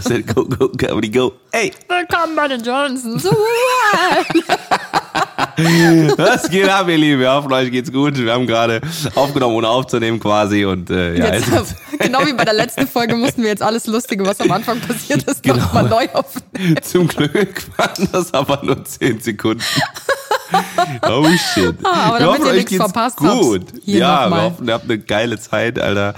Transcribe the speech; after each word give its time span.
said, 0.00 0.26
go, 0.34 0.44
go, 0.44 0.68
comedy, 0.68 1.08
go. 1.08 1.32
Hey, 1.52 1.72
Willkommen 1.88 2.36
bei 2.36 2.48
den 2.48 2.62
Johnsons. 2.62 3.24
was 6.16 6.48
geht 6.50 6.68
ab, 6.68 6.88
ihr 6.88 6.98
Lieben? 6.98 7.20
Wir 7.20 7.32
hoffen, 7.32 7.52
euch 7.52 7.70
geht's 7.70 7.92
gut. 7.92 8.16
Wir 8.16 8.32
haben 8.32 8.46
gerade 8.46 8.80
aufgenommen, 9.14 9.54
ohne 9.56 9.68
aufzunehmen 9.68 10.20
quasi. 10.20 10.64
Und 10.64 10.90
äh, 10.90 11.16
ja, 11.16 11.34
Jetzt, 11.34 11.48
ist, 11.48 11.76
genau 11.98 12.26
wie 12.26 12.32
bei 12.32 12.44
der 12.44 12.54
letzten 12.54 12.86
Folge 12.86 13.16
mussten 13.16 13.42
wir 13.42 13.50
jetzt 13.50 13.62
alles 13.62 13.86
Lustige, 13.86 14.24
was 14.26 14.40
am 14.40 14.50
Anfang 14.52 14.80
passiert 14.80 15.22
ist, 15.24 15.42
Genau. 15.42 15.58
nochmal 15.58 15.88
neu 15.88 16.06
aufnehmen. 16.12 16.76
zum 16.82 17.08
Glück 17.08 17.62
waren 17.76 18.08
das 18.12 18.32
aber 18.34 18.60
nur 18.62 18.84
10 18.84 19.20
Sekunden. 19.20 19.62
Oh 21.02 21.26
shit. 21.54 21.74
Ah, 21.82 22.08
aber 22.08 22.18
wir 22.18 22.26
damit 22.26 22.28
hoffen, 22.28 22.44
ihr 22.44 22.50
euch 22.50 22.56
nichts 22.56 22.70
geht's 22.70 22.84
verpasst 22.84 23.18
habt, 23.20 23.40
gut. 23.40 23.62
ja, 23.84 24.28
wir 24.30 24.42
hoffen, 24.42 24.68
ihr 24.68 24.74
habt 24.74 24.84
eine 24.84 24.98
geile 24.98 25.38
Zeit, 25.38 25.78
Alter. 25.78 26.14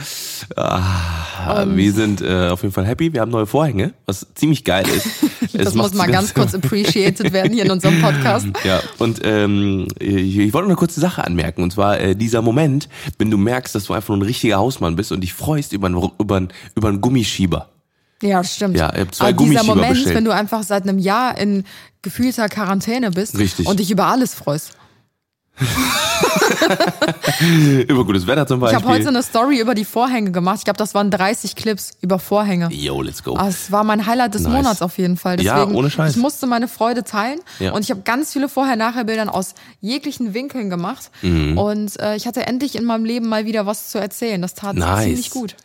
Ah, 0.57 1.65
wir 1.67 1.93
sind 1.93 2.21
äh, 2.21 2.49
auf 2.49 2.63
jeden 2.63 2.73
Fall 2.73 2.87
happy. 2.87 3.13
Wir 3.13 3.21
haben 3.21 3.31
neue 3.31 3.47
Vorhänge, 3.47 3.93
was 4.07 4.27
ziemlich 4.35 4.65
geil 4.65 4.87
ist. 4.89 5.07
Das 5.53 5.75
muss 5.75 5.93
mal 5.93 6.07
ganz 6.07 6.33
kurz 6.33 6.55
appreciated 6.55 7.31
werden 7.33 7.53
hier 7.53 7.67
in 7.67 7.71
unserem 7.71 8.01
Podcast. 8.01 8.47
Ja, 8.65 8.81
und 8.99 9.21
ähm, 9.25 9.87
ich, 9.99 10.39
ich 10.39 10.53
wollte 10.55 10.65
noch 10.65 10.71
eine 10.71 10.77
kurze 10.77 11.01
Sache 11.01 11.25
anmerken. 11.25 11.63
Und 11.63 11.73
zwar 11.73 12.01
äh, 12.01 12.15
dieser 12.15 12.41
Moment, 12.43 12.89
wenn 13.19 13.31
du 13.31 13.37
merkst, 13.37 13.75
dass 13.75 13.85
du 13.85 13.93
einfach 13.93 14.09
nur 14.09 14.19
ein 14.19 14.23
richtiger 14.23 14.57
Hausmann 14.57 14.97
bist 14.97 15.13
und 15.13 15.21
dich 15.21 15.35
freust 15.35 15.73
über 15.73 15.89
einen, 15.89 16.11
über 16.19 16.37
einen, 16.37 16.49
über 16.75 16.89
einen 16.89 17.01
Gummischieber. 17.01 17.69
Ja, 18.23 18.43
stimmt. 18.45 18.77
Ja, 18.77 18.93
ich 18.95 19.01
hab 19.01 19.15
zwei 19.15 19.29
Aber 19.29 19.45
dieser 19.45 19.65
Moment, 19.65 19.91
bestellt. 19.95 20.17
wenn 20.17 20.25
du 20.25 20.31
einfach 20.33 20.63
seit 20.63 20.85
einem 20.85 20.99
Jahr 20.99 21.37
in 21.39 21.65
gefühlter 22.03 22.49
Quarantäne 22.49 23.11
bist 23.11 23.37
Richtig. 23.39 23.67
und 23.67 23.79
dich 23.81 23.91
über 23.91 24.07
alles 24.07 24.35
freust. 24.35 24.73
Über 27.89 28.05
gutes 28.05 28.27
Wetter 28.27 28.47
zum 28.47 28.59
Ich 28.59 28.63
Beispiel. 28.63 28.81
habe 28.83 28.89
heute 28.89 29.09
eine 29.09 29.23
Story 29.23 29.61
über 29.61 29.75
die 29.75 29.85
Vorhänge 29.85 30.31
gemacht. 30.33 30.59
Ich 30.59 30.65
glaube, 30.65 30.79
das 30.79 30.95
waren 30.95 31.11
30 31.11 31.57
Clips 31.57 31.93
über 32.01 32.19
Vorhänge. 32.19 32.69
Yo, 32.73 33.03
let's 33.03 33.23
go. 33.23 33.35
Ah, 33.37 33.49
Es 33.49 33.71
war 33.71 33.85
mein 33.85 34.07
Highlight 34.07 34.35
des 34.35 34.43
Nice. 34.43 34.53
Monats 34.53 34.83
auf 34.83 34.97
jeden 34.99 35.17
Fall. 35.17 35.41
Ja, 35.43 35.59
Deswegen, 35.61 35.77
ohne 35.77 35.91
Scheiß. 35.91 36.13
Ich 36.17 36.23
musste 36.23 36.47
meine 36.47 36.69
Freude 36.69 37.05
teilen 37.05 37.41
Ja. 37.59 37.73
und 37.73 37.83
ich 37.83 37.91
habe 37.91 38.01
ganz 38.03 38.33
viele 38.33 38.49
Vorher-Nachher-Bildern 38.49 39.29
aus 39.29 39.55
jeglichen 39.81 40.33
Winkeln 40.35 40.71
gemacht. 40.71 41.11
Mhm. 41.23 41.59
Und 41.59 42.01
äh, 42.01 42.17
ich 42.17 42.27
hatte 42.27 42.47
endlich 42.47 42.75
in 42.77 42.85
meinem 42.85 43.05
Leben 43.05 43.29
mal 43.29 43.45
wieder 43.45 43.67
was 43.67 43.91
zu 43.91 43.99
erzählen. 43.99 44.41
Das 44.41 44.55
tat 44.55 44.77
Nice. 44.77 45.05
ziemlich 45.05 45.31
gut. 45.31 45.57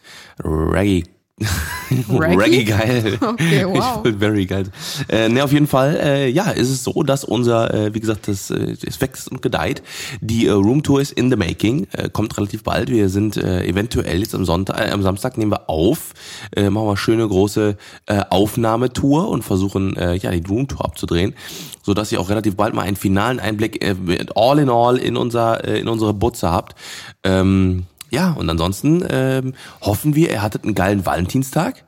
Reggae. 0.44 1.04
Reggae? 1.40 2.36
Reggae 2.38 2.64
geil. 2.64 3.18
Okay, 3.22 3.66
wow. 3.68 3.98
Ich 3.98 4.10
find 4.10 4.20
very 4.20 4.46
geil. 4.46 4.66
Äh, 5.08 5.30
ne, 5.30 5.44
auf 5.44 5.52
jeden 5.52 5.68
Fall, 5.68 5.96
äh, 5.96 6.30
ja, 6.30 6.50
ist 6.50 6.70
es 6.70 6.84
so, 6.84 7.04
dass 7.04 7.24
unser, 7.24 7.74
äh, 7.74 7.94
wie 7.94 8.00
gesagt, 8.00 8.28
das, 8.28 8.50
äh, 8.50 8.76
es 8.86 9.00
wächst 9.02 9.30
und 9.32 9.42
gedeiht. 9.42 9.84
Die 10.20 10.48
äh, 10.48 10.52
Roomtour 10.52 11.00
ist 11.00 11.12
in 11.12 11.30
the 11.30 11.36
making, 11.36 11.88
äh, 11.92 12.10
kommt 12.10 12.38
relativ 12.38 12.64
bald. 12.64 12.90
Wir 12.90 13.10
sind 13.10 13.38
äh, 13.38 13.66
eventuell 13.66 14.20
jetzt 14.20 14.34
am 14.34 14.46
Sonntag, 14.46 14.80
äh, 14.80 14.92
am 14.92 15.04
Samstag 15.04 15.38
nehmen 15.38 15.52
wir 15.52 15.70
auf, 15.70 16.14
äh, 16.56 16.70
machen 16.70 16.88
wir 16.88 16.98
schöne 16.98 17.28
große 17.28 17.78
äh, 18.08 18.24
Aufnahmetour 18.30 19.30
und 19.30 19.44
versuchen, 19.44 19.96
äh, 19.96 20.16
ja, 20.16 20.32
die 20.32 20.44
Roomtour 20.48 20.84
abzudrehen, 20.84 21.36
so 21.84 21.94
dass 21.94 22.12
ihr 22.12 22.20
auch 22.20 22.30
relativ 22.30 22.56
bald 22.56 22.74
mal 22.74 22.82
einen 22.82 22.98
finalen 22.98 23.40
Einblick 23.40 23.84
äh, 23.84 23.96
all 24.36 24.58
in 24.58 24.70
all 24.70 24.98
in 24.98 25.16
unser, 25.16 25.64
äh, 25.68 25.80
in 25.80 25.88
unsere 25.88 26.14
Butze 26.14 26.52
habt. 26.52 26.76
Ähm, 27.24 27.86
ja, 28.10 28.32
und 28.32 28.50
ansonsten 28.50 29.04
ähm, 29.10 29.54
hoffen 29.82 30.16
wir, 30.16 30.30
ihr 30.30 30.42
hattet 30.42 30.64
einen 30.64 30.76
geilen 30.76 31.06
Valentinstag. 31.06 31.84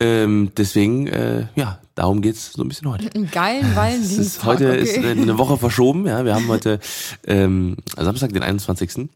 Ähm, 0.00 0.50
deswegen, 0.56 1.06
äh, 1.06 1.46
ja, 1.54 1.78
darum 1.94 2.22
geht's 2.22 2.52
so 2.52 2.62
ein 2.62 2.68
bisschen 2.68 2.90
heute. 2.90 3.14
Einen 3.14 3.30
geilen 3.30 4.02
ist, 4.02 4.44
heute 4.44 4.64
ist 4.64 4.96
äh, 4.96 5.12
eine 5.12 5.38
Woche 5.38 5.56
verschoben, 5.58 6.06
ja. 6.06 6.24
Wir 6.24 6.34
haben 6.34 6.48
heute 6.48 6.80
ähm, 7.26 7.76
Samstag, 7.96 8.32
den 8.32 8.42
21., 8.42 9.08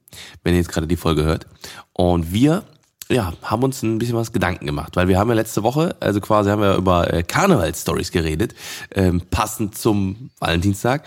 wenn 0.44 0.54
ihr 0.54 0.60
jetzt 0.60 0.70
gerade 0.70 0.86
die 0.86 0.96
Folge 0.96 1.24
hört. 1.24 1.46
Und 1.92 2.32
wir 2.32 2.62
ja, 3.08 3.32
haben 3.42 3.62
uns 3.62 3.82
ein 3.82 3.98
bisschen 3.98 4.16
was 4.16 4.32
Gedanken 4.32 4.66
gemacht, 4.66 4.96
weil 4.96 5.08
wir 5.08 5.18
haben 5.18 5.28
ja 5.28 5.34
letzte 5.34 5.62
Woche, 5.62 5.94
also 6.00 6.20
quasi 6.20 6.50
haben 6.50 6.62
wir 6.62 6.74
über 6.76 7.12
äh, 7.12 7.22
Karnevalsstories 7.22 8.10
geredet, 8.10 8.54
ähm, 8.94 9.22
passend 9.30 9.78
zum 9.78 10.30
Valentinstag. 10.40 11.04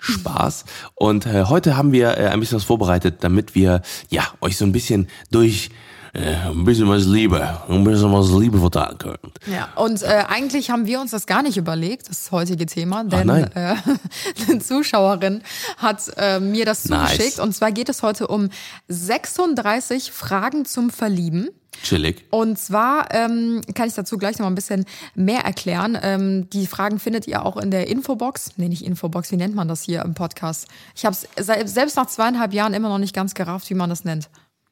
Spaß. 0.00 0.64
Und 0.94 1.26
äh, 1.26 1.44
heute 1.44 1.76
haben 1.76 1.92
wir 1.92 2.18
äh, 2.18 2.28
ein 2.28 2.40
bisschen 2.40 2.56
was 2.56 2.64
vorbereitet, 2.64 3.18
damit 3.20 3.54
wir 3.54 3.82
ja 4.08 4.24
euch 4.40 4.56
so 4.56 4.64
ein 4.64 4.72
bisschen 4.72 5.08
durch 5.30 5.70
äh, 6.12 6.34
ein 6.48 6.64
bisschen 6.64 6.88
was 6.88 7.06
Liebe, 7.06 7.60
ein 7.68 7.84
bisschen 7.84 8.12
was 8.12 8.30
Liebe 8.30 8.58
vertragen 8.58 8.98
können. 8.98 9.32
Ja, 9.46 9.68
und 9.76 10.02
äh, 10.02 10.24
eigentlich 10.28 10.70
haben 10.70 10.86
wir 10.86 11.00
uns 11.00 11.12
das 11.12 11.26
gar 11.26 11.42
nicht 11.42 11.56
überlegt, 11.56 12.08
das 12.08 12.32
heutige 12.32 12.66
Thema, 12.66 13.04
denn 13.04 13.26
nein. 13.26 13.50
äh, 13.54 13.76
eine 14.48 14.58
Zuschauerin 14.60 15.42
hat 15.76 16.02
äh, 16.16 16.40
mir 16.40 16.64
das 16.64 16.86
Nice. 16.86 17.12
zugeschickt. 17.12 17.38
Und 17.38 17.54
zwar 17.54 17.70
geht 17.70 17.88
es 17.88 18.02
heute 18.02 18.26
um 18.26 18.48
36 18.88 20.10
Fragen 20.10 20.64
zum 20.64 20.90
Verlieben. 20.90 21.48
Chillig. 21.82 22.24
Und 22.30 22.58
zwar 22.58 23.12
ähm, 23.14 23.62
kann 23.74 23.88
ich 23.88 23.94
dazu 23.94 24.18
gleich 24.18 24.38
noch 24.38 24.44
mal 24.44 24.50
ein 24.50 24.54
bisschen 24.54 24.84
mehr 25.14 25.40
erklären. 25.44 25.98
Ähm, 26.00 26.50
die 26.50 26.66
Fragen 26.66 26.98
findet 26.98 27.26
ihr 27.26 27.44
auch 27.44 27.56
in 27.56 27.70
der 27.70 27.88
Infobox. 27.88 28.52
Nee, 28.56 28.68
nicht 28.68 28.84
Infobox, 28.84 29.32
wie 29.32 29.36
nennt 29.36 29.54
man 29.54 29.66
das 29.68 29.82
hier 29.82 30.02
im 30.02 30.14
Podcast? 30.14 30.68
Ich 30.94 31.04
habe 31.06 31.16
es 31.36 31.72
selbst 31.72 31.96
nach 31.96 32.06
zweieinhalb 32.06 32.52
Jahren 32.52 32.74
immer 32.74 32.88
noch 32.88 32.98
nicht 32.98 33.14
ganz 33.14 33.34
gerafft, 33.34 33.70
wie 33.70 33.74
man 33.74 33.88
das 33.88 34.04
nennt. 34.04 34.28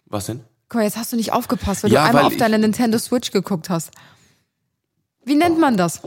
Was 0.07 0.27
denn? 0.27 0.41
Guck 0.69 0.81
mal, 0.81 0.85
jetzt 0.85 0.99
hast 0.99 1.13
du 1.13 1.17
nicht 1.17 1.33
aufgepasst, 1.33 1.83
weil 1.83 1.93
Ja, 1.93 2.03
du 2.03 2.09
einmal 2.09 2.25
weil 2.25 2.33
auf 2.33 2.37
deine 2.37 2.59
Nintendo 2.59 2.99
Switch 2.99 3.31
geguckt 3.31 3.71
hast. 3.71 3.91
Wie 5.25 5.35
nennt 5.35 5.59
man 5.59 5.77
das? 5.77 6.03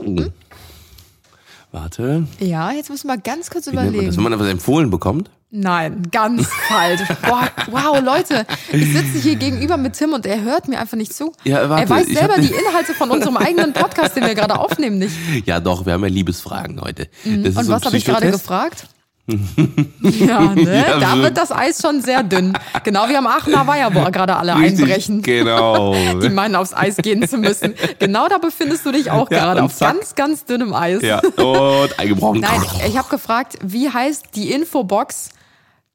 Warte. 1.72 2.26
Ja, 2.38 2.70
jetzt 2.70 2.90
müssen 2.90 3.06
wir 3.06 3.16
ganz 3.16 3.48
kurz 3.50 3.66
Wie 3.66 3.70
überlegen. 3.70 4.06
das? 4.06 4.16
Wenn 4.16 4.24
man 4.24 4.34
etwas 4.34 4.48
empfohlen 4.48 4.90
bekommt? 4.90 5.30
Nein, 5.50 6.02
ganz 6.10 6.46
falsch. 6.68 7.00
Boah, 7.26 7.48
wow, 7.70 8.00
Leute, 8.02 8.46
ich 8.72 8.92
sitze 8.92 9.18
hier 9.18 9.36
gegenüber 9.36 9.76
mit 9.76 9.94
Tim 9.94 10.12
und 10.12 10.24
er 10.24 10.42
hört 10.42 10.68
mir 10.68 10.78
einfach 10.78 10.96
nicht 10.96 11.14
zu. 11.14 11.32
Ja, 11.44 11.68
warte, 11.68 11.82
er 11.84 11.90
weiß 11.90 12.06
selber 12.06 12.36
die 12.38 12.52
Inhalte 12.52 12.94
von 12.94 13.10
unserem 13.10 13.36
eigenen 13.36 13.72
Podcast, 13.72 14.16
den 14.16 14.24
wir 14.24 14.34
gerade 14.34 14.58
aufnehmen, 14.58 14.98
nicht. 14.98 15.14
Ja, 15.46 15.60
doch, 15.60 15.84
wir 15.84 15.94
haben 15.94 16.02
ja 16.02 16.08
Liebesfragen 16.08 16.80
heute. 16.80 17.08
Mhm. 17.24 17.44
Und 17.44 17.64
so 17.64 17.72
was 17.72 17.84
habe 17.84 17.96
ich 17.96 18.04
gerade 18.04 18.30
gefragt? 18.30 18.86
Ja, 19.28 20.40
ne? 20.54 20.84
Ja, 20.88 20.98
da 20.98 21.16
so- 21.16 21.22
wird 21.22 21.36
das 21.36 21.52
Eis 21.52 21.80
schon 21.80 22.00
sehr 22.02 22.22
dünn. 22.22 22.52
Genau 22.84 23.08
wie 23.08 23.16
am 23.16 23.26
Aachener 23.26 23.66
Weiher, 23.66 23.94
wo 23.94 24.02
gerade 24.10 24.36
alle 24.36 24.56
Richtig, 24.56 24.80
einbrechen. 24.80 25.22
Genau. 25.22 25.94
Die 26.22 26.28
meinen, 26.28 26.56
aufs 26.56 26.74
Eis 26.74 26.96
gehen 26.96 27.26
zu 27.28 27.38
müssen. 27.38 27.74
Genau 27.98 28.28
da 28.28 28.38
befindest 28.38 28.84
du 28.84 28.92
dich 28.92 29.10
auch 29.10 29.30
Ja, 29.30 29.38
gerade, 29.38 29.62
auf 29.62 29.74
zack. 29.74 29.94
ganz, 29.94 30.14
ganz 30.14 30.44
dünnem 30.44 30.74
Eis. 30.74 31.02
ja, 31.02 31.20
und 31.20 31.98
eingebrochen. 31.98 32.40
Nein, 32.40 32.60
ich 32.86 32.98
habe 32.98 33.08
gefragt, 33.08 33.58
wie 33.62 33.88
heißt 33.90 34.26
die 34.34 34.50
Infobox 34.52 35.30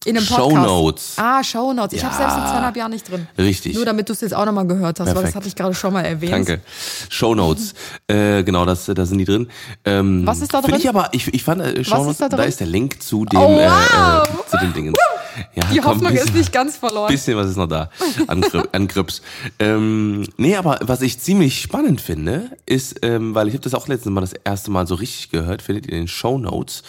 in 0.07 0.17
einem 0.17 0.25
Podcast? 0.25 0.51
Shownotes. 0.55 1.13
Ah, 1.17 1.43
Shownotes. 1.43 1.93
Ich 1.97 2.03
habe 2.03 2.13
Ja. 2.13 2.17
selbst 2.19 2.37
in 2.37 2.43
zweieinhalb 2.43 2.75
Jahren 2.77 2.91
nicht 2.91 3.09
drin. 3.09 3.27
Richtig. 3.37 3.75
Nur 3.75 3.85
damit 3.85 4.07
du 4.09 4.13
es 4.13 4.21
jetzt 4.21 4.33
auch 4.33 4.45
nochmal 4.45 4.65
gehört 4.65 4.99
hast, 4.99 5.07
weil 5.07 5.13
das 5.13 5.21
Perfekt. 5.23 5.35
hatte 5.35 5.47
ich 5.47 5.55
gerade 5.55 5.73
schon 5.73 5.93
mal 5.93 6.01
erwähnt. 6.03 6.31
Danke. 6.31 6.61
Shownotes. 7.09 7.73
äh, 8.07 8.43
genau, 8.43 8.65
das, 8.65 8.85
da 8.85 9.05
sind 9.05 9.17
die 9.17 9.25
drin. 9.25 9.47
Ähm, 9.85 10.25
Was 10.25 10.41
ist 10.41 10.53
da 10.53 10.61
drin? 10.61 10.75
ich 10.75 10.87
aber, 10.89 11.09
ich, 11.11 11.33
ich 11.33 11.43
fand, 11.43 11.61
äh, 11.61 11.83
Shownotes, 11.83 12.17
da 12.17 12.29
da, 12.29 12.43
ist 12.43 12.59
der 12.59 12.67
Link 12.67 13.01
zu 13.03 13.25
dem, 13.25 13.39
Oh, 13.39 13.59
äh, 13.59 13.67
wow. 13.69 14.23
äh, 14.27 14.49
zu 14.49 14.57
den 14.57 14.73
Dingen. 14.73 14.93
Ja, 15.55 15.63
Die 15.71 15.77
komm, 15.77 15.85
Hoffnung 15.95 16.11
bisschen- 16.11 16.27
ist 16.29 16.35
nicht 16.35 16.51
ganz 16.51 16.77
verloren. 16.77 17.11
bisschen 17.11 17.37
was 17.37 17.49
ist 17.49 17.57
noch 17.57 17.67
da 17.67 17.89
an, 18.27 18.43
an 18.71 18.87
Grips. 18.87 19.21
Ähm, 19.59 20.25
nee, 20.37 20.55
aber 20.55 20.79
was 20.81 21.01
ich 21.01 21.19
ziemlich 21.19 21.61
spannend 21.61 22.01
finde, 22.01 22.51
ist, 22.65 22.97
ähm, 23.03 23.35
weil 23.35 23.47
ich 23.47 23.53
habe 23.53 23.63
das 23.63 23.73
auch 23.73 23.87
letztes 23.87 24.11
Mal 24.11 24.21
das 24.21 24.33
erste 24.43 24.71
Mal 24.71 24.87
so 24.87 24.95
richtig 24.95 25.29
gehört, 25.29 25.61
findet 25.61 25.85
ihr 25.87 25.93
in 25.93 25.99
den 26.03 26.07
Show 26.07 26.37
Notes. 26.37 26.83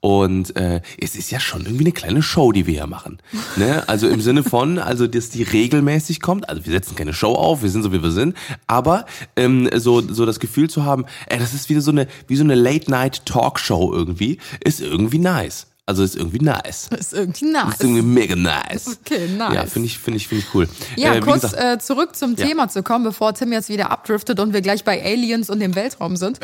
Und 0.00 0.56
äh, 0.56 0.80
es 1.00 1.14
ist 1.16 1.30
ja 1.30 1.38
schon 1.38 1.62
irgendwie 1.62 1.84
eine 1.84 1.92
kleine 1.92 2.22
Show, 2.22 2.52
die 2.52 2.66
wir 2.66 2.74
hier 2.74 2.86
machen. 2.86 3.18
Ne? 3.56 3.88
Also 3.88 4.08
im 4.08 4.20
Sinne 4.20 4.42
von, 4.42 4.78
also 4.78 5.06
dass 5.06 5.30
die 5.30 5.42
regelmäßig 5.44 6.20
kommt. 6.20 6.48
Also 6.48 6.64
wir 6.66 6.72
setzen 6.72 6.96
keine 6.96 7.14
Show 7.14 7.34
auf, 7.34 7.62
wir 7.62 7.70
sind 7.70 7.82
so 7.82 7.92
wie 7.92 8.02
wir 8.02 8.10
sind, 8.10 8.36
aber 8.66 9.06
ähm, 9.36 9.68
so 9.76 10.00
so 10.00 10.26
das 10.26 10.40
Gefühl 10.40 10.68
zu 10.68 10.84
haben, 10.84 11.04
ey, 11.26 11.38
das 11.38 11.54
ist 11.54 11.68
wieder 11.68 11.80
so 11.80 11.90
eine 11.92 12.08
wie 12.26 12.36
so 12.36 12.42
eine 12.44 12.54
Late 12.54 12.90
Night 12.90 13.24
Talkshow 13.26 13.92
irgendwie, 13.92 14.38
ist 14.64 14.80
irgendwie 14.80 15.18
nice. 15.18 15.66
Also 15.84 16.04
ist 16.04 16.14
irgendwie 16.14 16.38
nice. 16.38 16.88
ist 16.98 17.12
irgendwie 17.12 17.46
nice. 17.46 17.74
Ist 17.74 17.82
irgendwie 17.82 18.02
mega 18.02 18.36
nice. 18.36 18.98
Okay, 19.04 19.26
nice. 19.36 19.54
Ja, 19.54 19.66
finde 19.66 19.86
ich, 19.86 19.98
finde 19.98 20.16
ich, 20.18 20.28
finde 20.28 20.44
ich 20.46 20.54
cool. 20.54 20.68
Ja, 20.96 21.14
Äh, 21.14 21.20
kurz 21.20 21.42
gesagt, 21.42 21.60
äh, 21.62 21.78
zurück 21.80 22.14
zum 22.14 22.36
Ja. 22.36 22.46
Thema 22.46 22.68
zu 22.68 22.84
kommen, 22.84 23.04
bevor 23.04 23.34
Tim 23.34 23.52
jetzt 23.52 23.68
wieder 23.68 23.90
abdriftet 23.90 24.38
und 24.38 24.52
wir 24.52 24.60
gleich 24.62 24.84
bei 24.84 25.02
Aliens 25.04 25.50
und 25.50 25.58
dem 25.58 25.74
Weltraum 25.74 26.16
sind. 26.16 26.38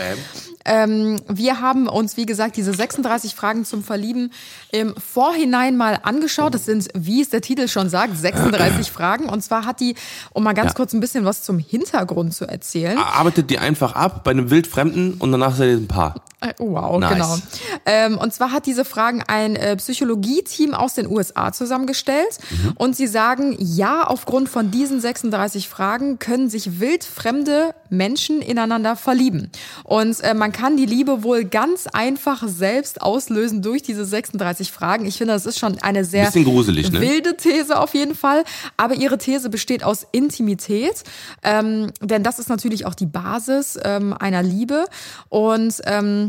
Ähm, 0.65 1.21
wir 1.29 1.61
haben 1.61 1.89
uns, 1.89 2.17
wie 2.17 2.27
gesagt, 2.27 2.57
diese 2.57 2.75
36 2.75 3.35
Fragen 3.37 3.65
zum 3.65 3.85
Verlieben 3.85 4.33
im 4.73 4.95
Vorhinein 4.97 5.77
mal 5.77 6.01
angeschaut. 6.03 6.53
Das 6.53 6.65
sind, 6.65 6.89
wie 6.95 7.23
es 7.23 7.31
der 7.31 7.41
Titel 7.41 7.69
schon 7.69 7.89
sagt, 7.89 8.19
36 8.19 8.91
Fragen. 8.93 9.29
Und 9.29 9.43
zwar 9.43 9.65
hat 9.65 9.79
die, 9.81 9.95
um 10.33 10.43
mal 10.43 10.53
ganz 10.53 10.71
Ja. 10.71 10.75
kurz 10.75 10.93
ein 10.93 11.01
bisschen 11.01 11.25
was 11.25 11.43
zum 11.45 11.59
Hintergrund 11.61 12.35
zu 12.35 12.45
erzählen. 12.47 12.99
arbeitet 12.99 13.51
die 13.51 13.59
einfach 13.59 13.95
ab 13.95 14.25
bei 14.25 14.33
einem 14.33 14.51
Wildfremden 14.51 15.15
und 15.15 15.31
danach 15.31 15.55
seid 15.55 15.69
ihr 15.71 15.77
ein 15.77 15.87
Paar. 15.89 16.17
Äh, 16.41 16.53
Wow, 16.59 17.01
Nice. 17.01 17.13
genau. 17.15 17.37
Ähm, 17.85 18.19
und 18.19 18.33
zwar 18.33 18.53
hat 18.53 18.67
diese 18.67 18.85
Fragen 18.85 19.23
ein 19.27 19.57
äh, 19.57 19.77
Psychologie-Team 19.77 20.73
aus 20.73 20.95
den 20.95 21.09
USA 21.09 21.53
zusammengestellt. 21.53 22.39
Mhm. 22.51 22.73
Und 22.77 22.97
sie 22.97 23.09
sagen, 23.09 23.57
ja, 23.59 24.05
aufgrund 24.05 24.49
von 24.49 24.71
diesen 24.71 25.01
36 25.01 25.69
Fragen 25.69 26.19
können 26.21 26.49
sich 26.49 26.79
wildfremde 26.81 27.75
Menschen 27.91 28.41
ineinander 28.41 28.95
verlieben. 28.95 29.51
Und 29.83 30.21
äh, 30.21 30.35
man 30.35 30.53
kann 30.53 30.77
die 30.77 30.87
Liebe 30.87 31.23
wohl 31.25 31.45
ganz 31.45 31.87
einfach 31.89 32.47
selbst 32.47 33.03
auslösen 33.03 33.63
durch 33.63 33.83
diese 33.83 34.05
36 34.05 34.71
Fragen. 34.71 35.07
Ich 35.07 35.19
finde, 35.19 35.33
das 35.35 35.47
ist 35.47 35.59
schon 35.59 35.79
eine 35.83 36.05
sehr 36.05 36.27
Bisschen 36.27 36.45
gruselig, 36.45 36.93
ne? 36.93 37.01
wilde 37.01 37.37
These 37.37 37.79
auf 37.79 37.95
jeden 37.95 38.15
Fall. 38.15 38.45
Aber 38.77 38.95
ihre 38.95 39.19
These 39.19 39.51
besteht 39.51 39.83
aus 39.83 40.07
Intimität, 40.13 41.03
ähm, 41.43 41.93
denn 42.01 42.23
das 42.23 42.39
ist 42.39 42.49
natürlich 42.49 42.87
auch 42.87 42.95
die 42.95 43.07
Basis 43.07 43.79
ähm, 43.83 44.13
einer 44.13 44.43
Liebe. 44.43 44.85
Und 45.31 45.75
ähm, 45.85 46.28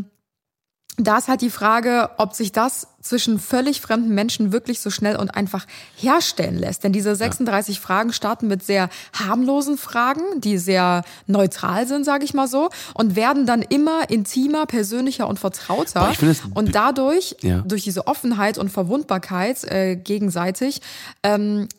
da 1.00 1.18
ist 1.18 1.28
halt 1.28 1.42
die 1.42 1.50
Frage, 1.50 2.10
ob 2.18 2.34
sich 2.34 2.52
das 2.52 2.88
zwischen 3.02 3.40
völlig 3.40 3.80
fremden 3.80 4.14
Menschen 4.14 4.52
wirklich 4.52 4.82
so 4.82 4.90
schnell 4.90 5.16
und 5.16 5.30
einfach 5.36 5.66
herstellen 5.96 6.58
lässt. 6.58 6.84
Denn 6.84 6.92
diese 6.92 7.16
36 7.16 7.76
ja. 7.76 7.82
Fragen 7.82 8.12
starten 8.12 8.48
mit 8.48 8.64
sehr 8.64 8.90
harmlosen 9.14 9.78
Fragen, 9.78 10.22
die 10.42 10.58
sehr 10.58 11.04
neutral 11.26 11.88
sind, 11.88 12.04
sage 12.04 12.26
ich 12.26 12.34
mal 12.34 12.48
so, 12.48 12.70
und 12.94 13.16
werden 13.16 13.46
dann 13.46 13.62
immer 13.62 14.10
intimer, 14.10 14.66
persönlicher 14.66 15.28
und 15.28 15.40
vertrauter. 15.40 16.14
Boah, 16.20 16.36
und 16.54 16.76
dadurch, 16.76 17.38
ja. 17.42 17.60
durch 17.60 17.84
diese 17.84 18.08
Offenheit 18.08 18.58
und 18.58 18.70
Verwundbarkeit 18.70 19.64
äh, 19.64 19.96
gegenseitig, 19.96 20.82
ähm, 21.24 21.70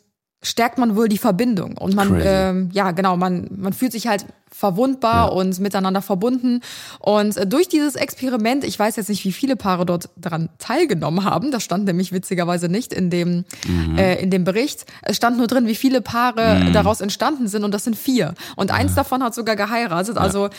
stärkt 0.41 0.77
man 0.77 0.95
wohl 0.95 1.07
die 1.07 1.17
Verbindung. 1.17 1.77
Und 1.77 1.95
man, 1.95 2.19
ähm, 2.23 2.69
ja 2.73 2.91
genau, 2.91 3.15
man, 3.15 3.47
man 3.55 3.73
fühlt 3.73 3.91
sich 3.91 4.07
halt 4.07 4.25
verwundbar 4.49 5.27
ja. 5.27 5.33
und 5.33 5.59
miteinander 5.59 6.01
verbunden. 6.01 6.61
Und 6.99 7.37
äh, 7.37 7.47
durch 7.47 7.69
dieses 7.69 7.95
Experiment, 7.95 8.63
ich 8.63 8.77
weiß 8.77 8.95
jetzt 8.95 9.09
nicht, 9.09 9.23
wie 9.23 9.31
viele 9.31 9.55
Paare 9.55 9.85
dort 9.85 10.09
daran 10.15 10.49
teilgenommen 10.57 11.23
haben, 11.23 11.51
das 11.51 11.63
stand 11.63 11.85
nämlich 11.85 12.11
witzigerweise 12.11 12.69
nicht 12.69 12.91
in 12.91 13.09
dem, 13.09 13.45
mhm. 13.67 13.97
äh, 13.97 14.15
in 14.15 14.29
dem 14.29 14.43
Bericht. 14.43 14.85
Es 15.03 15.17
stand 15.17 15.37
nur 15.37 15.47
drin, 15.47 15.67
wie 15.67 15.75
viele 15.75 16.01
Paare 16.01 16.63
mhm. 16.63 16.73
daraus 16.73 17.01
entstanden 17.01 17.47
sind 17.47 17.63
und 17.63 17.73
das 17.73 17.83
sind 17.83 17.95
vier. 17.95 18.33
Und 18.55 18.71
eins 18.71 18.91
ja. 18.91 18.97
davon 18.97 19.23
hat 19.23 19.33
sogar 19.33 19.55
geheiratet. 19.55 20.17
Also 20.17 20.49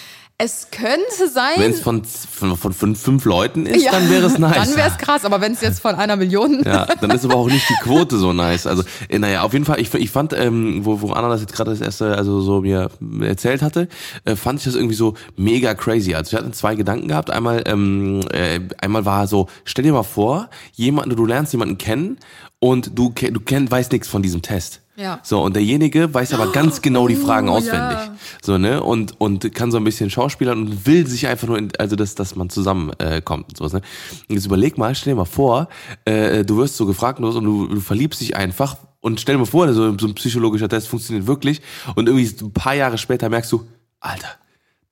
es 0.42 0.68
könnte 0.72 1.28
sein. 1.32 1.54
Wenn 1.56 1.70
es 1.70 1.80
von, 1.80 2.04
von, 2.04 2.56
von, 2.56 2.72
von, 2.72 2.96
fünf 2.96 3.24
Leuten 3.24 3.64
ist, 3.64 3.84
ja, 3.84 3.92
dann 3.92 4.10
wäre 4.10 4.26
es 4.26 4.38
nice. 4.38 4.56
Dann 4.56 4.76
wäre 4.76 4.88
es 4.88 4.98
krass, 4.98 5.24
aber 5.24 5.40
wenn 5.40 5.52
es 5.52 5.60
jetzt 5.60 5.80
von 5.80 5.94
einer 5.94 6.16
Million. 6.16 6.62
Ja, 6.64 6.86
dann 7.00 7.10
ist 7.10 7.24
aber 7.24 7.36
auch 7.36 7.48
nicht 7.48 7.68
die 7.68 7.74
Quote 7.74 8.18
so 8.18 8.32
nice. 8.32 8.66
Also, 8.66 8.82
äh, 9.08 9.20
naja, 9.20 9.42
auf 9.42 9.52
jeden 9.52 9.64
Fall, 9.64 9.80
ich, 9.80 9.94
ich 9.94 10.10
fand, 10.10 10.32
ähm, 10.32 10.84
wo, 10.84 11.00
wo 11.00 11.12
Anna 11.12 11.28
das 11.28 11.42
jetzt 11.42 11.52
gerade 11.52 11.70
das 11.70 11.80
erste, 11.80 12.16
also 12.16 12.40
so 12.40 12.60
mir 12.60 12.90
erzählt 13.20 13.62
hatte, 13.62 13.88
äh, 14.24 14.34
fand 14.34 14.58
ich 14.58 14.64
das 14.64 14.74
irgendwie 14.74 14.96
so 14.96 15.14
mega 15.36 15.74
crazy. 15.74 16.14
Also 16.14 16.32
wir 16.32 16.40
hatten 16.40 16.52
zwei 16.52 16.74
Gedanken 16.74 17.08
gehabt. 17.08 17.30
Einmal, 17.30 17.62
ähm, 17.66 18.20
äh, 18.32 18.60
einmal 18.80 19.04
war 19.04 19.28
so, 19.28 19.48
stell 19.64 19.84
dir 19.84 19.92
mal 19.92 20.02
vor, 20.02 20.50
jemanden, 20.74 21.14
du 21.14 21.24
lernst 21.24 21.52
jemanden 21.52 21.78
kennen 21.78 22.18
und 22.58 22.98
du, 22.98 23.10
du 23.10 23.40
kenn, 23.40 23.70
weißt 23.70 23.92
nichts 23.92 24.08
von 24.08 24.22
diesem 24.22 24.42
Test. 24.42 24.81
Ja. 24.94 25.20
So, 25.22 25.42
und 25.42 25.56
derjenige 25.56 26.12
weiß 26.12 26.34
aber 26.34 26.52
ganz 26.52 26.82
genau 26.82 27.08
die 27.08 27.16
Fragen 27.16 27.48
oh, 27.48 27.52
auswendig. 27.52 27.98
Ja. 27.98 28.14
So, 28.42 28.58
ne? 28.58 28.82
Und, 28.82 29.20
und 29.20 29.54
kann 29.54 29.70
so 29.70 29.78
ein 29.78 29.84
bisschen 29.84 30.10
schauspielern 30.10 30.58
und 30.58 30.86
will 30.86 31.06
sich 31.06 31.26
einfach 31.26 31.48
nur, 31.48 31.58
in, 31.58 31.70
also 31.78 31.96
dass, 31.96 32.14
dass 32.14 32.36
man 32.36 32.50
zusammenkommt 32.50 33.02
äh, 33.02 33.22
kommt 33.22 33.48
und 33.48 33.56
sowas, 33.56 33.72
ne? 33.72 33.82
Und 34.28 34.34
jetzt 34.34 34.46
überleg 34.46 34.76
mal, 34.76 34.94
stell 34.94 35.12
dir 35.12 35.16
mal 35.16 35.24
vor, 35.24 35.68
äh, 36.04 36.44
du 36.44 36.58
wirst 36.58 36.76
so 36.76 36.86
gefragt 36.86 37.20
und 37.20 37.44
du, 37.44 37.66
du 37.68 37.80
verliebst 37.80 38.20
dich 38.20 38.36
einfach 38.36 38.76
und 39.00 39.20
stell 39.20 39.34
dir 39.34 39.40
mal 39.40 39.46
vor, 39.46 39.72
so, 39.72 39.96
so 39.98 40.06
ein 40.06 40.14
psychologischer 40.14 40.68
Test 40.68 40.88
funktioniert 40.88 41.26
wirklich 41.26 41.62
und 41.94 42.08
irgendwie 42.08 42.44
ein 42.44 42.52
paar 42.52 42.74
Jahre 42.74 42.98
später 42.98 43.28
merkst 43.28 43.50
du, 43.52 43.66
Alter, 44.00 44.28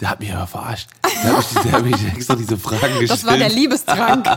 der 0.00 0.10
hat 0.10 0.20
mich 0.20 0.32
aber 0.32 0.46
verarscht. 0.46 0.88
Der 1.22 1.36
hat 1.36 1.52
mich, 1.52 1.62
der 1.62 1.72
hat 1.72 1.84
mich 1.84 2.06
extra 2.14 2.34
diese 2.34 2.56
Fragen 2.56 2.98
gestellt. 2.98 3.10
Das 3.10 3.24
war 3.24 3.36
der 3.36 3.50
Liebestrank. 3.50 4.24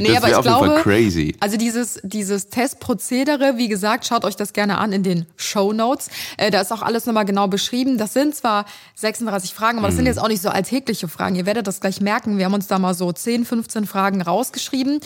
nee, 0.00 0.08
das 0.08 0.16
aber 0.16 0.28
ich 0.28 0.34
auf 0.34 0.44
glaube, 0.44 0.66
jeden 0.66 0.74
Fall 0.74 0.82
crazy. 0.82 1.36
also 1.38 1.56
dieses, 1.56 2.00
dieses 2.02 2.48
Testprozedere, 2.48 3.54
wie 3.56 3.68
gesagt, 3.68 4.06
schaut 4.06 4.24
euch 4.24 4.34
das 4.34 4.52
gerne 4.52 4.78
an 4.78 4.92
in 4.92 5.04
den 5.04 5.26
Show 5.36 5.72
Notes. 5.72 6.08
Äh, 6.36 6.50
da 6.50 6.60
ist 6.60 6.72
auch 6.72 6.82
alles 6.82 7.06
nochmal 7.06 7.24
genau 7.24 7.46
beschrieben. 7.46 7.98
Das 7.98 8.12
sind 8.12 8.34
zwar 8.34 8.66
36 8.96 9.54
Fragen, 9.54 9.78
aber 9.78 9.86
das 9.86 9.94
sind 9.94 10.04
mhm. 10.04 10.08
jetzt 10.08 10.18
auch 10.18 10.28
nicht 10.28 10.42
so 10.42 10.48
alltägliche 10.48 11.06
Fragen. 11.06 11.36
Ihr 11.36 11.46
werdet 11.46 11.68
das 11.68 11.80
gleich 11.80 12.00
merken. 12.00 12.38
Wir 12.38 12.46
haben 12.46 12.54
uns 12.54 12.66
da 12.66 12.80
mal 12.80 12.94
so 12.94 13.12
10, 13.12 13.44
15 13.44 13.86
Fragen 13.86 14.22
rausgeschrieben 14.22 15.00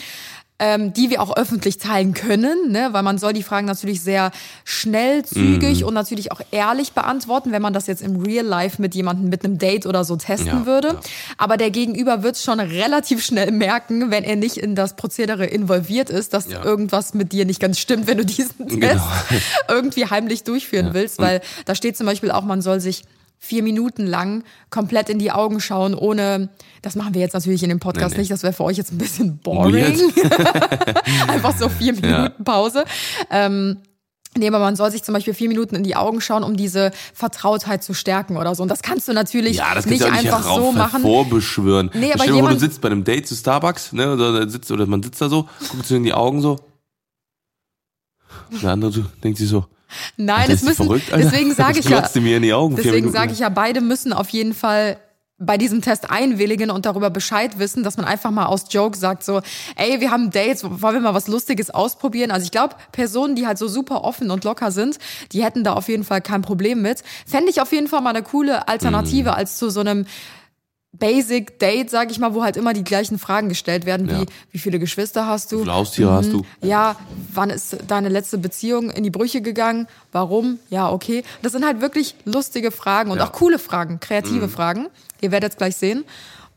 ähm, 0.61 0.93
die 0.93 1.09
wir 1.09 1.23
auch 1.23 1.35
öffentlich 1.35 1.79
teilen 1.79 2.13
können, 2.13 2.71
ne? 2.71 2.89
weil 2.91 3.01
man 3.01 3.17
soll 3.17 3.33
die 3.33 3.41
Fragen 3.41 3.65
natürlich 3.65 4.01
sehr 4.01 4.31
schnell, 4.63 5.25
zügig 5.25 5.81
mm. 5.81 5.85
und 5.85 5.95
natürlich 5.95 6.31
auch 6.31 6.39
ehrlich 6.51 6.93
beantworten, 6.93 7.51
wenn 7.51 7.63
man 7.63 7.73
das 7.73 7.87
jetzt 7.87 8.03
im 8.03 8.21
Real 8.21 8.45
Life 8.45 8.79
mit 8.79 8.93
jemandem 8.93 9.29
mit 9.29 9.43
einem 9.43 9.57
Date 9.57 9.87
oder 9.87 10.03
so 10.03 10.15
testen 10.17 10.59
ja, 10.59 10.65
würde. 10.67 10.89
Ja. 10.89 10.99
Aber 11.39 11.57
der 11.57 11.71
Gegenüber 11.71 12.21
wird 12.21 12.37
schon 12.37 12.59
relativ 12.59 13.25
schnell 13.25 13.51
merken, 13.51 14.11
wenn 14.11 14.23
er 14.23 14.35
nicht 14.35 14.57
in 14.57 14.75
das 14.75 14.95
Prozedere 14.95 15.47
involviert 15.47 16.11
ist, 16.11 16.35
dass 16.35 16.47
ja. 16.47 16.63
irgendwas 16.63 17.15
mit 17.15 17.31
dir 17.31 17.45
nicht 17.45 17.59
ganz 17.59 17.79
stimmt, 17.79 18.05
wenn 18.05 18.19
du 18.19 18.25
diesen 18.25 18.67
Test 18.67 18.79
genau. 18.79 19.03
irgendwie 19.67 20.05
heimlich 20.05 20.43
durchführen 20.43 20.93
willst, 20.93 21.17
weil 21.17 21.41
da 21.65 21.73
steht 21.73 21.97
zum 21.97 22.05
Beispiel 22.05 22.29
auch, 22.29 22.43
man 22.43 22.61
soll 22.61 22.79
sich 22.79 23.01
vier 23.43 23.63
Minuten 23.63 24.05
lang 24.05 24.43
komplett 24.69 25.09
in 25.09 25.17
die 25.17 25.31
Augen 25.31 25.59
schauen, 25.59 25.95
ohne, 25.95 26.49
das 26.83 26.95
machen 26.95 27.15
wir 27.15 27.21
jetzt 27.21 27.33
natürlich 27.33 27.63
in 27.63 27.69
dem 27.69 27.79
Podcast 27.79 28.11
nee, 28.11 28.17
nee. 28.17 28.21
nicht, 28.21 28.31
das 28.31 28.43
wäre 28.43 28.53
für 28.53 28.63
euch 28.63 28.77
jetzt 28.77 28.91
ein 28.91 28.99
bisschen 28.99 29.39
boring. 29.39 29.83
Einfach 31.27 31.57
so 31.57 31.67
vier 31.67 31.93
Minuten 31.93 32.07
ja. 32.07 32.29
Pause. 32.29 32.85
Ähm, 33.31 33.77
Nee, 34.37 34.47
aber 34.47 34.59
man 34.59 34.77
soll 34.77 34.89
sich 34.91 35.03
zum 35.03 35.11
Beispiel 35.11 35.33
vier 35.33 35.49
Minuten 35.49 35.75
in 35.75 35.83
die 35.83 35.97
Augen 35.97 36.21
schauen, 36.21 36.43
um 36.43 36.55
diese 36.55 36.91
Vertrautheit 37.13 37.83
zu 37.83 37.93
stärken 37.93 38.37
oder 38.37 38.55
so. 38.55 38.63
Und 38.63 38.69
das 38.69 38.81
kannst 38.81 39.09
du 39.09 39.11
natürlich 39.11 39.57
ja, 39.57 39.75
das 39.75 39.85
nicht, 39.85 39.99
nicht 39.99 40.09
einfach 40.09 40.41
so 40.41 40.71
machen. 40.71 41.01
Vorbeschwören. 41.01 41.91
Nee, 41.93 42.13
aber 42.13 42.23
Stell 42.23 42.35
jemand, 42.35 42.53
vor, 42.53 42.59
du 42.61 42.65
sitzt 42.65 42.79
bei 42.79 42.89
einem 42.89 43.03
Date 43.03 43.27
zu 43.27 43.35
Starbucks, 43.35 43.91
ne, 43.91 44.13
oder 44.13 44.47
sitzt 44.47 44.71
oder 44.71 44.85
man 44.85 45.03
sitzt 45.03 45.21
da 45.21 45.27
so, 45.27 45.49
guckt 45.69 45.85
sich 45.85 45.97
in 45.97 46.05
die 46.05 46.13
Augen 46.13 46.39
so. 46.39 46.59
Der 48.61 48.71
andere 48.71 49.05
denkt 49.21 49.37
sich 49.37 49.49
so, 49.49 49.65
Nein, 50.17 50.49
es 50.51 50.63
müssen. 50.63 50.85
Verrückt, 50.85 51.11
deswegen 51.15 51.53
sage 51.53 51.79
ich 51.79 51.85
ja. 51.85 52.07
Mir 52.15 52.37
in 52.37 52.43
die 52.43 52.53
Augen, 52.53 52.75
deswegen 52.75 53.11
sage 53.11 53.33
ich 53.33 53.39
ja, 53.39 53.49
beide 53.49 53.81
müssen 53.81 54.13
auf 54.13 54.29
jeden 54.29 54.53
Fall 54.53 54.97
bei 55.41 55.57
diesem 55.57 55.81
Test 55.81 56.09
einwilligen 56.09 56.69
und 56.69 56.85
darüber 56.85 57.09
Bescheid 57.09 57.57
wissen, 57.57 57.83
dass 57.83 57.97
man 57.97 58.05
einfach 58.05 58.29
mal 58.29 58.45
aus 58.45 58.65
Joke 58.69 58.95
sagt 58.95 59.23
so, 59.23 59.41
ey, 59.75 59.99
wir 59.99 60.11
haben 60.11 60.29
Dates, 60.29 60.63
wollen 60.63 60.93
wir 60.93 61.01
mal 61.01 61.15
was 61.15 61.27
Lustiges 61.27 61.71
ausprobieren? 61.71 62.29
Also 62.29 62.45
ich 62.45 62.51
glaube, 62.51 62.75
Personen, 62.91 63.35
die 63.35 63.47
halt 63.47 63.57
so 63.57 63.67
super 63.67 64.03
offen 64.03 64.29
und 64.29 64.43
locker 64.43 64.71
sind, 64.71 64.99
die 65.31 65.43
hätten 65.43 65.63
da 65.63 65.73
auf 65.73 65.89
jeden 65.89 66.03
Fall 66.03 66.21
kein 66.21 66.43
Problem 66.43 66.83
mit. 66.83 67.03
Fände 67.25 67.49
ich 67.49 67.59
auf 67.59 67.71
jeden 67.71 67.87
Fall 67.87 68.01
mal 68.01 68.11
eine 68.11 68.21
coole 68.21 68.67
Alternative 68.67 69.31
mhm. 69.31 69.35
als 69.35 69.57
zu 69.57 69.71
so 69.71 69.79
einem 69.79 70.05
Basic 70.93 71.57
Date, 71.57 71.89
sag 71.89 72.11
ich 72.11 72.19
mal, 72.19 72.33
wo 72.33 72.43
halt 72.43 72.57
immer 72.57 72.73
die 72.73 72.83
gleichen 72.83 73.17
Fragen 73.17 73.47
gestellt 73.47 73.85
werden, 73.85 74.09
wie 74.09 74.13
ja. 74.13 74.25
wie 74.51 74.59
viele 74.59 74.77
Geschwister 74.77 75.25
hast 75.25 75.51
du? 75.51 75.57
Wie 75.57 75.61
viele 75.61 75.73
Haustiere 75.73 76.11
mhm. 76.11 76.15
hast 76.15 76.33
du? 76.33 76.45
Ja, 76.61 76.95
wann 77.33 77.49
ist 77.49 77.77
deine 77.87 78.09
letzte 78.09 78.37
Beziehung 78.37 78.89
in 78.91 79.03
die 79.03 79.09
Brüche 79.09 79.41
gegangen? 79.41 79.87
Warum? 80.11 80.59
Ja, 80.69 80.91
okay. 80.91 81.23
Das 81.41 81.53
sind 81.53 81.65
halt 81.65 81.79
wirklich 81.79 82.15
lustige 82.25 82.71
Fragen 82.71 83.09
und 83.09 83.19
ja. 83.19 83.25
auch 83.25 83.31
coole 83.31 83.57
Fragen, 83.57 83.99
kreative 84.01 84.47
mhm. 84.47 84.51
Fragen. 84.51 84.87
Ihr 85.21 85.31
werdet 85.31 85.53
es 85.53 85.57
gleich 85.57 85.77
sehen. 85.77 86.03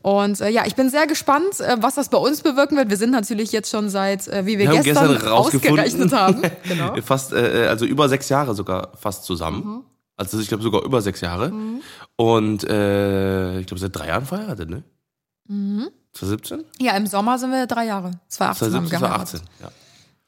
Und 0.01 0.39
äh, 0.39 0.49
ja, 0.49 0.65
ich 0.67 0.75
bin 0.75 0.91
sehr 0.91 1.07
gespannt, 1.07 1.59
äh, 1.61 1.77
was 1.79 1.95
das 1.95 2.09
bei 2.09 2.19
uns 2.19 2.41
bewirken 2.41 2.77
wird. 2.77 2.91
Wir 2.91 2.97
sind 2.97 3.09
natürlich 3.09 3.51
jetzt 3.51 3.71
schon 3.71 3.89
seit, 3.89 4.27
äh, 4.27 4.45
wie 4.45 4.59
wir, 4.59 4.69
wir 4.69 4.81
gestern, 4.81 5.13
gestern 5.13 5.31
ausgerechnet 5.31 6.13
haben. 6.13 6.43
genau. 6.67 6.95
Fast, 7.01 7.33
äh, 7.33 7.65
also 7.67 7.85
über 7.85 8.07
sechs 8.07 8.29
Jahre 8.29 8.53
sogar 8.53 8.91
fast 9.01 9.23
zusammen. 9.23 9.65
Mhm. 9.65 9.94
Also 10.17 10.39
ich 10.39 10.47
glaube 10.47 10.63
sogar 10.63 10.83
über 10.83 11.01
sechs 11.01 11.21
Jahre. 11.21 11.49
Mhm. 11.49 11.81
Und 12.15 12.63
äh, 12.63 13.59
ich 13.59 13.67
glaube 13.67 13.79
seit 13.79 13.95
drei 13.95 14.07
Jahren 14.07 14.25
verheiratet, 14.25 14.69
ne? 14.69 14.83
Mhm. 15.47 15.89
2017? 16.13 16.63
Ja, 16.79 16.95
im 16.95 17.07
Sommer 17.07 17.37
sind 17.37 17.51
wir 17.51 17.67
drei 17.67 17.85
Jahre. 17.85 18.11
2018 18.29 18.89
2017, 18.89 19.01
haben 19.01 19.25
2018, 19.25 19.41
ja. 19.61 19.71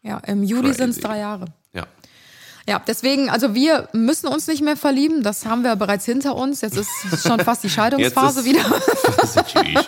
Ja, 0.04 0.18
im 0.20 0.44
Juli 0.44 0.74
sind 0.74 0.92
es 0.92 1.00
drei 1.00 1.20
Jahre. 1.20 1.46
Ja. 1.74 1.86
Ja, 2.70 2.82
deswegen, 2.86 3.30
also 3.30 3.56
wir 3.56 3.88
müssen 3.94 4.28
uns 4.28 4.48
nicht 4.48 4.62
mehr 4.62 4.76
verlieben, 4.76 5.24
das 5.24 5.46
haben 5.46 5.64
wir 5.64 5.76
bereits 5.78 6.04
hinter 6.04 6.36
uns. 6.36 6.60
Jetzt 6.60 6.76
ist 6.76 6.90
schon 7.26 7.40
fast 7.40 7.64
die 7.64 7.70
Scheidungsphase 7.70 8.44
wieder. 8.44 8.60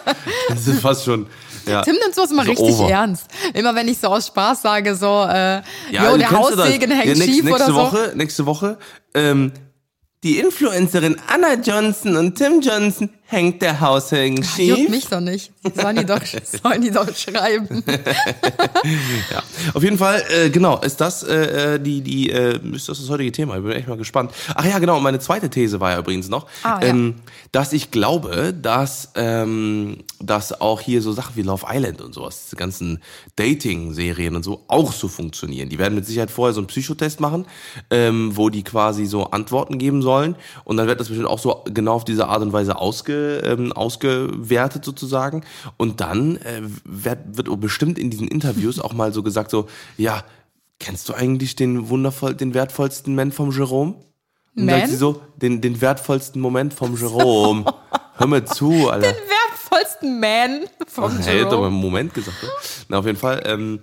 das 0.49 0.67
ist 0.67 0.79
fast 0.79 1.03
schon. 1.03 1.27
Ja. 1.65 1.81
Tim 1.81 1.95
nimmt 2.01 2.15
sowas 2.15 2.31
immer 2.31 2.45
so 2.45 2.51
richtig 2.51 2.75
over. 2.75 2.89
ernst. 2.89 3.27
Immer 3.53 3.75
wenn 3.75 3.89
ich 3.89 3.97
so 3.97 4.07
aus 4.07 4.27
Spaß 4.27 4.61
sage, 4.61 4.95
so, 4.95 5.25
äh, 5.29 5.61
ja, 5.91 6.09
jo, 6.09 6.17
der 6.17 6.31
Haussegen 6.31 6.91
hängt 6.91 7.05
ja, 7.05 7.13
nächste, 7.15 7.25
schief 7.25 7.43
nächste 7.43 7.63
oder 7.65 7.75
Woche, 7.75 8.11
Nächste 8.15 8.45
Woche, 8.45 8.77
ähm, 9.13 9.51
die 10.23 10.37
Influencerin 10.37 11.15
Anna 11.27 11.53
Johnson 11.53 12.17
und 12.17 12.35
Tim 12.35 12.59
Johnson 12.61 13.09
hängt 13.29 13.61
der 13.61 13.79
Haushängen 13.79 14.43
schief. 14.43 14.75
Juckt 14.75 14.89
mich 14.89 15.07
doch 15.07 15.19
nicht. 15.19 15.51
Sollen 15.75 15.97
die 15.97 16.05
doch, 16.05 16.21
sollen 16.63 16.81
die 16.81 16.89
doch 16.89 17.15
schreiben. 17.15 17.83
ja, 19.31 19.43
auf 19.73 19.83
jeden 19.83 19.99
Fall, 19.99 20.23
äh, 20.35 20.49
genau, 20.49 20.79
ist 20.79 20.99
das 20.99 21.21
äh, 21.21 21.75
äh, 21.75 21.79
die, 21.79 22.01
die, 22.01 22.31
äh, 22.31 22.59
ist 22.73 22.89
das 22.89 22.99
das 22.99 23.07
heutige 23.07 23.31
Thema. 23.31 23.57
Ich 23.57 23.63
bin 23.63 23.71
echt 23.73 23.87
mal 23.87 23.97
gespannt. 23.97 24.31
Ach 24.55 24.65
ja, 24.65 24.79
genau, 24.79 24.99
meine 24.99 25.19
zweite 25.19 25.47
These 25.47 25.79
war 25.79 25.91
ja 25.91 25.99
übrigens 25.99 26.27
noch, 26.27 26.47
ah, 26.63 26.79
ähm, 26.81 27.15
ja. 27.17 27.31
dass 27.51 27.71
ich 27.71 27.91
glaube, 27.91 28.51
dass, 28.59 29.11
ähm, 29.13 29.97
dass 30.19 30.59
auch 30.59 30.81
hier 30.81 31.03
so 31.03 31.11
Sachen 31.11 31.35
wie 31.35 31.43
Love 31.43 31.67
Island 31.69 32.01
und 32.01 32.15
sowas, 32.15 32.45
diese 32.45 32.55
ganzen 32.55 32.99
Dating-Serien 33.35 34.35
und 34.35 34.43
so 34.43 34.63
auch 34.67 34.91
so 34.91 35.07
funktionieren. 35.07 35.69
Die 35.69 35.77
werden 35.77 35.93
mit 35.93 36.07
Sicherheit 36.07 36.31
vorher 36.31 36.53
so 36.55 36.61
einen 36.61 36.67
Psychotest 36.67 37.19
machen, 37.19 37.45
ähm, 37.91 38.35
wo 38.35 38.49
die 38.49 38.63
quasi 38.63 39.05
so 39.05 39.25
Antworten 39.25 39.77
geben 39.77 40.01
sollen 40.01 40.35
und 40.63 40.77
dann 40.77 40.87
wird 40.87 40.99
das 40.99 41.09
bestimmt 41.09 41.29
auch 41.29 41.37
so 41.37 41.63
genau 41.65 41.93
auf 41.93 42.05
diese 42.05 42.27
Art 42.27 42.41
und 42.41 42.53
Weise 42.53 42.75
ausge 42.75 43.18
ähm, 43.19 43.71
ausgewertet 43.71 44.85
sozusagen. 44.85 45.43
Und 45.77 46.01
dann 46.01 46.37
äh, 46.37 46.61
wird, 46.85 47.19
wird 47.37 47.59
bestimmt 47.59 47.99
in 47.99 48.09
diesen 48.09 48.27
Interviews 48.27 48.79
auch 48.79 48.93
mal 48.93 49.13
so 49.13 49.23
gesagt, 49.23 49.51
so, 49.51 49.67
ja, 49.97 50.23
kennst 50.79 51.09
du 51.09 51.13
eigentlich 51.13 51.55
den 51.55 51.89
wundervoll, 51.89 52.35
den 52.35 52.53
wertvollsten 52.53 53.13
Moment 53.13 53.33
vom 53.33 53.51
Jerome? 53.51 53.95
Und 54.55 54.67
dann 54.67 54.79
sagt 54.79 54.89
sie 54.89 54.95
so, 54.97 55.21
den, 55.37 55.61
den 55.61 55.79
wertvollsten 55.79 56.41
Moment 56.41 56.73
vom 56.73 56.97
Jerome. 56.97 57.65
Hör 58.15 58.27
mir 58.27 58.43
zu, 58.45 58.89
Alter. 58.89 59.11
Den 59.11 59.15
tollsten 59.69 60.19
Man 60.19 60.65
vom 60.87 61.17
Hey, 61.19 61.41
hat 61.41 61.51
doch 61.51 61.59
mal 61.59 61.63
Jerome. 61.63 61.67
einen 61.67 61.75
Moment 61.75 62.13
gesagt. 62.13 62.41
Ne? 62.41 62.49
Na, 62.89 62.99
auf 62.99 63.05
jeden 63.05 63.17
Fall. 63.17 63.41
Ähm, 63.45 63.79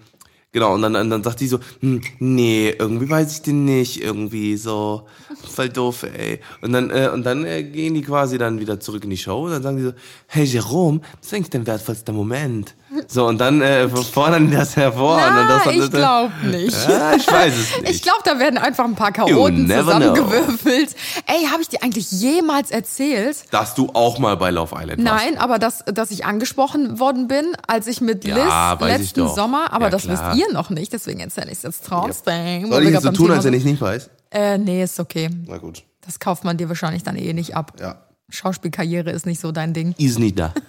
genau, 0.57 0.73
und 0.73 0.81
dann, 0.81 0.97
und 0.97 1.11
dann 1.11 1.23
sagt 1.23 1.41
die 1.41 1.49
so, 1.49 1.59
hm, 1.81 2.01
nee, 2.19 2.75
irgendwie 2.79 3.11
weiß 3.11 3.31
ich 3.31 3.43
den 3.43 3.67
nicht, 3.67 4.03
irgendwie 4.03 4.57
so, 4.57 5.07
voll 5.47 5.69
doof, 5.69 6.05
ey. 6.05 6.41
Und 6.63 6.73
dann, 6.73 6.89
äh, 6.89 7.11
und 7.13 7.27
dann 7.27 7.45
äh, 7.45 7.63
gehen 7.63 7.93
die 7.93 8.01
quasi 8.01 8.39
dann 8.39 8.59
wieder 8.59 8.81
zurück 8.81 9.05
in 9.05 9.11
die 9.11 9.19
Show 9.19 9.45
und 9.45 9.51
dann 9.51 9.63
sagen 9.63 9.77
die 9.77 9.83
so, 9.83 9.93
hey 10.29 10.45
Jerome, 10.45 11.03
was 11.19 11.27
ist 11.27 11.35
eigentlich 11.35 11.51
dein 11.51 11.67
wertvollster 11.67 12.15
Moment? 12.15 12.75
So, 13.09 13.27
und 13.27 13.39
dann 13.39 13.61
äh, 13.63 13.89
fordern 13.89 14.51
die 14.51 14.57
das 14.57 14.77
hervor. 14.77 15.15
und 15.17 15.21
Na, 15.23 15.61
das, 15.65 15.75
ich 15.75 15.91
glaube 15.91 16.33
nicht. 16.45 16.77
Ja, 16.89 17.15
ich 17.15 17.27
weiß 17.31 17.55
es 17.55 17.77
nicht. 17.83 17.91
Ich 17.91 18.03
glaube, 18.03 18.21
da 18.25 18.39
werden 18.39 18.59
einfach 18.59 18.85
ein 18.85 18.95
paar 18.95 19.13
Chaoten 19.13 19.69
zusammengewürfelt. 19.69 20.95
Ey, 21.27 21.47
habe 21.51 21.63
ich 21.63 21.69
dir 21.69 21.83
eigentlich 21.83 22.11
jemals 22.11 22.71
erzählt? 22.71 23.45
Dass 23.51 23.75
du 23.75 23.91
auch 23.95 24.19
mal 24.19 24.37
bei 24.37 24.51
Love 24.51 24.75
Island 24.75 25.05
warst. 25.05 25.25
Nein, 25.25 25.39
aber 25.39 25.59
dass, 25.59 25.85
dass 25.87 26.11
ich 26.11 26.25
angesprochen 26.25 26.99
worden 26.99 27.29
bin, 27.29 27.45
als 27.67 27.87
ich 27.87 28.01
mit 28.01 28.25
Liz 28.25 28.37
Ja, 28.37 28.77
letzten. 28.81 29.29
Sommer, 29.29 29.73
aber 29.73 29.87
Ja, 29.87 29.91
das 29.91 30.03
klar. 30.03 30.35
wisst 30.35 30.41
ihr 30.47 30.53
noch 30.53 30.71
nicht, 30.71 30.93
deswegen 30.93 31.21
erzähle 31.21 31.47
ich 31.51 31.59
es 31.59 31.63
jetzt 31.63 31.87
trotzdem. 31.87 32.71
Soll 32.71 32.85
ich 32.85 32.91
jetzt 32.91 33.03
so 33.03 33.11
tun, 33.11 33.27
Thema 33.27 33.35
als 33.37 33.45
wenn 33.45 33.55
ich 33.55 33.65
nicht 33.65 33.81
weiß? 33.81 34.11
Äh, 34.31 34.59
nee, 34.59 34.83
ist 34.83 34.99
okay. 35.01 35.31
Na 35.47 35.59
gut. 35.59 35.83
Das 36.05 36.21
kauft 36.21 36.45
man 36.45 36.57
dir 36.57 36.69
wahrscheinlich 36.69 37.03
dann 37.03 37.17
eh 37.17 37.33
nicht 37.33 37.57
ab. 37.57 37.73
Ja. 37.81 37.97
Schauspielkarriere 38.29 39.11
ist 39.11 39.27
nicht 39.27 39.41
so 39.41 39.53
dein 39.53 39.73
Ding. 39.73 39.95
Ist 39.99 40.19
nicht 40.19 40.39
da. 40.39 40.53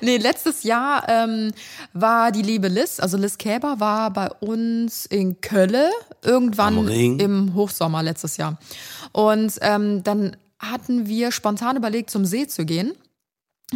Nee, 0.00 0.18
letztes 0.18 0.64
Jahr 0.64 1.08
ähm, 1.08 1.52
war 1.94 2.30
die 2.30 2.42
liebe 2.42 2.68
Liz, 2.68 3.00
also 3.00 3.16
Liz 3.16 3.38
Käber, 3.38 3.80
war 3.80 4.12
bei 4.12 4.28
uns 4.40 5.06
in 5.06 5.40
Kölle 5.40 5.90
irgendwann 6.22 6.88
im 6.88 7.54
Hochsommer 7.54 8.02
letztes 8.02 8.36
Jahr. 8.36 8.58
Und 9.12 9.54
ähm, 9.62 10.02
dann 10.02 10.36
hatten 10.58 11.06
wir 11.06 11.32
spontan 11.32 11.76
überlegt, 11.76 12.10
zum 12.10 12.24
See 12.24 12.46
zu 12.46 12.66
gehen. 12.66 12.92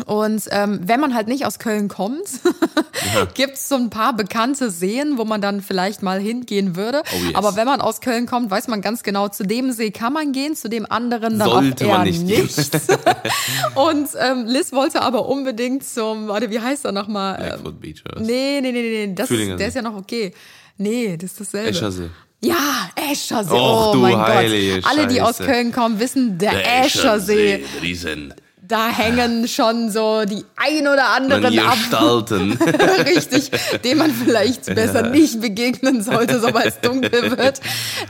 Und 0.06 0.42
ähm, 0.50 0.80
wenn 0.82 1.00
man 1.00 1.14
halt 1.14 1.28
nicht 1.28 1.46
aus 1.46 1.58
Köln 1.58 1.88
kommt, 1.88 2.28
gibt's 3.34 3.68
so 3.68 3.74
ein 3.74 3.90
paar 3.90 4.14
bekannte 4.14 4.70
Seen, 4.70 5.16
wo 5.16 5.24
man 5.24 5.40
dann 5.40 5.62
vielleicht 5.62 6.02
mal 6.02 6.20
hingehen 6.20 6.76
würde. 6.76 7.02
Oh 7.10 7.24
yes. 7.24 7.34
Aber 7.34 7.56
wenn 7.56 7.66
man 7.66 7.80
aus 7.80 8.00
Köln 8.00 8.26
kommt, 8.26 8.50
weiß 8.50 8.68
man 8.68 8.82
ganz 8.82 9.02
genau, 9.02 9.28
zu 9.28 9.44
dem 9.44 9.72
See 9.72 9.90
kann 9.90 10.12
man 10.12 10.32
gehen, 10.32 10.54
zu 10.54 10.68
dem 10.68 10.86
anderen 10.90 11.38
dann 11.38 11.48
Sollte 11.48 11.86
auch 11.86 11.88
eher 11.88 11.98
man 11.98 12.06
nicht 12.06 12.26
gehen. 12.26 12.42
nicht. 12.42 12.58
Und 13.74 14.08
ähm, 14.20 14.44
Liz 14.46 14.72
wollte 14.72 15.00
aber 15.00 15.26
unbedingt 15.26 15.84
zum, 15.84 16.28
warte, 16.28 16.50
wie 16.50 16.60
heißt 16.60 16.84
er 16.84 16.92
nochmal? 16.92 17.36
Ähm, 17.36 17.46
Blackfoot 17.46 17.80
Beach 17.80 18.02
oder 18.04 18.20
was? 18.20 18.26
nee, 18.26 18.60
nee, 18.60 18.72
nee, 18.72 18.82
nee, 18.82 19.06
nee, 19.06 19.14
das, 19.14 19.28
Fühlinger 19.28 19.56
der 19.56 19.66
See. 19.66 19.68
ist 19.68 19.74
ja 19.74 19.82
noch 19.82 19.96
okay. 19.96 20.32
Nee, 20.76 21.16
das 21.16 21.32
ist 21.32 21.40
dasselbe. 21.40 21.70
Eschersee. 21.70 22.10
Ja, 22.40 22.90
Eschersee. 22.94 23.54
Och, 23.54 23.94
oh 23.94 23.96
mein 23.96 24.14
Gott. 24.14 24.84
Alle, 24.84 25.06
die 25.08 25.20
aus. 25.20 25.38
Köln 25.38 25.72
kommen, 25.72 25.98
wissen, 25.98 26.38
der, 26.38 26.84
Eschersee. 26.84 27.64
Riesen. 27.82 28.34
Da 28.68 28.88
hängen 28.90 29.48
schon 29.48 29.90
so 29.90 30.24
die 30.26 30.44
ein 30.56 30.86
oder 30.86 31.08
anderen 31.08 31.58
ab. 31.58 31.74
Gestalten. 31.74 32.52
Richtig, 33.06 33.50
dem 33.82 33.96
man 33.98 34.10
vielleicht 34.12 34.66
besser 34.74 35.08
nicht 35.08 35.40
begegnen 35.40 36.02
sollte, 36.02 36.38
sobald 36.38 36.66
es 36.66 36.80
dunkel 36.80 37.36
wird. 37.38 37.60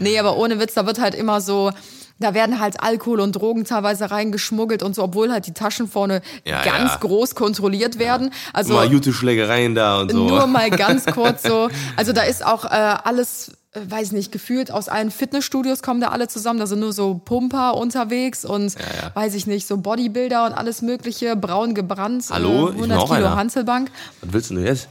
Nee, 0.00 0.18
aber 0.18 0.36
ohne 0.36 0.58
Witz, 0.58 0.74
da 0.74 0.84
wird 0.84 0.98
halt 0.98 1.14
immer 1.14 1.40
so, 1.40 1.70
da 2.18 2.34
werden 2.34 2.58
halt 2.58 2.80
Alkohol 2.82 3.20
und 3.20 3.36
Drogen 3.36 3.64
teilweise 3.66 4.10
reingeschmuggelt 4.10 4.82
und 4.82 4.96
so, 4.96 5.04
obwohl 5.04 5.30
halt 5.30 5.46
die 5.46 5.54
Taschen 5.54 5.86
vorne 5.88 6.22
Ja, 6.44 6.64
ganz 6.64 6.90
ja. 6.92 6.98
groß 6.98 7.36
kontrolliert 7.36 8.00
werden. 8.00 8.30
Also 8.52 8.74
Mal 8.74 8.90
gute 8.90 9.12
Schlägereien 9.12 9.76
da 9.76 10.00
und 10.00 10.10
so. 10.10 10.26
nur 10.26 10.48
mal 10.48 10.70
ganz 10.70 11.06
kurz 11.06 11.44
so. 11.44 11.68
Also 11.96 12.12
da 12.12 12.22
ist 12.22 12.44
auch 12.44 12.64
äh, 12.64 12.68
alles, 12.68 13.52
weiß 13.74 14.12
nicht, 14.12 14.32
gefühlt 14.32 14.70
aus 14.70 14.88
allen 14.88 15.10
Fitnessstudios 15.10 15.82
kommen 15.82 16.00
da 16.00 16.08
alle 16.08 16.28
zusammen. 16.28 16.58
Da 16.58 16.66
sind 16.66 16.80
nur 16.80 16.92
so 16.92 17.20
Pumper 17.24 17.74
unterwegs 17.76 18.44
und 18.44 18.74
ja. 18.74 19.14
weiß 19.14 19.34
ich 19.34 19.46
nicht, 19.46 19.66
so 19.66 19.76
Bodybuilder 19.78 20.46
und 20.46 20.52
alles 20.52 20.82
Mögliche, 20.82 21.36
braun 21.36 21.74
gebrannt. 21.74 22.26
Hallo? 22.30 22.68
äh, 22.68 22.70
Ich 22.70 22.76
bin 22.80 22.90
100 22.92 22.98
auch 22.98 23.14
Kilo 23.14 23.26
einer. 23.26 23.36
Hantelbank. 23.36 23.90
Was 24.22 24.32
willst 24.32 24.50
du 24.50 24.54
denn 24.54 24.66
jetzt? 24.66 24.88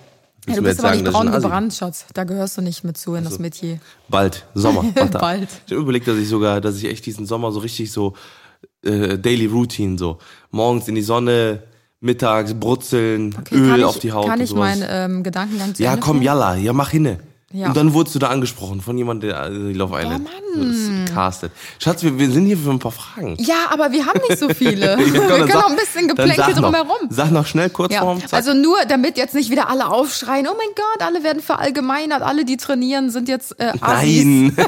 Ja, 0.47 0.55
du 0.55 0.61
bist 0.61 0.79
aber 0.79 0.91
nicht 0.91 1.05
dass 1.05 1.13
ich 1.13 1.19
braun 1.19 1.31
gebrannt, 1.31 1.73
Schatz. 1.73 2.05
Da 2.13 2.23
gehörst 2.23 2.57
du 2.57 2.61
nicht 2.61 2.83
mit 2.85 2.97
zu 2.97 3.15
in 3.15 3.25
das 3.25 3.37
Metier. 3.39 3.79
Bald, 4.07 4.45
Sommer. 4.53 4.83
Bald. 5.11 5.49
Ich 5.65 5.71
habe 5.73 5.81
überlegt, 5.81 6.07
dass 6.07 6.17
ich 6.17 6.29
sogar, 6.29 6.61
dass 6.61 6.77
ich 6.77 6.85
echt 6.85 7.05
diesen 7.05 7.25
Sommer 7.25 7.51
so 7.51 7.59
richtig 7.59 7.91
so 7.91 8.13
äh, 8.83 9.17
Daily 9.17 9.47
Routine 9.47 9.97
so 9.97 10.19
morgens 10.51 10.87
in 10.87 10.95
die 10.95 11.01
Sonne, 11.01 11.63
mittags 11.99 12.53
brutzeln, 12.53 13.35
Öl 13.51 13.67
kann 13.69 13.79
ich, 13.79 13.85
auf 13.85 13.99
die 13.99 14.11
Haut 14.13 14.27
Kann 14.27 14.39
ich 14.39 14.53
meinen 14.53 14.85
ähm, 14.87 15.23
Gedankengang 15.23 15.75
zu 15.75 15.83
ja, 15.83 15.93
Ende 15.93 16.01
komm, 16.05 16.17
führen? 16.17 16.23
yalla, 16.25 16.55
ja 16.55 16.71
mach 16.71 16.91
hinne. 16.91 17.19
Ja. 17.53 17.67
Und 17.69 17.77
dann 17.77 17.93
wurdest 17.93 18.13
du 18.13 18.19
da 18.19 18.27
angesprochen 18.27 18.81
von 18.81 18.97
jemandem, 18.97 19.29
der 19.29 19.45
äh, 19.45 19.49
die 19.51 19.73
Love 19.73 19.97
Island 19.97 20.25
Mann. 20.25 21.05
das 21.05 21.13
castet. 21.13 21.53
Schatz, 21.79 22.03
wir, 22.03 22.19
wir 22.19 22.29
sind 22.29 22.45
hier 22.45 22.57
für 22.57 22.69
ein 22.71 22.79
paar 22.79 22.91
Fragen. 22.91 23.37
Ja, 23.39 23.67
aber 23.69 23.93
wir 23.93 24.05
haben 24.05 24.19
nicht 24.27 24.37
so 24.37 24.49
viele. 24.49 24.97
wir 24.97 25.05
Ja, 25.13 25.19
komm, 25.21 25.27
dann 25.29 25.37
können 25.39 25.47
sag- 25.53 25.63
auch 25.63 25.69
ein 25.69 25.75
bisschen 25.77 26.07
Geplänkel 26.09 26.53
drumherum. 26.55 27.07
Sag 27.09 27.31
noch 27.31 27.45
schnell, 27.45 27.69
kurz 27.69 27.93
Ja, 27.93 28.01
vorm 28.01 28.19
Zack. 28.19 28.33
also 28.33 28.53
nur, 28.53 28.75
damit 28.89 29.17
jetzt 29.17 29.33
nicht 29.33 29.49
wieder 29.49 29.69
alle 29.69 29.87
aufschreien, 29.87 30.45
oh 30.45 30.55
mein 30.57 30.67
Gott, 30.75 31.07
alle 31.07 31.23
werden 31.23 31.41
verallgemeinert, 31.41 32.21
alle, 32.21 32.43
die 32.43 32.57
trainieren, 32.57 33.11
sind 33.11 33.29
jetzt 33.29 33.57
äh, 33.61 33.71
Assis. 33.79 34.25
Nein. 34.25 34.57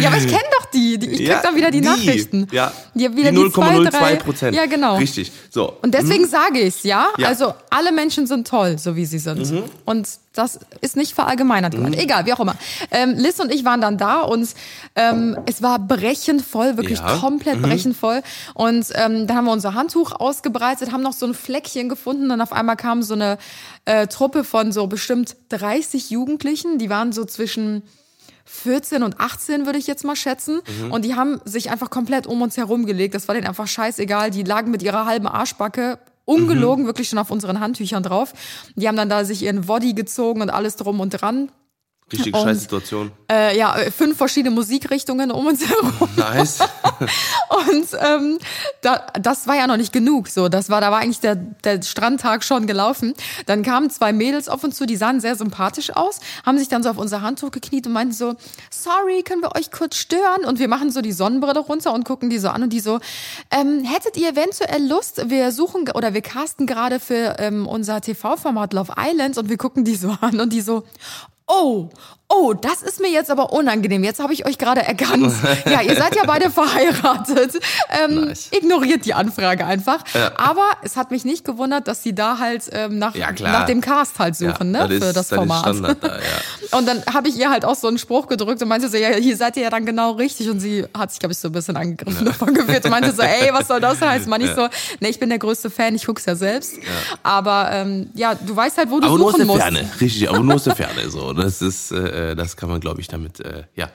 Ja, 0.00 0.08
aber 0.08 0.18
ich 0.18 0.28
kenne 0.28 0.42
doch 0.60 0.66
die, 0.70 0.98
die 0.98 1.08
ich 1.08 1.16
krieg 1.18 1.28
Ja, 1.28 1.42
dann 1.42 1.56
wieder 1.56 1.70
die, 1.72 1.80
die. 1.80 1.88
Nachrichten. 1.88 2.46
Ja, 2.52 2.72
die, 2.94 3.16
wieder 3.16 3.32
die 3.32 3.42
die 3.42 3.50
zwei, 3.52 3.76
0,02 3.78 3.90
drei. 3.90 4.14
Prozent. 4.16 4.56
Ja, 4.56 4.66
genau. 4.66 4.96
Richtig. 4.98 5.32
So. 5.50 5.72
Und 5.82 5.94
deswegen 5.94 6.26
sage 6.28 6.60
ich's, 6.60 6.84
ja? 6.84 7.08
Ja. 7.18 7.26
Also 7.28 7.54
alle 7.70 7.90
Menschen 7.90 8.26
sind 8.28 8.46
toll, 8.46 8.78
so 8.78 8.94
wie 8.94 9.04
sie 9.04 9.18
sind. 9.18 9.50
Mhm. 9.50 9.64
Und 9.84 10.08
das 10.32 10.60
ist 10.80 10.96
nicht 10.96 11.12
verallgemeinert 11.14 11.74
gemeint. 11.84 12.02
Egal, 12.02 12.26
wie 12.26 12.32
auch 12.32 12.40
immer. 12.40 12.54
Ähm, 12.90 13.14
Liz 13.16 13.38
und 13.40 13.52
ich 13.52 13.64
waren 13.64 13.80
dann 13.80 13.98
da 13.98 14.20
und 14.22 14.48
ähm, 14.96 15.38
es 15.46 15.62
war 15.62 15.78
brechend 15.78 16.42
voll, 16.42 16.76
wirklich 16.76 16.98
Ja. 17.00 17.16
Mhm. 17.16 17.20
komplett 17.20 17.62
brechend 17.62 17.96
voll. 17.96 18.22
Und 18.54 18.86
ähm, 18.94 19.26
dann 19.26 19.36
haben 19.36 19.44
wir 19.46 19.52
unser 19.52 19.74
Handtuch 19.74 20.12
ausgebreitet, 20.12 20.92
haben 20.92 21.02
noch 21.02 21.12
so 21.12 21.26
ein 21.26 21.34
Fleckchen 21.34 21.88
gefunden. 21.88 22.30
Und 22.30 22.40
auf 22.40 22.52
einmal 22.52 22.76
kam 22.76 23.02
so 23.02 23.14
eine 23.14 23.38
äh, 23.84 24.06
Truppe 24.06 24.44
von 24.44 24.72
so 24.72 24.86
bestimmt 24.86 25.36
30 25.50 26.10
Jugendlichen. 26.10 26.78
Die 26.78 26.90
waren 26.90 27.12
so 27.12 27.24
zwischen 27.24 27.82
14 28.44 29.02
und 29.04 29.20
18 29.20 29.64
würde 29.66 29.78
ich 29.78 29.86
jetzt 29.86 30.04
mal 30.04 30.16
schätzen. 30.16 30.60
Und 30.90 31.04
die 31.04 31.14
haben 31.14 31.40
sich 31.44 31.70
einfach 31.70 31.88
komplett 31.90 32.26
um 32.26 32.42
uns 32.42 32.56
herum 32.56 32.84
gelegt. 32.84 33.14
Das 33.14 33.28
war 33.28 33.34
denen 33.34 33.46
einfach 33.46 33.68
scheißegal. 33.68 34.30
Die 34.30 34.42
lagen 34.42 34.70
mit 34.72 34.82
ihrer 34.82 35.06
halben 35.06 35.28
Arschbacke 35.28 35.98
ungelogen 36.24 36.86
wirklich 36.86 37.08
schon 37.08 37.18
auf 37.18 37.30
unseren 37.30 37.60
Handtüchern 37.60 38.02
drauf. 38.02 38.32
Die 38.76 38.86
haben 38.88 38.96
dann 38.96 39.08
da 39.08 39.24
sich 39.24 39.42
ihren 39.42 39.62
Body 39.62 39.94
gezogen 39.94 40.42
und 40.42 40.50
alles 40.50 40.76
drum 40.76 41.00
und 41.00 41.10
dran. 41.10 41.50
Richtige 42.12 42.36
und- 42.36 42.44
Scheißsituation. 42.44 43.12
Äh, 43.30 43.56
ja, 43.56 43.76
äh, 43.76 43.90
fünf 43.90 44.16
verschiedene 44.16 44.54
Musikrichtungen 44.54 45.30
um 45.30 45.46
uns 45.46 45.68
herum. 45.68 45.92
Nice. 46.16 46.58
Und 47.50 47.86
ähm, 48.00 48.38
da, 48.82 49.06
das 49.20 49.46
war 49.46 49.56
ja 49.56 49.66
noch 49.66 49.76
nicht 49.76 49.92
genug. 49.92 50.28
So, 50.28 50.48
das 50.48 50.68
war, 50.70 50.80
da 50.80 50.90
war 50.90 50.98
eigentlich 51.00 51.20
der, 51.20 51.36
der 51.36 51.82
Strandtag 51.82 52.44
schon 52.44 52.66
gelaufen. 52.66 53.14
Dann 53.46 53.62
kamen 53.62 53.90
zwei 53.90 54.12
Mädels 54.12 54.48
auf 54.48 54.64
uns 54.64 54.76
zu, 54.76 54.86
die 54.86 54.96
sahen 54.96 55.20
sehr 55.20 55.36
sympathisch 55.36 55.94
aus, 55.94 56.20
haben 56.44 56.58
sich 56.58 56.68
dann 56.68 56.82
so 56.82 56.90
auf 56.90 56.98
unser 56.98 57.22
Handtuch 57.22 57.50
gekniet 57.50 57.86
und 57.86 57.92
meinten 57.92 58.14
so, 58.14 58.34
sorry, 58.70 59.22
können 59.22 59.42
wir 59.42 59.54
euch 59.56 59.70
kurz 59.70 59.96
stören? 59.96 60.44
Und 60.44 60.58
wir 60.58 60.68
machen 60.68 60.90
so 60.90 61.00
die 61.00 61.12
Sonnenbrille 61.12 61.60
runter 61.60 61.92
und 61.92 62.04
gucken 62.04 62.30
die 62.30 62.38
so 62.38 62.48
an 62.48 62.62
und 62.62 62.72
die 62.72 62.80
so, 62.80 63.00
ähm, 63.50 63.84
hättet 63.84 64.16
ihr 64.16 64.30
eventuell 64.30 64.86
Lust, 64.88 65.28
wir 65.30 65.52
suchen 65.52 65.88
oder 65.94 66.14
wir 66.14 66.22
casten 66.22 66.66
gerade 66.66 67.00
für 67.00 67.36
ähm, 67.38 67.66
unser 67.66 68.00
TV-Format 68.00 68.72
Love 68.72 68.94
Island 68.98 69.38
und 69.38 69.48
wir 69.48 69.56
gucken 69.56 69.84
die 69.84 69.96
so 69.96 70.16
an 70.20 70.40
und 70.40 70.52
die 70.52 70.60
so, 70.60 70.84
Oh, 71.52 71.88
oh, 72.28 72.54
das 72.54 72.80
ist 72.82 73.00
mir 73.00 73.10
jetzt 73.10 73.28
aber 73.28 73.52
unangenehm. 73.52 74.04
Jetzt 74.04 74.20
habe 74.20 74.32
ich 74.32 74.46
euch 74.46 74.56
gerade 74.56 74.82
erkannt. 74.82 75.32
Ja, 75.66 75.82
ihr 75.82 75.96
seid 75.96 76.14
ja 76.14 76.22
beide 76.26 76.48
verheiratet. 76.50 77.60
Ähm, 77.90 78.26
Nice. 78.26 78.48
Ignoriert 78.52 79.04
die 79.04 79.14
Anfrage 79.14 79.66
einfach. 79.66 80.04
Aber 80.36 80.68
es 80.82 80.96
hat 80.96 81.10
mich 81.10 81.24
nicht 81.24 81.44
gewundert, 81.44 81.88
dass 81.88 82.02
sie 82.02 82.14
da 82.14 82.38
halt 82.38 82.64
ähm, 82.72 82.98
nach, 82.98 83.14
Ja, 83.14 83.30
nach 83.40 83.66
dem 83.66 83.80
Cast 83.80 84.18
halt 84.18 84.36
suchen, 84.36 84.74
ja, 84.74 84.86
ne, 84.86 85.00
für 85.00 85.12
das 85.12 85.30
ist 85.30 85.34
Format. 85.34 85.60
Standard 85.60 85.98
da, 86.02 86.08
ja. 86.16 86.22
Und 86.72 86.86
dann 86.86 87.04
habe 87.12 87.28
ich 87.28 87.36
ihr 87.36 87.50
halt 87.50 87.64
auch 87.64 87.74
so 87.74 87.88
einen 87.88 87.98
Spruch 87.98 88.26
gedrückt 88.28 88.62
und 88.62 88.68
meinte 88.68 88.88
so, 88.88 88.96
ja, 88.96 89.10
hier 89.10 89.36
seid 89.36 89.56
ihr 89.56 89.64
ja 89.64 89.70
dann 89.70 89.86
genau 89.86 90.12
richtig. 90.12 90.48
Und 90.48 90.60
sie 90.60 90.84
hat 90.96 91.10
sich, 91.10 91.18
glaube 91.18 91.32
ich, 91.32 91.38
so 91.38 91.48
ein 91.48 91.52
bisschen 91.52 91.76
angegriffen 91.76 92.26
davon 92.26 92.54
gefühlt 92.54 92.84
und 92.84 92.90
meinte 92.90 93.12
so, 93.12 93.22
ey, 93.22 93.52
was 93.52 93.68
soll 93.68 93.80
das 93.80 94.00
heißen? 94.00 94.28
Man 94.28 94.40
ich 94.40 94.50
so, 94.50 94.68
ne, 95.00 95.08
ich 95.08 95.18
bin 95.18 95.28
der 95.28 95.38
größte 95.38 95.70
Fan, 95.70 95.94
ich 95.94 96.06
guck's 96.06 96.26
ja 96.26 96.34
selbst. 96.34 96.78
Aber 97.22 97.70
ähm, 97.72 98.10
ja, 98.14 98.34
du 98.34 98.54
weißt 98.54 98.78
halt, 98.78 98.90
wo 98.90 99.00
du 99.00 99.06
Aber 99.06 99.18
nur 99.18 99.26
aus 99.26 99.32
suchen 99.32 99.38
der 99.38 99.46
musst. 99.46 99.62
Ferne. 99.62 99.90
Richtig, 100.00 100.28
aber 100.28 100.40
nur 100.40 100.54
aus 100.54 100.64
der 100.64 100.76
Ferne. 100.76 101.10
So, 101.10 101.32
das 101.32 101.62
ist, 101.62 101.92
äh, 101.92 102.36
das 102.36 102.56
kann 102.56 102.68
man, 102.68 102.80
glaube 102.80 103.00
ich, 103.00 103.08
damit, 103.08 103.40
äh, 103.40 103.64
ja, 103.74 103.90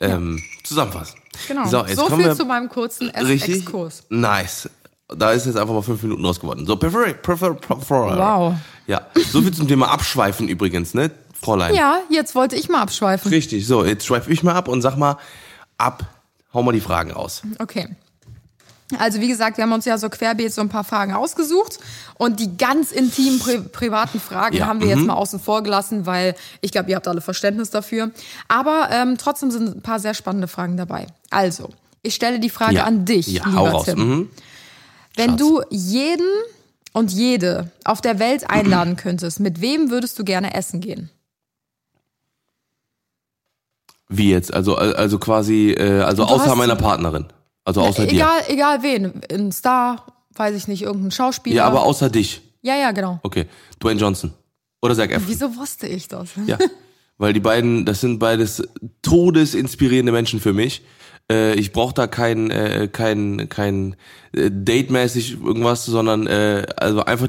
ähm, 0.00 0.42
zusammenfassen. 0.64 1.18
Genau. 1.48 1.66
So, 1.66 1.84
so 1.94 2.16
viel 2.16 2.34
zu 2.34 2.44
meinem 2.44 2.68
kurzen 2.68 3.10
richtig. 3.10 3.56
Exkurs. 3.56 4.04
Nice. 4.08 4.68
Da 5.08 5.30
ist 5.32 5.46
jetzt 5.46 5.56
einfach 5.56 5.72
mal 5.72 5.82
fünf 5.82 6.02
Minuten 6.02 6.24
raus 6.24 6.40
geworden. 6.40 6.66
So, 6.66 6.76
prefer, 6.76 7.12
prefer, 7.14 7.54
prefer. 7.54 8.18
Wow. 8.18 8.54
Ja, 8.86 9.06
so 9.30 9.42
viel 9.42 9.52
zum 9.52 9.68
Thema 9.68 9.88
Abschweifen 9.88 10.48
übrigens, 10.48 10.94
ne, 10.94 11.10
Fräulein? 11.40 11.74
Ja, 11.74 11.98
jetzt 12.10 12.34
wollte 12.34 12.56
ich 12.56 12.68
mal 12.68 12.80
abschweifen. 12.82 13.30
Richtig, 13.30 13.66
so, 13.66 13.84
jetzt 13.84 14.06
schweife 14.06 14.30
ich 14.32 14.42
mal 14.42 14.54
ab 14.54 14.68
und 14.68 14.82
sag 14.82 14.96
mal, 14.96 15.16
ab, 15.78 16.04
hau 16.54 16.62
mal 16.62 16.72
die 16.72 16.80
Fragen 16.80 17.10
raus. 17.12 17.42
Okay. 17.58 17.88
Also 18.98 19.20
wie 19.20 19.26
gesagt, 19.26 19.56
wir 19.56 19.64
haben 19.64 19.72
uns 19.72 19.84
ja 19.84 19.98
so 19.98 20.08
querbeet 20.08 20.54
so 20.54 20.60
ein 20.60 20.68
paar 20.68 20.84
Fragen 20.84 21.12
ausgesucht 21.12 21.80
und 22.18 22.38
die 22.38 22.56
ganz 22.56 22.92
intimen 22.92 23.40
pri 23.40 23.58
privaten 23.60 24.20
Fragen 24.20 24.56
Ja, 24.56 24.66
haben 24.66 24.80
wir 24.80 24.86
jetzt 24.86 25.00
mal 25.04 25.14
außen 25.14 25.40
vor 25.40 25.64
gelassen, 25.64 26.06
weil 26.06 26.36
ich 26.60 26.70
glaube, 26.70 26.88
ihr 26.90 26.94
habt 26.96 27.08
alle 27.08 27.20
Verständnis 27.20 27.70
dafür. 27.70 28.12
Aber 28.46 28.88
ähm, 28.92 29.18
trotzdem 29.18 29.50
sind 29.50 29.76
ein 29.76 29.82
paar 29.82 29.98
sehr 29.98 30.14
spannende 30.14 30.46
Fragen 30.46 30.76
dabei. 30.76 31.08
Also, 31.30 31.70
ich 32.02 32.14
stelle 32.14 32.38
die 32.38 32.48
Frage 32.50 32.76
Ja. 32.76 32.84
an 32.84 33.04
dich, 33.04 33.26
Ja, 33.26 33.44
lieber 33.46 33.58
hau 33.58 33.66
raus. 33.66 33.84
Tim. 33.86 33.98
Mhm. 33.98 34.30
Wenn 35.16 35.30
Schatz. 35.30 35.38
du 35.40 35.62
jeden 35.70 36.28
und 36.92 37.10
jede 37.10 37.72
auf 37.84 38.00
der 38.00 38.20
Welt 38.20 38.48
einladen 38.48 38.94
könntest, 38.94 39.40
mit 39.40 39.60
wem 39.60 39.90
würdest 39.90 40.16
du 40.20 40.22
gerne 40.24 40.54
essen 40.54 40.80
gehen? 40.80 41.10
Wie 44.08 44.30
jetzt? 44.30 44.52
Also, 44.54 44.76
also 44.76 45.18
quasi, 45.18 45.72
äh, 45.72 46.00
also 46.00 46.24
Du 46.24 46.30
außer 46.30 46.54
meiner 46.54 46.76
Partnerin. 46.76 47.26
Also 47.64 47.80
außer 47.80 48.06
dir. 48.06 48.12
egal, 48.14 48.42
egal 48.48 48.82
wen. 48.82 49.20
Ein 49.30 49.50
Star, 49.50 50.06
weiß 50.34 50.54
ich 50.54 50.68
nicht, 50.68 50.82
irgendein 50.82 51.10
Schauspieler. 51.10 51.56
Ja, 51.56 51.64
aber 51.66 51.82
außer 51.82 52.08
dich. 52.10 52.42
ja, 52.62 52.76
ja, 52.76 52.92
genau. 52.92 53.18
Okay. 53.22 53.46
Dwayne 53.82 54.00
Johnson. 54.00 54.32
Oder 54.82 54.94
Zac 54.94 55.10
Efron. 55.10 55.28
Wieso 55.28 55.56
wusste 55.56 55.86
ich 55.88 56.06
das? 56.06 56.30
Ja. 56.46 56.58
Weil 57.18 57.32
die 57.32 57.40
beiden, 57.40 57.84
das 57.86 58.02
sind 58.02 58.18
beides 58.18 58.62
todesinspirierende 59.02 60.12
Menschen 60.12 60.38
für 60.38 60.52
mich. 60.52 60.82
Äh, 61.30 61.54
ich 61.54 61.72
brauche 61.72 61.94
da 61.94 62.06
kein, 62.06 62.50
äh, 62.50 62.88
kein, 62.90 63.48
kein 63.48 63.96
äh, 64.32 64.50
Date-mäßig 64.50 65.42
irgendwas, 65.42 65.84
sondern 65.84 66.26
äh, 66.26 66.66
also 66.76 67.04
einfach 67.04 67.28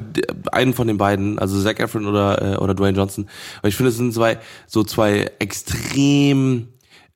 einen 0.52 0.74
von 0.74 0.86
den 0.86 0.98
beiden, 0.98 1.38
also 1.38 1.60
Zac 1.60 1.80
Efron 1.80 2.06
oder, 2.06 2.54
äh, 2.54 2.56
oder 2.56 2.74
Dwayne 2.74 2.96
Johnson. 2.96 3.28
Weil 3.62 3.70
ich 3.70 3.76
finde, 3.76 3.90
es 3.90 3.96
sind 3.96 4.14
zwei, 4.14 4.38
so 4.66 4.84
zwei 4.84 5.30
extrem 5.38 6.68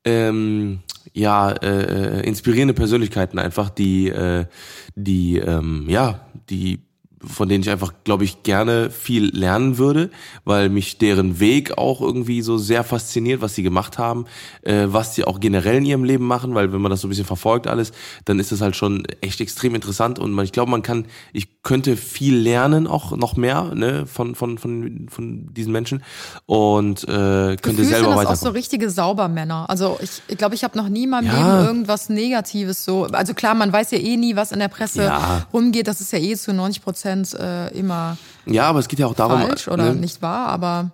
ähm, 0.05 0.81
ja, 1.13 1.51
äh, 1.51 2.21
äh, 2.21 2.27
inspirierende 2.27 2.75
Persönlichkeiten 2.75 3.39
einfach, 3.39 3.71
die, 3.71 4.09
äh, 4.09 4.47
die, 4.95 5.39
ähm, 5.39 5.87
ja, 5.89 6.27
die 6.49 6.81
von 7.25 7.49
denen 7.49 7.63
ich 7.63 7.71
einfach, 7.71 7.93
glaube 8.05 8.25
ich, 8.25 8.43
gerne 8.43 8.91
viel 8.91 9.35
lernen 9.37 9.79
würde, 9.79 10.11
weil 10.45 10.69
mich 10.69 10.99
deren 10.99 11.41
Weg 11.41 11.79
auch 11.79 12.01
irgendwie 12.01 12.43
so 12.43 12.59
sehr 12.59 12.85
fasziniert, 12.85 13.41
was 13.41 13.55
sie 13.55 13.63
gemacht 13.63 13.99
haben, 13.99 14.27
äh, 14.63 14.85
was 14.87 15.15
sie 15.15 15.25
auch 15.25 15.41
generell 15.41 15.77
in 15.79 15.85
ihrem 15.85 16.05
Leben 16.05 16.27
machen, 16.27 16.55
weil 16.55 16.73
wenn 16.73 16.81
man 16.81 16.91
das 16.91 17.01
so 17.01 17.07
ein 17.07 17.11
bisschen 17.11 17.25
verfolgt 17.25 17.67
alles, 17.67 17.93
dann 18.25 18.39
ist 18.39 18.53
das 18.53 18.61
halt 18.61 18.77
schon 18.77 19.05
echt 19.21 19.41
extrem 19.41 19.75
interessant 19.75 20.19
und 20.19 20.33
man, 20.33 20.45
ich 20.45 20.53
glaube, 20.53 20.71
man 20.71 20.83
kann, 20.83 21.07
ich 21.33 21.63
könnte 21.63 21.97
viel 21.97 22.37
lernen, 22.37 22.87
auch 22.87 23.17
noch 23.17 23.37
mehr, 23.37 23.73
ne, 23.75 24.07
von 24.07 24.35
von 24.35 24.59
von 24.59 25.07
von 25.11 25.53
diesen 25.55 25.73
Menschen 25.73 26.03
und 26.47 27.05
äh, 27.05 27.07
könnte 27.07 27.57
Gefühlt 27.63 27.89
selber 27.89 28.17
sind 28.17 28.29
das 28.29 28.41
auch 28.41 28.47
so 28.47 28.51
richtige 28.51 28.91
Saubermänner. 28.91 29.69
Also 29.71 29.99
ich 30.01 30.11
glaube, 30.11 30.33
ich, 30.33 30.39
glaub, 30.39 30.53
ich 30.55 30.65
habe 30.65 30.77
noch 30.79 30.89
nie 30.89 31.05
in 31.05 31.11
meinem 31.11 31.27
Ja. 31.27 31.35
Leben 31.59 31.67
irgendwas 31.67 32.09
Negatives 32.09 32.85
so. 32.85 33.05
Also 33.05 33.35
klar, 33.35 33.55
man 33.55 33.73
weiß 33.73 33.93
ja 33.93 33.99
eh 33.99 34.17
nie, 34.17 34.35
was 34.35 34.51
in 34.53 34.59
der 34.59 34.69
Presse 34.69 35.05
Ja. 35.05 35.47
rumgeht. 35.53 35.87
Das 35.87 36.01
ist 36.01 36.13
ja 36.13 36.19
eh 36.19 36.35
zu 36.37 36.53
90 36.53 36.83
Prozent 36.83 37.12
äh, 37.39 37.69
immer 37.69 38.17
ja, 38.47 38.65
aber 38.65 38.81
es 38.81 38.89
geht 38.89 38.99
ja 38.99 39.07
auch 39.07 39.15
darum, 39.15 39.41
falsch 39.41 39.69
oder 39.69 39.93
ne, 39.93 39.95
nicht 39.95 40.21
wahr, 40.23 40.49
aber 40.49 40.91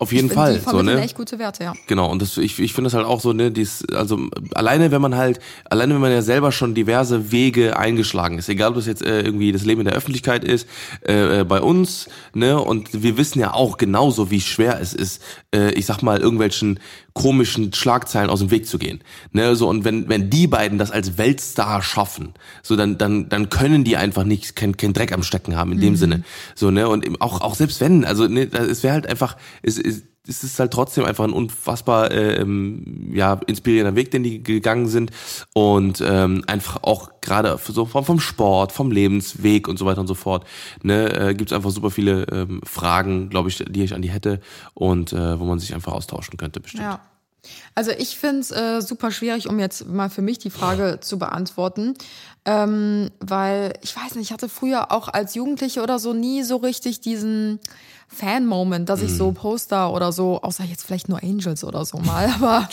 auf 0.00 0.12
jeden 0.12 0.26
ich, 0.26 0.32
Fall, 0.32 0.54
die 0.58 0.70
so 0.70 0.82
ne. 0.82 1.00
echt 1.00 1.14
gute 1.14 1.38
Werte, 1.38 1.62
ja. 1.62 1.72
Genau, 1.86 2.10
und 2.10 2.20
das, 2.20 2.36
ich, 2.36 2.58
ich 2.58 2.72
finde 2.72 2.88
das 2.88 2.94
halt 2.94 3.06
auch 3.06 3.20
so, 3.20 3.32
ne, 3.32 3.52
dies, 3.52 3.84
also 3.94 4.18
alleine 4.52 4.90
wenn 4.90 5.00
man 5.00 5.14
halt, 5.14 5.38
alleine 5.70 5.94
wenn 5.94 6.00
man 6.00 6.10
ja 6.10 6.20
selber 6.20 6.50
schon 6.50 6.74
diverse 6.74 7.30
Wege 7.30 7.78
eingeschlagen 7.78 8.38
ist, 8.38 8.48
egal 8.48 8.70
ob 8.70 8.74
das 8.74 8.86
jetzt 8.86 9.02
äh, 9.02 9.20
irgendwie 9.20 9.52
das 9.52 9.64
Leben 9.64 9.82
in 9.82 9.86
der 9.86 9.94
Öffentlichkeit 9.94 10.42
ist, 10.42 10.66
äh, 11.06 11.40
äh, 11.40 11.44
bei 11.44 11.60
uns, 11.60 12.08
ne, 12.34 12.60
und 12.60 13.04
wir 13.04 13.16
wissen 13.16 13.38
ja 13.38 13.54
auch 13.54 13.76
genauso, 13.76 14.32
wie 14.32 14.40
schwer 14.40 14.80
es 14.80 14.94
ist, 14.94 15.22
äh, 15.54 15.70
ich 15.74 15.86
sag 15.86 16.02
mal, 16.02 16.18
irgendwelchen 16.18 16.80
komischen 17.12 17.72
Schlagzeilen 17.72 18.28
aus 18.28 18.40
dem 18.40 18.50
Weg 18.50 18.66
zu 18.66 18.78
gehen. 18.78 19.00
Ne, 19.30 19.54
so, 19.54 19.68
und 19.68 19.84
wenn, 19.84 20.08
wenn 20.08 20.28
die 20.28 20.48
beiden 20.48 20.78
das 20.78 20.90
als 20.90 21.16
Weltstar 21.18 21.80
schaffen, 21.82 22.34
so 22.64 22.74
dann, 22.74 22.98
dann, 22.98 23.28
dann 23.28 23.48
können 23.48 23.84
die 23.84 23.96
einfach 23.96 24.24
nicht, 24.24 24.56
kein, 24.56 24.76
kein 24.76 24.92
Dreck 24.92 25.12
am 25.12 25.22
Stecken 25.22 25.54
haben 25.54 25.70
in 25.70 25.80
dem 25.80 25.94
Sinne. 25.94 26.24
So, 26.56 26.72
ne, 26.72 26.88
und 26.88 27.20
auch, 27.20 27.40
auch 27.40 27.54
selbst 27.54 27.80
wenn, 27.80 28.04
also 28.04 28.26
ne, 28.26 28.48
es 28.52 28.82
wäre 28.82 28.94
halt 28.94 29.06
einfach, 29.06 29.36
es, 29.62 29.78
es, 30.26 30.42
ist 30.42 30.58
halt 30.58 30.72
trotzdem 30.72 31.04
einfach 31.04 31.24
ein 31.24 31.32
unfassbar 31.32 32.10
äh, 32.10 32.36
ähm, 32.36 33.10
ja 33.12 33.40
inspirierender 33.46 33.94
Weg, 33.94 34.10
den 34.10 34.22
die 34.22 34.42
gegangen 34.42 34.88
sind 34.88 35.10
und 35.52 36.02
ähm, 36.06 36.44
einfach 36.46 36.82
auch 36.82 37.20
gerade 37.20 37.58
so 37.62 37.84
vom, 37.86 38.04
vom 38.04 38.20
Sport, 38.20 38.72
vom 38.72 38.90
Lebensweg 38.90 39.68
und 39.68 39.78
so 39.78 39.86
weiter 39.86 40.00
und 40.00 40.06
so 40.06 40.14
fort. 40.14 40.46
Ne, 40.82 41.12
äh, 41.12 41.34
gibt 41.34 41.50
es 41.50 41.56
einfach 41.56 41.70
super 41.70 41.90
viele 41.90 42.24
ähm, 42.32 42.60
Fragen, 42.64 43.28
glaube 43.28 43.48
ich, 43.48 43.64
die 43.68 43.84
ich 43.84 43.94
an 43.94 44.02
die 44.02 44.10
hätte 44.10 44.40
und 44.74 45.12
äh, 45.12 45.38
wo 45.38 45.44
man 45.44 45.58
sich 45.58 45.74
einfach 45.74 45.92
austauschen 45.92 46.36
könnte 46.36 46.60
bestimmt. 46.60 46.84
Ja. 46.84 47.00
Also 47.74 47.90
ich 47.90 48.16
finde 48.18 48.40
es 48.40 48.50
äh, 48.50 48.80
super 48.80 49.10
schwierig, 49.10 49.48
um 49.48 49.58
jetzt 49.58 49.86
mal 49.86 50.08
für 50.08 50.22
mich 50.22 50.38
die 50.38 50.50
Frage 50.50 50.98
zu 51.00 51.18
beantworten. 51.18 51.94
Ähm, 52.46 53.10
weil, 53.20 53.74
ich 53.82 53.96
weiß 53.96 54.14
nicht, 54.14 54.26
ich 54.26 54.32
hatte 54.32 54.48
früher 54.48 54.92
auch 54.92 55.08
als 55.08 55.34
Jugendliche 55.34 55.82
oder 55.82 55.98
so 55.98 56.12
nie 56.12 56.42
so 56.42 56.56
richtig 56.56 57.00
diesen 57.00 57.58
Fan-Moment, 58.08 58.88
dass 58.88 59.02
ich 59.02 59.12
so 59.12 59.30
Mhm. 59.30 59.34
Poster 59.34 59.92
oder 59.92 60.12
so, 60.12 60.40
außer 60.42 60.64
jetzt 60.64 60.84
vielleicht 60.84 61.08
nur 61.08 61.22
Angels 61.22 61.64
oder 61.64 61.84
so 61.84 61.98
mal, 61.98 62.28
aber 62.40 62.68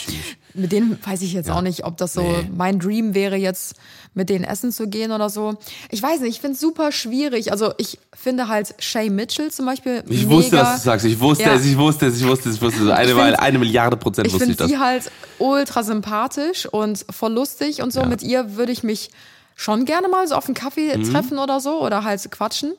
mit 0.54 0.72
denen 0.72 1.00
weiß 1.04 1.22
ich 1.24 1.34
jetzt 1.34 1.50
auch 1.50 1.62
nicht, 1.62 1.84
ob 1.86 1.98
das 1.98 2.13
so 2.13 2.22
Nee. 2.22 2.50
mein 2.56 2.80
Dream 2.80 3.13
wäre, 3.15 3.36
jetzt 3.38 3.76
mit 4.13 4.30
denen 4.30 4.44
essen 4.44 4.72
zu 4.72 4.88
gehen 4.88 5.12
oder 5.12 5.30
so. 5.30 5.56
Ich 5.89 6.04
weiß 6.04 6.20
nicht, 6.20 6.36
ich 6.36 6.41
finde 6.41 6.56
es 6.56 6.60
super 6.62 6.91
schwierig. 6.91 7.52
Also 7.52 7.74
ich 7.78 7.98
finde 8.13 8.50
halt 8.50 8.76
Shay 8.80 9.10
Mitchell 9.10 9.50
zum 9.52 9.65
Beispiel. 9.65 10.04
Ich 10.10 10.24
mega, 10.26 10.30
wusste, 10.32 10.56
dass 10.58 10.76
du 10.78 10.86
sagst. 10.86 11.06
Ich 11.06 11.20
wusste 11.20 11.46
Ja. 11.46 11.54
es, 11.54 11.65
ich 11.65 11.78
wusste 11.78 12.06
es, 12.08 12.17
ich 12.20 12.28
wusste 12.28 12.50
es, 12.50 12.56
ich 12.56 12.62
wusste 12.62 12.84
es. 12.84 12.89
Eine, 12.89 13.12
Ich 13.12 13.17
find- 13.17 13.39
eine 13.39 13.60
Milliarde 13.60 13.98
Prozent 13.98 14.28
ich 14.28 14.34
wusste 14.34 14.52
ich 14.52 14.58
finde 14.58 14.63
das. 14.63 14.70
sie 14.70 14.78
halt 14.78 15.12
ultra 15.39 15.84
sympathisch 15.84 16.65
und 16.65 17.06
voll 17.10 17.32
lustig 17.34 17.82
und 17.82 17.94
so. 17.94 18.04
Mit 18.06 18.22
ihr 18.22 18.58
würde 18.58 18.72
ich 18.74 18.84
mich 18.84 19.10
schon 19.56 19.86
gerne 19.86 20.08
mal 20.10 20.28
so 20.28 20.36
auf 20.36 20.46
einen 20.46 20.56
Kaffee 20.56 20.96
Mhm. 20.98 21.12
treffen 21.12 21.39
oder 21.39 21.60
so 21.62 21.82
oder 21.82 22.04
halt 22.04 22.30
quatschen. 22.32 22.74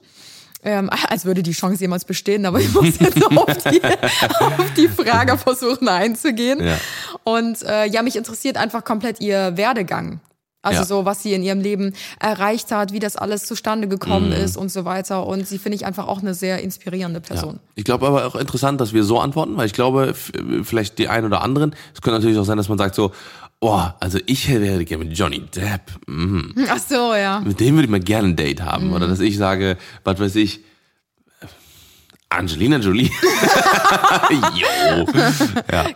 Ähm, 0.65 0.91
als 1.09 1.25
würde 1.25 1.43
die 1.43 1.53
Chance 1.53 1.81
jemals 1.81 2.05
bestehen, 2.05 2.47
aber 2.47 2.61
ich 2.61 2.73
muss 2.73 2.99
jetzt 3.01 3.25
auf 3.37 3.47
die, 3.65 3.83
auf 3.83 4.75
die 4.77 4.89
Frage 4.89 5.37
versuchen 5.37 5.89
einzugehen. 5.89 6.65
Ja. 6.65 6.79
Und 7.25 7.63
äh, 7.63 7.87
ja, 7.87 8.03
mich 8.03 8.17
interessiert 8.17 8.57
einfach 8.57 8.85
komplett 8.85 9.21
ihr 9.21 9.57
Werdegang. 9.57 10.21
Also 10.65 10.79
Ja. 10.83 10.85
so, 10.87 11.05
was 11.05 11.21
sie 11.25 11.33
in 11.33 11.43
ihrem 11.43 11.61
Leben 11.61 11.93
erreicht 12.21 12.71
hat, 12.71 12.93
wie 12.93 13.01
das 13.01 13.17
alles 13.17 13.47
zustande 13.47 13.89
gekommen 13.89 14.29
Mhm. 14.29 14.35
ist 14.45 14.57
und 14.57 14.71
so 14.71 14.85
weiter. 14.85 15.27
Und 15.27 15.49
sie 15.49 15.59
finde 15.59 15.75
ich 15.75 15.85
einfach 15.85 16.07
auch 16.07 16.21
eine 16.21 16.35
sehr 16.35 16.63
inspirierende 16.63 17.21
Person. 17.21 17.59
Ich 17.75 17.83
glaube 17.83 18.07
aber 18.07 18.25
auch 18.25 18.37
interessant, 18.37 18.81
dass 18.81 18.93
wir 18.93 19.03
so 19.03 19.19
antworten, 19.19 19.57
weil 19.57 19.67
ich 19.67 19.73
glaube, 19.73 20.15
vielleicht 20.63 20.99
die 20.99 21.09
einen 21.09 21.27
oder 21.27 21.43
anderen, 21.43 21.75
es 21.93 22.01
könnte 22.01 22.21
natürlich 22.21 22.39
auch 22.39 22.45
sein, 22.45 22.59
dass 22.59 22.69
man 22.69 22.79
sagt 22.79 22.95
so, 22.95 23.11
oh, 23.63 23.83
also 24.01 24.19
ich 24.27 24.49
wäre 24.49 24.85
gerne 24.85 25.05
mit 25.05 25.17
Johnny 25.17 25.41
Depp, 25.41 25.93
mhm. 26.07 26.55
Ach 26.69 26.79
so, 26.79 27.15
ja. 27.15 27.41
mit 27.41 27.59
dem 27.61 27.77
würde 27.77 27.85
ich 27.85 27.91
mal 27.91 28.01
gerne 28.01 28.29
ein 28.29 28.37
Date 28.37 28.61
haben. 28.61 28.89
Mhm. 28.89 28.93
Oder 28.93 29.09
dass 29.09 29.21
ich 29.21 29.39
sage, 29.39 29.79
was 30.05 30.21
weiß 30.21 30.35
ich, 30.37 30.61
Angelina 32.29 32.79
Jolie. 32.79 33.11
jo. 34.55 35.07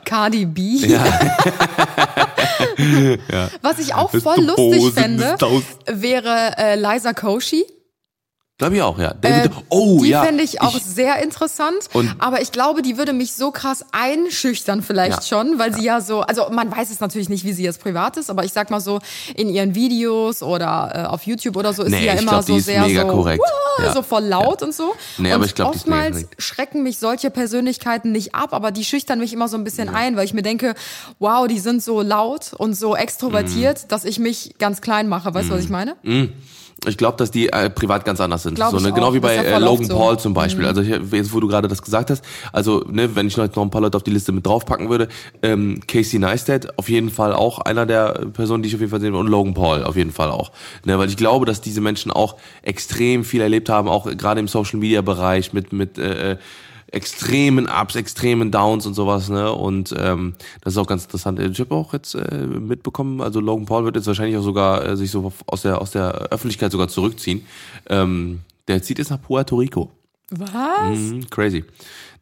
Cardi 0.04 0.44
B. 0.44 0.60
Was 3.62 3.78
ich 3.78 3.94
auch 3.94 4.10
voll 4.10 4.44
lustig 4.44 4.82
Hose, 4.82 4.92
fände, 4.92 5.36
wäre 5.86 6.58
äh, 6.58 6.76
Liza 6.76 7.14
Koshy. 7.14 7.64
Glaube 8.58 8.76
ich 8.76 8.80
auch, 8.82 8.98
ja. 8.98 9.12
David, 9.12 9.50
oh 9.68 9.98
Äh, 9.98 10.02
die 10.04 10.08
ja. 10.08 10.22
fände 10.24 10.42
ich 10.42 10.62
auch 10.62 10.78
sehr 10.80 11.22
interessant. 11.22 11.76
Und- 11.92 12.14
aber 12.18 12.40
ich 12.40 12.52
glaube, 12.52 12.80
die 12.80 12.96
würde 12.96 13.12
mich 13.12 13.34
so 13.34 13.50
krass 13.50 13.84
einschüchtern 13.92 14.82
vielleicht 14.82 15.16
Ja. 15.30 15.38
schon, 15.44 15.58
weil 15.58 15.74
sie 15.74 15.84
ja 15.84 16.00
so, 16.00 16.22
also 16.22 16.48
man 16.50 16.74
weiß 16.74 16.90
es 16.90 17.00
natürlich 17.00 17.28
nicht, 17.28 17.44
wie 17.44 17.52
sie 17.52 17.64
jetzt 17.64 17.82
privat 17.82 18.16
ist, 18.16 18.30
aber 18.30 18.44
ich 18.44 18.54
sag 18.54 18.70
mal 18.70 18.80
so, 18.80 19.00
in 19.34 19.50
ihren 19.50 19.74
Videos 19.74 20.42
oder 20.42 20.90
äh, 20.94 21.04
auf 21.06 21.24
YouTube 21.24 21.54
oder 21.56 21.74
so 21.74 21.82
ist 21.82 21.90
Nee, 21.90 21.98
sie 21.98 22.04
ja 22.06 22.14
ich 22.14 22.22
immer 22.22 22.30
glaub, 22.30 22.46
die 22.46 22.52
so 22.52 22.58
sehr 22.60 22.80
mega 22.80 23.02
so, 23.02 23.08
korrekt. 23.08 23.42
"Wow", 23.44 23.84
Ja. 23.84 23.92
so 23.92 24.00
voll 24.00 24.24
laut 24.24 24.62
und 24.62 24.74
so. 24.74 24.94
Nee, 25.18 25.28
und 25.28 25.34
aber 25.34 25.44
ich 25.44 25.54
glaub, 25.54 25.72
die 25.72 25.76
ist 25.76 25.86
mega 25.86 26.06
oftmals 26.06 26.26
schrecken 26.38 26.82
mich 26.82 26.98
solche 26.98 27.30
Persönlichkeiten 27.30 28.10
nicht 28.10 28.34
ab, 28.34 28.54
aber 28.54 28.70
die 28.70 28.86
schüchtern 28.86 29.18
mich 29.18 29.34
immer 29.34 29.48
so 29.48 29.58
ein 29.58 29.64
bisschen 29.64 29.90
ein, 29.90 30.16
weil 30.16 30.24
ich 30.24 30.32
mir 30.32 30.40
denke, 30.42 30.74
wow, 31.18 31.46
die 31.46 31.58
sind 31.58 31.82
so 31.82 32.00
laut 32.00 32.54
und 32.56 32.72
so 32.72 32.96
extrovertiert, 32.96 33.82
Mhm. 33.84 33.88
dass 33.88 34.06
ich 34.06 34.18
mich 34.18 34.54
ganz 34.58 34.80
klein 34.80 35.08
mache. 35.08 35.34
Weißt 35.34 35.50
du, 35.50 35.54
was 35.54 35.60
ich 35.64 35.68
meine? 35.68 35.94
Ich 36.84 36.98
glaube, 36.98 37.16
dass 37.16 37.30
die 37.30 37.48
äh, 37.48 37.70
privat 37.70 38.04
ganz 38.04 38.20
anders 38.20 38.42
sind. 38.42 38.56
Glaub 38.56 38.70
so, 38.70 38.76
ich 38.76 38.82
ne? 38.82 38.90
auch. 38.90 38.94
Genau 38.94 39.14
wie 39.14 39.20
bei 39.20 39.34
äh, 39.34 39.58
Logan 39.58 39.86
so. 39.86 39.96
Paul 39.96 40.18
zum 40.18 40.34
Beispiel. 40.34 40.66
Also 40.66 40.82
hier, 40.82 41.00
jetzt, 41.10 41.32
wo 41.32 41.40
du 41.40 41.48
gerade 41.48 41.68
das 41.68 41.80
gesagt 41.80 42.10
hast, 42.10 42.22
also 42.52 42.84
ne, 42.90 43.16
wenn 43.16 43.26
ich 43.26 43.36
noch 43.36 43.54
noch 43.56 43.62
ein 43.62 43.70
paar 43.70 43.80
Leute 43.80 43.96
auf 43.96 44.02
die 44.02 44.10
Liste 44.10 44.30
mit 44.32 44.46
draufpacken 44.46 44.90
würde, 44.90 45.08
ähm, 45.42 45.80
Casey 45.88 46.18
Neistat 46.18 46.78
auf 46.78 46.88
jeden 46.90 47.10
Fall 47.10 47.32
auch 47.32 47.60
einer 47.60 47.86
der 47.86 48.26
Personen, 48.32 48.62
die 48.62 48.68
ich 48.68 48.74
auf 48.74 48.80
jeden 48.80 48.90
Fall 48.90 49.00
sehen 49.00 49.14
will, 49.14 49.20
und 49.20 49.28
Logan 49.28 49.54
Paul 49.54 49.84
auf 49.84 49.96
jeden 49.96 50.12
Fall 50.12 50.30
auch. 50.30 50.52
Ne, 50.84 50.98
weil 50.98 51.08
ich 51.08 51.16
glaube, 51.16 51.46
dass 51.46 51.62
diese 51.62 51.80
Menschen 51.80 52.12
auch 52.12 52.36
extrem 52.62 53.24
viel 53.24 53.40
erlebt 53.40 53.70
haben, 53.70 53.88
auch 53.88 54.06
gerade 54.16 54.40
im 54.40 54.48
Social 54.48 54.78
Media 54.78 55.00
Bereich 55.00 55.54
mit 55.54 55.72
mit 55.72 55.96
äh, 55.96 56.32
äh, 56.32 56.36
extremen 56.92 57.66
Ups, 57.68 57.96
extremen 57.96 58.50
Downs 58.50 58.86
und 58.86 58.94
sowas, 58.94 59.28
ne? 59.28 59.52
Und 59.52 59.94
ähm, 59.98 60.34
das 60.62 60.74
ist 60.74 60.78
auch 60.78 60.86
ganz 60.86 61.04
interessant. 61.04 61.40
Ich 61.40 61.60
habe 61.60 61.74
auch 61.74 61.92
jetzt 61.92 62.14
äh, 62.14 62.46
mitbekommen, 62.46 63.20
also 63.20 63.40
Logan 63.40 63.66
Paul 63.66 63.84
wird 63.84 63.96
jetzt 63.96 64.06
wahrscheinlich 64.06 64.36
auch 64.36 64.42
sogar 64.42 64.84
äh, 64.84 64.96
sich 64.96 65.10
so 65.10 65.32
aus 65.46 65.62
der 65.62 65.80
aus 65.80 65.90
der 65.90 66.12
Öffentlichkeit 66.30 66.72
sogar 66.72 66.88
zurückziehen. 66.88 67.46
Ähm, 67.88 68.40
der 68.68 68.82
zieht 68.82 68.98
jetzt 68.98 69.10
nach 69.10 69.20
Puerto 69.20 69.56
Rico. 69.56 69.90
Was? 70.30 70.98
Mhm, 70.98 71.28
crazy. 71.30 71.64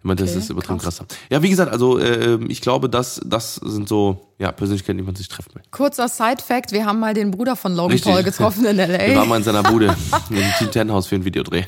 Meinte, 0.03 0.24
Okay, 0.24 0.35
das 0.35 0.44
ist 0.44 0.50
übertrieben 0.50 0.79
krass. 0.79 0.98
krass. 0.98 1.07
Ja, 1.31 1.42
wie 1.42 1.48
gesagt, 1.48 1.72
also 1.72 1.98
äh, 1.98 2.38
ich 2.48 2.61
glaube, 2.61 2.90
das, 2.90 3.22
das 3.24 3.55
sind 3.55 3.88
so 3.88 4.34
ja, 4.38 4.51
Persönlichkeiten, 4.53 4.99
die 4.99 5.05
man 5.05 5.14
sich 5.14 5.29
treffen 5.29 5.55
will. 5.55 5.62
Kurzer 5.70 6.09
Side-Fact, 6.09 6.73
wir 6.73 6.85
haben 6.87 6.99
mal 6.99 7.14
den 7.14 7.31
Bruder 7.31 7.55
von 7.57 7.73
Logan 7.75 7.92
Richtig. 7.92 8.12
Paul 8.12 8.23
getroffen 8.25 8.64
in 8.64 8.77
Wir 8.77 8.88
L.A. 8.88 9.16
waren 9.16 9.29
mal 9.29 9.37
in 9.37 9.44
seiner 9.44 9.62
Bude 9.62 9.87
im 10.31 10.37
Team 10.59 10.70
Ten 10.73 10.90
House 10.92 11.07
für 11.07 11.14
ein 11.14 11.25
Videodreh. 11.25 11.62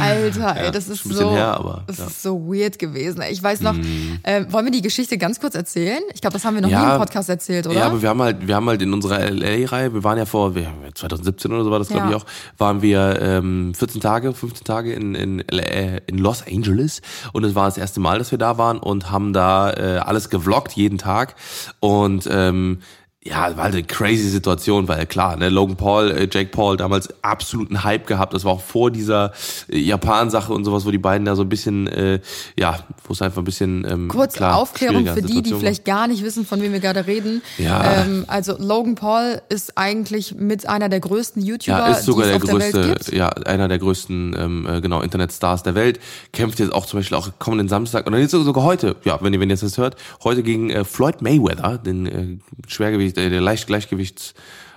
Alter, 0.00 0.56
ey, 0.56 0.64
Ja, 0.64 0.70
das 0.70 0.88
ist 0.88 1.04
ein 1.04 1.08
bisschen 1.10 1.24
so, 1.26 1.30
her, 1.32 1.54
aber, 1.58 1.84
das 1.86 1.98
ja. 1.98 2.06
Ist 2.06 2.22
so 2.22 2.40
weird 2.48 2.78
gewesen. 2.78 3.22
Ich 3.30 3.42
weiß 3.42 3.60
noch, 3.60 3.76
äh, 4.24 4.44
wollen 4.50 4.64
wir 4.66 4.72
die 4.72 4.82
Geschichte 4.82 5.18
ganz 5.18 5.38
kurz 5.40 5.54
erzählen? 5.54 6.00
Ich 6.14 6.20
glaube, 6.20 6.34
das 6.34 6.44
haben 6.44 6.54
wir 6.54 6.62
noch 6.62 6.68
Ja. 6.68 6.84
nie 6.86 6.92
im 6.94 6.98
Podcast 6.98 7.28
erzählt, 7.28 7.66
oder? 7.66 7.78
Ja, 7.78 7.86
aber 7.86 8.02
wir 8.02 8.08
haben 8.08 8.22
halt, 8.22 8.46
wir 8.46 8.56
haben 8.56 8.68
halt 8.68 8.82
in 8.82 8.92
unserer 8.92 9.20
LA-Reihe, 9.30 9.94
wir 9.94 10.02
waren 10.04 10.18
ja 10.18 10.26
vor, 10.26 10.54
wir, 10.54 10.66
2017 10.94 11.52
oder 11.52 11.64
so 11.64 11.70
war 11.70 11.78
das, 11.78 11.88
glaube 11.88 12.10
Ja. 12.10 12.16
ich 12.16 12.22
auch, 12.22 12.26
waren 12.58 12.82
wir 12.82 13.18
ähm, 13.22 13.72
14 13.74 14.00
Tage, 14.00 14.32
15 14.34 14.64
Tage 14.64 14.92
in, 14.92 15.14
in, 15.14 15.44
LA, 15.50 15.98
in 16.06 16.18
Los 16.18 16.42
Angeles 16.46 17.02
und 17.32 17.44
es 17.44 17.54
war 17.54 17.66
das 17.66 17.78
erste 17.78 18.00
Mal, 18.00 18.18
dass 18.18 18.30
wir 18.32 18.38
da 18.38 18.58
waren 18.58 18.78
und 18.78 19.10
haben 19.10 19.32
da 19.32 19.72
äh, 19.72 19.98
alles 19.98 20.28
gevloggt 20.28 20.72
jeden 20.72 20.98
Tag 20.98 21.36
und 21.80 21.93
ähm, 22.30 22.80
ja, 23.26 23.56
war 23.56 23.64
halt 23.64 23.74
eine 23.74 23.84
crazy 23.84 24.28
Situation, 24.28 24.86
weil 24.86 25.06
klar, 25.06 25.36
ne, 25.36 25.48
Logan 25.48 25.76
Paul, 25.76 26.10
äh, 26.10 26.28
Jake 26.30 26.50
Paul 26.50 26.76
damals 26.76 27.08
absoluten 27.22 27.82
Hype 27.82 28.06
gehabt. 28.06 28.34
Das 28.34 28.44
war 28.44 28.52
auch 28.52 28.60
vor 28.60 28.90
dieser 28.90 29.32
äh, 29.68 29.78
Japan-Sache 29.78 30.52
und 30.52 30.64
sowas, 30.66 30.84
wo 30.84 30.90
die 30.90 30.98
beiden 30.98 31.24
da 31.24 31.34
so 31.34 31.40
ein 31.40 31.48
bisschen, 31.48 31.86
äh, 31.86 32.20
ja, 32.58 32.80
wo 33.04 33.14
es 33.14 33.22
einfach 33.22 33.40
ein 33.40 33.46
bisschen 33.46 33.86
ähm, 33.88 34.08
Kurz 34.08 34.34
klar, 34.34 34.56
Aufklärung 34.56 35.06
für 35.06 35.22
die, 35.22 35.28
die 35.28 35.34
Situation 35.36 35.60
vielleicht 35.60 35.86
gar 35.86 36.06
nicht 36.06 36.22
wissen, 36.22 36.44
von 36.44 36.60
wem 36.60 36.72
wir 36.72 36.80
gerade 36.80 37.06
reden. 37.06 37.40
Ja. 37.56 38.02
Ähm, 38.02 38.24
also 38.26 38.58
Logan 38.58 38.94
Paul 38.94 39.40
ist 39.48 39.78
eigentlich 39.78 40.34
mit 40.34 40.68
einer 40.68 40.90
der 40.90 41.00
größten 41.00 41.42
YouTuber, 41.42 41.78
Ja, 41.78 41.92
ist 41.92 42.04
sogar 42.04 42.26
der 42.26 42.38
der 42.38 42.48
größte, 42.50 42.88
gibt. 42.88 43.12
ja, 43.12 43.30
einer 43.30 43.68
der 43.68 43.78
größten, 43.78 44.36
ähm, 44.38 44.66
äh, 44.68 44.82
genau, 44.82 45.00
Internetstars 45.00 45.62
der 45.62 45.74
Welt. 45.74 45.98
Kämpft 46.34 46.58
jetzt 46.58 46.74
auch 46.74 46.84
zum 46.84 46.98
Beispiel 46.98 47.16
auch 47.16 47.30
kommenden 47.38 47.68
Samstag, 47.68 48.06
oder 48.06 48.18
jetzt 48.18 48.32
sogar 48.32 48.64
heute, 48.64 48.96
ja, 49.04 49.18
wenn 49.22 49.32
ihr, 49.32 49.40
wenn 49.40 49.48
ihr 49.48 49.56
das 49.56 49.78
hört, 49.78 49.96
heute 50.22 50.42
gegen 50.42 50.68
äh, 50.68 50.84
Floyd 50.84 51.22
Mayweather, 51.22 51.78
den 51.78 52.06
äh, 52.06 52.38
Schwergewicht, 52.68 53.13
äh, 53.16 53.30
der 53.30 53.40
Leicht 53.40 53.66
Gleichgewichts 53.66 54.34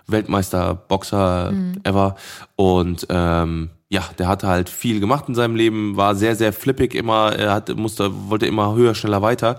Weltmeister, 0.07 0.73
Boxer 0.73 1.51
Mhm. 1.51 1.81
ever. 1.83 2.15
Und 2.55 3.05
ähm, 3.09 3.69
ja, 3.89 4.03
der 4.17 4.27
hatte 4.27 4.47
halt 4.47 4.69
viel 4.69 4.99
gemacht 4.99 5.25
in 5.29 5.35
seinem 5.35 5.55
Leben, 5.55 5.95
war 5.95 6.15
sehr, 6.15 6.35
sehr 6.35 6.51
flippig 6.51 6.93
immer, 6.93 7.33
er 7.33 7.53
hat, 7.53 7.73
musste, 7.75 8.11
wollte 8.29 8.45
immer 8.45 8.75
höher, 8.75 8.95
schneller 8.95 9.21
weiter. 9.21 9.57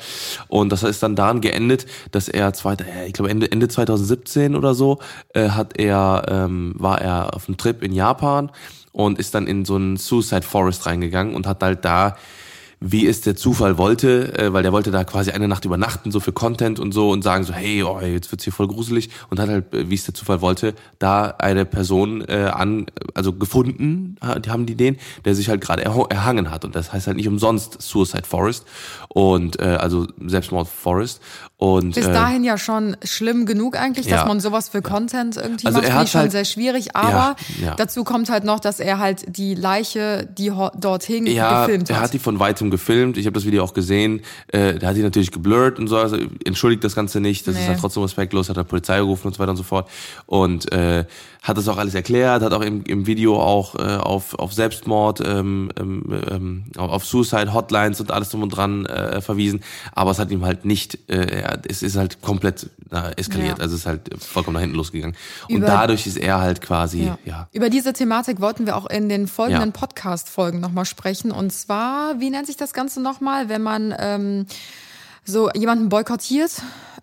Und 0.48 0.70
das 0.70 0.82
ist 0.82 1.02
dann 1.02 1.16
daran 1.16 1.40
geendet, 1.40 1.86
dass 2.10 2.28
er 2.28 2.52
zweiter, 2.52 2.84
ich 3.06 3.14
glaube 3.14 3.30
Ende, 3.30 3.50
Ende 3.50 3.68
2017 3.68 4.54
oder 4.54 4.74
so, 4.74 4.98
äh, 5.32 5.50
hat 5.50 5.78
er, 5.78 6.26
ähm, 6.28 6.74
war 6.76 7.00
er 7.00 7.34
auf 7.34 7.48
einem 7.48 7.56
Trip 7.56 7.82
in 7.82 7.92
Japan 7.92 8.50
und 8.92 9.18
ist 9.18 9.34
dann 9.34 9.46
in 9.46 9.64
so 9.64 9.76
einen 9.76 9.96
Suicide 9.96 10.42
Forest 10.42 10.86
reingegangen 10.86 11.34
und 11.34 11.46
hat 11.46 11.62
halt 11.62 11.84
da 11.84 12.16
wie 12.80 13.06
es 13.06 13.20
der 13.22 13.34
Zufall 13.34 13.78
wollte, 13.78 14.38
äh, 14.38 14.52
weil 14.52 14.62
der 14.62 14.72
wollte 14.72 14.90
da 14.90 15.04
quasi 15.04 15.30
eine 15.30 15.48
Nacht 15.48 15.64
übernachten, 15.64 16.12
so 16.12 16.20
für 16.20 16.32
Content 16.32 16.78
und 16.78 16.92
so 16.92 17.10
und 17.10 17.22
sagen 17.22 17.44
so, 17.44 17.52
hey, 17.52 17.82
oh, 17.82 18.00
jetzt 18.00 18.30
wird's 18.30 18.44
hier 18.44 18.52
voll 18.52 18.68
gruselig 18.68 19.10
und 19.30 19.40
hat 19.40 19.48
halt, 19.48 19.74
äh, 19.74 19.90
wie 19.90 19.94
es 19.94 20.04
der 20.04 20.14
Zufall 20.14 20.40
wollte, 20.40 20.74
da 20.98 21.34
eine 21.38 21.64
Person 21.64 22.24
äh, 22.28 22.50
an, 22.52 22.86
also 23.14 23.32
gefunden, 23.32 24.16
haben 24.20 24.66
die 24.66 24.74
den, 24.74 24.96
der 25.24 25.34
sich 25.34 25.48
halt 25.48 25.60
gerade 25.60 25.82
erhangen 25.82 26.50
hat. 26.50 26.64
Und 26.64 26.74
das 26.74 26.92
heißt 26.92 27.06
halt 27.06 27.16
nicht 27.16 27.28
umsonst 27.28 27.80
Suicide 27.82 28.24
Forest 28.26 28.64
und 29.08 29.58
äh, 29.60 29.64
also 29.64 30.06
Selbstmord 30.24 30.68
Forest 30.68 31.20
und 31.60 31.96
Bis 31.96 32.06
äh, 32.06 32.12
dahin 32.12 32.44
ja 32.44 32.56
schon 32.56 32.96
schlimm 33.02 33.44
genug 33.44 33.76
eigentlich, 33.76 34.06
dass 34.06 34.20
ja. 34.20 34.26
man 34.26 34.38
sowas 34.38 34.68
für 34.68 34.80
Content 34.80 35.36
irgendwie 35.36 35.66
Also 35.66 35.78
macht, 35.78 35.86
er 35.88 35.90
finde 35.90 35.98
hat 35.98 36.04
ich 36.06 36.12
schon 36.12 36.20
halt- 36.20 36.30
sehr 36.30 36.44
schwierig. 36.44 36.94
Aber 36.94 37.34
ja. 37.60 37.74
dazu 37.74 38.04
kommt 38.04 38.30
halt 38.30 38.44
noch, 38.44 38.60
dass 38.60 38.78
er 38.78 39.00
halt 39.00 39.36
die 39.36 39.56
Leiche, 39.56 40.28
die 40.38 40.52
ho- 40.52 40.70
dort 40.78 41.02
hing, 41.02 41.26
ja, 41.26 41.66
gefilmt 41.66 41.90
er 41.90 41.96
hat. 41.96 42.02
hat 42.04 42.12
die 42.12 42.20
von 42.20 42.38
weitem 42.38 42.70
gefilmt. 42.70 43.16
Ich 43.16 43.26
habe 43.26 43.34
das 43.34 43.44
Video 43.44 43.64
auch 43.64 43.74
gesehen. 43.74 44.20
Äh, 44.52 44.74
der 44.78 44.90
hat 44.90 44.96
die 44.96 45.02
natürlich 45.02 45.32
geblurrt 45.32 45.80
und 45.80 45.88
so. 45.88 45.96
Also 45.96 46.16
entschuldigt 46.44 46.84
das 46.84 46.94
Ganze 46.94 47.18
nicht. 47.20 47.44
Das 47.48 47.56
Nee. 47.56 47.62
ist 47.62 47.68
halt 47.68 47.80
trotzdem 47.80 48.04
respektlos. 48.04 48.48
Hat 48.48 48.56
der 48.56 48.62
Polizei 48.62 48.98
gerufen 48.98 49.26
und 49.26 49.34
so 49.34 49.40
weiter 49.40 49.50
und 49.50 49.56
so 49.56 49.64
fort. 49.64 49.90
Und 50.26 50.70
äh, 50.70 51.06
hat 51.42 51.56
das 51.56 51.66
auch 51.66 51.78
alles 51.78 51.94
erklärt. 51.94 52.42
Hat 52.42 52.52
auch 52.52 52.62
im, 52.62 52.84
im 52.84 53.06
Video 53.06 53.40
auch 53.40 53.74
äh, 53.74 53.96
auf, 53.96 54.34
auf 54.38 54.52
Selbstmord, 54.52 55.20
ähm, 55.26 55.70
ähm, 55.78 56.04
ähm, 56.30 56.64
auf 56.76 57.04
Suicide 57.04 57.52
Hotlines 57.52 58.00
und 58.00 58.12
alles 58.12 58.28
drum 58.28 58.42
und 58.44 58.50
dran 58.50 58.86
äh, 58.86 59.20
verwiesen. 59.20 59.60
Aber 59.92 60.12
es 60.12 60.20
hat 60.20 60.30
ihm 60.30 60.44
halt 60.44 60.64
nicht. 60.64 60.98
Äh, 61.10 61.47
er- 61.48 61.60
es 61.68 61.82
ist 61.82 61.96
halt 61.96 62.20
komplett 62.22 62.70
äh, 62.90 63.12
eskaliert. 63.16 63.58
Ja. 63.58 63.62
Also 63.64 63.74
es 63.74 63.82
ist 63.82 63.86
halt 63.86 64.08
vollkommen 64.22 64.54
nach 64.54 64.60
hinten 64.62 64.76
losgegangen. 64.76 65.16
Und 65.48 65.56
Über- 65.56 65.66
dadurch 65.66 66.06
ist 66.06 66.16
er 66.16 66.40
halt 66.40 66.60
quasi 66.60 67.04
Ja. 67.04 67.18
ja 67.24 67.48
Über 67.52 67.68
diese 67.70 67.92
Thematik 67.92 68.40
wollten 68.40 68.66
wir 68.66 68.76
auch 68.76 68.86
in 68.86 69.08
den 69.08 69.26
folgenden 69.28 69.70
Ja. 69.74 69.78
Podcast-Folgen 69.78 70.60
nochmal 70.60 70.84
sprechen. 70.84 71.30
Und 71.30 71.52
zwar, 71.52 72.18
wie 72.20 72.30
nennt 72.30 72.46
sich 72.46 72.56
das 72.56 72.72
Ganze 72.72 73.00
nochmal, 73.02 73.48
wenn 73.48 73.62
man 73.62 73.94
ähm, 73.98 74.46
so 75.24 75.50
jemanden 75.52 75.88
boykottiert? 75.90 76.50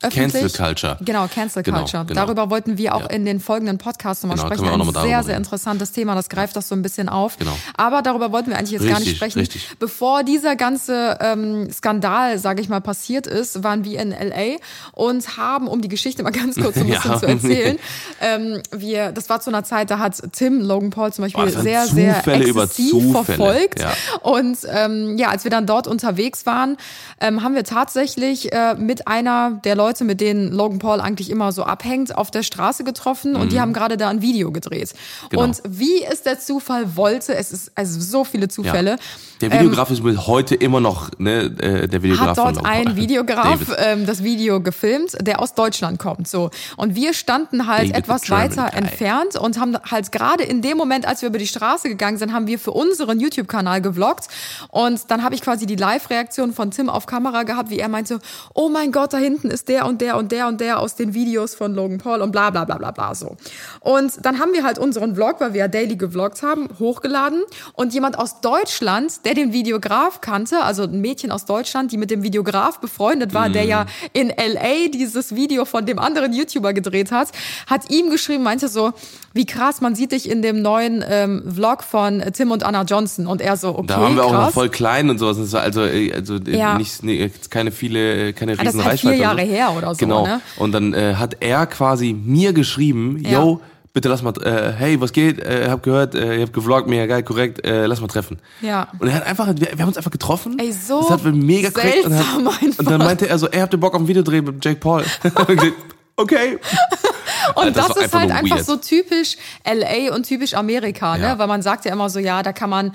Öffentlich? 0.08 0.42
Cancel 0.42 0.66
Culture. 0.66 0.98
Genau, 1.02 1.28
Cancel 1.28 1.64
Genau, 1.64 1.78
Culture. 1.80 2.06
genau. 2.06 2.22
Darüber 2.26 2.50
wollten 2.50 2.78
wir 2.78 2.96
auch 2.96 3.02
Ja. 3.02 3.08
in 3.08 3.26
den 3.26 3.40
folgenden 3.40 3.78
Podcasts 3.78 4.24
nochmal 4.24 4.38
Genau, 4.38 4.48
sprechen. 4.56 4.78
noch 4.78 4.88
Ein 4.88 4.94
sehr, 4.94 5.24
sehr 5.24 5.34
reden. 5.34 5.38
interessantes 5.44 5.92
Thema. 5.92 6.16
Das 6.16 6.30
greift 6.30 6.56
das 6.56 6.68
so 6.68 6.76
ein 6.76 6.82
bisschen 6.82 7.10
auf. 7.10 7.38
Genau. 7.38 7.58
Aber 7.78 8.02
darüber 8.02 8.32
wollten 8.32 8.50
wir 8.50 8.58
eigentlich 8.58 8.72
jetzt 8.72 8.82
gar 8.88 9.00
nicht 9.00 9.08
Richtig, 9.08 9.16
sprechen. 9.18 9.40
richtig. 9.40 9.70
Bevor 9.80 10.24
dieser 10.24 10.56
ganze 10.56 11.18
ähm, 11.22 11.70
Skandal, 11.72 12.38
sage 12.40 12.62
ich 12.62 12.70
mal, 12.70 12.82
passiert 12.82 13.28
ist, 13.28 13.64
waren 13.64 13.84
wir 13.84 14.00
in 14.00 14.12
LA 14.12 14.58
und 14.92 15.38
haben, 15.38 15.68
um 15.68 15.82
die 15.82 15.88
Geschichte 15.88 16.24
mal 16.24 16.30
ganz 16.32 16.56
kurz 16.56 16.78
ein 16.78 16.88
bisschen 16.88 17.12
Ja. 17.12 17.20
zu 17.20 17.26
erzählen, 17.28 17.78
ähm, 18.22 18.62
wir, 18.72 19.12
das 19.12 19.30
war 19.30 19.40
zu 19.42 19.50
einer 19.50 19.64
Zeit, 19.64 19.90
da 19.92 20.00
hat 20.00 20.22
Tim 20.34 20.62
Logan 20.62 20.90
Paul 20.90 21.14
zum 21.14 21.24
Beispiel 21.26 21.44
Boah, 21.46 21.62
sehr, 21.62 21.86
sehr 21.88 22.16
Zufälle 22.18 22.46
über 22.48 22.64
exzessiv 22.64 23.12
verfolgt. 23.12 23.80
ja. 23.80 23.92
Und 24.22 24.58
ähm, 24.70 25.18
ja, 25.18 25.30
als 25.30 25.44
wir 25.44 25.52
dann 25.52 25.66
dort 25.66 25.88
unterwegs 25.88 26.46
waren, 26.46 26.78
ähm, 27.22 27.44
haben 27.44 27.56
wir 27.56 27.64
tatsächlich 27.64 28.52
äh, 28.52 28.76
mit 28.76 29.08
einer 29.08 29.52
der 29.64 29.76
Leute, 29.76 29.95
mit 30.04 30.20
denen 30.20 30.52
Logan 30.52 30.80
Paul 30.80 31.00
eigentlich 31.00 31.30
immer 31.30 31.52
so 31.52 31.64
abhängt, 31.64 32.18
auf 32.18 32.32
der 32.32 32.44
Straße 32.44 32.84
getroffen 32.84 33.36
und 33.36 33.52
die 33.52 33.62
haben 33.62 33.72
gerade 33.72 33.96
da 33.96 34.10
ein 34.10 34.22
Video 34.22 34.52
gedreht. 34.52 34.94
Mhm. 34.94 35.30
Genau. 35.30 35.44
Und 35.44 35.62
wie 35.68 36.04
es 36.04 36.24
der 36.24 36.40
Zufall 36.40 36.98
wollte, 36.98 37.36
es 37.36 37.52
ist 37.52 37.72
also 37.76 38.00
so 38.02 38.24
viele 38.24 38.48
Zufälle. 38.48 38.92
Ja. 38.92 38.98
Der 39.42 39.52
Videograf 39.52 39.92
ist 39.92 40.04
bis 40.04 40.28
heute 40.28 40.56
immer 40.56 40.80
noch 40.80 41.12
ne, 41.18 41.46
äh, 41.60 41.88
der 41.88 42.04
Videograf 42.04 42.30
hat 42.30 42.36
von 42.38 42.46
dort 42.46 42.56
Logan 42.58 42.72
ein. 42.72 42.96
Videograf 42.96 43.60
ähm, 43.78 44.06
das 44.06 44.24
Video 44.24 44.62
gefilmt, 44.62 45.18
der 45.22 45.42
aus 45.42 45.54
Deutschland 45.54 46.00
kommt. 46.00 46.28
So 46.28 46.52
und 46.78 46.96
wir 46.96 47.14
standen 47.14 47.68
halt 47.68 47.90
David 47.90 47.96
etwas 47.96 48.30
weiter 48.30 48.70
guy. 48.70 48.80
entfernt 48.80 49.36
und 49.36 49.60
haben 49.60 49.78
halt 49.90 50.12
gerade 50.12 50.44
in 50.44 50.62
dem 50.62 50.78
Moment, 50.78 51.08
als 51.08 51.22
wir 51.22 51.30
über 51.30 51.38
die 51.38 51.48
Straße 51.48 51.90
gegangen 51.90 52.18
sind, 52.18 52.34
haben 52.34 52.48
wir 52.48 52.60
für 52.60 52.72
unseren 52.72 53.20
YouTube-Kanal 53.20 53.82
gevloggt 53.82 54.28
und 54.70 55.12
dann 55.12 55.24
habe 55.24 55.36
ich 55.36 55.42
quasi 55.42 55.66
die 55.66 55.76
Live-Reaktion 55.76 56.54
von 56.54 56.72
Tim 56.72 56.90
auf 56.90 57.06
Kamera 57.06 57.44
gehabt, 57.44 57.70
wie 57.70 57.80
er 57.80 57.90
meinte, 57.90 58.20
oh 58.54 58.70
mein 58.70 58.92
Gott, 58.92 59.14
da 59.14 59.18
hinten 59.18 59.50
ist 59.50 59.68
der 59.68 59.86
und 59.86 60.02
der 60.02 60.18
und 60.18 60.32
der 60.32 60.48
und 60.48 60.62
der 60.62 60.80
aus 60.80 60.96
den 60.96 61.14
Videos 61.14 61.56
von 61.56 61.76
Logan 61.76 61.98
Paul 61.98 62.22
und 62.22 62.32
bla 62.32 62.50
bla 62.50 62.66
bla 62.66 62.78
bla 62.78 62.92
bla 62.92 63.16
so. 63.16 63.36
Und 63.82 64.26
dann 64.26 64.40
haben 64.40 64.54
wir 64.54 64.64
halt 64.64 64.80
unseren 64.80 65.16
Vlog, 65.16 65.42
weil 65.42 65.54
wir 65.54 65.60
ja 65.60 65.68
daily 65.68 65.98
gevloggt 65.98 66.42
haben, 66.42 66.70
hochgeladen 66.80 67.44
und 67.74 67.94
jemand 67.94 68.18
aus 68.18 68.42
Deutschland, 68.42 69.26
der 69.26 69.34
den 69.36 69.54
Videograf 69.54 70.22
kannte, 70.22 70.62
also 70.64 70.84
ein 70.84 71.02
Mädchen 71.02 71.32
aus 71.32 71.46
Deutschland, 71.46 71.92
die 71.92 71.98
mit 71.98 72.10
dem 72.10 72.24
Videograf 72.24 72.80
befreundet 72.80 73.34
war, 73.34 73.50
der 73.50 73.66
ja 73.66 73.86
in 74.14 74.30
LA 74.30 74.90
dieses 74.94 75.36
Video 75.36 75.66
von 75.66 75.86
dem 75.86 76.00
anderen 76.00 76.34
YouTuber 76.34 76.74
gedreht 76.74 77.12
hat, 77.12 77.30
hat 77.68 77.90
ihm 77.92 78.10
geschrieben, 78.10 78.44
meinte 78.44 78.68
so, 78.68 78.94
wie 79.34 79.46
krass, 79.46 79.82
man 79.82 79.96
sieht 79.96 80.12
dich 80.14 80.30
in 80.30 80.42
dem 80.42 80.62
neuen 80.62 81.04
ähm, 81.08 81.44
Vlog 81.54 81.84
von 81.84 82.24
Tim 82.34 82.52
und 82.52 82.64
Anna 82.64 82.84
Johnson 82.84 83.28
und 83.28 83.42
er 83.42 83.58
so, 83.58 83.70
okay, 83.78 83.88
Da 83.88 84.02
waren 84.02 84.16
wir 84.16 84.26
auch 84.26 84.32
krass. 84.32 84.46
noch 84.48 84.54
voll 84.54 84.70
klein 84.70 85.10
und 85.10 85.18
sowas. 85.20 85.38
Das 85.38 85.54
also 85.54 85.84
äh, 85.84 86.14
also 86.14 86.36
äh, 86.36 86.58
Ja. 86.58 86.78
nicht 86.78 87.04
nee, 87.04 87.30
keine 87.50 87.72
viele 87.72 88.34
keine 88.34 88.54
Ah, 88.54 88.56
das 88.56 88.66
riesen 88.68 88.80
ist 88.80 88.86
halt 88.86 88.94
Reichweite. 88.96 89.16
vier 89.16 89.22
Jahre 89.24 89.42
so. 89.46 89.52
her 89.52 89.74
oder 89.78 89.96
so, 89.96 90.00
Genau. 90.00 90.26
ne? 90.26 90.42
Und 90.58 90.72
dann 90.72 90.94
äh, 90.94 91.16
hat 91.16 91.38
er 91.42 91.66
quasi 91.68 92.14
mir 92.14 92.54
geschrieben, 92.54 93.20
Ja. 93.24 93.42
yo, 93.44 93.62
bitte 93.96 94.10
lass 94.10 94.22
mal, 94.22 94.34
äh, 94.44 94.74
hey, 94.74 95.00
was 95.02 95.14
geht? 95.14 95.40
Äh, 95.40 95.70
hab 95.70 95.82
gehört, 95.82 96.14
äh, 96.16 96.36
ihr 96.36 96.42
habt 96.44 96.54
gevloggt, 96.54 96.88
mega 96.88 97.06
geil, 97.06 97.24
korrekt, 97.24 97.66
äh, 97.66 97.86
lass 97.88 98.02
mal 98.02 98.08
treffen. 98.08 98.40
Ja. 98.62 98.90
Und 99.00 99.08
er 99.08 99.16
hat 99.16 99.26
einfach, 99.26 99.48
wir, 99.48 99.56
wir 99.56 99.80
haben 99.80 99.88
uns 99.88 99.96
einfach 99.98 100.12
getroffen. 100.12 100.60
Ey, 100.60 100.72
so 100.74 101.02
Das 101.02 101.12
hat 101.12 101.24
mir 101.24 101.32
mega 101.32 101.72
korrekt. 101.72 102.06
Und, 102.06 102.14
hat, 102.14 102.78
und 102.78 102.92
dann 102.92 103.00
meinte 103.00 103.28
er 103.28 103.40
so, 103.40 103.48
ey, 103.48 103.62
habt 103.62 103.74
ihr 103.74 103.80
Bock 103.80 103.96
auf 103.96 104.02
ein 104.02 104.08
Videodreh 104.08 104.42
mit 104.42 104.64
Jake 104.64 104.80
Paul? 104.82 105.04
Und 105.24 105.50
ich 105.50 105.56
gesagt, 105.58 105.74
okay. 106.18 106.60
Und 107.56 107.76
Das 107.78 107.88
das, 107.88 107.90
war 107.90 107.98
ist 107.98 108.04
einfach 108.04 108.20
halt 108.20 108.32
einfach 108.32 108.58
weird. 108.58 108.66
so 108.66 108.76
typisch 108.76 109.38
LA 109.66 110.14
und 110.14 110.24
typisch 110.24 110.56
Amerika, 110.56 111.16
ne? 111.18 111.24
Ja. 111.24 111.40
Weil 111.40 111.48
man 111.48 111.62
sagt 111.62 111.86
ja 111.86 111.94
immer 111.94 112.10
so, 112.10 112.20
ja, 112.20 112.42
da 112.44 112.54
kann 112.54 112.70
man 112.70 112.92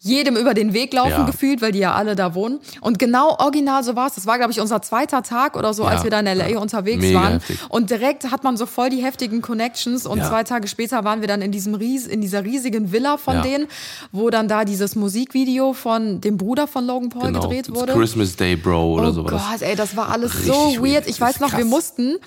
jedem 0.00 0.36
über 0.36 0.54
den 0.54 0.72
Weg 0.74 0.92
laufen 0.92 1.10
Ja. 1.10 1.24
gefühlt, 1.26 1.60
weil 1.60 1.72
die 1.72 1.80
ja 1.80 1.94
alle 1.94 2.14
da 2.14 2.34
wohnen. 2.34 2.60
Und 2.80 2.98
genau 3.00 3.36
original 3.38 3.82
so 3.82 3.96
war's. 3.96 4.14
Das 4.14 4.26
war, 4.26 4.38
glaube 4.38 4.52
ich, 4.52 4.60
unser 4.60 4.80
zweiter 4.80 5.22
Tag 5.24 5.56
oder 5.56 5.74
so, 5.74 5.82
Ja, 5.82 5.88
als 5.90 6.04
wir 6.04 6.10
da 6.10 6.20
in 6.20 6.26
LA 6.26 6.48
ja. 6.50 6.58
unterwegs 6.60 7.02
Mega 7.02 7.20
waren. 7.20 7.32
heftig. 7.34 7.58
Und 7.68 7.90
direkt 7.90 8.30
hat 8.30 8.44
man 8.44 8.56
so 8.56 8.66
voll 8.66 8.90
die 8.90 9.02
heftigen 9.04 9.42
Connections. 9.42 10.06
Und 10.06 10.22
zwei 10.24 10.44
Tage 10.44 10.68
später 10.68 11.02
waren 11.02 11.20
wir 11.20 11.26
dann 11.28 11.42
in 11.42 11.50
diesem 11.50 11.74
ries 11.74 12.06
in 12.06 12.20
dieser 12.20 12.44
riesigen 12.44 12.92
Villa 12.92 13.16
von 13.16 13.42
denen, 13.42 13.66
wo 14.12 14.30
dann 14.30 14.46
da 14.46 14.64
dieses 14.64 14.94
Musikvideo 14.94 15.72
von 15.72 16.20
dem 16.20 16.36
Bruder 16.36 16.66
von 16.68 16.86
Logan 16.86 17.08
Paul 17.08 17.28
Genau. 17.28 17.40
gedreht 17.40 17.66
It's 17.68 17.74
wurde. 17.74 17.92
Christmas 17.94 18.36
Day, 18.36 18.54
Bro, 18.56 18.92
oder 18.94 19.08
oh 19.08 19.12
so 19.12 19.24
war 19.24 19.32
das. 19.32 19.42
Gott, 19.50 19.62
ey, 19.62 19.74
das 19.74 19.96
war 19.96 20.10
alles 20.10 20.32
Richtig 20.34 20.52
so 20.52 20.74
weird. 20.80 20.82
weird. 20.84 21.08
Ich 21.08 21.20
weiß 21.20 21.40
noch, 21.40 21.50
wir 21.52 21.58
krass. 21.60 21.68
mussten, 21.68 22.14
äh, 22.14 22.18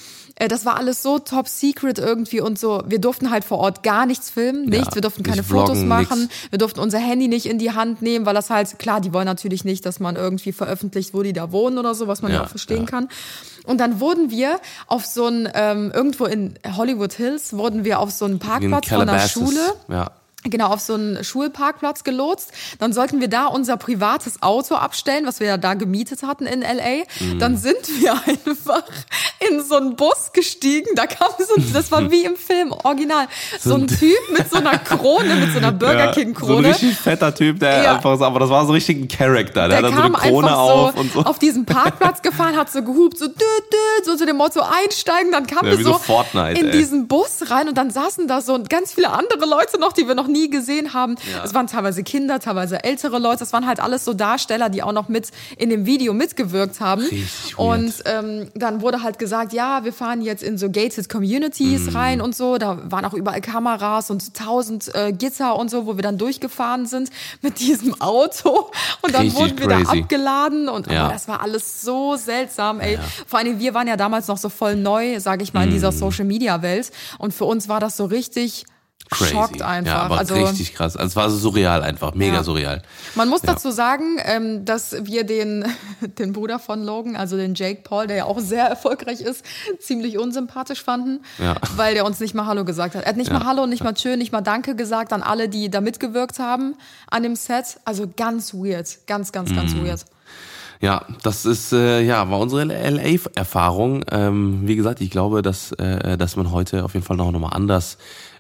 das 0.47 0.65
war 0.65 0.77
alles 0.77 1.04
so 1.04 1.19
top 1.19 1.47
secret 1.47 1.99
irgendwie 1.99 2.41
und 2.41 2.58
so. 2.58 2.84
Wir 2.86 2.99
durften 2.99 3.32
halt 3.32 3.43
vor 3.43 3.60
Ort 3.60 3.84
gar 3.84 4.06
nichts 4.06 4.30
filmen, 4.30 4.65
nichts. 4.65 4.95
wir 4.95 5.01
durften 5.01 5.23
keine 5.23 5.43
Fotos 5.43 5.77
vloggen, 5.77 5.88
machen. 5.88 6.21
nix. 6.21 6.34
Wir 6.49 6.60
durften 6.60 6.80
unser 6.80 6.99
Handy 6.99 7.27
nicht 7.27 7.45
in 7.45 7.58
die 7.58 7.71
Hand 7.71 8.01
nehmen, 8.01 8.25
weil 8.25 8.34
das 8.34 8.49
halt, 8.49 8.80
klar, 8.80 9.01
die 9.01 9.13
wollen 9.13 9.25
natürlich 9.25 9.65
nicht, 9.65 9.86
dass 9.86 9.99
man 9.99 10.15
irgendwie 10.15 10.51
veröffentlicht, 10.51 11.13
wo 11.13 11.23
die 11.23 11.34
da 11.34 11.51
wohnen 11.51 11.77
oder 11.77 11.95
so, 11.95 12.08
was 12.08 12.21
man 12.21 12.32
ja, 12.32 12.39
ja 12.39 12.43
auch 12.45 12.49
verstehen 12.49 12.82
ja. 12.82 12.86
kann. 12.86 13.10
Und 13.65 13.80
dann 13.80 13.99
wurden 13.99 14.32
wir 14.32 14.60
auf 14.88 15.06
so 15.06 15.27
ein, 15.27 15.49
ähm, 15.54 15.91
irgendwo 15.93 16.25
in 16.25 16.56
Hollywood 16.75 17.13
Hills, 17.13 17.54
wurden 17.54 17.84
wir 17.84 17.99
auf 17.99 18.12
so 18.12 18.25
einen 18.25 18.39
Parkplatz 18.39 18.88
von 18.88 19.08
der 19.08 19.27
Schule. 19.27 19.73
Ja 19.88 20.12
genau 20.43 20.67
auf 20.67 20.80
so 20.80 20.95
einen 20.95 21.23
Schulparkplatz 21.23 22.04
gelotst. 22.04 22.51
Dann 22.80 22.93
sollten 22.93 23.21
wir 23.21 23.27
da 23.27 23.45
unser 23.45 23.77
privates 23.77 24.41
Auto 24.41 24.75
abstellen, 24.75 25.25
was 25.25 25.39
wir 25.39 25.47
ja 25.47 25.58
da 25.58 25.75
gemietet 25.75 26.23
hatten 26.23 26.45
in 26.45 26.62
LA. 26.62 27.04
Mhm. 27.19 27.39
Dann 27.39 27.58
sind 27.58 27.88
wir 27.99 28.13
einfach 28.25 28.84
in 29.49 29.63
so 29.63 29.75
einen 29.75 29.95
Bus 29.95 30.32
gestiegen. 30.34 30.89
Da 30.95 31.06
kam 31.06 31.30
so, 31.38 31.62
das 31.73 31.91
war 31.91 32.10
wie 32.12 32.25
im 32.25 32.36
Film, 32.36 32.71
original. 32.71 33.27
So 33.60 33.75
ein 33.75 33.88
Typ 34.01 34.17
mit 34.36 34.49
so 34.49 34.58
einer 34.58 34.77
Krone, 34.80 35.36
mit 35.36 35.51
so 35.51 35.60
einer 35.60 35.71
Burger 35.71 36.12
King 36.12 36.34
Krone. 36.34 36.54
So 36.54 36.58
ein 36.58 36.65
richtig 36.65 36.97
fetter 36.97 37.34
Typ, 37.34 37.60
der 37.60 37.84
ja. 37.84 37.95
einfach, 37.95 38.19
aber 38.19 38.39
das 38.39 38.49
war 38.49 38.65
so 38.65 38.73
richtig 38.73 38.97
ein 38.97 39.08
Charakter. 39.08 39.67
Der, 39.67 39.69
der 39.69 39.77
hat 39.77 39.84
dann 39.86 39.93
so 39.93 40.01
eine 40.01 40.12
Krone 40.13 40.58
auf 40.58 40.95
und 40.97 41.13
so. 41.13 41.19
Auf 41.21 41.39
diesen 41.39 41.65
Parkplatz 41.65 42.21
gefahren, 42.21 42.58
hat 42.58 42.71
so 42.71 42.82
gehupt, 42.82 43.17
so 43.17 43.27
dü, 43.27 43.34
dü, 43.34 44.06
so 44.06 44.15
zu 44.15 44.25
dem 44.25 44.38
Motto 44.38 44.62
einsteigen. 44.62 45.32
Dann 45.32 45.45
kamen 45.45 45.71
ja, 45.71 45.77
wir 45.77 45.84
so, 45.84 45.99
so 46.06 46.25
in 46.39 46.65
ey. 46.65 46.71
diesen 46.71 47.08
Bus 47.08 47.49
rein 47.49 47.67
und 47.67 47.77
dann 47.77 47.91
saßen 47.91 48.27
da 48.27 48.41
so 48.41 48.60
ganz 48.67 48.93
viele 48.93 49.12
andere 49.12 49.45
Leute 49.45 49.80
noch, 49.80 49.93
die 49.93 50.08
wir 50.08 50.15
noch 50.15 50.27
nie 50.32 50.50
gesehen 50.50 50.94
haben. 50.94 51.15
Ja. 51.32 51.44
Es 51.44 51.54
waren 51.54 51.67
teilweise 51.67 52.04
Kinder, 52.04 52.39
teilweise 52.39 52.84
ältere 52.84 53.20
Leute. 53.20 53.44
Es 53.44 53.54
waren 53.54 53.67
halt 53.67 53.80
alles 53.80 54.06
so 54.06 54.13
Darsteller, 54.13 54.70
die 54.70 54.84
auch 54.84 54.94
noch 54.94 55.10
mit 55.10 55.30
in 55.58 55.70
dem 55.70 55.86
Video 55.86 56.13
mitgewirkt 56.13 56.80
haben. 56.80 57.02
Richtig 57.02 57.58
und 57.58 57.94
ähm, 58.06 58.50
dann 58.56 58.82
wurde 58.82 59.04
halt 59.04 59.20
gesagt, 59.20 59.54
ja, 59.54 59.84
wir 59.84 59.94
fahren 59.94 60.22
jetzt 60.22 60.44
in 60.44 60.58
so 60.58 60.70
gated 60.70 61.10
Communities 61.10 61.91
mm. 61.91 61.96
rein 61.96 62.22
und 62.22 62.36
so. 62.36 62.58
Da 62.58 62.80
waren 62.91 63.06
auch 63.06 63.13
überall 63.13 63.41
Kameras 63.41 64.10
und 64.10 64.34
tausend 64.34 64.94
äh, 64.96 65.12
Gitter 65.12 65.56
und 65.58 65.70
so, 65.70 65.86
wo 65.86 65.96
wir 65.96 66.04
dann 66.04 66.17
durchgefahren 66.17 66.86
sind 66.86 67.10
mit 67.41 67.60
diesem 67.60 68.00
Auto. 68.02 68.72
Und 69.02 69.13
dann 69.13 69.24
Richtig 69.24 69.39
wurden 69.39 69.60
wir 69.60 69.67
crazy. 69.67 69.84
da 69.84 69.91
abgeladen 69.91 70.70
und 70.70 70.88
ja. 70.88 71.08
oh, 71.08 71.12
das 71.12 71.28
war 71.28 71.41
alles 71.41 71.82
so 71.82 72.15
seltsam, 72.15 72.80
ey. 72.80 72.96
Ja. 72.96 73.00
Vor 73.28 73.39
allem, 73.39 73.60
wir 73.60 73.74
waren 73.74 73.88
ja 73.88 73.98
damals 73.98 74.28
noch 74.28 74.38
so 74.38 74.50
voll 74.50 74.76
neu, 74.76 75.20
sage 75.20 75.44
ich 75.44 75.54
mal, 75.54 75.65
in 75.65 75.72
dieser 75.72 75.91
mm. 75.91 75.98
Social 75.98 76.26
Media 76.26 76.62
Welt. 76.62 76.91
Und 77.17 77.34
für 77.34 77.46
uns 77.46 77.70
war 77.70 77.80
das 77.80 77.98
so 77.98 78.06
richtig 78.06 78.65
Crazy. 79.12 79.32
schockt 79.32 79.62
einfach. 79.62 79.91
Ja, 79.91 80.02
aber 80.04 80.19
also, 80.19 80.36
richtig 80.36 80.74
krass. 80.74 80.95
Also 80.95 81.10
es 81.10 81.15
war 81.17 81.30
so 81.30 81.38
surreal 81.38 81.84
einfach, 81.84 82.13
mega 82.13 82.36
ja. 82.36 82.43
surreal. 82.43 82.82
Man 83.15 83.28
muss 83.28 83.41
ja. 83.41 83.54
dazu 83.54 83.69
sagen, 83.69 84.17
ähm, 84.24 84.63
dass 84.63 84.95
wir 85.06 85.26
den, 85.26 85.65
den 86.17 86.32
Bruder 86.32 86.60
von 86.60 86.82
Logan, 86.82 87.17
also 87.17 87.36
den 87.36 87.54
Jake 87.54 87.82
Paul, 87.84 88.08
der 88.08 88.15
ja 88.15 88.26
auch 88.26 88.39
sehr 88.39 88.65
erfolgreich 88.65 89.19
ist, 89.19 89.45
ziemlich 89.80 90.17
unsympathisch 90.17 90.82
fanden, 90.82 91.26
ja. 91.39 91.56
weil 91.76 91.93
der 91.93 92.06
uns 92.06 92.21
nicht 92.21 92.34
mal 92.34 92.45
Hallo 92.45 92.63
gesagt 92.63 92.95
hat. 92.95 93.04
Er 93.04 93.10
hat 93.10 93.17
nicht 93.17 93.34
mal 93.34 93.43
Hallo, 93.43 93.67
nicht 93.67 93.84
mal 93.84 93.93
Tschö, 93.93 94.15
nicht 94.15 94.32
mal 94.32 94.39
Danke 94.39 94.78
gesagt 94.78 95.12
an 95.12 95.24
alle, 95.24 95.50
die 95.50 95.69
da 95.69 95.82
mitgewirkt 95.82 96.39
haben 96.39 96.76
an 97.10 97.24
dem 97.24 97.36
Set. 97.36 97.80
Also 97.84 98.06
ganz 98.15 98.54
weird, 98.54 99.00
ganz, 99.08 99.34
ganz, 99.34 99.54
ganz 99.54 99.74
mm. 99.74 99.86
weird. 99.86 100.06
Ja, 100.80 101.06
das 101.21 101.45
ist 101.45 101.74
äh, 101.74 102.02
ja 102.02 102.30
war 102.32 102.39
unsere 102.39 102.63
LA-Erfahrung. 102.63 104.04
Ähm, 104.10 104.62
wie 104.63 104.76
gesagt, 104.76 105.00
ich 105.02 105.12
glaube, 105.12 105.43
dass 105.43 105.74
äh, 105.74 106.17
dass 106.17 106.38
man 106.38 106.52
heute 106.52 106.84
auf 106.84 106.95
jeden 106.95 107.06
Fall 107.06 107.17
noch 107.17 107.32
mal 107.32 107.50
anders 107.50 107.97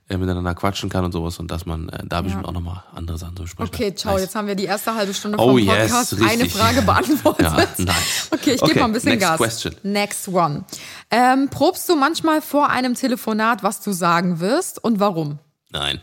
äh, 0.09 0.17
miteinander 0.17 0.53
quatschen 0.55 0.89
kann 0.89 1.05
und 1.05 1.11
sowas 1.11 1.39
und 1.39 1.49
dass 1.51 1.65
man 1.65 1.89
äh, 1.89 2.03
da 2.05 2.21
bestimmt 2.21 2.43
ja. 2.43 2.49
auch 2.49 2.53
nochmal 2.53 2.83
andere 2.93 3.17
Sachen 3.17 3.35
zu 3.35 3.47
sprechen 3.47 3.69
Okay, 3.73 3.95
ciao, 3.95 4.13
nice. 4.13 4.23
jetzt 4.23 4.35
haben 4.35 4.47
wir 4.47 4.55
die 4.55 4.65
erste 4.65 4.93
halbe 4.95 5.13
Stunde 5.13 5.37
oh, 5.39 5.57
vom 5.57 5.65
Podcast 5.65 6.11
yes, 6.11 6.21
eine 6.21 6.49
Frage 6.49 6.81
beantwortet. 6.85 7.45
ja, 7.45 7.67
nice. 7.85 8.29
Okay, 8.31 8.53
ich 8.53 8.61
okay, 8.61 8.73
gebe 8.73 8.79
mal 8.81 8.85
ein 8.87 8.93
bisschen 8.93 9.11
next 9.11 9.27
Gas. 9.27 9.37
Question. 9.37 9.75
Next 9.83 10.27
one. 10.27 10.65
Ähm, 11.09 11.49
probst 11.49 11.87
du 11.87 11.95
manchmal 11.95 12.41
vor 12.41 12.69
einem 12.69 12.95
Telefonat, 12.95 13.63
was 13.63 13.81
du 13.81 13.91
sagen 13.91 14.39
wirst 14.39 14.83
und 14.83 14.99
warum? 14.99 15.39
Nein. 15.69 16.01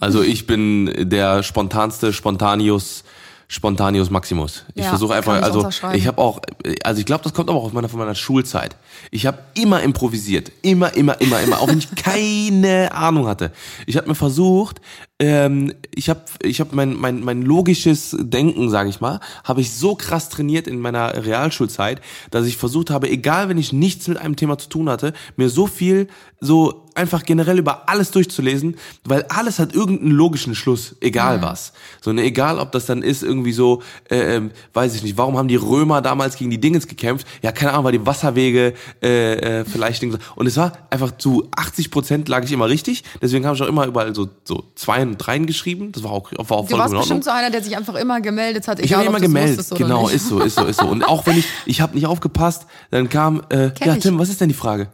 Also 0.00 0.22
ich 0.22 0.46
bin 0.46 1.08
der 1.08 1.42
spontanste 1.42 2.12
Spontanius 2.12 3.02
Spontanius 3.50 4.10
Maximus. 4.10 4.66
Ich 4.74 4.84
ja, 4.84 4.90
versuche 4.90 5.14
einfach, 5.14 5.40
also 5.42 5.66
ich 5.94 6.06
habe 6.06 6.18
auch, 6.18 6.42
also 6.84 7.00
ich 7.00 7.06
glaube, 7.06 7.24
das 7.24 7.32
kommt 7.32 7.48
aber 7.48 7.58
auch 7.58 7.64
aus 7.64 7.72
meiner, 7.72 7.88
von 7.88 7.98
meiner 7.98 8.14
Schulzeit. 8.14 8.76
Ich 9.10 9.24
habe 9.24 9.38
immer 9.54 9.82
improvisiert, 9.82 10.52
immer, 10.60 10.94
immer, 10.94 11.18
immer, 11.18 11.40
immer, 11.40 11.58
auch 11.58 11.68
wenn 11.68 11.78
ich 11.78 11.90
keine 11.96 12.92
Ahnung 12.92 13.26
hatte. 13.26 13.50
Ich 13.86 13.96
habe 13.96 14.06
mir 14.06 14.14
versucht, 14.14 14.82
ähm, 15.18 15.72
ich 15.94 16.10
habe 16.10 16.20
ich 16.42 16.60
hab 16.60 16.74
mein, 16.74 16.94
mein, 16.94 17.24
mein 17.24 17.40
logisches 17.40 18.14
Denken, 18.20 18.68
sage 18.68 18.90
ich 18.90 19.00
mal, 19.00 19.18
habe 19.44 19.62
ich 19.62 19.72
so 19.72 19.94
krass 19.94 20.28
trainiert 20.28 20.66
in 20.66 20.78
meiner 20.78 21.24
Realschulzeit, 21.24 22.02
dass 22.30 22.44
ich 22.44 22.58
versucht 22.58 22.90
habe, 22.90 23.08
egal 23.08 23.48
wenn 23.48 23.56
ich 23.56 23.72
nichts 23.72 24.08
mit 24.08 24.18
einem 24.18 24.36
Thema 24.36 24.58
zu 24.58 24.68
tun 24.68 24.90
hatte, 24.90 25.14
mir 25.36 25.48
so 25.48 25.66
viel 25.66 26.08
so 26.38 26.84
einfach 26.98 27.24
generell 27.24 27.58
über 27.58 27.88
alles 27.88 28.10
durchzulesen, 28.10 28.76
weil 29.04 29.24
alles 29.28 29.58
hat 29.58 29.72
irgendeinen 29.74 30.10
logischen 30.10 30.54
Schluss, 30.54 30.96
egal 31.00 31.38
mhm. 31.38 31.42
was. 31.42 31.72
So 32.00 32.12
ne, 32.12 32.22
egal 32.22 32.58
ob 32.58 32.72
das 32.72 32.86
dann 32.86 33.02
ist 33.02 33.22
irgendwie 33.22 33.52
so, 33.52 33.82
äh, 34.10 34.36
ähm, 34.36 34.50
weiß 34.74 34.94
ich 34.94 35.02
nicht, 35.02 35.16
warum 35.16 35.38
haben 35.38 35.48
die 35.48 35.56
Römer 35.56 36.02
damals 36.02 36.36
gegen 36.36 36.50
die 36.50 36.60
Dingens 36.60 36.86
gekämpft? 36.86 37.26
Ja, 37.40 37.52
keine 37.52 37.72
Ahnung, 37.72 37.84
weil 37.84 37.92
die 37.92 38.04
Wasserwege 38.04 38.74
äh, 39.02 39.60
äh, 39.60 39.64
vielleicht 39.64 39.98
und 40.36 40.46
es 40.46 40.56
war 40.56 40.72
einfach 40.90 41.16
zu 41.16 41.48
80 41.56 41.90
Prozent 41.90 42.28
lag 42.28 42.44
ich 42.44 42.52
immer 42.52 42.68
richtig, 42.68 43.04
deswegen 43.22 43.46
habe 43.46 43.56
ich 43.56 43.62
auch 43.62 43.68
immer 43.68 43.86
überall 43.86 44.14
so 44.14 44.28
so 44.44 44.64
zwei 44.74 45.02
und 45.02 45.16
dreien 45.16 45.46
geschrieben. 45.46 45.92
Das 45.92 46.02
war 46.02 46.10
auch 46.10 46.30
war 46.32 46.58
auch 46.58 46.68
voll 46.68 46.78
Du 46.78 46.78
warst 46.78 46.94
bestimmt 46.94 47.24
so 47.24 47.30
einer, 47.30 47.50
der 47.50 47.62
sich 47.62 47.76
einfach 47.76 47.94
immer 47.94 48.20
gemeldet 48.20 48.68
hat. 48.68 48.80
Ich 48.80 48.92
habe 48.92 49.04
immer 49.04 49.20
gemeldet, 49.20 49.66
genau, 49.76 50.08
ist 50.08 50.28
so, 50.28 50.40
ist 50.40 50.56
so, 50.56 50.64
ist 50.64 50.80
so. 50.80 50.86
Und 50.86 51.04
auch 51.04 51.26
wenn 51.26 51.38
ich 51.38 51.46
ich 51.66 51.80
habe 51.80 51.94
nicht 51.94 52.06
aufgepasst, 52.06 52.66
dann 52.90 53.08
kam 53.08 53.42
äh, 53.50 53.70
ja 53.84 53.96
Tim, 53.96 54.18
was 54.18 54.28
ist 54.28 54.40
denn 54.40 54.48
die 54.48 54.54
Frage? 54.54 54.88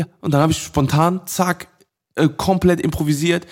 Ja, 0.00 0.06
und 0.22 0.32
dann 0.32 0.40
habe 0.40 0.52
ich 0.52 0.62
spontan, 0.62 1.20
zack, 1.26 1.68
äh, 2.14 2.26
komplett 2.28 2.80
improvisiert. 2.80 3.46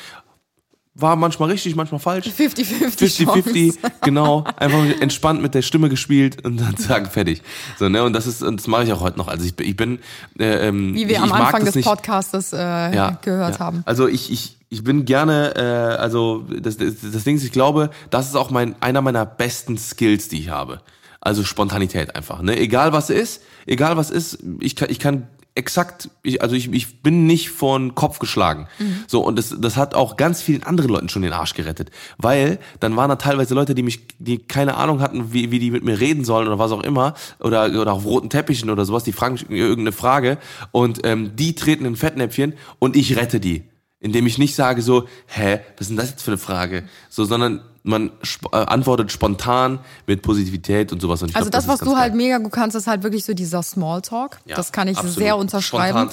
War 0.95 1.15
manchmal 1.15 1.51
richtig, 1.51 1.77
manchmal 1.77 2.01
falsch. 2.01 2.27
50-50. 2.27 3.27
50-50, 3.27 3.79
genau. 4.01 4.45
Einfach 4.57 4.83
entspannt 5.01 5.43
mit 5.43 5.55
der 5.55 5.61
Stimme 5.61 5.91
gespielt 5.91 6.43
und 6.47 6.57
dann 6.57 6.77
zack, 6.79 7.13
fertig. 7.13 7.43
So, 7.79 7.91
ne? 7.91 8.03
Und 8.03 8.15
das 8.15 8.27
ist, 8.27 8.41
das 8.41 8.67
mache 8.67 8.85
ich 8.85 8.93
auch 8.95 9.01
heute 9.01 9.19
noch. 9.19 9.29
Also 9.29 9.45
ich, 9.45 9.61
ich 9.61 9.77
bin. 9.77 9.99
Äh, 10.39 10.69
ähm, 10.69 10.95
Wie 10.95 11.07
wir 11.07 11.17
ich, 11.17 11.21
am 11.21 11.33
Anfang 11.33 11.67
des 11.67 11.85
Podcastes 11.85 12.55
äh, 12.55 12.57
ja, 12.57 13.19
gehört 13.21 13.59
ja. 13.59 13.61
haben. 13.61 13.83
Also 13.85 14.09
ich, 14.09 14.33
ich, 14.33 14.57
ich 14.71 14.83
bin 14.83 15.05
gerne, 15.05 15.55
äh, 15.55 16.01
also 16.01 16.47
das, 16.49 16.79
das, 16.79 16.95
das 17.13 17.25
Ding 17.25 17.37
ist, 17.37 17.45
ich 17.45 17.53
glaube, 17.53 17.91
das 18.09 18.27
ist 18.27 18.37
auch 18.37 18.51
mein 18.51 18.75
einer 18.81 19.03
meiner 19.03 19.27
besten 19.27 19.77
Skills, 19.77 20.29
die 20.29 20.41
ich 20.41 20.49
habe. 20.49 20.81
Also 21.21 21.45
Spontanität 21.45 22.17
einfach. 22.17 22.41
Ne? 22.41 22.59
Egal 22.59 22.95
was 22.95 23.11
ist, 23.11 23.43
egal 23.67 23.99
was 23.99 24.11
ist, 24.11 24.39
ich 24.61 24.75
kann, 24.77 24.89
ich 24.91 24.99
kann 24.99 25.29
exakt, 25.59 26.09
ich, 26.23 26.40
also 26.40 26.55
ich, 26.55 26.73
ich 26.73 27.03
bin 27.03 27.27
nicht 27.27 27.51
von 27.51 27.97
Kopf 27.97 28.21
geschlagen. 28.21 28.68
Mhm. 28.79 29.05
So, 29.09 29.21
und 29.21 29.37
das, 29.37 29.55
das 29.59 29.77
hat 29.77 29.94
auch 29.94 30.16
ganz 30.16 30.40
vielen 30.40 30.62
anderen 30.62 30.90
Leuten 30.90 31.09
schon 31.09 31.23
den 31.23 31.33
Arsch 31.33 31.55
gerettet. 31.55 31.90
Weil 32.16 32.61
dann 32.79 32.97
waren 32.97 33.11
da 33.11 33.16
teilweise 33.16 33.55
Leute, 33.55 33.75
die 33.75 33.83
mich, 33.83 34.07
die 34.18 34.38
keine 34.38 34.77
Ahnung 34.77 35.01
hatten, 35.01 35.33
wie, 35.33 35.51
wie 35.51 35.59
die 35.59 35.73
mit 35.73 35.85
mir 35.85 35.99
reden 35.99 36.25
sollen 36.25 36.47
oder 36.47 36.61
was 36.61 36.71
auch 36.71 36.85
immer, 36.85 37.14
oder, 37.40 37.66
oder 37.66 37.92
auf 37.92 38.05
roten 38.05 38.31
Teppichen 38.31 38.71
oder 38.71 38.85
sowas, 38.85 39.03
die 39.03 39.12
fragen 39.12 39.35
mich 39.35 39.51
irgendeine 39.51 39.92
Frage 39.92 40.38
und 40.71 41.01
ähm, 41.05 41.35
die 41.35 41.55
treten 41.57 41.85
in 41.85 41.97
Fettnäpfchen 41.97 42.55
und 42.79 42.97
ich 42.97 43.16
rette 43.16 43.40
die. 43.40 43.64
Indem 44.01 44.27
ich 44.27 44.38
nicht 44.38 44.55
sage 44.55 44.81
so, 44.81 45.09
hä, 45.27 45.59
was 45.77 45.87
ist 45.87 45.88
denn 45.88 45.97
das 45.97 46.11
jetzt 46.11 46.23
für 46.23 46.31
eine 46.31 46.38
Frage? 46.38 46.85
So, 47.09 47.25
sondern 47.25 47.62
man 47.83 48.12
sp 48.23 48.51
äh, 48.53 48.57
antwortet 48.57 49.12
spontan 49.12 49.81
mit 50.07 50.23
Positivität 50.23 50.93
und 50.93 51.01
sowas. 51.01 51.23
Und 51.23 51.35
also 51.35 51.51
glaub, 51.51 51.53
das, 51.53 51.67
das 51.67 51.81
was 51.81 51.87
du 51.87 51.97
halt 51.97 52.14
mega 52.14 52.38
gut 52.38 52.53
kannst, 52.53 52.77
ist 52.77 52.87
halt 52.87 53.03
wirklich 53.03 53.25
so 53.25 53.35
dieser 53.35 53.62
Smalltalk. 53.62 54.38
Ja, 54.47 54.57
das 54.57 54.73
kann 54.73 54.88
ich 54.88 54.97
absolut. 54.97 55.19
sehr 55.19 55.37
unterschreiben. 55.37 56.09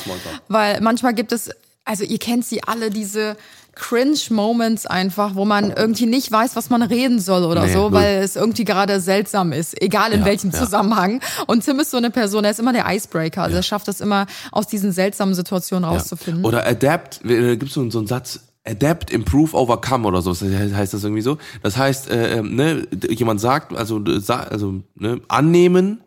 Weil 0.48 0.82
manchmal 0.82 1.14
gibt 1.14 1.32
es, 1.32 1.50
also 1.84 2.04
ihr 2.04 2.20
kennt 2.20 2.46
sie 2.46 2.64
alle, 2.64 2.90
diese 2.90 3.38
Cringe-Moments 3.76 4.86
einfach, 4.86 5.36
wo 5.36 5.46
man 5.46 5.72
irgendwie 5.72 6.06
nicht 6.06 6.32
weiß, 6.32 6.56
was 6.56 6.70
man 6.70 6.82
reden 6.82 7.20
soll 7.20 7.44
oder 7.44 7.66
nee, 7.66 7.74
so, 7.74 7.92
weil 7.92 8.24
es 8.24 8.36
irgendwie 8.36 8.64
gerade 8.64 9.00
seltsam 9.02 9.52
ist, 9.52 9.80
egal 9.82 10.14
in 10.14 10.22
ja, 10.22 10.26
welchem 10.26 10.52
ja. 10.52 10.60
Zusammenhang. 10.60 11.22
Und 11.46 11.66
Tim 11.66 11.80
ist 11.80 11.92
so 11.92 11.98
eine 11.98 12.10
Person, 12.10 12.46
er 12.46 12.52
ist 12.52 12.60
immer 12.60 12.74
der 12.74 12.86
Icebreaker, 12.88 13.44
also 13.44 13.58
er 13.58 13.64
schafft 13.64 13.88
es 13.90 14.02
immer, 14.02 14.28
aus 14.52 14.68
diesen 14.68 14.92
seltsamen 14.92 15.36
Situationen 15.36 15.88
rauszufinden. 15.88 16.46
Oder 16.46 16.66
Adapt, 16.66 17.24
äh, 17.26 17.58
gibt 17.58 17.70
es 17.70 17.74
so, 17.74 17.90
so 17.90 18.00
einen 18.00 18.08
Satz, 18.08 18.40
Adapt, 18.66 19.12
Improve, 19.12 19.56
Overcome 19.56 20.08
oder 20.08 20.22
so 20.22 20.32
heißt 20.34 20.94
das 20.94 21.04
irgendwie 21.04 21.22
so. 21.22 21.38
Das 21.62 21.78
heißt, 21.78 22.10
äh, 22.10 22.40
ähm, 22.40 22.56
ne, 22.56 22.88
jemand 23.10 23.40
sagt, 23.40 23.76
also, 23.76 24.02
also 24.28 24.82
ne, 24.96 25.22
annehmen, 25.28 26.02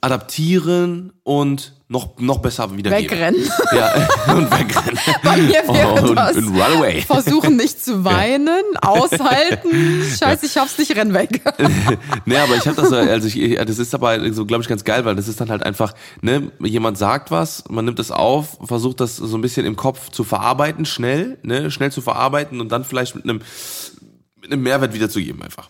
adaptieren 0.00 1.12
und 1.24 1.74
noch, 1.88 2.18
noch 2.18 2.38
besser 2.38 2.76
wieder 2.76 2.90
Wegrennen. 2.90 3.40
Ja, 3.72 4.08
und 4.34 4.50
wegrennen. 4.50 4.98
Bei 5.22 5.36
mir 5.38 5.62
wäre 5.66 6.10
oh, 6.10 6.14
das 6.14 6.36
und, 6.36 6.48
run 6.48 6.78
away. 6.78 7.02
versuchen 7.02 7.56
nicht 7.56 7.82
zu 7.82 8.04
weinen, 8.04 8.62
aushalten. 8.80 10.04
Scheiße, 10.18 10.46
ich 10.46 10.56
hab's 10.56 10.78
nicht, 10.78 10.94
renn 10.94 11.14
weg. 11.14 11.42
nee, 12.26 12.36
aber 12.36 12.56
ich 12.56 12.66
habe 12.66 12.80
das, 12.80 12.92
also 12.92 13.26
ich, 13.26 13.56
das 13.56 13.78
ist 13.78 13.94
aber 13.94 14.32
so, 14.32 14.46
glaube 14.46 14.62
ich, 14.62 14.68
ganz 14.68 14.84
geil, 14.84 15.04
weil 15.04 15.16
das 15.16 15.28
ist 15.28 15.40
dann 15.40 15.50
halt 15.50 15.62
einfach, 15.62 15.94
ne, 16.20 16.52
jemand 16.60 16.98
sagt 16.98 17.30
was, 17.30 17.64
man 17.68 17.84
nimmt 17.84 17.98
es 17.98 18.10
auf, 18.10 18.58
versucht 18.62 19.00
das 19.00 19.16
so 19.16 19.36
ein 19.36 19.40
bisschen 19.40 19.66
im 19.66 19.76
Kopf 19.76 20.10
zu 20.10 20.24
verarbeiten, 20.24 20.84
schnell, 20.84 21.38
ne, 21.42 21.70
schnell 21.70 21.90
zu 21.90 22.02
verarbeiten 22.02 22.60
und 22.60 22.70
dann 22.70 22.84
vielleicht 22.84 23.14
mit 23.14 23.24
einem, 23.24 23.40
mit 24.40 24.52
einem 24.52 24.62
Mehrwert 24.62 24.94
wiederzugeben 24.94 25.42
einfach. 25.42 25.68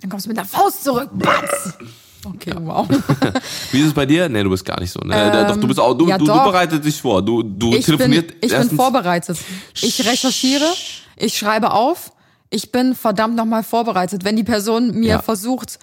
Dann 0.00 0.10
kommst 0.10 0.26
du 0.26 0.30
mit 0.30 0.36
der 0.36 0.44
Faust 0.44 0.84
zurück, 0.84 1.10
Batz. 1.12 1.74
Okay, 2.24 2.52
wow. 2.58 2.86
Wie 3.72 3.80
ist 3.80 3.86
es 3.86 3.94
bei 3.94 4.04
dir? 4.04 4.28
Nee, 4.28 4.42
du 4.42 4.50
bist 4.50 4.64
gar 4.64 4.78
nicht 4.78 4.92
so. 4.92 5.00
Ne? 5.00 5.14
Ähm, 5.14 5.48
doch, 5.48 5.56
du 5.56 5.66
bist 5.66 5.80
auch, 5.80 5.94
du, 5.94 6.06
ja, 6.08 6.18
du, 6.18 6.26
du, 6.26 6.32
bereitest 6.32 6.84
dich 6.84 7.00
vor. 7.00 7.22
Du, 7.22 7.42
du 7.42 7.74
ich 7.74 7.84
telefonierst. 7.86 8.28
Bin, 8.28 8.36
ich 8.42 8.56
bin 8.56 8.76
vorbereitet. 8.76 9.38
Ich 9.80 10.04
recherchiere, 10.06 10.66
ich 11.16 11.36
schreibe 11.38 11.72
auf, 11.72 12.12
Ich 12.50 12.72
bin 12.72 12.94
verdammt 12.94 13.36
nochmal 13.36 13.62
vorbereitet. 13.62 14.24
Wenn 14.24 14.36
die 14.36 14.44
Person 14.44 14.92
mir 14.92 15.08
Ja. 15.08 15.22
versucht, 15.22 15.78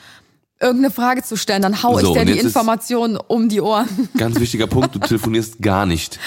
irgendeine 0.60 0.92
Frage 0.92 1.24
zu 1.24 1.38
stellen, 1.38 1.62
dann 1.62 1.82
hau 1.82 1.98
So, 2.00 2.14
ich 2.14 2.22
und 2.22 2.28
die 2.28 2.38
Informationen 2.38 3.18
um 3.18 3.48
die 3.50 3.62
Ohren. 3.62 3.88
Ganz 4.18 4.40
wichtiger 4.40 4.68
Punkt, 4.68 4.94
du 4.94 5.00
telefonierst 5.08 5.62
gar 5.62 5.86
nicht. 5.86 6.20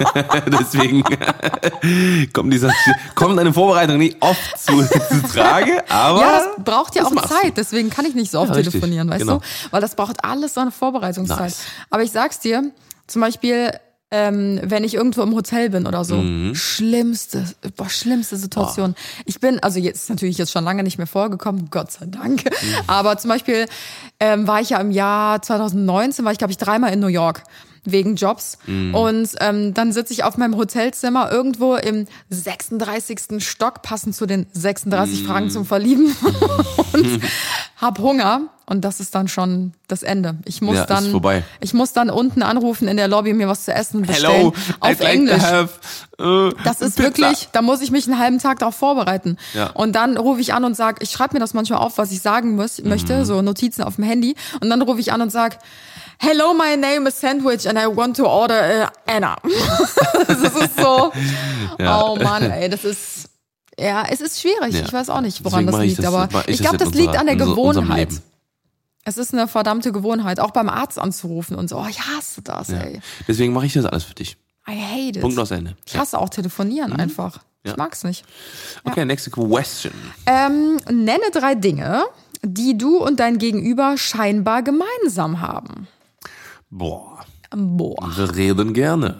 Deswegen 0.60 1.02
kommt 2.32 2.52
dieser, 2.52 2.72
kommt 3.14 3.38
eine 3.38 3.52
Vorbereitung 3.52 3.98
nicht 3.98 4.16
oft 4.20 4.58
zu, 4.58 4.82
zu 4.86 5.22
Trage, 5.32 5.82
aber 5.90 6.20
Ja, 6.20 6.38
das 6.56 6.64
braucht 6.64 6.94
ja 6.94 7.02
das 7.02 7.10
auch 7.10 7.14
machst 7.14 7.30
du. 7.30 7.34
Zeit, 7.36 7.56
deswegen 7.56 7.90
kann 7.90 8.04
ich 8.06 8.14
nicht 8.14 8.30
so 8.30 8.38
oft 8.40 8.50
Ja, 8.50 8.54
richtig. 8.56 8.72
telefonieren, 8.72 9.08
weißt 9.10 9.20
Genau. 9.20 9.38
du? 9.38 9.44
Weil 9.70 9.80
das 9.80 9.94
braucht 9.94 10.24
alles 10.24 10.54
so 10.54 10.60
eine 10.60 10.70
Vorbereitungszeit. 10.70 11.40
Nice. 11.40 11.60
Aber 11.90 12.02
ich 12.02 12.10
sag's 12.12 12.38
dir, 12.40 12.70
zum 13.06 13.20
Beispiel, 13.22 13.72
ähm, 14.12 14.60
wenn 14.64 14.82
ich 14.82 14.94
irgendwo 14.94 15.22
im 15.22 15.34
Hotel 15.34 15.70
bin 15.70 15.86
oder 15.86 16.04
so, 16.04 16.16
Mhm. 16.16 16.54
schlimmste, 16.56 17.44
boah, 17.76 17.88
schlimmste 17.88 18.36
Situation. 18.36 18.96
Ich 19.24 19.38
bin, 19.38 19.62
also 19.62 19.78
jetzt 19.78 20.02
ist 20.02 20.10
natürlich 20.10 20.36
jetzt 20.38 20.50
schon 20.50 20.64
lange 20.64 20.82
nicht 20.82 20.98
mehr 20.98 21.06
vorgekommen, 21.06 21.68
Gott 21.70 21.92
sei 21.92 22.06
Dank. 22.06 22.44
Mhm. 22.44 22.74
Aber 22.88 23.18
zum 23.18 23.28
Beispiel 23.30 23.66
ähm, 24.18 24.46
war 24.48 24.60
ich 24.60 24.70
ja 24.70 24.78
im 24.80 24.90
Jahr 24.90 25.40
2019, 25.42 26.24
war 26.24 26.32
ich 26.32 26.38
glaube 26.38 26.50
ich 26.50 26.58
dreimal 26.58 26.92
in 26.92 26.98
New 27.00 27.06
York 27.06 27.42
wegen 27.84 28.16
Jobs. 28.16 28.58
Mhm. 28.66 28.94
Und 28.94 29.30
ähm, 29.40 29.72
dann 29.74 29.92
sitze 29.92 30.12
ich 30.12 30.24
auf 30.24 30.36
meinem 30.36 30.56
Hotelzimmer 30.56 31.30
irgendwo 31.32 31.76
im 31.76 32.06
36. 32.28 33.20
Stock, 33.38 33.82
passend 33.82 34.14
zu 34.14 34.26
den 34.26 34.46
36 34.52 35.24
Fragen 35.26 35.46
Mhm. 35.46 35.50
zum 35.50 35.64
Verlieben 35.66 36.14
und 36.92 37.20
hab 37.76 37.98
Hunger. 37.98 38.42
Und 38.66 38.82
das 38.82 39.00
ist 39.00 39.16
dann 39.16 39.26
schon 39.26 39.72
das 39.88 40.04
Ende. 40.04 40.36
Ich 40.44 40.62
muss 40.62 40.76
Ja, 40.76 40.86
dann, 40.86 41.20
ich 41.60 41.74
muss 41.74 41.92
dann 41.92 42.08
unten 42.08 42.42
anrufen 42.44 42.86
in 42.86 42.96
der 42.96 43.08
Lobby 43.08 43.32
mir 43.32 43.48
was 43.48 43.64
zu 43.64 43.72
essen 43.74 44.02
bestellen 44.02 44.32
Hello, 44.36 44.48
auf 44.78 44.88
I'd 44.90 45.02
like 45.02 45.14
Englisch. 45.14 45.42
to 45.42 45.42
have, 45.42 45.68
uh, 46.20 46.50
Das 46.62 46.80
ist 46.80 46.94
Pizza. 46.96 47.02
wirklich, 47.08 47.48
da 47.50 47.62
muss 47.62 47.80
ich 47.80 47.90
mich 47.90 48.06
einen 48.06 48.20
halben 48.20 48.38
Tag 48.38 48.60
darauf 48.60 48.76
vorbereiten. 48.76 49.38
Ja. 49.54 49.70
Und 49.70 49.96
dann 49.96 50.16
rufe 50.16 50.40
ich 50.40 50.54
an 50.54 50.62
und 50.64 50.76
sage, 50.76 50.98
ich 51.02 51.10
schreibe 51.10 51.34
mir 51.34 51.40
das 51.40 51.52
manchmal 51.52 51.80
auf, 51.80 51.98
was 51.98 52.12
ich 52.12 52.22
sagen 52.22 52.54
muss, 52.54 52.80
Mhm. 52.80 52.88
möchte, 52.90 53.24
so 53.26 53.42
Notizen 53.42 53.82
auf 53.82 53.96
dem 53.96 54.04
Handy. 54.04 54.36
Und 54.60 54.70
dann 54.70 54.82
rufe 54.82 55.00
ich 55.00 55.12
an 55.12 55.20
und 55.20 55.30
sage, 55.32 55.56
Hello, 56.22 56.52
my 56.52 56.76
name 56.76 57.06
is 57.08 57.18
Sandwich 57.18 57.66
and 57.66 57.78
I 57.78 57.86
want 57.86 58.14
to 58.16 58.26
order 58.26 58.84
uh, 58.84 59.10
Anna. 59.10 59.36
das 59.42 60.42
ist 60.42 60.76
so, 60.78 61.12
Ja. 61.78 62.02
oh 62.04 62.16
Mann, 62.16 62.42
ey, 62.50 62.68
das 62.68 62.84
ist, 62.84 63.30
ja, 63.78 64.04
es 64.06 64.20
ist 64.20 64.38
schwierig. 64.40 64.74
Ja. 64.74 64.82
Ich 64.84 64.92
weiß 64.92 65.08
auch 65.08 65.22
nicht, 65.22 65.42
woran 65.44 65.64
Deswegen 65.66 65.78
das 65.78 65.86
liegt, 65.86 65.98
das- 66.00 66.06
aber 66.14 66.28
ich 66.48 66.56
ich 66.56 66.60
glaube, 66.60 66.76
das 66.76 66.90
liegt 66.92 67.08
unserer- 67.08 67.20
an 67.20 67.26
der 67.26 67.36
Gewohnheit. 67.36 68.10
Es 69.04 69.16
ist 69.16 69.32
eine 69.32 69.48
verdammte 69.48 69.92
Gewohnheit, 69.92 70.40
auch 70.40 70.50
beim 70.50 70.68
Arzt 70.68 70.98
anzurufen 70.98 71.56
und 71.56 71.68
so. 71.70 71.78
Oh, 71.78 71.86
ich 71.88 72.00
hasse 72.00 72.42
das, 72.42 72.68
ey. 72.68 73.00
Deswegen 73.26 73.54
mache 73.54 73.64
ich 73.64 73.72
das 73.72 73.86
alles 73.86 74.04
für 74.04 74.14
dich. 74.14 74.36
I 74.68 74.72
hate 74.72 75.18
it. 75.18 75.20
Punkt 75.22 75.38
aus 75.38 75.50
Ende. 75.50 75.74
Ich 75.86 75.96
hasse 75.96 76.18
auch 76.18 76.28
telefonieren 76.28 76.92
einfach. 76.92 77.38
Ich 77.62 77.70
Ja. 77.70 77.76
mag's 77.78 78.04
nicht. 78.04 78.24
Okay, 78.84 79.06
next 79.06 79.30
question. 79.32 79.92
Ähm, 80.26 80.76
nenne 80.90 81.30
drei 81.32 81.54
Dinge, 81.54 82.04
die 82.42 82.76
du 82.76 82.98
und 82.98 83.20
dein 83.20 83.38
Gegenüber 83.38 83.96
scheinbar 83.96 84.62
gemeinsam 84.62 85.40
haben. 85.40 85.88
Boah, 86.70 87.18
Boah. 87.54 87.96
wir 88.16 88.34
reden 88.36 88.72
gerne. 88.74 89.16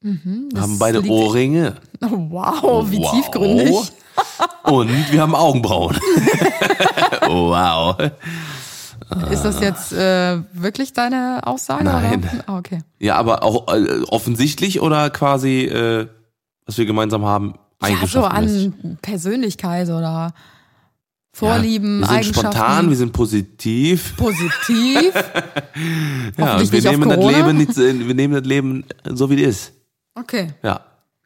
wir 0.00 0.60
haben 0.60 0.78
beide 0.78 1.04
Ohrringe. 1.06 1.76
Wow, 2.00 2.90
wie 2.90 2.98
Wow. 2.98 3.10
tiefgründig. 3.12 3.74
Und 4.64 4.90
wir 5.10 5.22
haben 5.22 5.34
Augenbrauen. 5.34 5.96
wow. 7.26 7.96
Ist 9.30 9.42
das 9.44 9.60
jetzt 9.60 9.92
äh, 9.92 10.42
wirklich 10.52 10.92
deine 10.92 11.40
Aussage? 11.44 11.84
Nein. 11.84 12.28
Ah, 12.46 12.58
okay. 12.58 12.80
Ja, 12.98 13.16
aber 13.16 13.42
auch 13.42 13.68
äh, 13.72 14.02
offensichtlich 14.08 14.80
oder 14.80 15.10
quasi, 15.10 15.62
äh, 15.64 16.08
was 16.66 16.76
wir 16.78 16.86
gemeinsam 16.86 17.24
haben, 17.24 17.54
Ja, 17.82 18.06
so 18.06 18.24
an 18.24 18.98
Persönlichkeit 19.02 19.88
oder 19.88 20.32
Vorlieben, 21.34 22.00
wir 22.00 22.06
sind 22.06 22.16
Eigenschaften. 22.16 22.52
spontan, 22.52 22.88
wir 22.90 22.96
sind 22.96 23.12
positiv. 23.12 24.16
positiv. 24.16 25.12
Ja, 26.38 26.60
wir 26.60 26.80
nehmen, 26.92 27.08
das. 27.08 27.18
Leben 27.34 27.56
nicht, 27.56 27.76
äh, 27.76 28.06
wir 28.06 28.14
nehmen 28.14 28.34
das 28.34 28.44
Leben 28.44 28.84
so 29.04 29.28
wie 29.30 29.42
es 29.42 29.56
ist. 29.56 29.72
Okay. 30.14 30.48
Ja, 30.62 30.80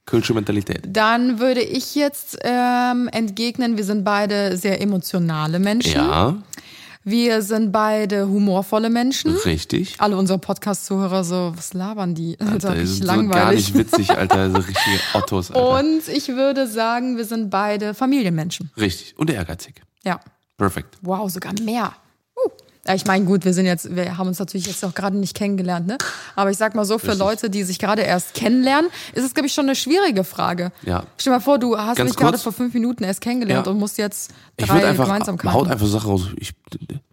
Kölsche 0.06 0.32
Mentalität. 0.32 0.80
Dann 0.88 1.38
würde 1.38 1.60
ich 1.60 1.94
jetzt 1.94 2.38
ähm, 2.42 3.08
entgegnen, 3.12 3.76
wir 3.76 3.84
sind 3.84 4.04
beide 4.04 4.56
sehr 4.56 4.80
emotionale 4.80 5.58
Menschen. 5.58 5.96
Ja, 5.96 6.36
Wir 7.04 7.42
sind 7.42 7.72
beide 7.72 8.26
humorvolle 8.28 8.88
Menschen. 8.88 9.36
richtig. 9.44 9.96
Alle 9.98 10.16
unsere 10.16 10.38
Podcast-Zuhörer 10.38 11.24
so, 11.24 11.52
was 11.54 11.74
labern 11.74 12.14
die? 12.14 12.38
Alter, 12.40 12.70
Alter, 12.70 12.86
sind 12.86 13.02
so 13.02 13.06
gar 13.06 13.16
langweilig. 13.16 13.74
nicht 13.74 13.92
witzig, 13.92 14.10
Alter. 14.16 14.50
So 14.50 14.56
richtige 14.56 14.98
Ottos, 15.12 15.50
Alter. 15.50 15.78
Und 15.80 16.08
ich 16.08 16.28
würde 16.28 16.66
sagen, 16.66 17.18
wir 17.18 17.26
sind 17.26 17.50
beide 17.50 17.92
Familienmenschen. 17.92 18.70
Richtig. 18.78 19.14
Und 19.18 19.28
ehrgeizig. 19.30 19.82
Ja. 20.08 20.20
Perfekt. 20.56 20.96
Wow, 21.02 21.30
sogar 21.30 21.52
mehr. 21.62 21.92
Uh. 22.34 22.48
Ja, 22.86 22.94
ich 22.94 23.04
meine, 23.04 23.26
gut, 23.26 23.44
wir 23.44 23.52
sind 23.52 23.66
jetzt, 23.66 23.94
wir 23.94 24.16
haben 24.16 24.28
uns 24.28 24.38
natürlich 24.38 24.66
jetzt 24.66 24.82
auch 24.82 24.94
gerade 24.94 25.18
nicht 25.18 25.36
kennengelernt, 25.36 25.86
ne? 25.86 25.98
Aber 26.34 26.50
ich 26.50 26.56
sag 26.56 26.74
mal 26.74 26.86
so, 26.86 26.96
für 26.98 27.08
Richtig. 27.08 27.18
Leute, 27.18 27.50
die 27.50 27.62
sich 27.62 27.78
gerade 27.78 28.00
erst 28.00 28.32
kennenlernen, 28.32 28.90
ist 29.12 29.24
es, 29.24 29.34
glaube 29.34 29.46
ich, 29.48 29.52
schon 29.52 29.66
eine 29.66 29.76
schwierige 29.76 30.24
Frage. 30.24 30.72
Ja. 30.84 31.04
Stell 31.18 31.32
dir 31.32 31.36
mal 31.38 31.42
vor, 31.42 31.58
du 31.58 31.76
hast 31.76 31.96
Ganz 31.98 32.08
mich 32.10 32.16
gerade 32.16 32.38
vor 32.38 32.52
fünf 32.52 32.72
Minuten 32.72 33.04
erst 33.04 33.20
kennengelernt 33.20 33.66
Ja. 33.66 33.72
und 33.72 33.78
musst 33.78 33.98
jetzt 33.98 34.32
Ich 34.56 34.64
drei 34.66 34.76
würde 34.76 34.86
einfach, 34.88 35.04
Gemeinsamkeiten. 35.04 35.52
haut 35.52 35.68
einfach 35.68 35.84
so 35.86 35.92
Sachen 35.98 36.10
raus. 36.10 36.28
Ich, 36.36 36.52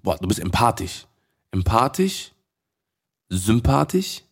boah, 0.01 0.15
du 0.17 0.27
bist 0.29 0.39
empathisch. 0.39 1.05
Empathisch, 1.51 2.31
sympathisch 3.29 4.23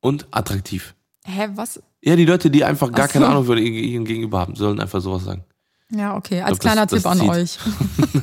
und 0.00 0.26
attraktiv. 0.32 0.94
Hä, 1.24 1.48
was? 1.54 1.80
Ja, 2.02 2.16
die 2.16 2.24
Leute, 2.26 2.50
die 2.50 2.64
einfach 2.64 2.90
gar 2.92 3.06
Ach 3.06 3.12
keine 3.12 3.26
so. 3.26 3.30
Ahnung 3.30 3.44
für 3.46 3.58
ihren 3.58 4.04
Gegenüber 4.04 4.40
haben, 4.40 4.56
sollen 4.56 4.80
einfach 4.80 5.00
sowas 5.00 5.24
sagen. 5.24 5.44
Ja, 5.96 6.16
okay, 6.16 6.42
als 6.42 6.58
glaub, 6.58 6.58
das- 6.58 6.58
kleiner 6.60 6.86
das 6.86 7.02
Tipp 7.02 7.06
an 7.10 7.18
zieht. 7.18 7.28
euch. 7.28 7.58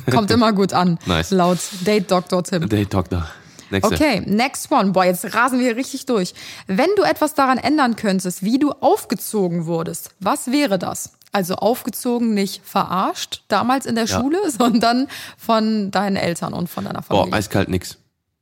Kommt 0.12 0.30
immer 0.30 0.52
gut 0.52 0.72
an. 0.72 0.98
Nice. 1.06 1.30
Laut 1.30 1.58
Date 1.86 2.10
Dr. 2.10 2.42
Tim. 2.44 2.68
Date 2.68 2.92
da. 3.10 3.28
Nächste. 3.70 3.94
Okay, 3.94 4.20
next 4.26 4.70
one. 4.70 4.92
Boah, 4.92 5.04
jetzt 5.06 5.34
rasen 5.34 5.58
wir 5.58 5.76
richtig 5.76 6.04
durch. 6.04 6.34
Wenn 6.66 6.90
du 6.96 7.02
etwas 7.04 7.32
daran 7.34 7.56
ändern 7.56 7.96
könntest, 7.96 8.42
wie 8.42 8.58
du 8.58 8.72
aufgezogen 8.72 9.64
wurdest, 9.64 10.10
was 10.20 10.48
wäre 10.52 10.78
das? 10.78 11.12
Also 11.32 11.54
aufgezogen, 11.54 12.34
nicht 12.34 12.60
verarscht, 12.66 13.44
damals 13.48 13.86
in 13.86 13.94
der 13.94 14.04
Ja. 14.04 14.20
Schule, 14.20 14.38
sondern 14.50 15.08
von 15.38 15.90
deinen 15.90 16.16
Eltern 16.16 16.52
und 16.52 16.68
von 16.68 16.84
deiner 16.84 17.00
Boah, 17.00 17.20
Familie. 17.20 17.32
eiskalt 17.38 17.70
nix. 17.70 17.96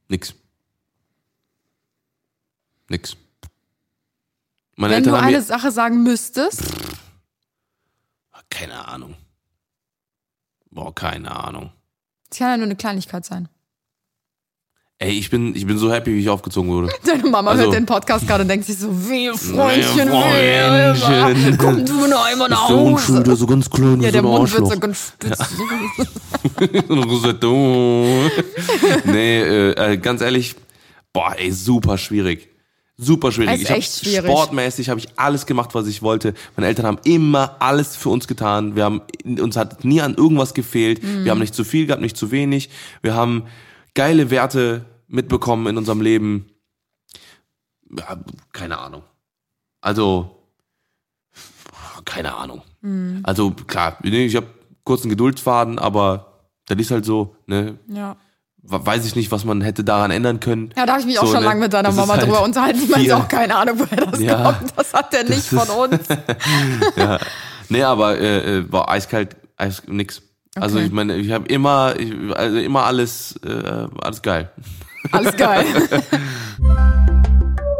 Nix. 0.09 0.35
Nix. 2.88 3.16
Meine 4.75 4.95
Wenn 4.95 5.05
du 5.05 5.11
Eltern 5.11 5.23
haben 5.23 5.29
eine 5.35 5.43
Sache 5.43 5.71
sagen 5.71 6.03
müsstest, 6.03 6.62
keine 8.51 8.87
Ahnung. 8.87 9.15
Boah, 10.71 10.95
keine 10.95 11.35
Ahnung. 11.35 11.73
es 12.31 12.39
kann 12.39 12.51
ja 12.51 12.57
nur 12.59 12.67
eine 12.67 12.77
Kleinigkeit 12.77 13.25
sein. 13.25 13.49
Ey, 15.03 15.13
ich 15.19 15.31
bin, 15.31 15.57
ich 15.57 15.67
bin 15.67 15.79
so 15.79 15.91
happy, 15.91 16.13
wie 16.15 16.21
ich 16.21 16.29
aufgezogen 16.29 16.71
wurde. 16.71 16.93
Deine 17.07 17.27
Mama 17.31 17.53
Also- 17.53 17.63
hört 17.65 17.75
den 17.75 17.87
Podcast 17.87 18.27
gerade 18.29 18.43
und 18.43 18.49
denkt 18.49 18.67
sich 18.67 18.77
so, 18.79 18.89
wie 19.09 19.29
Freundchen, 19.31 20.11
Freundchen. 20.11 21.35
Wilma, 21.35 21.57
komm 21.57 21.87
du 21.87 22.07
noch 22.07 22.23
einmal 22.27 22.51
nach 22.51 22.69
So 22.69 22.87
ein 22.89 22.93
Hause. 22.95 23.05
Schulter, 23.07 23.35
so 23.37 23.47
ganz 23.47 23.71
klein, 23.71 24.01
Ja, 24.03 24.09
so 24.09 24.13
der 24.13 24.23
Mund 24.23 24.53
wird 24.53 24.63
Arschloch. 24.63 24.75
so 24.75 24.79
ganz 24.81 25.09
spitz. 25.09 25.39
Rosette. 26.91 27.47
nee, 29.07 29.41
äh, 29.41 29.93
äh, 29.93 29.97
ganz 29.97 30.21
ehrlich, 30.21 30.55
boah, 31.15 31.35
ey, 31.37 31.51
super 31.51 31.97
schwierig. 31.97 32.49
Super 33.03 33.33
schwierig. 33.33 33.63
Ich 33.63 33.71
hab 33.71 33.83
schwierig. 33.83 34.31
Sportmäßig 34.31 34.91
habe 34.91 35.01
ich 35.01 35.09
alles 35.19 35.47
gemacht, 35.47 35.75
was 35.75 35.87
ich 35.87 36.03
wollte. 36.03 36.35
Meine 36.55 36.67
Eltern 36.67 36.85
haben 36.85 36.99
immer 37.05 37.57
alles 37.59 37.97
für 37.97 38.11
uns 38.11 38.29
getan. 38.29 38.77
Wir 38.77 38.85
haben 38.85 39.01
uns 39.25 39.57
hat 39.57 39.85
nie 39.85 40.03
an 40.03 40.15
irgendwas 40.15 40.53
gefehlt. 40.53 41.03
Mhm. 41.03 41.25
Wir 41.25 41.31
haben 41.31 41.39
nicht 41.39 41.55
zu 41.55 41.65
viel 41.65 41.87
gehabt, 41.87 42.03
nicht 42.03 42.19
zu 42.19 42.31
wenig. 42.31 42.69
Wir 43.01 43.15
haben 43.15 43.45
geile 43.95 44.31
Werte 44.31 44.85
mitbekommen 45.09 45.67
in 45.67 45.79
unserem 45.79 46.03
Leben. 46.03 46.51
Ja, 47.91 48.19
keine 48.53 48.79
Ahnung. 48.79 49.03
Also 49.81 50.37
keine 52.05 52.35
Ahnung. 52.35 52.63
Mhm. 52.83 53.21
Also 53.23 53.51
klar, 53.53 53.99
ich 54.03 54.37
habe 54.37 54.47
kurzen 54.85 55.09
Geduldsfaden, 55.09 55.79
aber 55.79 56.43
das 56.67 56.79
ist 56.79 56.91
halt 56.91 57.05
so, 57.05 57.37
ne? 57.47 57.79
Ja. 57.89 58.17
Weiß 58.62 59.07
ich 59.07 59.16
nicht, 59.16 59.33
was 59.33 59.44
man 59.44 59.62
hätte 59.62 59.85
daran 59.85 60.11
ändern 60.11 60.38
können. 60.38 60.73
Ja, 60.77 60.85
da 60.87 60.92
habe 60.92 61.01
ich 61.01 61.07
mich 61.07 61.18
auch 61.18 61.27
So, 61.27 61.33
schon 61.33 61.40
ne? 61.42 61.46
lange 61.49 61.61
mit 61.61 61.73
deiner 61.73 61.88
Das 61.88 61.96
Mama 61.96 62.12
halt 62.14 62.23
drüber 62.27 62.42
unterhalten. 62.42 62.79
Die 62.85 62.87
meint 62.90 63.03
viel- 63.05 63.12
auch 63.12 63.27
keine 63.27 63.57
Ahnung, 63.57 63.79
woher 63.79 64.07
das 64.07 64.20
Ja. 64.20 64.42
kommt. 64.53 64.73
Das 64.77 64.92
hat 64.92 65.12
der 65.12 65.25
nicht 65.25 65.46
von 65.46 65.68
uns. 65.90 65.99
Nee, 67.71 67.83
aber 67.83 68.19
äh, 68.19 68.58
äh, 68.58 68.73
war 68.73 68.88
eiskalt, 68.90 69.37
eis, 69.56 69.83
nix. 69.87 70.23
Also 70.56 70.77
Okay. 70.77 70.87
ich 70.87 70.92
meine, 70.92 71.17
ich 71.17 71.31
habe 71.31 71.46
immer, 71.46 71.94
ich, 71.98 72.13
also 72.37 72.58
immer 72.58 72.85
alles, 72.85 73.37
äh, 73.46 73.87
alles 74.02 74.21
geil. 74.23 74.50
Alles 75.13 75.37
geil. 75.37 75.65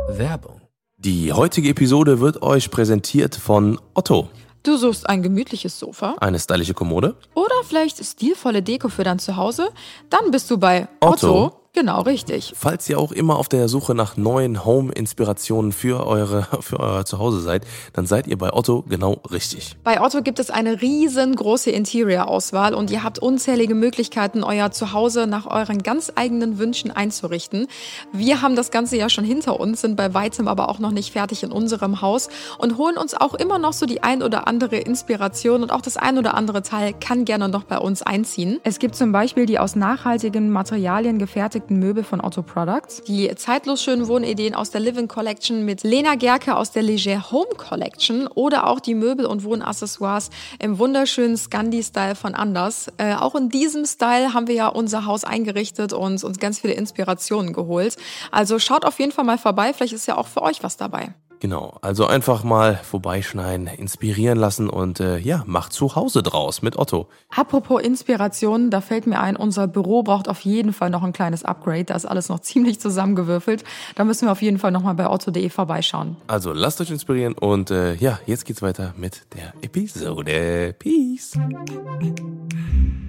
Werbung. 0.09 0.61
Die 0.97 1.33
heutige 1.33 1.69
Episode 1.71 2.21
wird 2.21 2.43
euch 2.43 2.71
präsentiert 2.71 3.35
von 3.37 3.79
Otto. 3.95 4.29
Du 4.63 4.77
suchst 4.77 5.09
ein 5.09 5.23
gemütliches 5.23 5.79
Sofa 5.79 6.17
Eine 6.21 6.39
stylische 6.39 6.75
Kommode. 6.75 7.17
oder 7.35 7.55
vielleicht 7.65 8.05
stilvolle 8.05 8.63
Deko 8.63 8.89
für 8.89 9.05
dein 9.05 9.19
Zuhause? 9.19 9.71
Dann 10.11 10.31
bist 10.31 10.51
du 10.51 10.59
bei 10.59 10.87
Otto. 11.01 11.47
Otto. 11.47 11.60
Genau, 11.73 12.01
richtig. 12.03 12.53
Falls 12.57 12.89
ihr 12.89 12.99
auch 12.99 13.13
immer 13.13 13.39
auf 13.39 13.49
der 13.49 13.69
Suche 13.69 13.95
nach 13.95 14.17
neuen 14.17 14.65
Home-Inspirationen 14.65 15.71
für 15.71 16.05
eure 16.05 16.49
für 16.61 16.81
euer 16.81 17.05
Zuhause 17.05 17.41
seid, 17.41 17.65
dann 17.93 18.07
seid 18.07 18.27
ihr 18.27 18.37
bei 18.37 18.53
Otto 18.53 18.83
genau 18.89 19.23
richtig. 19.31 19.77
Bei 19.85 20.01
Otto 20.01 20.21
gibt 20.21 20.41
es 20.41 20.51
eine 20.51 20.83
riesengroße 20.83 21.71
Interior-Auswahl 21.71 22.75
und 22.75 22.91
ihr 22.91 23.05
habt 23.05 23.21
unzählige 23.21 23.77
Möglichkeiten, 23.77 24.43
euer 24.43 24.73
Zuhause 24.73 25.29
nach 25.29 25.47
euren 25.47 25.85
ganz 25.85 26.13
eigenen 26.17 26.59
Wünschen 26.59 26.91
einzurichten. 26.91 27.69
Wir 28.13 28.43
haben 28.43 28.57
das 28.57 28.73
Ganze 28.73 28.97
ja 28.97 29.09
schon 29.09 29.25
hinter 29.25 29.61
uns, 29.61 29.81
sind 29.81 29.95
bei 29.95 30.13
weitem 30.13 30.49
aber 30.49 30.71
auch 30.71 30.81
noch 30.81 30.91
nicht 30.91 31.13
fertig 31.13 31.45
in 31.45 31.53
unserem 31.53 32.01
Haus 32.03 32.31
und 32.59 32.79
holen 32.79 32.99
uns 32.99 33.15
auch 33.15 33.35
immer 33.35 33.61
noch 33.61 33.75
so 33.75 33.87
die 33.87 34.03
ein 34.03 34.25
oder 34.25 34.49
andere 34.49 34.77
Inspiration 34.77 35.63
und 35.63 35.71
auch 35.71 35.83
das 35.83 35.97
ein 35.97 36.19
oder 36.19 36.35
andere 36.35 36.63
Teil 36.63 36.95
kann 36.99 37.25
gerne 37.25 37.49
noch 37.49 37.63
bei 37.63 37.79
uns 37.79 38.03
einziehen. 38.03 38.59
Es 38.65 38.81
gibt 38.81 38.97
zum 38.97 39.13
Beispiel 39.13 39.47
die 39.47 39.61
aus 39.61 39.77
nachhaltigen 39.77 40.51
Materialien 40.51 41.21
gefertigten 41.21 41.60
gefertigten 41.61 41.79
Möbel 41.79 42.05
von 42.05 42.21
Otto 42.21 42.43
Products, 42.43 43.03
die 43.03 43.35
zeitlos 43.37 43.83
schönen 43.83 44.09
Wohnideen 44.09 44.55
aus 44.55 44.71
der 44.71 44.81
Living 44.81 45.09
Collection 45.09 45.65
mit 45.65 45.83
Lena 45.83 46.15
Gerke 46.15 46.57
aus 46.57 46.71
der 46.71 46.83
Leger 46.83 47.31
Home 47.31 47.55
Collection 47.57 48.27
oder 48.29 48.67
auch 48.67 48.81
die 48.81 48.95
Möbel- 48.95 49.27
und 49.27 49.45
Wohnaccessoires 49.45 50.31
im 50.59 50.79
wunderschönen 50.79 51.37
Scandi-Style 51.37 52.15
von 52.15 52.35
Anders. 52.35 52.91
Äh, 52.97 53.15
auch 53.15 53.35
in 53.35 53.49
diesem 53.51 53.85
Style 53.85 54.33
haben 54.33 54.47
wir 54.47 54.55
ja 54.55 54.69
unser 54.69 55.05
Haus 55.05 55.25
eingerichtet 55.25 55.93
und 55.93 56.25
uns 56.25 56.39
ganz 56.39 56.61
viele 56.61 56.75
Inspirationen 56.75 57.53
geholt. 57.53 57.97
Also 58.31 58.59
schaut 58.59 58.85
auf 58.85 58.99
jeden 58.99 59.13
Fall 59.13 59.25
mal 59.25 59.39
vorbei, 59.39 59.73
vielleicht 59.73 59.93
ist 59.93 60.07
ja 60.07 60.17
auch 60.17 60.29
für 60.29 60.43
euch 60.43 60.63
was 60.63 60.77
dabei. 60.77 61.15
Genau, 61.41 61.79
also 61.81 62.07
einfach 62.07 62.45
mal 62.45 62.77
vorbeischneiden, 62.77 63.67
inspirieren 63.67 64.39
lassen 64.39 64.69
und 64.69 65.01
äh, 65.01 65.17
ja, 65.17 65.43
macht 65.47 65.73
zu 65.73 65.97
Hause 65.97 66.23
draus 66.23 66.61
mit 66.61 66.79
Otto. 66.79 67.09
Apropos 67.35 67.83
Inspiration, 67.83 68.69
da 68.71 68.83
fällt 68.83 69.07
mir 69.07 69.21
ein, 69.21 69.37
unser 69.37 69.67
Büro 69.67 70.03
braucht 70.03 70.29
auf 70.29 70.41
jeden 70.41 70.75
Fall 70.75 70.91
noch 70.91 71.03
ein 71.03 71.15
kleines 71.15 71.43
Upgrade. 71.43 71.85
Da 71.85 71.95
ist 71.95 72.05
alles 72.05 72.29
noch 72.29 72.41
ziemlich 72.51 72.79
zusammengewürfelt. 72.79 73.65
Da 73.95 74.05
müssen 74.05 74.29
wir 74.29 74.33
auf 74.33 74.43
jeden 74.43 74.59
Fall 74.59 74.71
nochmal 74.71 74.95
bei 74.95 75.09
otto.de 75.09 75.49
vorbeischauen. 75.49 76.19
Also 76.27 76.53
lasst 76.53 76.79
euch 76.83 76.91
inspirieren 76.91 77.33
und 77.33 77.71
äh, 77.71 77.95
ja, 77.95 78.21
jetzt 78.27 78.45
geht's 78.45 78.61
weiter 78.61 78.93
mit 78.99 79.23
der 79.35 79.55
Episode. 79.63 80.75
Peace. 80.79 81.33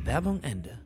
Werbung 0.05 0.39
Ende. 0.41 0.79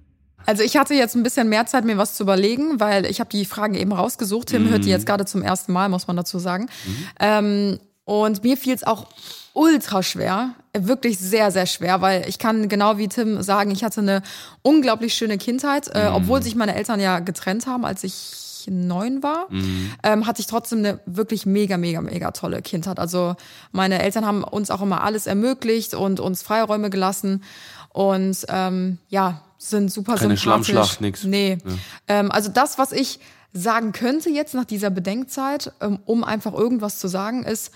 Also 0.45 0.63
ich 0.63 0.77
hatte 0.77 0.93
jetzt 0.93 1.15
ein 1.15 1.23
bisschen 1.23 1.49
mehr 1.49 1.65
Zeit, 1.65 1.85
mir 1.85 1.97
was 1.97 2.15
zu 2.15 2.23
überlegen, 2.23 2.79
weil 2.79 3.05
ich 3.05 3.19
habe 3.19 3.29
die 3.29 3.45
Fragen 3.45 3.75
eben 3.75 3.91
rausgesucht. 3.91 4.49
Tim 4.49 4.65
mhm. 4.65 4.69
hört 4.69 4.85
die 4.85 4.89
jetzt 4.89 5.05
gerade 5.05 5.25
zum 5.25 5.41
ersten 5.41 5.73
Mal, 5.73 5.89
muss 5.89 6.07
man 6.07 6.15
dazu 6.15 6.39
sagen. 6.39 6.67
Mhm. 6.85 7.07
Ähm, 7.19 7.79
und 8.05 8.43
mir 8.43 8.55
fiel 8.55 8.73
es 8.75 8.83
auch 8.83 9.07
ultra 9.53 10.03
schwer, 10.03 10.53
wirklich 10.77 11.17
sehr, 11.17 11.49
sehr 11.49 11.65
schwer, 11.65 12.01
weil 12.01 12.27
ich 12.27 12.37
kann 12.37 12.67
genau 12.67 12.97
wie 12.97 13.07
Tim 13.07 13.41
sagen, 13.41 13.71
ich 13.71 13.83
hatte 13.83 14.01
eine 14.01 14.21
unglaublich 14.61 15.13
schöne 15.13 15.37
Kindheit, 15.37 15.89
äh, 15.93 16.09
mhm. 16.09 16.15
obwohl 16.15 16.43
sich 16.43 16.55
meine 16.55 16.75
Eltern 16.75 16.99
ja 16.99 17.19
getrennt 17.19 17.65
haben, 17.65 17.85
als 17.85 18.03
ich 18.03 18.67
neun 18.67 19.23
war, 19.23 19.47
mhm. 19.49 19.91
ähm, 20.03 20.27
hatte 20.27 20.41
ich 20.41 20.47
trotzdem 20.47 20.79
eine 20.79 20.99
wirklich 21.05 21.45
mega, 21.45 21.77
mega, 21.77 22.01
mega 22.01 22.31
tolle 22.31 22.61
Kindheit. 22.61 22.99
Also 22.99 23.35
meine 23.71 24.01
Eltern 24.01 24.25
haben 24.25 24.43
uns 24.43 24.71
auch 24.71 24.81
immer 24.81 25.03
alles 25.03 25.27
ermöglicht 25.27 25.93
und 25.93 26.19
uns 26.19 26.41
Freiräume 26.41 26.89
gelassen. 26.89 27.43
Und 27.89 28.45
ähm, 28.49 28.97
ja, 29.07 29.41
sind 29.57 29.91
super 29.91 30.15
Keine 30.15 30.37
sympathisch. 30.37 30.41
Schlammschlacht, 30.41 31.01
nix. 31.01 31.23
Nee. 31.23 31.57
Ja. 31.63 31.71
Ähm, 32.07 32.31
also 32.31 32.49
das, 32.49 32.77
was 32.77 32.91
ich 32.91 33.19
sagen 33.53 33.93
könnte 33.93 34.29
jetzt 34.29 34.53
nach 34.53 34.65
dieser 34.65 34.89
Bedenkzeit, 34.89 35.71
ähm, 35.81 35.99
um 36.05 36.23
einfach 36.23 36.53
irgendwas 36.53 36.99
zu 36.99 37.07
sagen, 37.07 37.43
ist 37.43 37.71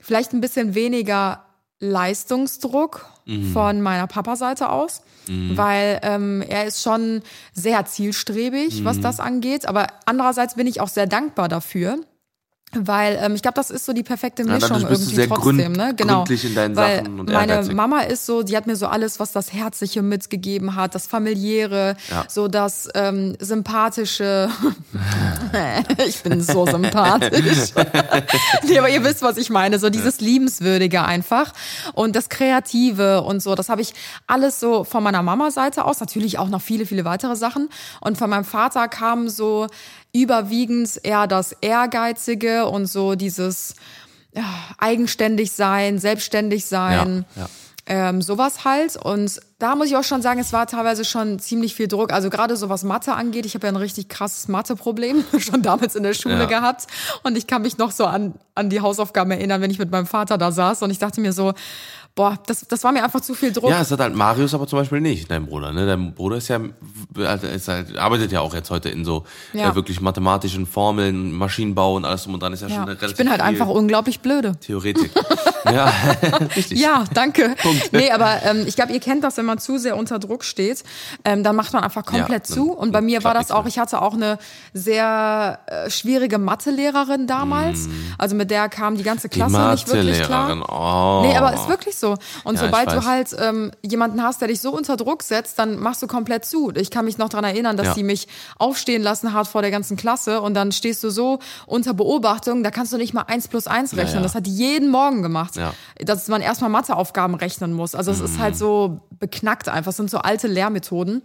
vielleicht 0.00 0.32
ein 0.32 0.40
bisschen 0.40 0.74
weniger 0.74 1.44
Leistungsdruck 1.80 3.06
mhm. 3.26 3.52
von 3.52 3.80
meiner 3.82 4.06
Papa-Seite 4.06 4.70
aus, 4.70 5.02
mhm. 5.28 5.56
weil 5.56 6.00
ähm, 6.02 6.42
er 6.42 6.64
ist 6.64 6.82
schon 6.82 7.22
sehr 7.52 7.84
zielstrebig, 7.84 8.80
mhm. 8.80 8.84
was 8.84 9.00
das 9.00 9.20
angeht. 9.20 9.66
Aber 9.66 9.86
andererseits 10.06 10.54
bin 10.54 10.66
ich 10.66 10.80
auch 10.80 10.88
sehr 10.88 11.06
dankbar 11.06 11.48
dafür, 11.48 11.98
weil 12.74 13.18
ähm, 13.22 13.34
ich 13.34 13.42
glaube, 13.42 13.54
das 13.54 13.70
ist 13.70 13.86
so 13.86 13.92
die 13.92 14.02
perfekte 14.02 14.44
Mischung 14.44 14.80
ja, 14.82 14.90
irgendwie 14.90 15.26
trotzdem, 15.26 15.40
gründ, 15.40 15.76
ne? 15.76 15.94
Genau. 15.96 16.24
in 16.28 16.54
deinen 16.54 16.76
Weil 16.76 16.98
Sachen 16.98 17.20
und 17.20 17.30
meine 17.30 17.52
ehrgeizig. 17.52 17.74
Mama 17.74 18.00
ist 18.00 18.26
so, 18.26 18.42
die 18.42 18.56
hat 18.56 18.66
mir 18.66 18.76
so 18.76 18.86
alles, 18.86 19.18
was 19.18 19.32
das 19.32 19.52
Herzliche 19.52 20.02
mitgegeben 20.02 20.74
hat, 20.74 20.94
das 20.94 21.06
familiäre, 21.06 21.96
Ja. 22.10 22.24
so 22.28 22.46
das 22.46 22.88
ähm, 22.94 23.36
sympathische. 23.40 24.50
ich 26.06 26.22
bin 26.22 26.42
so 26.42 26.66
sympathisch. 26.66 27.72
nee, 28.68 28.78
aber 28.78 28.90
ihr 28.90 29.02
wisst, 29.02 29.22
was 29.22 29.38
ich 29.38 29.48
meine, 29.48 29.78
so 29.78 29.88
dieses 29.88 30.20
liebenswürdige 30.20 31.02
einfach 31.04 31.52
und 31.94 32.14
das 32.16 32.28
kreative 32.28 33.22
und 33.22 33.42
so, 33.42 33.54
das 33.54 33.70
habe 33.70 33.80
ich 33.80 33.94
alles 34.26 34.60
so 34.60 34.84
von 34.84 35.02
meiner 35.02 35.22
Mama 35.22 35.50
Seite 35.50 35.84
aus, 35.86 36.00
natürlich 36.00 36.38
auch 36.38 36.48
noch 36.48 36.60
viele 36.60 36.84
viele 36.84 37.04
weitere 37.06 37.34
Sachen 37.34 37.70
und 38.00 38.18
von 38.18 38.28
meinem 38.28 38.44
Vater 38.44 38.88
kam 38.88 39.28
so 39.28 39.68
überwiegend 40.12 41.00
eher 41.02 41.26
das 41.26 41.52
Ehrgeizige 41.60 42.66
und 42.66 42.86
so 42.86 43.14
dieses 43.14 43.74
ja, 44.34 44.44
eigenständig 44.78 45.52
sein, 45.52 45.98
selbstständig 45.98 46.66
sein. 46.66 47.24
Ja, 47.36 47.42
ja. 47.42 47.48
Ähm, 47.90 48.20
sowas 48.20 48.66
halt. 48.66 48.96
Und 48.96 49.40
da 49.58 49.74
muss 49.74 49.86
ich 49.86 49.96
auch 49.96 50.04
schon 50.04 50.20
sagen, 50.20 50.38
es 50.38 50.52
war 50.52 50.66
teilweise 50.66 51.06
schon 51.06 51.38
ziemlich 51.38 51.74
viel 51.74 51.88
Druck. 51.88 52.12
Also 52.12 52.28
gerade 52.28 52.54
so 52.54 52.68
was 52.68 52.84
Mathe 52.84 53.14
angeht, 53.14 53.46
ich 53.46 53.54
habe 53.54 53.66
ja 53.66 53.72
ein 53.72 53.76
richtig 53.76 54.10
krasses 54.10 54.46
Mathe-Problem 54.46 55.24
schon 55.38 55.62
damals 55.62 55.96
in 55.96 56.02
der 56.02 56.12
Schule 56.12 56.40
Ja. 56.40 56.44
gehabt. 56.44 56.86
Und 57.22 57.38
ich 57.38 57.46
kann 57.46 57.62
mich 57.62 57.78
noch 57.78 57.90
so 57.90 58.04
an, 58.04 58.34
an 58.54 58.68
die 58.68 58.82
Hausaufgaben 58.82 59.30
erinnern, 59.30 59.62
wenn 59.62 59.70
ich 59.70 59.78
mit 59.78 59.90
meinem 59.90 60.06
Vater 60.06 60.36
da 60.36 60.52
saß. 60.52 60.82
Und 60.82 60.90
ich 60.90 60.98
dachte 60.98 61.22
mir 61.22 61.32
so, 61.32 61.54
boah, 62.18 62.36
das, 62.46 62.66
das 62.66 62.82
war 62.82 62.90
mir 62.90 63.04
einfach 63.04 63.20
zu 63.20 63.32
viel 63.32 63.52
Druck. 63.52 63.70
Ja, 63.70 63.80
es 63.80 63.92
hat 63.92 64.00
halt 64.00 64.12
Marius 64.12 64.52
aber 64.52 64.66
zum 64.66 64.80
Beispiel 64.80 65.00
nicht, 65.00 65.30
dein 65.30 65.46
Bruder. 65.46 65.70
Ne? 65.72 65.86
Dein 65.86 66.14
Bruder 66.14 66.36
ist 66.38 66.48
ja, 66.48 66.58
also 67.16 67.46
ist 67.46 67.68
halt, 67.68 67.96
arbeitet 67.96 68.32
ja 68.32 68.40
auch 68.40 68.52
jetzt 68.54 68.70
heute 68.70 68.88
in 68.88 69.04
so 69.04 69.22
Ja. 69.52 69.70
äh, 69.70 69.74
wirklich 69.76 70.00
mathematischen 70.00 70.66
Formeln, 70.66 71.30
Maschinenbau 71.32 71.94
und 71.94 72.04
alles 72.04 72.24
drum 72.24 72.34
und 72.34 72.42
dran. 72.42 72.52
Ist 72.52 72.62
ja, 72.62 72.66
Ja. 72.68 72.74
schon 72.74 72.84
relativ 72.86 73.10
Ich 73.10 73.16
bin 73.16 73.30
halt 73.30 73.40
einfach 73.40 73.68
unglaublich 73.68 74.18
blöde. 74.18 74.56
Theoretik. 74.56 75.12
ja, 75.64 75.92
richtig. 76.56 76.80
Ja, 76.80 77.04
danke. 77.14 77.54
Nee, 77.92 78.10
aber 78.10 78.42
ähm, 78.42 78.64
ich 78.66 78.74
glaube, 78.74 78.92
ihr 78.92 79.00
kennt 79.00 79.22
das, 79.22 79.36
wenn 79.36 79.46
man 79.46 79.58
zu 79.58 79.78
sehr 79.78 79.96
unter 79.96 80.18
Druck 80.18 80.42
steht, 80.42 80.82
ähm, 81.24 81.44
dann 81.44 81.54
macht 81.54 81.72
man 81.72 81.84
einfach 81.84 82.04
komplett 82.04 82.48
Ja, 82.48 82.54
zu. 82.54 82.72
Und 82.72 82.90
bei 82.90 83.00
mir 83.00 83.22
war 83.22 83.34
das 83.34 83.52
auch, 83.52 83.66
ich 83.66 83.78
hatte 83.78 84.02
auch 84.02 84.14
eine 84.14 84.38
sehr 84.74 85.60
äh, 85.66 85.88
schwierige 85.88 86.38
Mathelehrerin 86.38 87.28
damals. 87.28 87.88
Also 88.18 88.34
mit 88.34 88.50
der 88.50 88.68
kam 88.68 88.96
die 88.96 89.04
ganze 89.04 89.28
Mm. 89.28 89.30
Die 89.30 89.38
Klasse 89.38 89.70
nicht 89.70 89.88
wirklich 89.88 90.22
klar. 90.22 90.48
Oh. 90.68 91.26
Nee, 91.26 91.36
aber 91.36 91.52
ist 91.52 91.68
wirklich 91.68 91.94
so. 91.96 92.07
Und 92.44 92.54
Ja, 92.56 92.66
sobald 92.66 92.92
du 92.92 93.04
halt 93.04 93.34
ähm, 93.38 93.70
jemanden 93.82 94.22
hast, 94.22 94.40
der 94.40 94.48
dich 94.48 94.60
so 94.60 94.70
unter 94.70 94.96
Druck 94.96 95.22
setzt, 95.22 95.58
dann 95.58 95.78
machst 95.78 96.02
du 96.02 96.06
komplett 96.06 96.44
zu. 96.44 96.72
Ich 96.74 96.90
kann 96.90 97.04
mich 97.04 97.18
noch 97.18 97.28
dran 97.28 97.44
erinnern, 97.44 97.76
dass 97.76 97.88
Ja. 97.88 97.94
sie 97.94 98.02
mich 98.02 98.28
aufstehen 98.58 99.02
lassen 99.02 99.32
hat 99.32 99.46
vor 99.48 99.62
der 99.62 99.70
ganzen 99.70 99.96
Klasse 99.96 100.40
und 100.40 100.54
dann 100.54 100.72
stehst 100.72 101.02
du 101.04 101.10
so 101.10 101.38
unter 101.66 101.94
Beobachtung, 101.94 102.62
da 102.62 102.70
kannst 102.70 102.92
du 102.92 102.96
nicht 102.96 103.14
mal 103.14 103.22
eins 103.22 103.48
plus 103.48 103.66
eins 103.66 103.96
rechnen. 103.96 104.16
ja. 104.16 104.22
Das 104.22 104.34
hat 104.34 104.46
die 104.46 104.54
jeden 104.54 104.90
Morgen 104.90 105.22
gemacht. 105.22 105.54
Dass 105.98 106.28
man 106.28 106.40
erstmal 106.40 106.70
Matheaufgaben 106.70 107.34
rechnen 107.34 107.72
muss. 107.72 107.94
Also 107.94 108.10
es 108.10 108.20
ist 108.20 108.38
halt 108.38 108.56
so 108.56 109.00
beknackt 109.18 109.68
einfach. 109.68 109.90
Es 109.90 109.96
sind 109.96 110.10
so 110.10 110.18
alte 110.18 110.46
Lehrmethoden. 110.48 111.22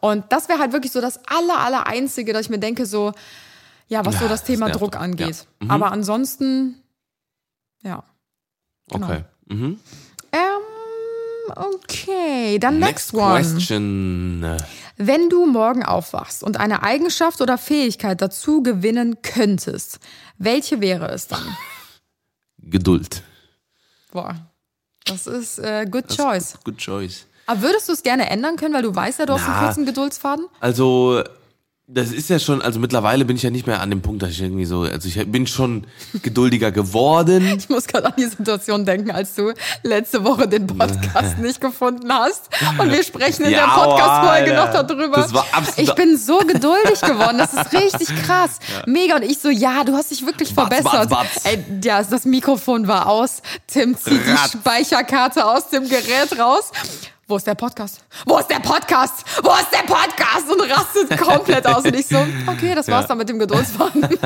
Und 0.00 0.24
das 0.30 0.48
wäre 0.48 0.58
halt 0.58 0.72
wirklich 0.72 0.92
so 0.92 1.00
das 1.00 1.20
aller, 1.26 1.58
aller 1.58 1.86
Einzige, 1.86 2.32
dass 2.32 2.42
ich 2.42 2.50
mir 2.50 2.58
denke, 2.58 2.86
so, 2.86 3.12
ja, 3.88 4.04
was 4.04 4.14
so 4.14 4.22
das 4.22 4.40
das 4.40 4.44
Thema 4.44 4.66
nervt 4.66 4.80
Druck 4.80 4.96
angeht. 4.96 5.46
Mhm. 5.60 5.70
Aber 5.70 5.92
ansonsten, 5.92 6.82
ja. 7.82 8.02
genau. 8.90 9.06
Okay. 9.06 9.24
Mhm. 9.46 9.78
Okay, 11.54 12.58
dann 12.58 12.78
next, 12.78 13.12
Next 13.12 13.14
one. 13.14 13.40
question. 13.40 14.56
Wenn 14.96 15.28
du 15.28 15.46
morgen 15.46 15.84
aufwachst 15.84 16.42
und 16.42 16.58
eine 16.58 16.82
Eigenschaft 16.82 17.40
oder 17.40 17.58
Fähigkeit 17.58 18.20
dazu 18.22 18.62
gewinnen 18.62 19.20
könntest, 19.22 19.98
welche 20.38 20.80
wäre 20.80 21.08
es 21.10 21.28
dann? 21.28 21.42
Geduld. 22.58 23.22
Boah, 24.12 24.34
das 25.04 25.26
ist 25.26 25.58
äh, 25.58 25.86
good 25.90 26.08
choice. 26.08 26.58
Good 26.64 26.78
choice. 26.78 27.26
Aber 27.46 27.62
würdest 27.62 27.88
du 27.88 27.92
es 27.92 28.02
gerne 28.02 28.28
ändern 28.28 28.56
können, 28.56 28.74
weil 28.74 28.82
du 28.82 28.94
weißt 28.94 29.20
ja, 29.20 29.26
du 29.26 29.34
hast 29.34 29.46
Na. 29.46 29.56
einen 29.58 29.66
kurzen 29.66 29.86
Geduldsfaden? 29.86 30.46
Also, 30.60 31.22
das 31.88 32.10
ist 32.10 32.28
ja 32.30 32.40
schon, 32.40 32.62
also 32.62 32.80
mittlerweile 32.80 33.24
bin 33.24 33.36
ich 33.36 33.44
ja 33.44 33.50
nicht 33.50 33.68
mehr 33.68 33.80
an 33.80 33.90
dem 33.90 34.02
Punkt, 34.02 34.20
dass 34.20 34.30
ich 34.30 34.42
irgendwie 34.42 34.64
so, 34.64 34.80
also 34.80 35.06
ich 35.08 35.24
bin 35.30 35.46
schon 35.46 35.86
geduldiger 36.22 36.72
geworden. 36.72 37.46
Ich 37.58 37.68
muss 37.68 37.86
gerade 37.86 38.06
an 38.06 38.14
die 38.18 38.24
Situation 38.24 38.84
denken, 38.84 39.12
als 39.12 39.34
du 39.36 39.52
letzte 39.84 40.24
Woche 40.24 40.48
den 40.48 40.66
Podcast 40.66 41.38
nicht 41.40 41.60
gefunden 41.60 42.12
hast. 42.12 42.48
Und 42.78 42.90
wir 42.90 43.02
sprechen 43.04 43.44
in 43.44 43.50
der 43.50 43.60
Ja, 43.60 43.66
Podcast-Folge 43.68 44.54
noch 44.54 44.70
darüber. 44.86 45.16
Das 45.16 45.32
war 45.32 45.46
absolut- 45.52 45.88
Ich 45.88 45.94
bin 45.94 46.16
so 46.18 46.38
geduldig 46.38 47.00
geworden. 47.00 47.38
Das 47.38 47.54
ist 47.54 47.72
richtig 47.72 48.08
krass. 48.24 48.58
Mega. 48.86 49.16
Und 49.16 49.22
ich 49.22 49.38
so, 49.38 49.48
ja, 49.48 49.84
du 49.84 49.92
hast 49.94 50.10
dich 50.10 50.26
wirklich 50.26 50.54
Batz, 50.54 50.74
verbessert. 50.74 51.08
batz, 51.08 51.34
batz. 51.34 51.44
Ey, 51.44 51.64
ja, 51.84 52.02
das 52.02 52.24
Mikrofon 52.24 52.88
war 52.88 53.06
aus. 53.06 53.42
Tim 53.68 53.96
zieht 53.96 54.26
Ratz. 54.28 54.50
die 54.52 54.58
Speicherkarte 54.58 55.44
aus 55.46 55.68
dem 55.70 55.88
Gerät 55.88 56.36
raus. 56.38 56.72
Wo 57.28 57.36
ist 57.36 57.46
der 57.46 57.56
Podcast? 57.56 58.04
Wo 58.24 58.38
ist 58.38 58.48
der 58.48 58.60
Podcast? 58.60 59.24
Wo 59.42 59.50
ist 59.50 59.70
der 59.72 59.78
Podcast? 59.84 60.48
Und 60.48 60.60
rastet 60.70 61.18
komplett 61.20 61.66
aus. 61.66 61.84
Und 61.84 61.96
ich 61.96 62.06
so, 62.06 62.18
okay, 62.46 62.72
das 62.74 62.86
war's 62.86 63.02
Ja. 63.02 63.08
dann 63.08 63.18
mit 63.18 63.28
dem 63.28 63.38
Geduldsfaden. 63.38 64.08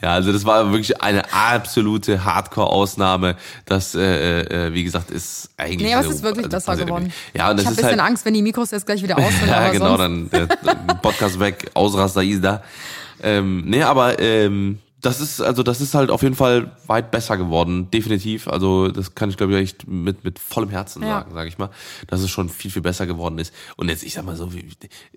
Ja, 0.00 0.12
also 0.14 0.32
das 0.32 0.44
war 0.44 0.70
wirklich 0.70 1.00
eine 1.02 1.22
absolute 1.32 2.24
Hardcore-Ausnahme. 2.24 3.36
Das, 3.66 3.94
äh, 3.94 4.40
äh, 4.42 4.72
wie 4.72 4.84
gesagt, 4.84 5.10
ist 5.10 5.50
eigentlich. 5.56 5.88
nee, 5.88 5.94
aber 5.94 6.06
es 6.06 6.16
ist 6.16 6.22
wirklich 6.22 6.46
also 6.46 6.56
besser 6.56 6.76
geworden. 6.76 7.12
Ja, 7.34 7.50
und 7.50 7.60
ich 7.60 7.66
habe 7.66 7.74
ein 7.74 7.78
ist 7.78 7.82
bisschen 7.82 8.00
halt. 8.00 8.10
Angst, 8.10 8.24
wenn 8.24 8.34
die 8.34 8.42
Mikros 8.42 8.70
jetzt 8.70 8.86
gleich 8.86 9.02
wieder 9.02 9.18
aus 9.18 9.32
sind. 9.38 9.48
Ja, 9.54 9.70
genau, 9.70 9.96
sonst, 9.96 10.32
dann 10.32 10.48
äh, 10.48 10.94
Podcast 11.02 11.38
weg, 11.38 11.70
Ausraster 11.74 12.22
ist 12.22 12.42
da. 12.42 12.62
Ähm, 13.22 13.64
nee, 13.66 13.82
aber 13.82 14.18
ähm, 14.18 14.78
das 15.04 15.20
ist 15.20 15.40
also 15.40 15.62
das 15.62 15.80
ist 15.80 15.94
halt 15.94 16.10
auf 16.10 16.22
jeden 16.22 16.34
Fall 16.34 16.72
weit 16.86 17.10
besser 17.10 17.36
geworden, 17.36 17.90
definitiv. 17.90 18.48
Also 18.48 18.88
das 18.88 19.14
kann 19.14 19.30
ich 19.30 19.36
glaube 19.36 19.52
ich 19.54 19.58
echt 19.60 19.86
mit 19.86 20.24
mit 20.24 20.38
vollem 20.38 20.70
Herzen 20.70 21.02
Ja. 21.02 21.08
sagen, 21.20 21.34
sage 21.34 21.48
ich 21.48 21.58
mal, 21.58 21.70
dass 22.06 22.20
es 22.20 22.30
schon 22.30 22.48
viel 22.48 22.70
viel 22.70 22.82
besser 22.82 23.06
geworden 23.06 23.38
ist. 23.38 23.52
Und 23.76 23.88
jetzt 23.88 24.02
ich 24.02 24.14
sag 24.14 24.24
mal 24.24 24.36
so, 24.36 24.52
wie, 24.54 24.68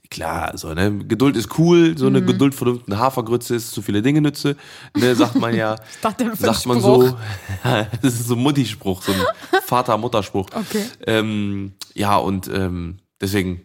klar, 0.09 0.57
so 0.57 0.73
ne, 0.73 0.97
Geduld 1.05 1.35
ist 1.37 1.57
cool, 1.57 1.97
so 1.97 2.07
eine 2.07 2.21
Mhm. 2.21 2.27
Geduld 2.27 2.55
vor 2.55 2.79
eine 2.85 2.97
Hafergrütze 2.99 3.55
ist 3.55 3.71
zu 3.71 3.81
viele 3.81 4.01
Dinge 4.01 4.21
nütze, 4.21 4.55
ne, 4.95 5.15
sagt 5.15 5.35
man 5.35 5.55
ja. 5.55 5.75
sagt 6.01 6.65
man 6.65 6.79
Spruch. 6.79 7.05
so. 7.07 7.17
das 8.01 8.13
ist 8.13 8.27
so 8.27 8.35
ein 8.35 8.41
Mutti-Spruch, 8.43 9.01
so 9.03 9.11
ein 9.13 9.21
Vater-Mutter-Spruch. 9.65 10.47
Okay. 10.53 10.83
Ähm, 11.05 11.73
ja, 11.93 12.17
und 12.17 12.47
ähm, 12.47 12.97
deswegen 13.21 13.61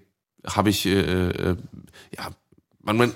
habe 0.46 0.70
ich, 0.70 0.86
äh, 0.86 1.00
äh, 1.30 1.56
ja, 2.16 2.28
man, 2.82 2.96
man 2.96 3.12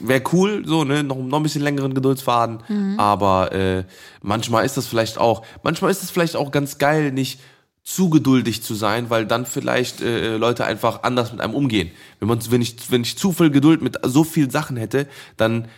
wäre 0.00 0.22
cool, 0.32 0.62
so, 0.66 0.84
ne, 0.84 1.02
noch, 1.02 1.16
noch 1.16 1.38
ein 1.38 1.42
bisschen 1.42 1.62
längeren 1.62 1.94
Geduldsfaden, 1.94 2.58
Mhm. 2.68 3.00
aber 3.00 3.52
äh, 3.52 3.84
manchmal 4.22 4.64
ist 4.64 4.76
das 4.76 4.86
vielleicht 4.86 5.16
auch, 5.18 5.44
manchmal 5.62 5.90
ist 5.90 6.02
es 6.02 6.10
vielleicht 6.10 6.36
auch 6.36 6.50
ganz 6.50 6.78
geil, 6.78 7.12
nicht 7.12 7.40
zu 7.82 8.08
geduldig 8.10 8.62
zu 8.62 8.74
sein, 8.74 9.10
weil 9.10 9.26
dann 9.26 9.44
vielleicht 9.46 10.00
äh, 10.00 10.36
Leute 10.36 10.64
einfach 10.64 11.02
anders 11.02 11.32
mit 11.32 11.40
einem 11.42 11.54
umgehen. 11.54 11.90
Wenn 12.18 12.28
man, 12.28 12.38
wenn 12.50 12.62
ich, 12.62 12.76
wenn 12.90 13.02
ich 13.02 13.18
zu 13.18 13.32
viel 13.32 13.50
Geduld 13.50 13.82
mit 13.82 13.98
so 14.04 14.24
vielen 14.24 14.48
Sachen 14.50 14.76
hätte, 14.78 15.06
dann 15.36 15.68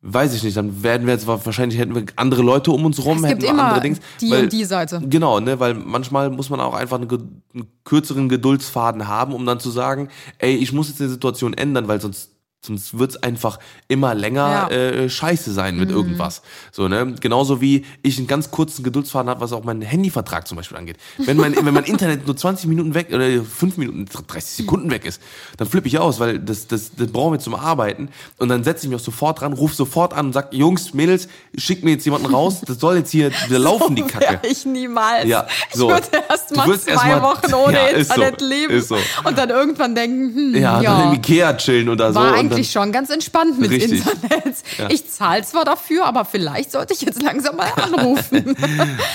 weiß 0.00 0.34
ich 0.34 0.44
nicht, 0.44 0.56
dann 0.56 0.84
werden 0.84 1.08
wir 1.08 1.14
jetzt 1.14 1.26
wahrscheinlich 1.26 1.78
hätten 1.80 1.96
wir 1.96 2.04
andere 2.14 2.42
Leute 2.42 2.70
um 2.70 2.84
uns 2.84 3.04
rum, 3.04 3.24
Es 3.24 3.30
hätten 3.30 3.42
wir 3.42 3.50
andere 3.50 3.80
Dings. 3.80 3.98
die 4.20 4.30
weil- 4.30 4.44
und 4.44 4.52
die 4.52 4.64
Seite. 4.64 5.02
Genau, 5.04 5.40
ne, 5.40 5.58
weil 5.58 5.74
manchmal 5.74 6.30
muss 6.30 6.48
man 6.50 6.60
auch 6.60 6.74
einfach 6.74 7.00
einen, 7.00 7.10
einen 7.52 7.66
kürzeren 7.82 8.28
Geduldsfaden 8.28 9.08
haben, 9.08 9.32
um 9.32 9.44
dann 9.44 9.58
zu 9.58 9.70
sagen, 9.70 10.08
ey, 10.38 10.54
ich 10.54 10.72
muss 10.72 10.88
jetzt 10.88 11.00
eine 11.00 11.10
Situation 11.10 11.52
ändern, 11.54 11.88
weil 11.88 12.00
sonst 12.00 12.30
sonst 12.68 12.98
wird's 12.98 13.16
einfach 13.16 13.58
immer 13.88 14.14
länger 14.14 14.68
Ja. 14.70 14.76
äh, 14.76 15.10
scheiße 15.10 15.52
sein 15.52 15.76
mit 15.76 15.90
irgendwas. 15.90 16.42
So, 16.72 16.86
ne? 16.88 17.14
Genauso 17.20 17.60
wie 17.60 17.84
ich 18.02 18.18
einen 18.18 18.26
ganz 18.28 18.50
kurzen 18.50 18.82
Geduldsfaden 18.84 19.28
habe, 19.28 19.40
was 19.40 19.52
auch 19.52 19.64
meinen 19.64 19.82
Handyvertrag 19.82 20.46
zum 20.46 20.56
Beispiel 20.56 20.76
angeht. 20.78 20.96
Wenn 21.18 21.36
mein, 21.36 21.54
wenn 21.56 21.74
mein 21.74 21.84
Internet 21.84 22.26
nur 22.26 22.36
20 22.36 22.66
Minuten 22.68 22.94
weg 22.94 23.08
oder 23.12 23.26
5 23.42 23.76
Minuten, 23.76 24.06
30 24.06 24.50
Sekunden 24.64 24.90
weg 24.90 25.04
ist, 25.04 25.20
dann 25.56 25.66
flippe 25.68 25.88
ich 25.88 25.98
aus, 25.98 26.20
weil 26.20 26.38
das, 26.38 26.66
das, 26.68 26.92
das 26.96 27.08
brauchen 27.10 27.32
wir 27.32 27.40
zum 27.40 27.54
Arbeiten. 27.54 28.10
Und 28.38 28.48
dann 28.48 28.62
setze 28.64 28.84
ich 28.86 28.90
mich 28.90 29.00
auch 29.00 29.04
sofort 29.04 29.40
dran, 29.40 29.52
ruf 29.52 29.74
sofort 29.74 30.12
an 30.14 30.26
und 30.26 30.32
sag, 30.32 30.52
Jungs, 30.54 30.94
Mädels, 30.94 31.28
schickt 31.56 31.82
mir 31.84 31.92
jetzt 31.92 32.04
jemanden 32.04 32.26
raus, 32.26 32.60
das 32.66 32.78
soll 32.78 32.96
jetzt 32.98 33.10
hier 33.10 33.30
wieder 33.48 33.58
laufen, 33.58 33.96
die 33.96 34.02
Kacke. 34.02 34.40
Ich 34.48 34.64
niemals. 34.64 35.26
Ja, 35.26 35.46
so. 35.72 35.88
Ich 35.88 35.94
würde 35.94 36.08
erst 36.28 36.54
mal 36.56 36.64
zwei 36.78 36.92
erst 36.92 37.04
mal- 37.06 37.22
Wochen 37.22 37.54
ohne 37.54 37.72
Ja, 37.78 37.86
ist 37.86 38.08
so, 38.08 38.14
Internet 38.22 38.40
leben 38.40 38.80
so. 38.82 38.96
und 39.24 39.38
dann 39.38 39.50
irgendwann 39.50 39.94
denken, 39.94 40.34
hm, 40.34 40.54
Ja, 40.54 40.80
ja, 40.82 40.98
dann 40.98 41.08
im 41.08 41.14
Ikea 41.14 41.54
chillen 41.54 41.88
oder 41.88 42.12
so. 42.12 42.18
war 42.20 42.38
und 42.38 42.52
eigentlich 42.58 42.72
schon 42.72 42.92
ganz 42.92 43.10
entspannt 43.10 43.58
mit 43.58 43.70
Richtig. 43.70 44.00
Internet. 44.06 44.56
Ich 44.90 45.10
zahle 45.10 45.42
zwar 45.44 45.64
dafür, 45.64 46.04
aber 46.06 46.24
vielleicht 46.24 46.72
sollte 46.72 46.92
ich 46.94 47.00
jetzt 47.02 47.22
langsam 47.22 47.56
mal 47.56 47.70
anrufen. 47.76 48.56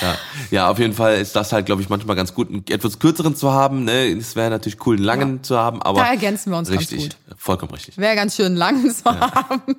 Ja, 0.01 0.17
ja, 0.51 0.69
auf 0.69 0.79
jeden 0.79 0.93
Fall 0.93 1.19
ist 1.19 1.35
das 1.35 1.51
halt, 1.51 1.65
glaube 1.65 1.81
ich, 1.81 1.89
manchmal 1.89 2.15
ganz 2.15 2.33
gut, 2.33 2.49
einen 2.49 2.63
etwas 2.69 2.99
kürzeren 2.99 3.35
zu 3.35 3.51
haben. 3.51 3.83
Ne? 3.83 4.07
Es 4.17 4.35
wäre 4.35 4.49
natürlich 4.49 4.85
cool, 4.85 4.95
einen 4.95 5.05
langen 5.05 5.43
zu 5.43 5.57
haben, 5.57 5.81
aber 5.81 5.99
Da 6.01 6.09
ergänzen 6.09 6.51
wir 6.51 6.57
uns 6.57 6.69
ganz 6.69 6.81
richtig, 6.81 7.03
gut. 7.03 7.17
vollkommen 7.37 7.73
richtig. 7.73 7.97
Wäre 7.97 8.15
ganz 8.15 8.35
schön 8.35 8.55
lang 8.55 8.89
zu 8.93 9.05
haben. 9.05 9.61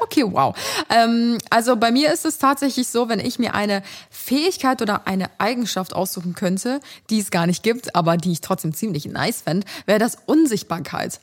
Okay, 0.00 0.24
wow. 0.26 0.56
Ähm, 0.88 1.38
also 1.50 1.76
bei 1.76 1.92
mir 1.92 2.12
ist 2.12 2.24
es 2.24 2.38
tatsächlich 2.38 2.88
so, 2.88 3.08
wenn 3.08 3.20
ich 3.20 3.38
mir 3.38 3.54
eine 3.54 3.82
Fähigkeit 4.10 4.82
oder 4.82 5.06
eine 5.06 5.30
Eigenschaft 5.38 5.94
aussuchen 5.94 6.34
könnte, 6.34 6.80
die 7.10 7.20
es 7.20 7.30
gar 7.30 7.46
nicht 7.46 7.62
gibt, 7.62 7.94
aber 7.94 8.16
die 8.16 8.32
ich 8.32 8.40
trotzdem 8.40 8.74
ziemlich 8.74 9.04
nice 9.06 9.42
fände, 9.42 9.66
wäre 9.86 9.98
das 10.00 10.18
Unsichtbarkeit. 10.26 11.20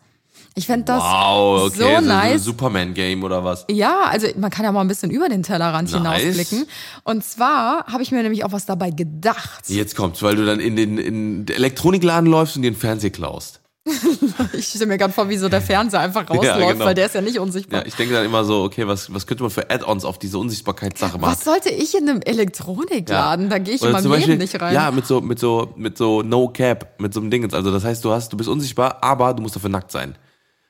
Ich 0.57 0.65
fände 0.65 0.85
das 0.85 1.03
Wow, 1.03 1.67
okay, 1.67 1.75
so 1.77 1.83
so 1.83 1.87
ein 1.97 2.05
nice. 2.07 2.43
Superman-Game 2.43 3.23
oder 3.23 3.43
was? 3.43 3.65
Ja, 3.69 4.05
also 4.09 4.25
man 4.37 4.49
kann 4.49 4.65
ja 4.65 4.71
mal 4.71 4.81
ein 4.81 4.87
bisschen 4.87 5.11
über 5.11 5.29
den 5.29 5.43
Tellerrand 5.43 5.91
Nice. 5.91 6.21
hinausblicken. 6.23 6.65
Und 7.03 7.23
zwar 7.23 7.85
habe 7.85 8.01
ich 8.01 8.11
mir 8.11 8.23
nämlich 8.23 8.43
auch 8.43 8.51
was 8.51 8.65
dabei 8.65 8.89
gedacht. 8.89 9.65
Jetzt 9.67 9.95
kommt's, 9.95 10.23
weil 10.23 10.35
du 10.35 10.45
dann 10.47 10.59
in 10.59 10.75
den, 10.75 10.97
in 10.97 11.45
den 11.45 11.55
Elektronikladen 11.55 12.27
läufst 12.27 12.55
und 12.55 12.63
dir 12.63 12.69
einen 12.69 12.75
Fernseher 12.75 13.11
klaust. 13.11 13.61
Ich 14.53 14.67
stelle 14.67 14.87
mir 14.87 14.97
gerade 14.97 15.13
vor, 15.13 15.29
wie 15.29 15.37
so 15.37 15.47
der 15.49 15.61
Fernseher 15.61 15.99
einfach 15.99 16.27
rausläuft, 16.29 16.73
genau. 16.73 16.85
weil 16.85 16.93
der 16.95 17.05
ist 17.07 17.15
ja 17.15 17.21
nicht 17.21 17.37
unsichtbar. 17.39 17.81
Ja, 17.81 17.85
ich 17.87 17.95
denke 17.95 18.13
dann 18.15 18.25
immer 18.25 18.43
so, 18.43 18.63
okay, 18.63 18.87
was, 18.87 19.13
was 19.13 19.25
könnte 19.27 19.43
man 19.43 19.49
für 19.51 19.69
Add-ons 19.69 20.05
auf 20.05 20.17
diese 20.19 20.37
Unsichtbarkeitssache 20.39 21.17
machen? 21.19 21.31
Was 21.31 21.43
sollte 21.43 21.69
ich 21.69 21.95
in 21.95 22.09
einem 22.09 22.21
Elektronikladen? 22.21 23.49
Da 23.49 23.57
gehe 23.59 23.75
ich 23.75 23.81
in 23.81 23.87
Oder 23.87 23.93
meinem 23.93 24.03
zum 24.03 24.11
Leben 24.13 24.21
Beispiel- 24.23 24.37
nicht 24.37 24.61
rein. 24.61 24.73
Ja, 24.73 24.91
mit 24.91 25.05
so, 25.07 25.21
mit 25.21 25.39
so, 25.39 25.73
mit 25.75 25.97
so 25.97 26.21
No 26.23 26.47
Cap, 26.49 26.99
mit 26.99 27.13
so 27.13 27.19
einem 27.19 27.29
Ding. 27.31 27.51
Also 27.53 27.71
das 27.71 27.83
heißt, 27.83 28.03
du 28.03 28.11
hast, 28.11 28.33
du 28.33 28.37
bist 28.37 28.49
unsichtbar, 28.49 28.97
aber 29.01 29.33
du 29.33 29.41
musst 29.41 29.55
dafür 29.55 29.69
nackt 29.69 29.91
sein. 29.91 30.15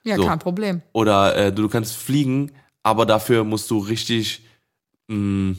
Ja, 0.08 0.16
So. 0.16 0.26
kein 0.26 0.40
Problem. 0.40 0.82
Oder 0.94 1.36
äh, 1.36 1.52
du, 1.52 1.64
du 1.64 1.70
kannst 1.70 1.96
fliegen, 1.98 2.52
aber 2.84 3.06
dafür 3.06 3.44
musst 3.44 3.70
du 3.70 3.78
richtig, 3.80 4.42
mh, 5.08 5.56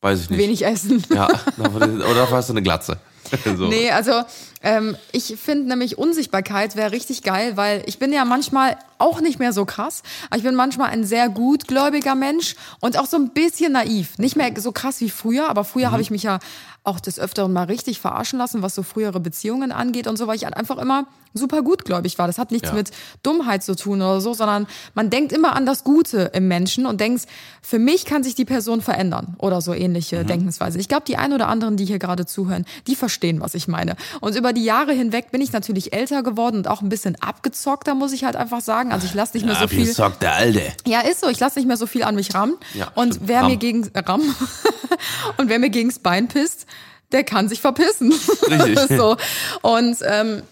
weiß 0.00 0.22
ich 0.22 0.30
nicht. 0.30 0.38
Wenig 0.40 0.64
essen. 0.64 1.02
Ja, 1.14 1.28
oder 1.58 2.14
dafür 2.14 2.36
hast 2.38 2.48
du 2.48 2.54
eine 2.54 2.62
Glatze. 2.62 2.98
so. 3.56 3.66
Nee, 3.68 3.90
also 3.92 4.22
ähm, 4.62 4.96
ich 5.12 5.36
finde 5.38 5.68
nämlich 5.68 5.98
Unsichtbarkeit 5.98 6.74
wäre 6.74 6.90
richtig 6.90 7.22
geil, 7.22 7.56
weil 7.56 7.82
ich 7.86 7.98
bin 8.00 8.12
ja 8.12 8.24
manchmal 8.24 8.76
auch 8.98 9.20
nicht 9.20 9.38
mehr 9.38 9.52
so 9.52 9.64
krass, 9.66 10.02
aber 10.30 10.38
ich 10.38 10.42
bin 10.42 10.54
manchmal 10.56 10.90
ein 10.90 11.04
sehr 11.04 11.28
gutgläubiger 11.28 12.14
Mensch 12.16 12.56
und 12.80 12.98
auch 12.98 13.06
so 13.06 13.16
ein 13.18 13.30
bisschen 13.30 13.72
naiv. 13.72 14.18
Nicht 14.18 14.34
mehr 14.36 14.50
so 14.56 14.72
krass 14.72 15.00
wie 15.00 15.10
früher, 15.10 15.48
aber 15.48 15.62
früher 15.64 15.88
Mhm. 15.88 15.92
habe 15.92 16.02
ich 16.02 16.10
mich 16.10 16.24
ja 16.24 16.40
auch 16.82 17.00
des 17.00 17.18
Öfteren 17.18 17.52
mal 17.52 17.64
richtig 17.64 18.00
verarschen 18.00 18.38
lassen, 18.38 18.62
was 18.62 18.74
so 18.74 18.82
frühere 18.82 19.20
Beziehungen 19.20 19.70
angeht 19.72 20.06
und 20.06 20.16
so, 20.16 20.26
weil 20.26 20.36
ich 20.36 20.44
halt 20.44 20.56
einfach 20.56 20.78
immer 20.78 21.06
super 21.32 21.62
gutgläubig 21.62 22.18
war. 22.18 22.26
Das 22.26 22.38
hat 22.38 22.50
nichts 22.50 22.70
Ja. 22.70 22.74
mit 22.74 22.90
Dummheit 23.22 23.62
zu 23.62 23.76
tun 23.76 24.00
oder 24.02 24.20
so, 24.20 24.34
sondern 24.34 24.66
man 24.94 25.10
denkt 25.10 25.30
immer 25.32 25.54
an 25.54 25.64
das 25.66 25.84
Gute 25.84 26.30
im 26.34 26.48
Menschen 26.48 26.86
und 26.86 27.00
denkt, 27.00 27.26
für 27.62 27.78
mich 27.78 28.04
kann 28.04 28.24
sich 28.24 28.34
die 28.34 28.44
Person 28.44 28.80
verändern 28.80 29.36
oder 29.38 29.60
so 29.60 29.72
ähnliche 29.72 30.24
Denkensweise. 30.24 30.80
Ich 30.80 30.88
glaube, 30.88 31.04
die 31.06 31.16
ein 31.18 31.32
oder 31.32 31.46
anderen, 31.48 31.76
die 31.76 31.84
hier 31.84 32.00
gerade 32.00 32.26
zuhören, 32.26 32.64
die 32.88 32.96
verstehen, 32.96 33.40
was 33.40 33.54
ich 33.54 33.68
meine. 33.68 33.94
Und 34.20 34.34
über 34.34 34.52
die 34.52 34.64
Jahre 34.64 34.92
hinweg 34.92 35.30
bin 35.30 35.40
ich 35.40 35.52
natürlich 35.52 35.92
älter 35.92 36.22
geworden 36.24 36.56
und 36.56 36.66
auch 36.68 36.82
ein 36.82 36.88
bisschen 36.88 37.14
abgezockter, 37.22 37.94
muss 37.94 38.12
ich 38.12 38.24
halt 38.24 38.34
einfach 38.34 38.60
sagen. 38.60 38.90
Also 38.90 39.06
ich 39.06 39.14
lasse 39.14 39.36
nicht 39.36 39.46
mehr 39.46 39.54
so 39.54 39.68
viel. 39.68 39.86
sagt 39.86 40.22
der 40.22 40.32
Alte. 40.34 40.62
Ja, 40.86 41.00
ist 41.02 41.20
so. 41.20 41.28
Ich 41.28 41.38
lasse 41.38 41.58
nicht 41.60 41.68
mehr 41.68 41.76
so 41.76 41.86
viel 41.86 42.02
an 42.02 42.16
mich 42.16 42.34
rammen. 42.34 42.54
Ja, 42.74 42.88
und 42.96 43.14
stimmt. 43.14 43.28
wer 43.28 43.42
Ramm. 43.42 43.50
mir 43.52 43.56
gegen 43.58 43.88
äh, 43.92 43.98
Ramm 44.00 44.22
und 45.36 45.48
wer 45.48 45.58
mir 45.60 45.70
gegens 45.70 45.98
Bein 46.00 46.26
pisst, 46.28 46.66
der 47.12 47.24
kann 47.24 47.48
sich 47.48 47.60
verpissen. 47.60 48.12
Richtig. 48.48 48.88
so. 48.96 49.16
Und 49.62 49.96
ähm, 50.02 50.42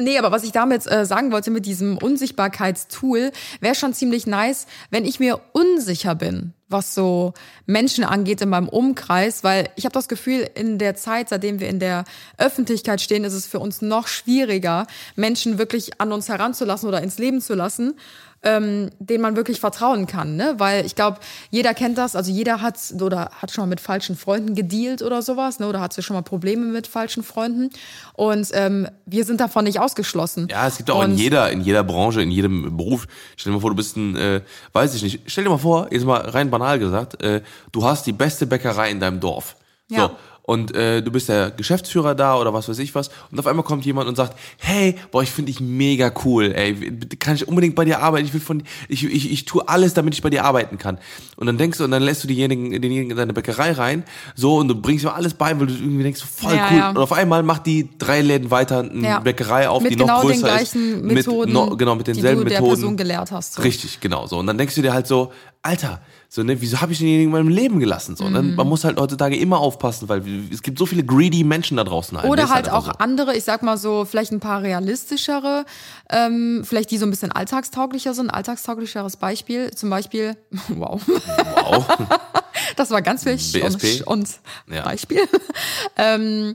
Nee, 0.00 0.18
aber 0.18 0.32
was 0.32 0.44
ich 0.44 0.52
damit 0.52 0.90
äh, 0.90 1.04
sagen 1.04 1.30
wollte 1.30 1.50
mit 1.50 1.66
diesem 1.66 1.98
Unsichtbarkeitstool, 1.98 3.32
wäre 3.60 3.74
schon 3.74 3.92
ziemlich 3.92 4.26
nice, 4.26 4.66
wenn 4.90 5.04
ich 5.04 5.20
mir 5.20 5.40
unsicher 5.52 6.14
bin, 6.14 6.54
was 6.68 6.94
so 6.94 7.34
Menschen 7.66 8.04
angeht 8.04 8.40
in 8.40 8.48
meinem 8.48 8.68
Umkreis, 8.68 9.44
weil 9.44 9.68
ich 9.76 9.84
habe 9.84 9.92
das 9.92 10.08
Gefühl, 10.08 10.48
in 10.54 10.78
der 10.78 10.94
Zeit, 10.94 11.28
seitdem 11.28 11.60
wir 11.60 11.68
in 11.68 11.80
der 11.80 12.04
Öffentlichkeit 12.38 13.00
stehen, 13.00 13.24
ist 13.24 13.34
es 13.34 13.46
für 13.46 13.58
uns 13.58 13.82
noch 13.82 14.06
schwieriger, 14.06 14.86
Menschen 15.16 15.58
wirklich 15.58 16.00
an 16.00 16.12
uns 16.12 16.28
heranzulassen 16.28 16.88
oder 16.88 17.02
ins 17.02 17.18
Leben 17.18 17.42
zu 17.42 17.54
lassen, 17.54 17.94
ähm, 18.42 18.90
denen 18.98 19.22
man 19.22 19.36
wirklich 19.36 19.60
vertrauen 19.60 20.06
kann, 20.06 20.36
ne? 20.36 20.54
Weil 20.58 20.86
ich 20.86 20.94
glaube, 20.94 21.18
jeder 21.50 21.74
kennt 21.74 21.98
das, 21.98 22.16
also 22.16 22.30
jeder 22.30 22.62
hat 22.62 22.76
oder 23.00 23.30
hat 23.32 23.50
schon 23.50 23.62
mal 23.62 23.68
mit 23.68 23.80
falschen 23.80 24.16
Freunden 24.16 24.54
gedealt 24.54 25.02
oder 25.02 25.20
sowas, 25.20 25.58
ne? 25.58 25.68
Oder 25.68 25.80
hatte 25.80 26.00
schon 26.02 26.16
mal 26.16 26.22
Probleme 26.22 26.66
mit 26.66 26.86
falschen 26.86 27.22
Freunden. 27.22 27.70
Und 28.14 28.48
ähm, 28.54 28.88
wir 29.04 29.24
sind 29.24 29.40
davon 29.40 29.64
nicht 29.64 29.78
ausgeschlossen. 29.78 30.48
Ja, 30.50 30.66
es 30.66 30.78
gibt 30.78 30.90
auch 30.90 31.04
in 31.04 31.16
jeder, 31.16 31.50
in 31.50 31.60
jeder 31.60 31.84
Branche, 31.84 32.22
in 32.22 32.30
jedem 32.30 32.76
Beruf. 32.76 33.06
Stell 33.36 33.52
dir 33.52 33.56
mal 33.56 33.60
vor, 33.60 33.70
du 33.70 33.76
bist 33.76 33.96
ein, 33.96 34.16
äh, 34.16 34.40
weiß 34.72 34.94
ich 34.94 35.02
nicht. 35.02 35.20
Stell 35.26 35.44
dir 35.44 35.50
mal 35.50 35.58
vor, 35.58 35.88
jetzt 35.90 36.06
mal 36.06 36.20
rein 36.20 36.50
banal 36.50 36.78
gesagt, 36.78 37.22
äh, 37.22 37.42
du 37.72 37.84
hast 37.84 38.06
die 38.06 38.12
beste 38.12 38.46
Bäckerei 38.46 38.90
in 38.90 39.00
deinem 39.00 39.20
Dorf. 39.20 39.56
Ja. 39.88 40.12
Und 40.50 40.74
äh, 40.74 41.00
du 41.00 41.12
bist 41.12 41.28
der 41.28 41.52
Geschäftsführer 41.52 42.16
da 42.16 42.36
oder 42.36 42.52
was 42.52 42.68
weiß 42.68 42.80
ich 42.80 42.92
was. 42.96 43.08
Und 43.30 43.38
auf 43.38 43.46
einmal 43.46 43.64
kommt 43.64 43.86
jemand 43.86 44.08
und 44.08 44.16
sagt, 44.16 44.36
hey, 44.58 44.96
boah, 45.12 45.22
ich 45.22 45.30
finde 45.30 45.52
dich 45.52 45.60
mega 45.60 46.12
cool, 46.24 46.52
ey. 46.52 46.74
Kann 47.20 47.36
ich 47.36 47.46
unbedingt 47.46 47.76
bei 47.76 47.84
dir 47.84 48.02
arbeiten? 48.02 48.26
Ich 48.26 48.32
will 48.34 48.40
von 48.40 48.64
ich, 48.88 49.04
ich, 49.04 49.30
ich 49.30 49.44
tue 49.44 49.68
alles, 49.68 49.94
damit 49.94 50.12
ich 50.14 50.22
bei 50.22 50.28
dir 50.30 50.44
arbeiten 50.44 50.76
kann. 50.76 50.98
Und 51.36 51.46
dann 51.46 51.56
denkst 51.56 51.78
du, 51.78 51.84
und 51.84 51.92
dann 51.92 52.02
lässt 52.02 52.24
du 52.24 52.26
diejenigen, 52.26 52.72
denjenigen 52.72 53.12
in 53.12 53.16
deine 53.16 53.32
Bäckerei 53.32 53.70
rein, 53.70 54.02
so, 54.34 54.56
und 54.56 54.66
du 54.66 54.74
bringst 54.74 55.04
ihm 55.04 55.10
alles 55.10 55.34
bei, 55.34 55.56
weil 55.60 55.68
du 55.68 55.72
irgendwie 55.72 56.02
denkst, 56.02 56.20
voll 56.24 56.52
Ja, 56.52 56.66
cool. 56.72 56.78
ja. 56.78 56.90
Und 56.90 56.98
auf 56.98 57.12
einmal 57.12 57.44
macht 57.44 57.66
die 57.66 57.88
drei 57.96 58.20
Läden 58.20 58.50
weiter 58.50 58.80
eine 58.80 59.06
Ja. 59.06 59.20
Bäckerei 59.20 59.68
auf, 59.68 59.84
mit 59.84 59.92
die 59.92 59.96
noch 59.98 60.06
genau 60.06 60.20
größer 60.22 60.34
den 60.34 60.42
gleichen 60.42 60.94
ist. 60.94 61.14
Methoden, 61.14 61.52
mit, 61.52 61.70
no, 61.70 61.76
genau, 61.76 61.94
mit 61.94 62.08
denselben 62.08 62.40
die 62.40 62.44
du 62.46 62.50
der 62.50 62.60
Methoden. 62.60 62.74
Person 62.80 62.96
gelehrt 62.96 63.30
hast. 63.30 63.54
So. 63.54 63.62
Richtig, 63.62 64.00
genau 64.00 64.26
so. 64.26 64.38
Und 64.38 64.48
dann 64.48 64.58
denkst 64.58 64.74
du 64.74 64.82
dir 64.82 64.92
halt 64.92 65.06
so, 65.06 65.30
Alter, 65.62 66.00
so, 66.32 66.44
ne, 66.44 66.60
wieso 66.60 66.80
habe 66.80 66.92
ich 66.92 66.98
denjenigen 66.98 67.30
in 67.30 67.32
meinem 67.32 67.48
Leben 67.48 67.80
gelassen? 67.80 68.14
So, 68.14 68.28
ne? 68.28 68.40
Man 68.40 68.68
muss 68.68 68.84
halt 68.84 69.00
heutzutage 69.00 69.36
immer 69.36 69.58
aufpassen, 69.58 70.08
weil 70.08 70.22
es 70.52 70.62
gibt 70.62 70.78
so 70.78 70.86
viele 70.86 71.02
greedy 71.02 71.42
Menschen 71.42 71.76
da 71.76 71.82
draußen. 71.82 72.16
Halt. 72.16 72.30
Oder 72.30 72.44
Ist 72.44 72.54
halt 72.54 72.68
einfach 72.68 72.94
auch 72.94 73.00
andere, 73.00 73.36
ich 73.36 73.42
sag 73.42 73.64
mal 73.64 73.76
so, 73.76 74.04
vielleicht 74.04 74.30
ein 74.30 74.38
paar 74.38 74.62
realistischere, 74.62 75.64
ähm, 76.08 76.62
vielleicht 76.64 76.92
die 76.92 76.98
so 76.98 77.06
ein 77.06 77.10
bisschen 77.10 77.32
alltagstauglicher 77.32 78.14
sind. 78.14 78.30
Alltagstauglicheres 78.30 79.16
Beispiel, 79.16 79.72
zum 79.72 79.90
Beispiel, 79.90 80.36
wow, 80.68 81.02
So. 81.04 81.14
Wow. 81.14 81.86
das 82.76 82.92
war 82.92 83.02
ganz 83.02 83.24
wichtig 83.24 83.64
BSP? 83.64 84.02
und, 84.06 84.20
und 84.20 84.40
Ja. 84.72 84.84
Beispiel. 84.84 85.22
ähm, 85.96 86.54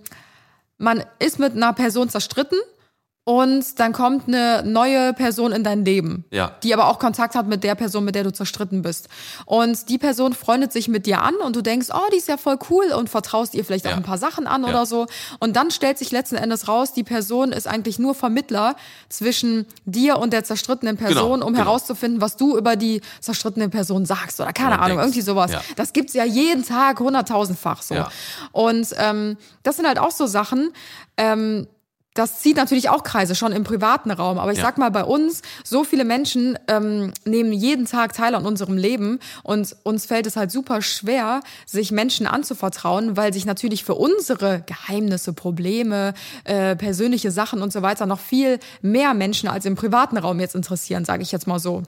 man 0.78 1.04
ist 1.20 1.38
mit 1.38 1.52
einer 1.52 1.74
Person 1.74 2.08
zerstritten 2.08 2.60
und 3.28 3.80
dann 3.80 3.92
kommt 3.92 4.28
eine 4.28 4.62
neue 4.64 5.12
Person 5.14 5.52
in 5.52 5.64
dein 5.64 5.84
Leben, 5.84 6.26
Ja. 6.30 6.52
die 6.62 6.74
aber 6.76 6.88
auch 6.88 7.00
Kontakt 7.00 7.34
hat 7.34 7.48
mit 7.48 7.64
der 7.64 7.74
Person, 7.74 8.06
mit 8.06 8.14
der 8.14 8.24
du 8.24 8.32
zerstritten 8.32 8.84
bist. 8.84 9.10
Und 9.46 9.90
die 9.90 9.98
Person 9.98 10.34
freundet 10.34 10.72
sich 10.72 10.88
mit 10.88 11.08
dir 11.08 11.24
an 11.24 11.34
und 11.44 11.56
du 11.56 11.62
denkst, 11.64 11.88
oh, 11.92 12.08
die 12.14 12.18
ist 12.18 12.28
ja 12.28 12.38
voll 12.38 12.60
cool 12.70 12.86
und 12.96 13.10
vertraust 13.10 13.56
ihr 13.56 13.66
vielleicht 13.66 13.86
Ja. 13.86 13.92
auch 13.94 13.98
ein 13.98 14.04
paar 14.04 14.20
Sachen 14.20 14.46
an 14.46 14.62
Ja. 14.62 14.70
oder 14.70 14.86
so. 14.86 15.08
Und 15.40 15.56
dann 15.56 15.72
stellt 15.72 15.98
sich 15.98 16.12
letzten 16.12 16.36
Endes 16.36 16.68
raus, 16.68 16.94
die 16.94 17.04
Person 17.04 17.52
ist 17.52 17.68
eigentlich 17.68 17.98
nur 17.98 18.14
Vermittler 18.14 18.76
zwischen 19.10 19.66
dir 19.86 20.18
und 20.20 20.32
der 20.32 20.44
zerstrittenen 20.44 20.96
Person, 20.96 21.42
um 21.42 21.54
genau. 21.54 21.66
herauszufinden, 21.66 22.22
was 22.22 22.38
du 22.38 22.56
über 22.56 22.76
die 22.76 23.02
zerstrittene 23.22 23.70
Person 23.70 24.06
sagst 24.06 24.40
oder 24.40 24.54
keine 24.54 24.74
Ahnung, 24.78 24.98
denkst. 25.00 25.04
irgendwie 25.04 25.22
sowas. 25.22 25.52
Das 25.76 25.94
gibt's 25.94 26.14
ja 26.14 26.26
jeden 26.26 26.64
Tag 26.64 27.00
hunderttausendfach 27.00 27.82
so. 27.82 27.96
Ja. 27.96 28.10
Und 28.52 28.88
ähm, 29.00 29.38
das 29.64 29.78
sind 29.78 29.88
halt 29.88 29.98
auch 29.98 30.12
so 30.12 30.28
Sachen, 30.28 30.72
ähm, 31.18 31.66
das 32.16 32.40
zieht 32.40 32.58
natürlich 32.58 32.90
auch 32.90 33.04
Kreise, 33.04 33.36
schon 33.36 33.52
im 33.52 33.64
privaten 33.64 34.10
Raum. 34.10 34.40
Aber 34.40 34.52
ich 34.52 34.58
Ja. 34.58 34.64
sag 34.64 34.78
mal, 34.80 34.90
bei 34.90 35.04
uns, 35.04 35.42
so 35.64 35.84
viele 35.84 36.06
Menschen 36.06 36.58
ähm, 36.68 37.14
nehmen 37.26 37.54
jeden 37.54 37.86
Tag 37.86 38.14
teil 38.14 38.34
an 38.34 38.46
unserem 38.46 38.78
Leben 38.78 39.20
und 39.44 39.76
uns 39.84 40.06
fällt 40.08 40.26
es 40.26 40.36
halt 40.36 40.50
super 40.50 40.82
schwer, 40.82 41.42
sich 41.66 41.92
Menschen 41.92 42.26
anzuvertrauen, 42.26 43.18
weil 43.18 43.34
sich 43.34 43.46
natürlich 43.46 43.84
für 43.84 43.96
unsere 43.96 44.64
Geheimnisse, 44.66 45.34
Probleme, 45.34 46.14
äh, 46.46 46.76
persönliche 46.76 47.32
Sachen 47.32 47.62
und 47.62 47.72
so 47.74 47.82
weiter 47.82 48.06
noch 48.06 48.20
viel 48.20 48.60
mehr 48.82 49.14
Menschen 49.14 49.50
als 49.50 49.66
im 49.66 49.76
privaten 49.76 50.18
Raum 50.18 50.40
jetzt 50.40 50.56
interessieren, 50.56 51.04
sage 51.06 51.22
ich 51.22 51.32
jetzt 51.32 51.48
mal 51.48 51.60
so. 51.60 51.84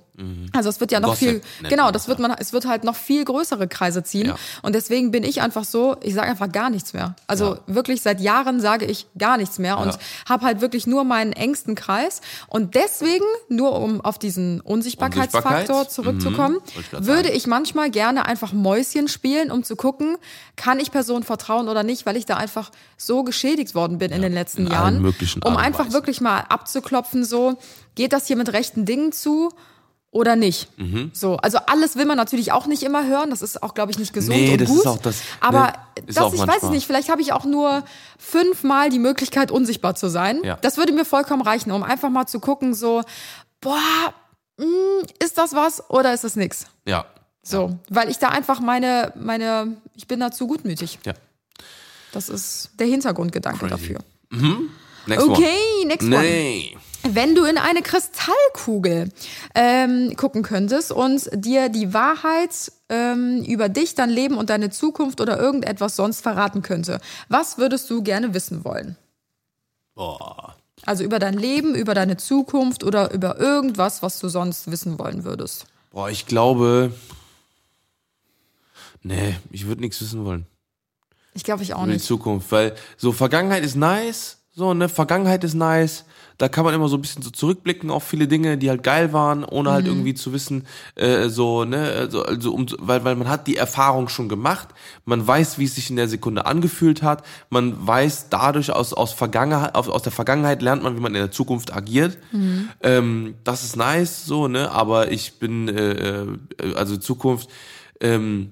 Also 0.51 0.69
es 0.69 0.79
wird 0.79 0.91
ja 0.91 0.99
noch 0.99 1.09
Gossip 1.09 1.45
viel, 1.59 1.69
genau, 1.69 1.91
das 1.91 2.07
wird 2.07 2.17
man, 2.17 2.31
es 2.39 2.51
wird 2.51 2.65
halt 2.65 2.83
noch 2.83 2.95
viel 2.95 3.23
größere 3.23 3.67
Kreise 3.67 4.01
ziehen. 4.03 4.27
Ja. 4.29 4.35
Und 4.63 4.73
deswegen 4.73 5.11
bin 5.11 5.23
ich 5.23 5.41
einfach 5.41 5.63
so, 5.63 5.95
ich 6.01 6.15
sage 6.15 6.27
einfach 6.31 6.51
gar 6.51 6.71
nichts 6.71 6.93
mehr. 6.93 7.15
Also 7.27 7.53
Ja. 7.55 7.59
wirklich 7.67 8.01
seit 8.01 8.19
Jahren 8.19 8.59
sage 8.59 8.85
ich 8.85 9.05
gar 9.19 9.37
nichts 9.37 9.59
mehr 9.59 9.77
und 9.77 9.89
Ja. 9.89 9.99
habe 10.27 10.45
halt 10.45 10.59
wirklich 10.59 10.87
nur 10.87 11.03
meinen 11.03 11.33
engsten 11.33 11.75
Kreis. 11.75 12.21
Und 12.47 12.73
deswegen, 12.73 13.25
nur 13.47 13.79
um 13.79 14.01
auf 14.01 14.17
diesen 14.17 14.59
Unsichtbarkeitsfaktor 14.61 15.53
Unsichtbarkeit? 15.57 15.91
zurückzukommen, 15.91 16.57
Mhm. 16.93 17.05
Würde 17.05 17.29
ich 17.29 17.45
manchmal 17.45 17.91
gerne 17.91 18.25
einfach 18.25 18.53
Mäuschen 18.53 19.07
spielen, 19.07 19.51
um 19.51 19.63
zu 19.63 19.75
gucken, 19.75 20.17
kann 20.55 20.79
ich 20.79 20.91
Personen 20.91 21.23
vertrauen 21.23 21.69
oder 21.69 21.83
nicht, 21.83 22.07
weil 22.07 22.17
ich 22.17 22.25
da 22.25 22.37
einfach 22.37 22.71
so 22.97 23.23
geschädigt 23.23 23.75
worden 23.75 23.99
bin 23.99 24.11
in 24.11 24.23
den 24.23 24.33
letzten 24.33 24.65
in 24.65 24.71
Jahren. 24.71 25.13
um 25.43 25.57
einfach 25.57 25.91
wirklich 25.91 26.21
mal 26.21 26.39
abzuklopfen, 26.49 27.23
so, 27.23 27.57
geht 27.93 28.13
das 28.13 28.25
hier 28.27 28.35
mit 28.35 28.51
rechten 28.53 28.85
Dingen 28.85 29.11
zu? 29.11 29.49
Oder 30.17 30.35
nicht. 30.35 30.67
Mhm. 30.79 31.11
So, 31.13 31.37
also 31.37 31.59
alles 31.67 31.95
will 31.95 32.05
man 32.05 32.17
natürlich 32.17 32.51
auch 32.51 32.65
nicht 32.65 32.81
immer 32.81 33.05
hören. 33.05 33.29
Das 33.29 33.43
ist 33.43 33.61
auch, 33.61 33.75
glaube 33.75 33.91
ich, 33.91 33.99
nicht 33.99 34.13
gesund 34.13 34.35
Nee, 34.35 34.51
und 34.53 34.61
das 34.61 34.67
gut. 34.67 34.79
ist 34.79 34.87
auch 34.87 34.97
das- 34.97 35.21
Aber 35.41 35.61
ne, 35.67 35.73
ist 36.07 36.17
das, 36.17 36.33
ich 36.33 36.39
weiß 36.47 36.63
es 36.63 36.69
nicht. 36.71 36.87
Vielleicht 36.87 37.09
habe 37.09 37.21
ich 37.21 37.33
auch 37.33 37.45
nur 37.45 37.83
fünfmal 38.17 38.89
die 38.89 38.97
Möglichkeit, 38.97 39.51
unsichtbar 39.51 39.93
zu 39.93 40.07
sein. 40.09 40.41
Ja. 40.43 40.55
Das 40.61 40.77
würde 40.77 40.91
mir 40.91 41.05
vollkommen 41.05 41.43
reichen, 41.43 41.71
um 41.71 41.83
einfach 41.83 42.09
mal 42.09 42.25
zu 42.25 42.39
gucken, 42.39 42.73
so, 42.73 43.03
boah, 43.61 43.77
mh, 44.57 44.65
ist 45.23 45.37
das 45.37 45.53
was 45.53 45.87
oder 45.91 46.13
ist 46.15 46.23
das 46.23 46.35
nix? 46.35 46.65
Ja. 46.87 47.05
So, 47.43 47.77
weil 47.89 48.09
ich 48.09 48.17
da 48.17 48.29
einfach 48.29 48.59
meine, 48.59 49.13
meine, 49.15 49.77
ich 49.95 50.07
bin 50.07 50.19
da 50.19 50.31
zu 50.31 50.47
gutmütig. 50.47 50.97
Ja. 51.05 51.13
Das 52.11 52.27
ist 52.27 52.71
der 52.79 52.87
Hintergrundgedanke 52.87 53.67
Crazy. 53.67 53.69
dafür. 53.69 53.99
Next 55.05 55.23
one. 55.25 55.31
Okay, 55.33 55.85
next 55.85 56.07
one. 56.07 56.19
Nee. 56.21 56.77
Wenn 57.15 57.35
du 57.35 57.45
in 57.45 57.57
eine 57.57 57.81
Kristallkugel 57.81 59.09
ähm, 59.55 60.15
gucken 60.17 60.43
könntest 60.43 60.91
und 60.91 61.29
dir 61.33 61.69
die 61.69 61.93
Wahrheit 61.93 62.71
ähm, 62.89 63.43
über 63.43 63.69
dich, 63.69 63.95
dein 63.95 64.09
Leben 64.09 64.37
und 64.37 64.49
deine 64.49 64.69
Zukunft 64.69 65.21
oder 65.21 65.39
irgendetwas 65.39 65.95
sonst 65.95 66.21
verraten 66.21 66.61
könnte, 66.61 66.99
was 67.29 67.57
würdest 67.57 67.89
du 67.89 68.03
gerne 68.03 68.33
wissen 68.33 68.65
wollen? 68.65 68.97
Boah. 69.95 70.55
Also 70.85 71.03
über 71.03 71.19
dein 71.19 71.33
Leben, 71.33 71.75
über 71.75 71.93
deine 71.93 72.17
Zukunft 72.17 72.83
oder 72.83 73.11
über 73.13 73.39
irgendwas, 73.39 74.01
was 74.01 74.19
du 74.19 74.29
sonst 74.29 74.69
wissen 74.71 74.99
wollen 74.99 75.23
würdest. 75.23 75.65
Boah, 75.91 76.09
ich 76.09 76.25
glaube. 76.25 76.93
Nee, 79.01 79.35
ich 79.51 79.67
würde 79.67 79.81
nichts 79.81 80.01
wissen 80.01 80.25
wollen. 80.25 80.45
Ich 81.33 81.43
glaube, 81.43 81.63
ich 81.63 81.73
auch 81.73 81.79
Über 81.79 81.87
die 81.87 81.93
nicht. 81.93 82.05
Zukunft. 82.05 82.51
Weil 82.51 82.75
so 82.97 83.11
Vergangenheit 83.11 83.63
ist 83.63 83.75
nice, 83.75 84.37
so, 84.55 84.73
ne, 84.73 84.89
Vergangenheit 84.89 85.43
ist 85.43 85.53
nice. 85.53 86.03
Da 86.37 86.49
kann 86.49 86.63
man 86.65 86.73
immer 86.73 86.87
so 86.87 86.97
ein 86.97 87.01
bisschen 87.01 87.23
so 87.23 87.31
zurückblicken 87.31 87.89
auf 87.89 88.03
viele 88.03 88.27
Dinge, 88.27 88.57
die 88.57 88.69
halt 88.69 88.83
geil 88.83 89.11
waren, 89.11 89.43
ohne 89.43 89.69
Mhm. 89.69 89.73
halt 89.73 89.87
irgendwie 89.87 90.13
zu 90.13 90.33
wissen, 90.33 90.67
äh, 90.95 91.29
so, 91.29 91.65
ne, 91.65 91.79
also, 91.81 92.23
also 92.23 92.53
um, 92.53 92.67
weil, 92.79 93.03
weil 93.03 93.15
man 93.15 93.27
hat 93.27 93.47
die 93.47 93.57
Erfahrung 93.57 94.07
schon 94.07 94.29
gemacht, 94.29 94.67
man 95.05 95.25
weiß, 95.25 95.57
wie 95.57 95.65
es 95.65 95.75
sich 95.75 95.89
in 95.89 95.95
der 95.95 96.07
Sekunde 96.07 96.45
angefühlt 96.45 97.01
hat, 97.01 97.23
man 97.49 97.75
weiß 97.87 98.29
dadurch 98.29 98.71
aus, 98.71 98.93
aus 98.93 99.13
Vergangenheit, 99.13 99.73
aus, 99.75 99.89
aus 99.89 100.03
der 100.03 100.11
Vergangenheit 100.11 100.61
lernt 100.61 100.83
man, 100.83 100.95
wie 100.95 101.01
man 101.01 101.15
in 101.15 101.21
der 101.21 101.31
Zukunft 101.31 101.73
agiert. 101.75 102.17
Mhm. 102.31 102.69
Ähm, 102.81 103.33
das 103.43 103.63
ist 103.63 103.75
nice, 103.75 104.25
so, 104.25 104.47
ne, 104.47 104.71
aber 104.71 105.11
ich 105.11 105.39
bin, 105.39 105.67
äh, 105.69 106.21
äh, 106.23 106.27
also 106.75 106.97
Zukunft, 106.97 107.49
ähm, 107.99 108.51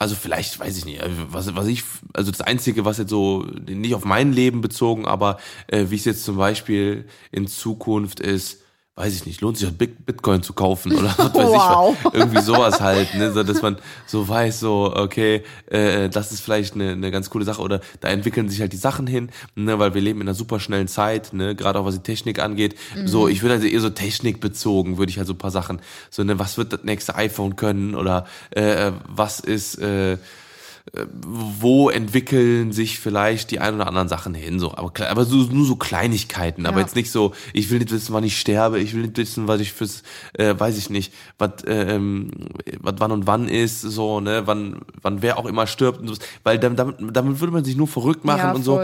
also 0.00 0.14
vielleicht, 0.14 0.58
weiß 0.58 0.78
ich 0.78 0.86
nicht, 0.86 1.02
äh, 1.02 1.10
was, 1.28 1.54
was 1.54 1.66
ich, 1.66 1.84
also 2.14 2.30
das 2.30 2.40
Einzige, 2.40 2.86
was 2.86 2.96
jetzt 2.96 3.10
so, 3.10 3.46
nicht 3.68 3.94
auf 3.94 4.06
mein 4.06 4.32
Leben 4.32 4.62
bezogen, 4.62 5.04
aber 5.04 5.36
äh, 5.66 5.86
wie 5.90 5.96
es 5.96 6.06
jetzt 6.06 6.24
zum 6.24 6.38
Beispiel 6.38 7.04
in 7.30 7.46
Zukunft 7.46 8.18
ist, 8.18 8.62
weiß 9.00 9.14
ich 9.14 9.24
nicht, 9.24 9.40
lohnt 9.40 9.56
sich 9.56 9.70
Bitcoin 9.72 10.42
zu 10.42 10.52
kaufen 10.52 10.92
oder 10.92 11.08
was 11.16 11.34
weiß 11.34 11.48
Wow. 11.48 11.96
ich, 12.04 12.14
irgendwie 12.14 12.42
sowas 12.42 12.80
halt, 12.82 13.14
ne, 13.14 13.32
so, 13.32 13.42
dass 13.42 13.62
man 13.62 13.78
so 14.06 14.28
weiß, 14.28 14.60
so, 14.60 14.92
okay, 14.94 15.42
äh, 15.70 16.10
das 16.10 16.32
ist 16.32 16.40
vielleicht 16.40 16.74
eine, 16.74 16.92
eine 16.92 17.10
ganz 17.10 17.30
coole 17.30 17.46
Sache 17.46 17.62
oder 17.62 17.80
da 18.00 18.08
entwickeln 18.08 18.50
sich 18.50 18.60
halt 18.60 18.74
die 18.74 18.76
Sachen 18.76 19.06
hin, 19.06 19.30
ne, 19.54 19.78
weil 19.78 19.94
wir 19.94 20.02
leben 20.02 20.20
in 20.20 20.28
einer 20.28 20.34
super 20.34 20.60
schnellen 20.60 20.86
Zeit, 20.86 21.32
ne, 21.32 21.54
gerade 21.54 21.78
auch 21.78 21.86
was 21.86 21.94
die 21.94 22.02
Technik 22.02 22.38
angeht, 22.40 22.74
so, 23.06 23.26
ich 23.26 23.40
würde 23.42 23.54
also 23.54 23.66
eher 23.66 23.80
so 23.80 23.88
technikbezogen, 23.90 24.98
würde 24.98 25.10
ich 25.10 25.16
halt 25.16 25.26
so 25.26 25.32
ein 25.32 25.38
paar 25.38 25.50
Sachen, 25.50 25.80
so, 26.10 26.22
ne, 26.22 26.38
was 26.38 26.58
wird 26.58 26.72
das 26.74 26.84
nächste 26.84 27.14
iPhone 27.14 27.56
können 27.56 27.94
oder 27.94 28.26
äh, 28.50 28.92
was 29.08 29.40
ist, 29.40 29.78
äh, 29.78 30.18
wo 31.12 31.90
entwickeln 31.90 32.72
sich 32.72 32.98
vielleicht 32.98 33.50
die 33.50 33.60
ein 33.60 33.74
oder 33.74 33.86
anderen 33.86 34.08
Sachen 34.08 34.34
hin, 34.34 34.58
so, 34.58 34.72
aber, 34.74 34.92
aber 35.08 35.24
so, 35.24 35.36
nur 35.36 35.64
so 35.66 35.76
Kleinigkeiten, 35.76 36.66
aber 36.66 36.78
Ja. 36.78 36.82
jetzt 36.82 36.96
nicht 36.96 37.10
so, 37.10 37.32
ich 37.52 37.70
will 37.70 37.78
nicht 37.78 37.90
wissen, 37.92 38.12
wann 38.12 38.24
ich 38.24 38.38
sterbe, 38.40 38.78
ich 38.80 38.94
will 38.94 39.02
nicht 39.02 39.16
wissen, 39.16 39.46
was 39.46 39.60
ich 39.60 39.72
fürs, 39.72 40.02
äh, 40.34 40.54
weiß 40.58 40.78
ich 40.78 40.90
nicht, 40.90 41.12
was, 41.38 41.62
äh, 41.64 41.94
ähm, 41.94 42.30
was 42.80 42.94
wann 42.98 43.12
und 43.12 43.26
wann 43.26 43.48
ist, 43.48 43.82
so, 43.82 44.20
ne, 44.20 44.42
wann, 44.46 44.80
wann 45.00 45.22
wer 45.22 45.38
auch 45.38 45.46
immer 45.46 45.66
stirbt 45.66 46.00
und 46.00 46.08
so, 46.08 46.14
weil 46.42 46.58
damit, 46.58 46.78
damit 46.78 47.40
würde 47.40 47.52
man 47.52 47.64
sich 47.64 47.76
nur 47.76 47.88
verrückt 47.88 48.24
machen 48.24 48.38
Ja, 48.38 48.52
und 48.52 48.64
so. 48.64 48.80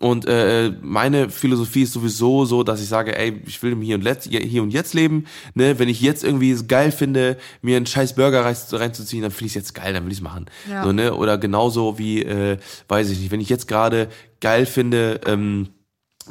Und 0.00 0.24
äh, 0.26 0.72
meine 0.80 1.28
Philosophie 1.28 1.82
ist 1.82 1.92
sowieso 1.92 2.46
so, 2.46 2.62
dass 2.62 2.80
ich 2.80 2.88
sage, 2.88 3.16
ey, 3.18 3.40
ich 3.46 3.62
will 3.62 3.72
im 3.72 3.82
Hier 3.82 3.96
und, 3.96 4.02
Letz, 4.02 4.26
hier 4.26 4.62
und 4.62 4.70
Jetzt 4.70 4.94
leben. 4.94 5.26
Ne? 5.54 5.78
Wenn 5.78 5.90
ich 5.90 6.00
jetzt 6.00 6.24
irgendwie 6.24 6.50
es 6.50 6.66
geil 6.66 6.90
finde, 6.90 7.36
mir 7.60 7.76
einen 7.76 7.84
scheiß 7.84 8.14
Burger 8.14 8.44
rein- 8.44 8.56
reinzuziehen, 8.72 9.20
dann 9.20 9.30
finde 9.30 9.44
ich 9.46 9.52
es 9.52 9.56
jetzt 9.56 9.74
geil, 9.74 9.92
dann 9.92 10.04
will 10.04 10.10
ich 10.12 10.18
es 10.18 10.24
machen. 10.24 10.46
Ja. 10.70 10.84
So, 10.84 10.92
ne? 10.92 11.14
Oder 11.14 11.36
genauso 11.36 11.98
wie, 11.98 12.22
äh, 12.22 12.56
weiß 12.88 13.10
ich 13.10 13.20
nicht, 13.20 13.30
wenn 13.30 13.42
ich 13.42 13.50
jetzt 13.50 13.68
gerade 13.68 14.08
geil 14.40 14.64
finde, 14.64 15.20
ähm, 15.26 15.68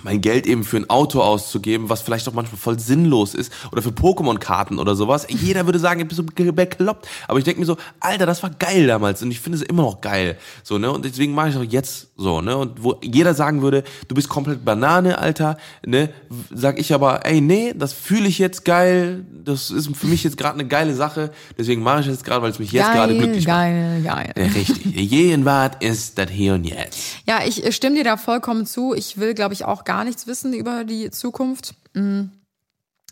mein 0.04 0.22
Geld 0.22 0.47
eben 0.47 0.64
für 0.64 0.78
ein 0.78 0.89
Auto 0.89 1.22
auszugeben, 1.22 1.89
was 1.89 2.02
vielleicht 2.02 2.28
auch 2.28 2.34
manchmal 2.34 2.60
voll 2.60 2.80
sinnlos 2.80 3.34
ist, 3.34 3.52
oder 3.72 3.82
für 3.82 3.89
Pokémon-Karten 3.89 4.80
oder 4.80 4.95
sowas. 4.95 5.28
Jeder 5.30 5.66
würde 5.66 5.80
sagen, 5.80 6.00
ich 6.02 6.08
bin 6.08 6.16
so 6.16 6.24
bekloppt. 6.24 7.08
Aber 7.28 7.39
ich 7.39 7.45
denke 7.45 7.60
mir 7.60 7.66
so, 7.66 7.78
Alter, 8.00 8.26
das 8.26 8.43
war 8.43 8.50
geil 8.52 8.88
damals 8.88 9.22
und 9.22 9.32
ich 9.32 9.39
finde 9.39 9.58
es 9.58 9.64
immer 9.64 9.84
noch 9.84 10.02
geil. 10.02 10.38
So, 10.64 10.78
ne? 10.78 10.91
Und 10.91 11.06
deswegen 11.06 11.34
mache 11.34 11.50
ich 11.50 11.58
auch 11.58 11.64
jetzt 11.64 12.10
so, 12.18 12.41
ne? 12.41 12.58
Und 12.58 12.84
wo 12.84 12.95
jeder 13.02 13.34
sagen 13.34 13.62
würde, 13.62 13.84
du 14.08 14.16
bist 14.16 14.30
komplett 14.30 14.64
Banane, 14.66 15.18
Alter, 15.18 15.58
ne? 15.86 16.10
Sag 16.54 16.80
ich 16.80 16.93
aber, 16.93 17.26
ey, 17.26 17.41
nee, 17.41 17.74
das 17.76 17.93
fühle 17.93 18.28
ich 18.28 18.39
jetzt 18.39 18.66
geil, 18.66 19.26
das 19.43 19.72
ist 19.72 19.95
für 19.95 20.08
mich 20.08 20.24
jetzt 20.24 20.38
gerade 20.38 20.56
eine 20.56 20.68
geile 20.68 20.93
Sache, 20.93 21.32
deswegen 21.58 21.82
mache 21.82 22.02
ich 22.02 22.08
jetzt 22.08 22.24
gerade, 22.24 22.41
weil 22.41 22.52
es 22.52 22.60
mich 22.60 22.72
jetzt 22.72 22.91
gerade 22.91 23.16
glücklich 23.16 23.47
macht. 23.47 23.58
geil, 23.58 24.02
geil. 24.04 24.34
Ja, 24.36 24.43
richtig. 24.43 25.10
Gegenwart 25.10 25.84
ist 25.84 26.18
das 26.18 26.30
Hier 26.30 26.54
und 26.54 26.66
Jetzt. 26.66 27.00
Ja, 27.28 27.39
ich 27.45 27.66
äh, 27.66 27.72
stimme 27.72 27.95
dir 27.95 28.04
da 28.04 28.18
vollkommen 28.18 28.66
zu. 28.66 28.93
Ich 28.93 29.18
will, 29.18 29.34
glaube 29.34 29.54
ich, 29.54 29.66
auch 29.66 29.84
gar 29.90 30.04
nichts 30.04 30.28
wissen 30.28 30.54
über 30.54 30.84
die 30.84 31.10
Zukunft. 31.10 31.74
Mm. 31.96 32.26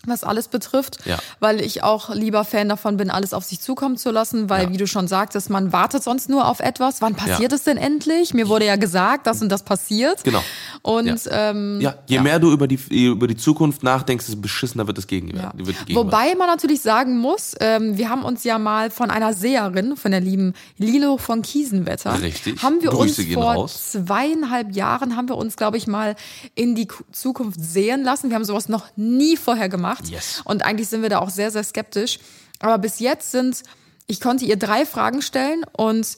Was 0.06 0.24
alles 0.24 0.48
betrifft, 0.48 1.00
Ja. 1.06 1.18
weil 1.40 1.60
ich 1.60 1.84
auch 1.84 2.14
lieber 2.14 2.46
Fan 2.46 2.70
davon 2.70 2.96
bin, 2.98 3.10
alles 3.10 3.34
auf 3.34 3.44
sich 3.44 3.60
zukommen 3.60 3.98
zu 3.98 4.12
lassen, 4.12 4.50
weil, 4.50 4.66
Ja. 4.66 4.72
wie 4.72 4.78
du 4.78 4.88
schon 4.88 5.08
sagtest, 5.08 5.50
man 5.50 5.74
wartet 5.74 6.02
sonst 6.04 6.30
nur 6.30 6.48
auf 6.48 6.60
etwas. 6.62 7.02
Wann 7.02 7.16
passiert 7.16 7.52
Ja. 7.52 7.56
es 7.58 7.64
denn 7.64 7.76
endlich? 7.78 8.34
Mir 8.34 8.48
wurde 8.48 8.66
ja 8.66 8.78
gesagt, 8.78 9.28
das 9.28 9.42
und 9.42 9.50
das 9.50 9.64
passiert. 9.64 10.24
Genau. 10.24 10.42
Und 10.82 11.26
Ja. 11.26 11.50
ähm, 11.50 11.82
Ja, 11.82 11.96
je 12.08 12.20
mehr 12.22 12.40
du 12.40 12.52
über 12.52 12.68
die, 12.68 12.80
über 13.06 13.28
die 13.28 13.36
Zukunft 13.36 13.84
nachdenkst, 13.84 14.28
desto 14.28 14.40
beschissener 14.40 14.88
wird 14.88 14.98
es 14.98 15.08
gegen, 15.08 15.36
Ja. 15.36 15.52
wird 15.56 15.76
die 15.82 15.86
Gegenwart. 15.94 16.06
Wobei 16.06 16.36
man 16.36 16.48
natürlich 16.48 16.82
sagen 16.82 17.18
muss, 17.18 17.54
ähm, 17.60 17.98
wir 17.98 18.10
haben 18.10 18.24
uns 18.24 18.44
ja 18.46 18.60
mal 18.60 18.92
von 18.92 19.10
einer 19.12 19.34
Seherin, 19.34 19.98
von 19.98 20.12
der 20.12 20.22
lieben 20.22 20.54
Lilo 20.78 21.18
von 21.18 21.42
Kiesenwetter, 21.42 22.22
Richtig. 22.22 22.62
haben 22.64 22.82
wir 22.82 22.92
Grüße 22.92 23.24
uns 23.24 23.34
vor 23.34 23.54
raus. 23.56 23.92
zweieinhalb 23.92 24.74
Jahren, 24.74 25.18
haben 25.18 25.28
wir 25.28 25.36
uns, 25.38 25.58
glaube 25.58 25.78
ich, 25.78 25.88
mal 25.88 26.16
in 26.56 26.76
die 26.76 26.88
Ku- 26.88 27.04
Zukunft 27.12 27.60
sehen 27.60 28.04
lassen. 28.04 28.30
Wir 28.30 28.36
haben 28.36 28.46
sowas 28.46 28.70
noch 28.70 28.86
nie 28.96 29.36
vorher 29.36 29.68
gemacht. 29.70 29.97
Yes. 30.06 30.42
Und 30.46 30.64
eigentlich 30.66 30.90
sind 30.90 31.02
wir 31.02 31.10
da 31.10 31.20
auch 31.20 31.30
sehr, 31.30 31.52
sehr 31.52 31.64
skeptisch. 31.64 32.20
Aber 32.60 32.78
bis 32.78 33.00
jetzt 33.00 33.32
sind, 33.32 33.64
ich 34.08 34.20
konnte 34.22 34.46
ihr 34.46 34.58
drei 34.58 34.86
Fragen 34.86 35.22
stellen 35.22 35.64
und 35.74 36.18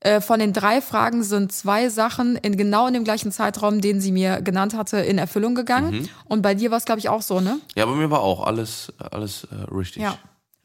äh, 0.00 0.20
von 0.20 0.40
den 0.40 0.52
drei 0.52 0.80
Fragen 0.80 1.22
sind 1.22 1.52
zwei 1.52 1.90
Sachen 1.90 2.36
in 2.36 2.56
genau 2.56 2.86
in 2.86 2.94
dem 2.94 3.04
gleichen 3.04 3.32
Zeitraum, 3.32 3.80
den 3.82 4.00
sie 4.00 4.12
mir 4.12 4.40
genannt 4.40 4.74
hatte, 4.74 4.98
in 4.98 5.18
Erfüllung 5.18 5.54
gegangen. 5.54 6.00
Mhm. 6.00 6.08
Und 6.24 6.42
bei 6.42 6.54
dir 6.54 6.70
war 6.70 6.78
es, 6.78 6.86
glaube 6.86 7.00
ich, 7.00 7.08
auch 7.10 7.22
so, 7.22 7.40
ne? 7.40 7.60
Ja, 7.74 7.84
bei 7.84 7.94
mir 7.94 8.10
war 8.10 8.20
auch 8.20 8.46
alles, 8.46 8.92
alles 8.98 9.44
äh, 9.44 9.74
richtig. 9.74 10.02
Ja. 10.02 10.16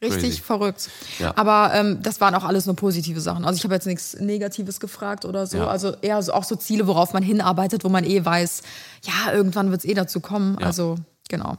Richtig 0.01 0.31
Crazy. 0.31 0.41
verrückt. 0.41 0.89
Ja. 1.19 1.33
Aber 1.35 1.73
ähm, 1.73 1.99
das 2.01 2.21
waren 2.21 2.35
auch 2.35 2.43
alles 2.43 2.65
nur 2.65 2.75
positive 2.75 3.19
Sachen. 3.21 3.45
Also 3.45 3.57
ich 3.57 3.63
habe 3.63 3.73
jetzt 3.73 3.87
nichts 3.87 4.15
Negatives 4.19 4.79
gefragt 4.79 5.25
oder 5.25 5.47
so. 5.47 5.57
Ja. 5.57 5.67
Also 5.67 5.93
eher 6.01 6.21
so, 6.21 6.33
auch 6.33 6.43
so 6.43 6.55
Ziele, 6.55 6.85
worauf 6.85 7.13
man 7.13 7.23
hinarbeitet, 7.23 7.83
wo 7.83 7.89
man 7.89 8.03
eh 8.03 8.23
weiß, 8.23 8.61
ja, 9.03 9.33
irgendwann 9.33 9.71
wird 9.71 9.79
es 9.79 9.89
eh 9.89 9.93
dazu 9.93 10.19
kommen. 10.19 10.57
Also 10.59 10.97
genau. 11.29 11.57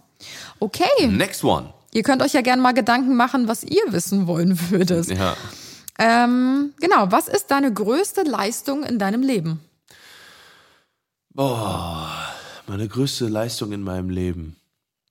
Okay, 0.61 1.07
Next 1.09 1.45
one. 1.45 1.73
ihr 1.93 2.03
könnt 2.03 2.23
euch 2.23 2.33
ja 2.33 2.41
gerne 2.41 2.63
mal 2.63 2.73
Gedanken 2.73 3.17
machen, 3.17 3.49
was 3.49 3.63
ihr 3.65 3.83
wissen 3.89 4.27
wollen 4.27 4.59
würdet. 4.71 5.09
Ja. 5.09 5.37
Ähm, 5.99 6.75
genau, 6.81 7.11
was 7.11 7.29
ist 7.29 7.51
deine 7.51 7.73
größte 7.73 8.23
Leistung 8.23 8.83
in 8.85 8.99
deinem 8.99 9.23
Leben? 9.23 9.61
Boah, 11.33 12.11
meine 12.67 12.89
größte 12.89 13.29
Leistung 13.29 13.73
in 13.73 13.83
meinem 13.83 14.11
Leben. 14.11 14.57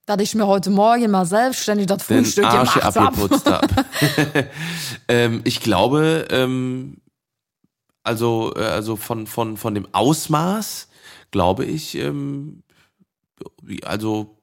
Dass 0.06 0.20
ich 0.22 0.36
mir 0.36 0.46
heute 0.46 0.70
Morgen 0.70 1.10
mal 1.10 1.26
selbstständig 1.26 1.88
das 1.88 2.06
Den 2.06 2.24
Frühstück 2.24 2.46
Arsch 2.46 2.74
gemacht 2.76 2.96
habe. 2.96 3.08
abgeputzt 3.08 3.46
habe. 3.50 3.68
ähm, 5.08 5.42
ich 5.44 5.62
glaube, 5.62 6.28
ähm, 6.30 6.98
also, 8.04 8.54
äh, 8.56 8.60
also 8.64 8.96
von, 8.96 9.26
von, 9.26 9.58
von 9.58 9.74
dem 9.74 9.88
Ausmaß, 9.92 10.88
glaube 11.32 11.66
ich, 11.66 11.96
ähm, 11.96 12.62
also, 13.84 14.35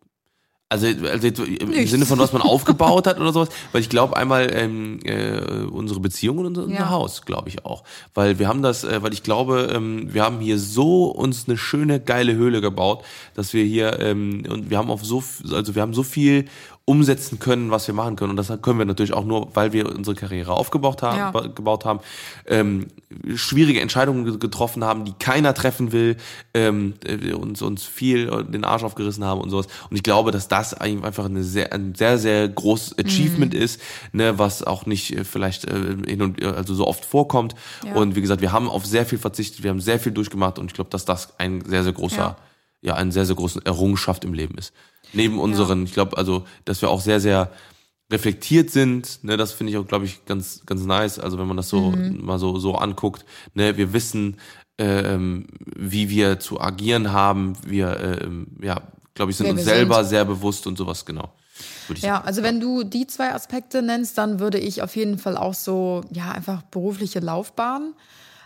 also, 0.73 0.87
also 0.87 1.27
jetzt 1.27 1.39
im 1.39 1.69
Nichts. 1.69 1.91
Sinne 1.91 2.07
von 2.07 2.19
was 2.19 2.33
man 2.33 2.43
aufgebaut 2.43 3.07
hat 3.07 3.21
oder 3.21 3.33
sowas, 3.33 3.49
weil 3.73 3.83
ich 3.83 3.89
glaube 3.89 4.17
einmal 4.17 4.51
ähm, 4.53 4.99
äh, 5.05 5.65
unsere 5.71 6.01
Beziehung 6.01 6.39
und 6.39 6.47
unser, 6.47 6.65
unser 6.65 6.75
Ja. 6.75 6.91
Haus, 6.91 7.23
glaube 7.23 7.49
ich 7.49 7.65
auch, 7.65 7.85
weil 8.15 8.39
wir 8.39 8.49
haben 8.49 8.63
das, 8.63 8.83
äh, 8.85 9.03
weil 9.03 9.13
ich 9.13 9.23
glaube, 9.23 9.71
ähm, 9.73 10.13
wir 10.13 10.23
haben 10.25 10.41
hier 10.41 10.59
so 10.59 11.07
uns 11.07 11.45
eine 11.47 11.59
schöne 11.59 12.01
geile 12.01 12.35
Höhle 12.35 12.61
gebaut, 12.61 13.05
dass 13.35 13.53
wir 13.53 13.65
hier 13.65 14.01
ähm, 14.01 14.45
und 14.49 14.71
wir 14.71 14.79
haben 14.79 14.91
auf 14.91 15.05
so, 15.05 15.23
also 15.53 15.75
wir 15.75 15.83
haben 15.83 15.95
so 15.95 16.03
viel 16.03 16.47
umsetzen 16.85 17.39
können, 17.39 17.71
was 17.71 17.87
wir 17.87 17.95
machen 17.95 18.17
können 18.17 18.31
und 18.31 18.37
das 18.37 18.49
können 18.61 18.79
wir 18.79 18.85
natürlich 18.85 19.13
auch 19.13 19.25
nur, 19.25 19.55
weil 19.55 19.73
wir 19.73 19.89
unsere 19.95 20.17
Karriere 20.17 20.53
aufgebaut 20.55 21.01
haben, 21.03 21.17
Ja. 21.17 21.31
ba- 21.31 21.47
gebaut 21.47 21.85
haben, 21.85 22.01
ähm, 22.47 22.89
schwierige 23.37 23.81
Entscheidungen 23.81 24.25
ge- 24.25 24.39
getroffen 24.39 24.83
haben, 24.83 25.05
die 25.05 25.13
keiner 25.13 25.55
treffen 25.55 25.93
will, 25.93 26.17
ähm, 26.55 26.95
äh, 27.05 27.33
uns 27.35 27.63
uns 27.63 27.85
viel 27.85 28.29
äh, 28.29 28.45
den 28.45 28.65
Arsch 28.65 28.83
aufgerissen 28.83 29.25
haben 29.25 29.41
und 29.41 29.51
sowas. 29.51 29.67
Und 29.91 29.97
ich 29.97 30.03
glaube, 30.03 30.33
dass 30.33 30.49
das 30.49 30.75
einfach 30.75 31.27
eine 31.27 31.45
sehr, 31.45 31.73
ein 31.73 31.95
sehr, 31.95 32.19
sehr 32.19 32.49
großes 32.49 32.99
Achievement 32.99 33.55
ist, 33.55 33.81
ne, 34.13 34.39
was 34.41 34.65
auch 34.65 34.85
nicht 34.85 35.17
äh, 35.17 35.25
vielleicht 35.25 35.65
äh, 35.67 35.97
hin 36.07 36.21
und 36.21 36.43
also 36.45 36.75
so 36.75 36.89
oft 36.89 37.05
vorkommt. 37.05 37.55
Ja. 37.87 37.95
Und 37.95 38.17
wie 38.17 38.21
gesagt, 38.23 38.41
wir 38.41 38.51
haben 38.51 38.69
auf 38.69 38.85
sehr 38.87 39.07
viel 39.07 39.19
verzichtet, 39.19 39.63
wir 39.63 39.71
haben 39.71 39.81
sehr 39.81 40.01
viel 40.01 40.11
durchgemacht 40.13 40.59
und 40.59 40.67
ich 40.67 40.75
glaube, 40.75 40.91
dass 40.91 41.05
das 41.05 41.39
ein 41.39 41.63
sehr, 41.65 41.85
sehr 41.85 41.93
großer, 41.93 42.17
Ja. 42.17 42.37
ja, 42.83 42.95
eine 42.95 43.13
sehr, 43.13 43.25
sehr 43.25 43.37
große 43.37 43.61
Errungenschaft 43.65 44.25
im 44.25 44.35
Leben 44.35 44.59
ist. 44.59 44.73
Neben 45.13 45.39
unseren, 45.39 45.85
ich 45.85 45.93
glaube, 45.93 46.17
also, 46.17 46.45
dass 46.65 46.81
wir 46.83 46.91
auch 46.91 47.01
sehr, 47.01 47.21
sehr 47.21 47.51
reflektiert 48.11 48.71
sind, 48.71 49.25
ne, 49.25 49.37
das 49.37 49.53
finde 49.53 49.73
ich 49.73 49.79
auch, 49.79 49.87
glaube 49.87 50.05
ich, 50.05 50.25
ganz, 50.27 50.63
ganz 50.67 50.85
nice. 50.85 51.19
Also 51.19 51.39
wenn 51.39 51.47
man 51.47 51.57
das 51.57 51.69
so 51.69 51.91
Mhm. 51.93 52.25
mal 52.25 52.39
so, 52.39 52.59
so 52.59 52.75
anguckt, 52.75 53.25
ne, 53.55 53.77
wir 53.77 53.93
wissen, 53.93 54.37
ähm, 54.79 55.47
wie 55.77 56.11
wir 56.11 56.39
zu 56.41 56.61
agieren 56.61 57.13
haben, 57.13 57.55
wir, 57.65 58.21
ähm, 58.23 58.49
ja, 58.63 58.83
glaube 59.15 59.31
ich, 59.31 59.37
sind 59.37 59.47
Wer 59.47 59.53
uns 59.55 59.65
selber 59.65 59.97
sind. 60.03 60.11
sehr 60.11 60.25
bewusst 60.25 60.67
und 60.67 60.77
sowas, 60.77 61.05
genau. 61.05 61.33
Ja, 61.89 61.97
sagen. 62.01 62.27
also 62.27 62.43
wenn 62.43 62.61
du 62.61 62.83
die 62.85 63.07
zwei 63.07 63.33
Aspekte 63.35 63.83
nennst, 63.83 64.17
dann 64.19 64.41
würde 64.41 64.59
ich 64.59 64.83
auf 64.83 64.97
jeden 64.97 65.19
Fall 65.19 65.37
auch 65.37 65.55
so, 65.55 66.03
ja, 66.11 66.33
einfach 66.33 66.63
berufliche 66.63 67.21
Laufbahn 67.21 67.95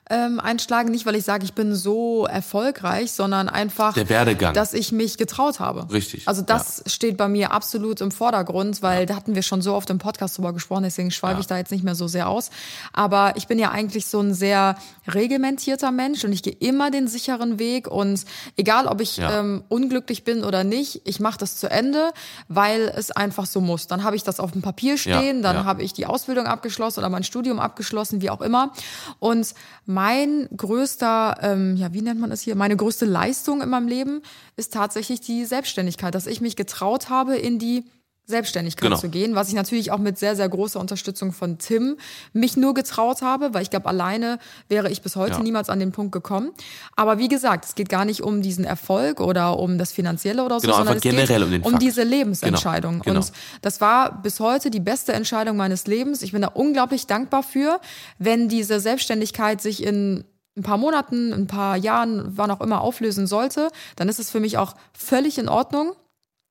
ähm, 0.09 0.39
einschlagen. 0.41 0.91
Nicht, 0.91 1.05
weil 1.07 1.17
ich 1.17 1.25
sage, 1.25 1.45
ich 1.45 1.53
bin 1.55 1.75
so 1.75 2.27
erfolgreich, 2.27 3.11
sondern 3.13 3.49
einfach, 3.49 3.95
Der 3.95 4.09
Werdegang. 4.09 4.55
dass 4.55 4.73
ich 4.73 4.93
mich 4.93 5.19
getraut 5.19 5.59
habe. 5.61 5.93
Richtig, 5.93 6.29
Also 6.29 6.43
das 6.43 6.83
steht 6.87 7.17
bei 7.17 7.29
mir 7.29 7.51
absolut 7.53 8.01
im 8.01 8.11
Vordergrund, 8.13 8.83
weil 8.83 9.07
da 9.07 9.17
hatten 9.17 9.35
wir 9.35 9.43
schon 9.43 9.63
so 9.63 9.75
oft 9.75 9.91
im 9.91 9.99
Podcast 9.99 10.39
drüber 10.39 10.53
gesprochen, 10.53 10.85
deswegen 10.85 11.11
schweife 11.11 11.35
Ja. 11.35 11.41
ich 11.41 11.47
da 11.49 11.59
jetzt 11.59 11.73
nicht 11.73 11.83
mehr 11.85 11.95
so 11.97 12.07
sehr 12.07 12.29
aus. 12.29 12.51
Aber 12.93 13.35
ich 13.37 13.49
bin 13.49 13.59
ja 13.59 13.71
eigentlich 13.73 14.07
so 14.07 14.21
ein 14.21 14.33
sehr 14.35 14.77
reglementierter 15.09 15.91
Mensch 15.91 16.25
und 16.25 16.33
ich 16.33 16.43
gehe 16.43 16.53
immer 16.53 16.91
den 16.91 17.09
sicheren 17.09 17.59
Weg 17.59 17.89
und 17.89 18.25
egal, 18.57 18.87
ob 18.87 19.01
ich 19.01 19.17
Ja. 19.17 19.41
ähm, 19.41 19.65
unglücklich 19.69 20.25
bin 20.25 20.45
oder 20.45 20.63
nicht, 20.65 21.03
ich 21.05 21.21
mache 21.21 21.39
das 21.39 21.57
zu 21.57 21.69
Ende, 21.71 22.11
weil 22.49 22.93
es 22.97 23.11
einfach 23.11 23.47
so 23.47 23.61
muss. 23.61 23.87
Dann 23.87 24.05
habe 24.05 24.15
ich 24.17 24.23
das 24.23 24.41
auf 24.41 24.53
dem 24.53 24.63
Papier 24.63 24.99
stehen, 24.99 25.43
dann 25.43 25.57
ja. 25.57 25.65
habe 25.65 25.83
ich 25.83 25.93
die 25.93 26.07
Ausbildung 26.07 26.47
abgeschlossen 26.47 27.01
oder 27.01 27.09
mein 27.09 27.25
Studium 27.25 27.59
abgeschlossen, 27.59 28.21
wie 28.23 28.31
auch 28.31 28.41
immer. 28.41 28.73
Und 29.19 29.55
mein 29.87 30.49
größter, 30.55 31.39
ähm, 31.43 31.77
ja, 31.77 31.93
wie 31.93 32.03
nennt 32.03 32.21
man 32.21 32.33
es 32.33 32.43
hier, 32.43 32.57
meine 32.57 32.77
größte 32.77 33.05
Leistung 33.05 33.63
in 33.63 33.69
meinem 33.69 33.89
Leben 33.89 34.23
ist 34.57 34.73
tatsächlich 34.73 35.21
die 35.21 35.45
Selbstständigkeit, 35.45 36.15
dass 36.15 36.27
ich 36.27 36.41
mich 36.41 36.57
getraut 36.57 37.09
habe, 37.09 37.37
in 37.37 37.59
die 37.59 37.85
Selbstständigkeit 38.27 38.89
Genau. 38.89 38.99
zu 39.01 39.09
gehen, 39.09 39.35
was 39.37 39.49
ich 39.49 39.55
natürlich 39.55 39.93
auch 39.93 39.99
mit 39.99 40.19
sehr, 40.19 40.35
sehr 40.35 40.49
großer 40.49 40.81
Unterstützung 40.81 41.33
von 41.33 41.59
Tim 41.59 41.97
mich 42.33 42.57
nur 42.57 42.75
getraut 42.75 43.23
habe, 43.23 43.55
weil 43.55 43.63
ich 43.63 43.71
glaube, 43.71 43.87
alleine 43.87 44.39
wäre 44.69 44.91
ich 44.91 45.01
bis 45.01 45.15
heute 45.15 45.35
Ja. 45.35 45.43
niemals 45.43 45.69
an 45.71 45.79
den 45.79 45.93
Punkt 45.93 46.11
gekommen. 46.13 46.51
Aber 46.97 47.19
wie 47.19 47.29
gesagt, 47.29 47.65
es 47.67 47.75
geht 47.77 47.89
gar 47.89 48.05
nicht 48.05 48.23
um 48.23 48.43
diesen 48.43 48.65
Erfolg 48.65 49.21
oder 49.21 49.59
um 49.61 49.79
das 49.79 49.93
Finanzielle 49.93 50.45
oder 50.45 50.59
so, 50.59 50.67
Genau, 50.67 50.79
sondern 50.79 50.97
es 50.97 51.03
generell 51.03 51.27
geht 51.39 51.45
um 51.45 51.51
den 51.53 51.63
um 51.63 51.71
Fakt. 51.73 51.83
diese 51.83 52.03
Lebensentscheidung. 52.03 52.95
Genau, 53.01 53.05
genau. 53.05 53.21
Und 53.21 53.33
das 53.63 53.81
war 53.81 54.21
bis 54.23 54.41
heute 54.41 54.71
die 54.71 54.81
beste 54.81 55.13
Entscheidung 55.13 55.57
meines 55.57 55.87
Lebens. 55.87 56.23
Ich 56.23 56.33
bin 56.33 56.43
da 56.43 56.49
unglaublich 56.49 57.07
dankbar 57.07 57.45
für, 57.45 57.81
wenn 58.19 58.49
diese 58.49 58.81
Selbstständigkeit 58.81 59.61
sich 59.63 59.85
in 59.85 60.25
ein 60.57 60.63
paar 60.63 60.79
Monaten, 60.79 61.33
ein 61.33 61.47
paar 61.47 61.77
Jahren, 61.77 62.25
wann 62.37 62.51
auch 62.51 62.61
immer 62.63 62.81
auflösen 62.81 63.27
sollte, 63.27 63.69
dann 63.97 64.09
ist 64.09 64.19
es 64.19 64.31
für 64.31 64.41
mich 64.41 64.59
auch 64.59 64.75
völlig 64.95 65.39
in 65.39 65.49
Ordnung. 65.49 65.93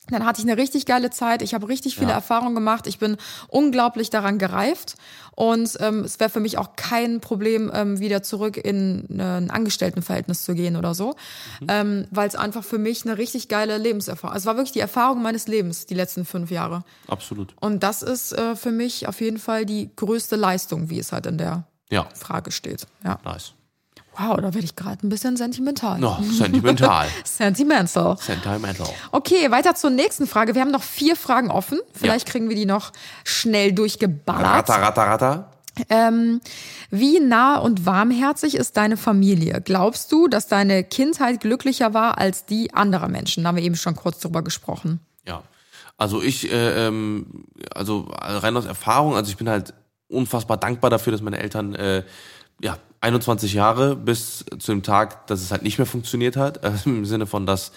Dann 0.09 0.25
hatte 0.25 0.39
ich 0.41 0.47
eine 0.47 0.57
richtig 0.57 0.85
geile 0.85 1.09
Zeit. 1.09 1.41
Ich 1.41 1.53
habe 1.53 1.67
richtig 1.67 1.95
viele 1.95 2.09
Ja. 2.09 2.15
Erfahrungen 2.15 2.53
gemacht. 2.55 2.85
Ich 2.87 2.99
bin 2.99 3.17
unglaublich 3.47 4.09
daran 4.09 4.37
gereift. 4.37 4.95
Und 5.35 5.77
ähm, 5.81 6.01
es 6.05 6.19
wäre 6.19 6.29
für 6.29 6.39
mich 6.39 6.57
auch 6.57 6.75
kein 6.75 7.19
Problem, 7.21 7.69
ähm, 7.73 7.99
wieder 7.99 8.23
zurück 8.23 8.55
in 8.57 9.05
äh, 9.19 9.23
ein 9.23 9.49
Angestelltenverhältnis 9.51 10.43
zu 10.45 10.53
gehen 10.53 10.75
oder 10.77 10.93
so. 10.93 11.15
Mhm. 11.59 11.67
Ähm, 11.69 12.07
Weil 12.11 12.27
es 12.27 12.35
einfach 12.35 12.63
für 12.63 12.77
mich 12.77 13.03
eine 13.05 13.17
richtig 13.17 13.47
geile 13.49 13.77
Lebenserfahrung. 13.77 14.35
Es 14.37 14.45
war 14.45 14.55
wirklich 14.55 14.71
die 14.73 14.79
Erfahrung 14.79 15.21
meines 15.21 15.47
Lebens, 15.47 15.85
die 15.87 15.95
letzten 15.95 16.23
fünf 16.23 16.51
Jahre. 16.51 16.83
Absolut. 17.07 17.53
Und 17.59 17.83
das 17.83 18.01
ist 18.01 18.31
äh, 18.33 18.55
für 18.55 18.71
mich 18.71 19.07
auf 19.07 19.19
jeden 19.21 19.39
Fall 19.39 19.65
die 19.65 19.89
größte 19.95 20.35
Leistung, 20.37 20.89
wie 20.89 20.99
es 20.99 21.11
halt 21.11 21.25
in 21.25 21.37
der 21.37 21.65
Ja, 21.89 22.07
Frage 22.15 22.51
steht. 22.51 22.87
Ja. 23.03 23.19
nice. 23.25 23.53
Wow, 24.18 24.38
da 24.38 24.53
werde 24.53 24.59
ich 24.59 24.76
gerade 24.76 25.05
ein 25.05 25.09
bisschen 25.09 25.36
sentimental. 25.36 25.99
No, 25.99 26.18
sentimental. 26.22 27.07
Sentimental. 27.24 28.18
Sentimental. 28.18 28.88
Okay, 29.11 29.51
weiter 29.51 29.76
zur 29.76 29.89
nächsten 29.89 30.26
Frage. 30.28 30.55
Wir 30.55 30.61
haben 30.61 30.72
noch 30.72 30.84
vier 30.84 31.16
Fragen 31.16 31.51
offen. 31.51 31.80
Vielleicht 31.93 32.28
kriegen 32.28 32.47
wir 32.47 32.55
die 32.55 32.66
noch 32.66 32.93
schnell 33.24 33.74
durchgeballert. 33.74 34.70
Ratter, 34.70 34.82
ratter, 34.82 35.01
ratter. 35.03 35.51
Ähm, 35.89 36.39
wie 36.89 37.20
nah 37.20 37.57
und 37.57 37.86
warmherzig 37.86 38.55
ist 38.55 38.78
deine 38.78 38.95
Familie? 38.95 39.61
Glaubst 39.61 40.11
du, 40.11 40.28
dass 40.28 40.47
deine 40.47 40.84
Kindheit 40.84 41.41
glücklicher 41.41 41.93
war 41.93 42.18
als 42.18 42.45
die 42.45 42.74
anderer 42.74 43.09
Menschen? 43.09 43.43
Da 43.43 43.49
haben 43.49 43.57
wir 43.57 43.63
eben 43.63 43.76
schon 43.76 43.95
kurz 43.95 44.20
drüber 44.20 44.41
gesprochen. 44.41 45.01
Ja, 45.28 45.43
also 45.97 46.22
ich, 46.22 46.49
äh, 46.49 46.88
ähm, 46.88 47.45
also 47.74 48.07
rein 48.11 48.55
aus 48.55 48.66
Erfahrung, 48.66 49.16
also 49.16 49.30
ich 49.30 49.38
bin 49.38 49.49
halt 49.49 49.74
unfassbar 50.07 50.57
dankbar 50.57 50.89
dafür, 50.89 51.11
dass 51.11 51.22
meine 51.22 51.39
Eltern 51.39 51.76
äh, 51.76 52.03
ja 52.61 52.78
21 53.05 53.53
Jahre 53.53 53.95
bis 53.95 54.45
zu 54.59 54.71
dem 54.71 54.83
Tag, 54.83 55.27
dass 55.27 55.41
es 55.41 55.51
halt 55.51 55.61
nicht 55.61 55.77
mehr 55.77 55.85
funktioniert 55.85 56.35
hat, 56.37 56.63
äh, 56.63 56.71
im 56.85 57.05
Sinne 57.05 57.25
von, 57.27 57.45
dass 57.45 57.71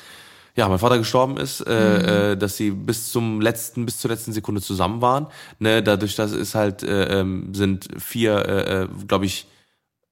ja 0.56 0.68
mein 0.68 0.78
Vater 0.78 0.98
gestorben 0.98 1.36
ist, 1.36 1.60
äh, 1.60 2.32
äh, 2.32 2.36
dass 2.36 2.56
sie 2.56 2.70
bis 2.70 3.12
zum 3.12 3.40
letzten, 3.40 3.84
bis 3.84 3.98
zur 3.98 4.10
letzten 4.10 4.32
Sekunde 4.32 4.60
zusammen 4.60 5.00
waren. 5.00 5.26
Ne, 5.58 5.82
dadurch, 5.82 6.16
dass 6.16 6.32
es 6.32 6.54
halt 6.54 6.82
äh, 6.82 7.20
ähm, 7.20 7.54
sind 7.54 7.88
vier, 7.98 8.44
äh, 8.46 8.82
äh, 8.82 8.88
glaube 9.06 9.26
ich, 9.26 9.46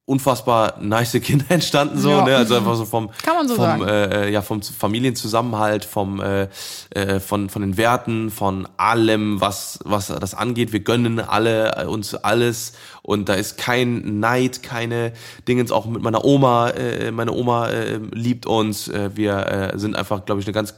unfassbar 0.07 0.79
nice 0.81 1.21
Kinder 1.21 1.45
entstanden 1.51 1.99
so, 1.99 2.11
Ja. 2.11 2.25
ne? 2.25 2.37
Also 2.37 2.55
einfach 2.55 2.77
so 2.77 2.85
vom 2.85 3.11
so 3.47 3.55
vom 3.55 3.65
sagen. 3.65 3.83
Äh, 3.83 4.31
ja 4.31 4.41
vom 4.41 4.63
Familienzusammenhalt, 4.63 5.85
vom 5.85 6.21
äh, 6.21 6.49
äh, 6.91 7.21
von 7.21 7.51
von 7.51 7.63
den 7.63 7.77
Werten, 7.77 8.31
von 8.31 8.67
allem, 8.77 9.41
was 9.41 9.81
was 9.85 10.07
das 10.07 10.35
angeht. 10.35 10.73
Wir 10.73 10.81
gönnen 10.81 11.21
alle 11.21 11.77
äh, 11.77 11.85
uns 11.87 12.15
alles 12.15 12.73
und 13.03 13.29
da 13.29 13.35
ist 13.35 13.59
kein 13.59 14.21
Neid, 14.21 14.63
keine 14.63 15.13
Dingens. 15.49 15.73
Auch 15.73 15.87
mit 15.87 16.03
meiner 16.03 16.25
Oma, 16.25 16.71
äh, 16.71 17.11
meine 17.11 17.33
Oma 17.33 17.69
äh, 17.69 17.99
liebt 18.13 18.47
uns. 18.47 18.89
Äh, 18.89 19.11
wir 19.17 19.73
äh, 19.75 19.79
sind 19.79 19.97
einfach, 19.97 20.25
glaube 20.25 20.41
ich, 20.41 20.47
eine 20.47 20.55
ganz 20.55 20.75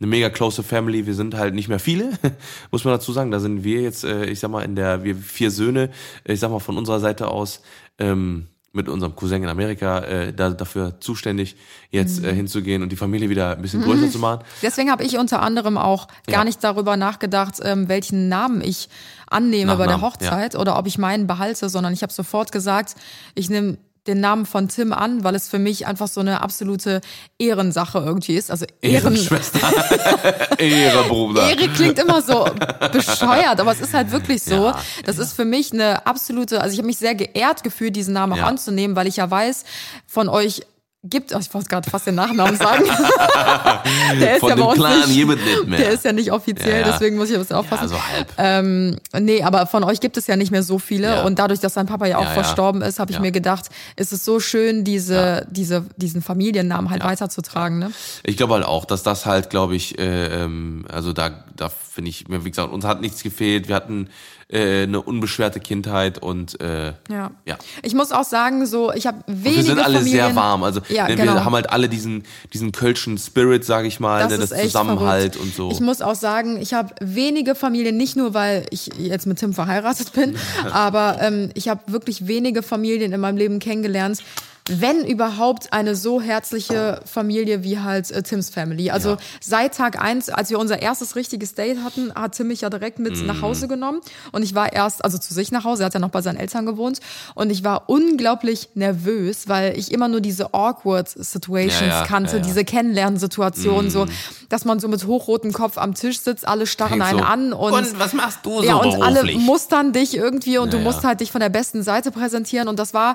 eine 0.00 0.06
mega 0.06 0.30
close 0.30 0.62
Family. 0.62 1.06
Wir 1.06 1.14
sind 1.14 1.34
halt 1.34 1.54
nicht 1.54 1.68
mehr 1.68 1.80
viele, 1.80 2.10
muss 2.70 2.84
man 2.84 2.94
dazu 2.94 3.12
sagen. 3.12 3.32
Da 3.32 3.40
sind 3.40 3.64
wir 3.64 3.80
jetzt, 3.82 4.04
äh, 4.04 4.26
ich 4.26 4.38
sag 4.38 4.50
mal, 4.52 4.62
in 4.62 4.76
der, 4.76 5.02
wir 5.02 5.16
vier 5.16 5.50
Söhne, 5.50 5.90
äh, 6.24 6.34
ich 6.34 6.40
sag 6.40 6.50
mal, 6.52 6.60
von 6.60 6.78
unserer 6.78 7.00
Seite 7.00 7.26
aus, 7.28 7.62
ähm, 7.98 8.46
mit 8.78 8.88
unserem 8.88 9.14
Cousin 9.14 9.42
in 9.42 9.48
Amerika 9.50 9.98
äh, 10.00 10.32
da, 10.32 10.50
dafür 10.50 10.98
zuständig, 11.00 11.56
jetzt 11.90 12.20
Mhm. 12.22 12.28
äh, 12.28 12.32
hinzugehen 12.34 12.82
und 12.82 12.90
die 12.90 12.96
Familie 12.96 13.28
wieder 13.28 13.56
ein 13.56 13.60
bisschen 13.62 13.82
größer 13.82 14.10
zu 14.10 14.18
machen. 14.18 14.44
Deswegen 14.62 14.90
habe 14.90 15.04
ich 15.04 15.18
unter 15.18 15.42
anderem 15.42 15.76
auch 15.76 16.08
gar 16.26 16.38
Ja. 16.40 16.44
nicht 16.44 16.62
darüber 16.64 16.96
nachgedacht, 16.96 17.56
ähm, 17.62 17.88
welchen 17.88 18.28
Namen 18.28 18.62
ich 18.62 18.88
annehme 19.30 19.72
bei 19.76 19.84
der 19.86 19.98
Nachnamen, 19.98 20.02
Hochzeit 20.14 20.54
oder 20.56 20.78
ob 20.78 20.86
ich 20.86 20.96
meinen 20.96 21.26
behalte, 21.26 21.68
sondern 21.68 21.92
ich 21.92 22.02
habe 22.02 22.12
sofort 22.12 22.50
gesagt, 22.52 22.94
ich 23.34 23.50
nehme 23.50 23.76
den 24.08 24.20
Namen 24.20 24.46
von 24.46 24.68
Tim 24.68 24.92
an, 24.92 25.22
weil 25.22 25.34
es 25.36 25.48
für 25.48 25.58
mich 25.60 25.86
einfach 25.86 26.08
so 26.08 26.20
eine 26.20 26.40
absolute 26.40 27.00
Ehrensache 27.38 27.98
irgendwie 27.98 28.34
ist. 28.34 28.50
Also 28.50 28.66
Ehren, 28.82 29.16
Schwester. 29.16 29.60
Ehre, 30.58 31.04
Bruder. 31.04 31.48
Ehre 31.48 31.68
klingt 31.68 31.98
immer 31.98 32.22
so 32.22 32.46
bescheuert, 32.92 33.60
aber 33.60 33.70
es 33.72 33.80
ist 33.80 33.94
halt 33.94 34.10
wirklich 34.10 34.42
so. 34.42 34.54
Ja, 34.68 34.78
das 35.04 35.18
ist 35.18 35.34
für 35.34 35.44
mich 35.44 35.72
eine 35.72 36.06
absolute, 36.06 36.60
also 36.60 36.72
ich 36.72 36.78
habe 36.78 36.86
mich 36.86 36.96
sehr 36.98 37.14
geehrt 37.14 37.62
gefühlt, 37.62 37.94
diesen 37.94 38.14
Namen 38.14 38.32
auch 38.32 38.38
Ja. 38.38 38.46
anzunehmen, 38.46 38.96
weil 38.96 39.06
ich 39.06 39.16
ja 39.16 39.30
weiß, 39.30 39.64
von 40.06 40.28
euch 40.28 40.62
gibt, 41.04 41.32
oh, 41.34 41.38
ich 41.38 41.52
wollte 41.54 41.68
gerade 41.68 41.88
fast 41.88 42.06
den 42.08 42.16
Nachnamen 42.16 42.56
sagen. 42.56 42.84
der 44.20 44.34
ist 44.34 44.40
Von 44.40 44.48
ja 44.50 44.54
bei 44.56 44.60
dem 44.62 44.66
uns 44.66 44.74
Clan 44.78 44.98
nicht, 45.08 45.26
nicht 45.26 45.66
mehr. 45.66 45.78
Der 45.78 45.90
ist 45.90 46.04
ja 46.04 46.12
nicht 46.12 46.32
offiziell, 46.32 46.80
Ja, 46.80 46.86
ja. 46.86 46.92
deswegen 46.92 47.16
muss 47.16 47.28
ich 47.30 47.36
ein 47.36 47.40
bisschen 47.40 47.54
ja, 47.54 47.60
aufpassen. 47.60 47.88
so 47.88 47.94
halb. 48.02 48.28
Ähm, 48.36 48.96
nee, 49.20 49.42
aber 49.42 49.66
von 49.66 49.84
euch 49.84 50.00
gibt 50.00 50.16
es 50.16 50.26
ja 50.26 50.34
nicht 50.36 50.50
mehr 50.50 50.64
so 50.64 50.78
viele. 50.80 51.06
Ja. 51.06 51.22
Und 51.24 51.38
dadurch, 51.38 51.60
dass 51.60 51.74
sein 51.74 51.86
Papa 51.86 52.06
ja 52.06 52.18
auch 52.18 52.22
Ja, 52.22 52.28
ja. 52.28 52.34
verstorben 52.34 52.82
ist, 52.82 52.98
habe 52.98 53.12
ich 53.12 53.16
Ja. 53.16 53.20
mir 53.22 53.30
gedacht, 53.32 53.66
ist 53.96 54.12
es 54.12 54.24
so 54.24 54.40
schön, 54.40 54.82
diese, 54.82 55.46
diese, 55.50 55.84
diesen 55.96 56.20
Familiennamen 56.20 56.90
halt 56.90 57.04
weiterzutragen. 57.04 57.78
Ne? 57.78 57.92
Ich 58.24 58.36
glaube 58.36 58.54
halt 58.54 58.64
auch, 58.64 58.84
dass 58.84 59.04
das 59.04 59.24
halt, 59.24 59.50
glaube 59.50 59.76
ich, 59.76 59.98
äh, 60.00 60.42
ähm, 60.44 60.84
also 60.92 61.12
da, 61.12 61.44
da 61.56 61.68
finde 61.68 62.10
ich, 62.10 62.24
wie 62.28 62.50
gesagt, 62.50 62.72
uns 62.72 62.84
hat 62.84 63.00
nichts 63.00 63.22
gefehlt. 63.22 63.68
Wir 63.68 63.76
hatten 63.76 64.08
äh, 64.50 64.84
eine 64.84 65.02
unbeschwerte 65.02 65.60
Kindheit 65.60 66.18
und 66.18 66.60
äh, 66.60 66.94
Ja. 67.10 67.30
ja. 67.44 67.58
Ich 67.82 67.94
muss 67.94 68.12
auch 68.12 68.24
sagen, 68.24 68.64
so 68.66 68.92
ich 68.92 69.06
habe 69.06 69.18
wenige 69.26 69.56
wir 69.56 69.62
sind 69.64 69.78
alle 69.78 69.98
Familien, 69.98 70.26
sehr 70.26 70.36
warm. 70.36 70.62
Also 70.62 70.80
Ja, 70.88 71.06
ne, 71.06 71.16
genau. 71.16 71.34
wir 71.34 71.44
haben 71.44 71.54
halt 71.54 71.68
alle 71.70 71.88
diesen, 71.88 72.24
diesen 72.54 72.72
kölschen 72.72 73.18
Spirit, 73.18 73.64
sage 73.64 73.88
ich 73.88 74.00
mal, 74.00 74.22
Das 74.22 74.32
ne, 74.32 74.38
das 74.38 74.50
Zusammenhalt 74.62 75.34
verrückt. 75.34 75.36
und 75.50 75.54
so. 75.54 75.70
Ich 75.70 75.80
muss 75.80 76.00
auch 76.00 76.14
sagen, 76.14 76.60
ich 76.60 76.72
habe 76.72 76.94
wenige 77.00 77.54
Familien, 77.54 77.96
nicht 77.98 78.16
nur 78.16 78.32
weil 78.32 78.64
ich 78.70 78.90
jetzt 78.98 79.26
mit 79.26 79.38
Tim 79.38 79.52
verheiratet 79.52 80.12
bin, 80.14 80.36
aber 80.72 81.18
ähm, 81.20 81.50
ich 81.54 81.68
habe 81.68 81.80
wirklich 81.86 82.26
wenige 82.26 82.62
Familien 82.62 83.12
in 83.12 83.20
meinem 83.20 83.36
Leben 83.36 83.58
kennengelernt. 83.58 84.22
Wenn 84.68 85.04
überhaupt 85.04 85.72
eine 85.72 85.94
so 85.96 86.20
herzliche 86.20 87.00
Familie 87.04 87.62
wie 87.64 87.78
halt 87.78 88.10
äh, 88.10 88.22
Tims 88.22 88.50
Family. 88.50 88.90
Also 88.90 89.10
Ja. 89.10 89.16
seit 89.40 89.74
Tag 89.74 90.00
eins, 90.02 90.28
als 90.28 90.50
wir 90.50 90.58
unser 90.58 90.80
erstes 90.82 91.16
richtiges 91.16 91.54
Date 91.54 91.78
hatten, 91.82 92.12
hat 92.14 92.32
Tim 92.36 92.48
mich 92.48 92.60
ja 92.60 92.70
direkt 92.70 92.98
mit 92.98 93.16
Mhm. 93.20 93.26
nach 93.26 93.42
Hause 93.42 93.68
genommen. 93.68 94.00
Und 94.32 94.42
ich 94.42 94.54
war 94.54 94.72
erst, 94.72 95.04
also 95.04 95.18
zu 95.18 95.32
sich 95.34 95.50
nach 95.52 95.64
Hause, 95.64 95.82
er 95.82 95.86
hat 95.86 95.94
ja 95.94 96.00
noch 96.00 96.10
bei 96.10 96.22
seinen 96.22 96.36
Eltern 96.36 96.66
gewohnt. 96.66 97.00
Und 97.34 97.50
ich 97.50 97.64
war 97.64 97.88
unglaublich 97.88 98.68
nervös, 98.74 99.48
weil 99.48 99.76
ich 99.78 99.90
immer 99.92 100.08
nur 100.08 100.20
diese 100.20 100.52
awkward 100.54 101.08
Situations 101.08 101.80
Ja, 101.80 102.00
ja, 102.00 102.04
kannte, 102.06 102.40
diese 102.40 102.64
Kennenlernsituationen, 102.64 103.90
so, 103.90 104.06
dass 104.48 104.64
man 104.64 104.80
so 104.80 104.88
mit 104.88 105.06
hochrotem 105.06 105.52
Kopf 105.52 105.78
am 105.78 105.94
Tisch 105.94 106.20
sitzt, 106.20 106.46
alle 106.46 106.66
starren 106.66 107.00
einen 107.02 107.18
so, 107.18 107.24
an 107.24 107.52
und, 107.52 107.72
und 107.72 107.98
was 107.98 108.12
machst 108.12 108.40
du 108.44 108.58
so 108.58 108.62
ja, 108.64 108.76
und 108.76 108.94
alle 109.02 109.20
beruflich? 109.22 109.38
mustern 109.38 109.92
dich 109.92 110.14
irgendwie 110.16 110.58
und 110.58 110.72
du 110.72 110.78
musst 110.78 111.04
halt 111.04 111.20
dich 111.20 111.32
von 111.32 111.40
der 111.40 111.48
besten 111.48 111.82
Seite 111.82 112.10
präsentieren 112.10 112.68
und 112.68 112.78
das 112.78 112.94
war 112.94 113.14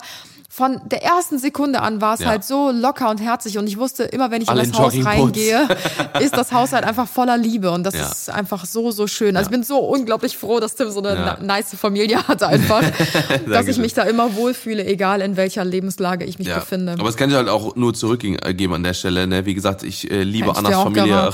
von 0.56 0.80
der 0.86 1.02
ersten 1.04 1.40
Sekunde 1.40 1.82
an 1.82 2.00
war 2.00 2.14
es 2.14 2.20
Ja. 2.20 2.28
halt 2.28 2.44
so 2.44 2.70
locker 2.70 3.10
und 3.10 3.20
herzlich 3.20 3.58
und 3.58 3.66
ich 3.66 3.80
wusste 3.80 4.04
immer, 4.04 4.30
wenn 4.30 4.40
ich 4.44 4.50
Alle 4.50 4.62
in 4.62 4.72
das 4.72 4.80
Haus 4.80 4.94
reingehe, 5.04 5.68
ist 6.20 6.38
das 6.38 6.52
Haus 6.52 6.74
halt 6.74 6.84
einfach 6.84 7.08
voller 7.08 7.38
Liebe 7.38 7.72
und 7.72 7.84
das 7.84 7.96
Ja. 7.96 8.06
ist 8.12 8.30
einfach 8.30 8.64
so, 8.66 8.92
so 8.92 9.08
schön. 9.08 9.36
Also 9.36 9.48
ich 9.48 9.52
bin 9.52 9.64
so 9.64 9.80
unglaublich 9.80 10.38
froh, 10.38 10.60
dass 10.60 10.76
Tim 10.76 10.92
so 10.92 11.02
eine 11.02 11.40
nice 11.42 11.74
Familie 11.76 12.28
hat 12.28 12.44
einfach, 12.44 12.84
dass 13.50 13.66
ich 13.68 13.80
mich 13.80 13.96
da 13.96 14.04
immer 14.04 14.36
wohlfühle, 14.36 14.86
egal 14.86 15.22
in 15.22 15.38
welcher 15.38 15.66
Lebenslage 15.66 16.24
ich 16.26 16.38
mich 16.38 16.54
befinde. 16.54 16.92
Aber 16.92 17.06
das 17.06 17.18
kann 17.18 17.32
ich 17.32 17.36
halt 17.36 17.50
auch 17.50 17.76
nur 17.76 17.96
zurückgeben 17.96 18.74
an 18.76 18.84
der 18.84 18.94
Stelle. 18.94 19.26
Ne? 19.26 19.48
Wie 19.48 19.56
gesagt, 19.56 19.82
ich 19.82 20.12
äh, 20.12 20.22
liebe 20.22 20.50
Hätte 20.50 20.60
ich 20.60 20.68
Annas 20.68 20.84
Familie. 20.84 21.34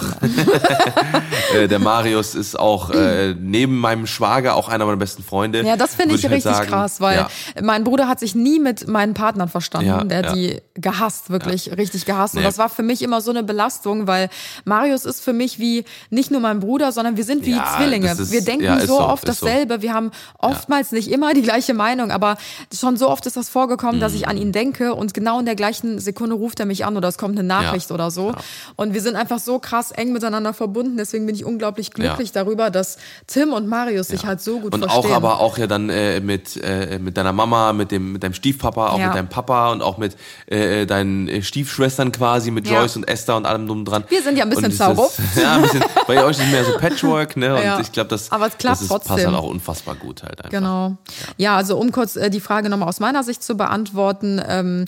äh, 1.55 1.67
der 1.67 1.79
Marius 1.79 2.35
ist 2.35 2.57
auch 2.57 2.91
äh, 2.91 3.35
neben 3.37 3.79
meinem 3.79 4.07
Schwager 4.07 4.55
auch 4.55 4.69
einer 4.69 4.85
meiner 4.85 4.97
besten 4.97 5.23
Freunde. 5.23 5.61
Ja, 5.63 5.75
das 5.75 5.95
finde 5.95 6.11
Würd 6.11 6.19
ich 6.19 6.25
halt 6.25 6.35
richtig 6.35 6.53
sagen. 6.55 6.69
krass, 6.69 7.01
weil 7.01 7.27
mein 7.61 7.83
Bruder 7.83 8.07
hat 8.07 8.21
sich 8.21 8.33
nie 8.33 8.59
mit 8.59 8.87
meinen 8.87 9.08
Partnern 9.13 9.49
verstanden. 9.49 9.87
Ja, 9.89 10.03
der 10.03 10.21
ja. 10.23 10.33
die 10.33 10.61
gehasst, 10.75 11.29
wirklich 11.29 11.75
richtig 11.77 12.05
gehasst. 12.05 12.33
Und 12.35 12.41
Nee. 12.41 12.45
das 12.47 12.57
war 12.57 12.69
für 12.69 12.83
mich 12.83 13.01
immer 13.01 13.21
so 13.21 13.31
eine 13.31 13.43
Belastung, 13.43 14.07
weil 14.07 14.29
Marius 14.65 15.05
ist 15.05 15.21
für 15.23 15.33
mich 15.33 15.59
wie 15.59 15.85
nicht 16.09 16.31
nur 16.31 16.41
mein 16.41 16.59
Bruder, 16.59 16.91
sondern 16.91 17.17
wir 17.17 17.23
sind 17.23 17.45
wie 17.45 17.51
Ja, 17.51 17.73
Zwillinge. 17.77 18.11
ist- 18.11 18.31
wir 18.31 18.41
denken 18.43 18.63
ja, 18.65 18.79
so 18.81 18.97
so, 18.97 18.99
oft 19.01 19.27
ist 19.29 19.39
so. 19.39 19.45
dasselbe. 19.45 19.81
Wir 19.81 19.93
haben 19.93 20.11
oftmals 20.37 20.91
nicht 20.91 21.09
immer 21.11 21.33
die 21.33 21.41
gleiche 21.41 21.73
Meinung, 21.73 22.11
aber 22.11 22.37
schon 22.73 22.97
so 22.97 23.09
oft 23.09 23.25
ist 23.25 23.37
das 23.37 23.49
vorgekommen, 23.49 23.99
dass 23.99 24.13
ich 24.13 24.21
Mhm. 24.23 24.29
an 24.29 24.37
ihn 24.37 24.51
denke 24.51 24.93
und 24.93 25.13
genau 25.13 25.39
in 25.39 25.45
der 25.45 25.55
gleichen 25.55 25.99
Sekunde 25.99 26.35
ruft 26.35 26.59
er 26.59 26.65
mich 26.65 26.85
an 26.85 26.97
oder 26.97 27.07
es 27.07 27.17
kommt 27.17 27.37
eine 27.37 27.47
Nachricht 27.47 27.89
Ja. 27.89 27.93
oder 27.95 28.11
so. 28.11 28.33
Und 28.75 28.93
wir 28.93 29.01
sind 29.01 29.15
einfach 29.15 29.39
so 29.39 29.59
krass 29.59 29.91
eng 29.91 30.11
miteinander 30.13 30.53
verbunden. 30.53 30.97
Deswegen 30.97 31.25
bin 31.25 31.35
ich 31.35 31.45
unglaublich 31.45 31.91
glücklich 31.91 32.31
darüber, 32.31 32.69
dass 32.69 32.97
Tim 33.27 33.53
und 33.53 33.67
Marius 33.67 34.07
sich 34.07 34.25
halt 34.25 34.41
so 34.41 34.59
gut 34.59 34.73
Und 34.73 34.81
verstehen. 34.83 35.11
auch 35.11 35.15
aber 35.15 35.39
auch 35.39 35.57
ja 35.57 35.67
dann 35.67 35.89
äh, 35.89 36.19
mit 36.19 36.57
äh, 36.63 36.99
mit 36.99 37.17
deiner 37.17 37.33
Mama, 37.33 37.73
mit 37.73 37.91
dem 37.91 38.13
mit 38.13 38.23
deinem 38.23 38.33
Stiefpapa, 38.33 38.93
auch 38.99 39.01
Ja. 39.01 39.07
mit 39.07 39.17
deinem 39.17 39.29
Papa 39.29 39.71
und 39.71 39.81
auch 39.81 39.97
mit 39.97 40.15
äh, 40.47 40.85
deinen 40.85 41.27
äh, 41.27 41.41
Stiefschwestern 41.41 42.11
quasi, 42.11 42.51
mit 42.51 42.67
Ja. 42.67 42.79
Joyce 42.81 42.97
und 42.97 43.07
Esther 43.07 43.35
und 43.37 43.45
allem 43.45 43.67
drum 43.67 43.85
dran. 43.85 44.03
Wir 44.09 44.21
sind 44.21 44.37
ja 44.37 44.43
ein 44.43 44.49
bisschen 44.49 44.71
Zauber. 44.71 45.09
Ja, 45.35 45.55
ein 45.55 45.61
bisschen. 45.63 45.83
Bei 46.07 46.23
euch 46.23 46.39
ist 46.39 46.51
mehr 46.51 46.65
so 46.65 46.77
Patchwork, 46.79 47.37
ne? 47.37 47.55
Und 47.55 47.63
Ja. 47.63 47.79
ich 47.79 47.91
glaube, 47.91 48.09
das, 48.09 48.31
Aber 48.31 48.47
es 48.47 48.57
klappt 48.57 48.77
das 48.77 48.81
ist, 48.83 48.87
passt 48.89 49.07
trotzdem. 49.07 49.27
halt 49.31 49.37
auch 49.37 49.47
unfassbar 49.49 49.95
gut 49.95 50.23
halt 50.23 50.39
einfach. 50.39 50.49
Genau. 50.51 50.97
Ja, 51.37 51.55
also 51.55 51.77
um 51.77 51.91
kurz 51.91 52.15
äh, 52.15 52.29
die 52.29 52.39
Frage 52.41 52.69
nochmal 52.69 52.89
aus 52.89 52.99
meiner 52.99 53.23
Sicht 53.23 53.43
zu 53.43 53.55
beantworten, 53.55 54.41
ähm, 54.47 54.85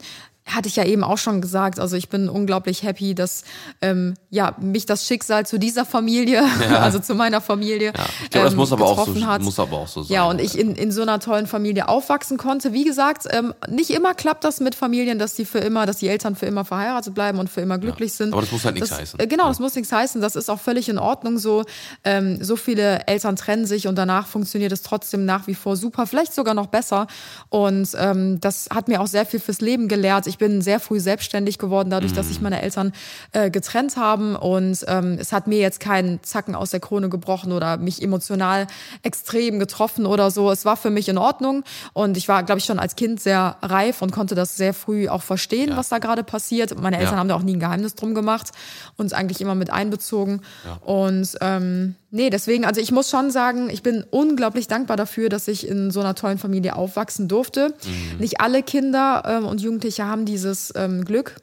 hatte 0.53 0.67
ich 0.67 0.75
ja 0.75 0.85
eben 0.85 1.03
auch 1.03 1.17
schon 1.17 1.41
gesagt, 1.41 1.79
also 1.79 1.95
ich 1.95 2.09
bin 2.09 2.29
unglaublich 2.29 2.83
happy, 2.83 3.15
dass 3.15 3.43
ähm, 3.81 4.15
ja 4.29 4.55
mich 4.59 4.85
das 4.85 5.05
Schicksal 5.05 5.45
zu 5.45 5.57
dieser 5.57 5.85
Familie, 5.85 6.43
also 6.79 6.99
zu 6.99 7.15
meiner 7.15 7.41
Familie, 7.41 7.93
Ja. 7.95 8.05
Ich 8.23 8.29
glaube, 8.29 8.45
das 8.45 8.53
ähm, 8.53 8.57
muss 8.57 8.71
aber 8.71 8.85
auch 8.85 9.05
so 9.05 9.05
getroffen 9.05 9.27
hat. 9.27 9.41
muss 9.41 9.59
aber 9.59 9.77
auch 9.77 9.87
so 9.87 10.03
sein. 10.03 10.13
Ja, 10.13 10.25
und 10.25 10.41
ich 10.41 10.57
in, 10.57 10.75
in 10.75 10.91
so 10.91 11.01
einer 11.01 11.19
tollen 11.19 11.47
Familie 11.47 11.87
aufwachsen 11.87 12.37
konnte. 12.37 12.73
Wie 12.73 12.83
gesagt, 12.83 13.27
ähm, 13.29 13.53
nicht 13.67 13.89
immer 13.91 14.13
klappt 14.13 14.43
das 14.43 14.59
mit 14.59 14.75
Familien, 14.75 15.19
dass 15.19 15.33
die 15.33 15.45
für 15.45 15.59
immer, 15.59 15.85
dass 15.85 15.97
die 15.97 16.07
Eltern 16.07 16.35
für 16.35 16.45
immer 16.45 16.65
verheiratet 16.65 17.13
bleiben 17.13 17.39
und 17.39 17.49
für 17.49 17.61
immer 17.61 17.77
glücklich 17.77 18.13
sind. 18.13 18.33
aber 18.33 18.41
das 18.41 18.51
muss 18.51 18.65
halt 18.65 18.75
nichts 18.75 18.89
das, 18.89 18.99
heißen. 18.99 19.19
Äh, 19.19 19.27
genau, 19.27 19.47
das 19.47 19.59
muss 19.59 19.75
nichts 19.75 19.91
heißen. 19.91 20.21
Das 20.21 20.35
ist 20.35 20.49
auch 20.49 20.59
völlig 20.59 20.89
in 20.89 20.97
Ordnung 20.97 21.37
so. 21.37 21.63
Ähm, 22.03 22.43
so 22.43 22.55
viele 22.55 23.07
Eltern 23.07 23.35
trennen 23.35 23.65
sich 23.65 23.87
und 23.87 23.95
danach 23.95 24.27
funktioniert 24.27 24.71
es 24.71 24.81
trotzdem 24.81 25.25
nach 25.25 25.47
wie 25.47 25.55
vor 25.55 25.75
super, 25.75 26.07
vielleicht 26.07 26.33
sogar 26.33 26.53
noch 26.53 26.67
besser. 26.67 27.07
Und 27.49 27.89
ähm, 27.97 28.39
das 28.39 28.69
hat 28.73 28.87
mir 28.87 29.01
auch 29.01 29.07
sehr 29.07 29.25
viel 29.25 29.39
fürs 29.39 29.61
Leben 29.61 29.87
gelehrt. 29.87 30.27
Ich 30.27 30.37
bin 30.41 30.61
sehr 30.63 30.79
früh 30.79 30.99
selbstständig 30.99 31.59
geworden, 31.59 31.91
dadurch, 31.91 32.13
dass 32.13 32.25
Mhm. 32.25 32.29
sich 32.29 32.41
meine 32.41 32.61
Eltern 32.63 32.93
äh, 33.31 33.51
getrennt 33.51 33.95
haben. 33.95 34.35
Und 34.35 34.83
ähm, 34.87 35.17
es 35.19 35.31
hat 35.31 35.45
mir 35.45 35.59
jetzt 35.59 35.79
keinen 35.79 36.21
Zacken 36.23 36.55
aus 36.55 36.71
der 36.71 36.79
Krone 36.79 37.09
gebrochen 37.09 37.51
oder 37.51 37.77
mich 37.77 38.01
emotional 38.01 38.65
extrem 39.03 39.59
getroffen 39.59 40.07
oder 40.07 40.31
so. 40.31 40.49
Es 40.49 40.65
war 40.65 40.77
für 40.77 40.89
mich 40.89 41.07
in 41.09 41.19
Ordnung. 41.19 41.63
Und 41.93 42.17
ich 42.17 42.27
war, 42.27 42.41
glaube 42.41 42.57
ich, 42.57 42.65
schon 42.65 42.79
als 42.79 42.95
Kind 42.95 43.21
sehr 43.21 43.57
reif 43.61 44.01
und 44.01 44.11
konnte 44.11 44.33
das 44.33 44.57
sehr 44.57 44.73
früh 44.73 45.07
auch 45.09 45.21
verstehen, 45.21 45.77
was 45.77 45.89
da 45.89 45.99
gerade 45.99 46.23
passiert. 46.23 46.75
Meine 46.81 46.97
Eltern 46.97 47.13
Ja. 47.13 47.19
haben 47.19 47.27
da 47.27 47.35
auch 47.35 47.43
nie 47.43 47.55
ein 47.55 47.59
Geheimnis 47.59 47.93
drum 47.93 48.15
gemacht, 48.15 48.49
uns 48.97 49.13
eigentlich 49.13 49.41
immer 49.41 49.53
mit 49.53 49.69
einbezogen. 49.69 50.41
Und 50.83 51.37
ähm, 51.41 51.95
nee, 52.12 52.30
deswegen, 52.30 52.66
also 52.66 52.80
ich 52.80 52.91
muss 52.91 53.09
schon 53.09 53.32
sagen, 53.32 53.70
ich 53.70 53.82
bin 53.82 54.05
unglaublich 54.09 54.68
dankbar 54.68 54.97
dafür, 54.97 55.30
dass 55.30 55.47
ich 55.47 55.68
in 55.68 55.91
so 55.91 55.99
einer 56.01 56.16
tollen 56.16 56.38
Familie 56.38 56.76
aufwachsen 56.76 57.28
durfte. 57.28 57.70
Mhm. 57.70 58.20
Nicht 58.20 58.39
alle 58.41 58.64
Kinder 58.64 59.24
ähm, 59.26 59.45
und 59.45 59.62
Jugendliche 59.62 60.05
haben 60.05 60.26
dieses 60.26 60.74
ähm, 60.76 61.05
Glück 61.05 61.36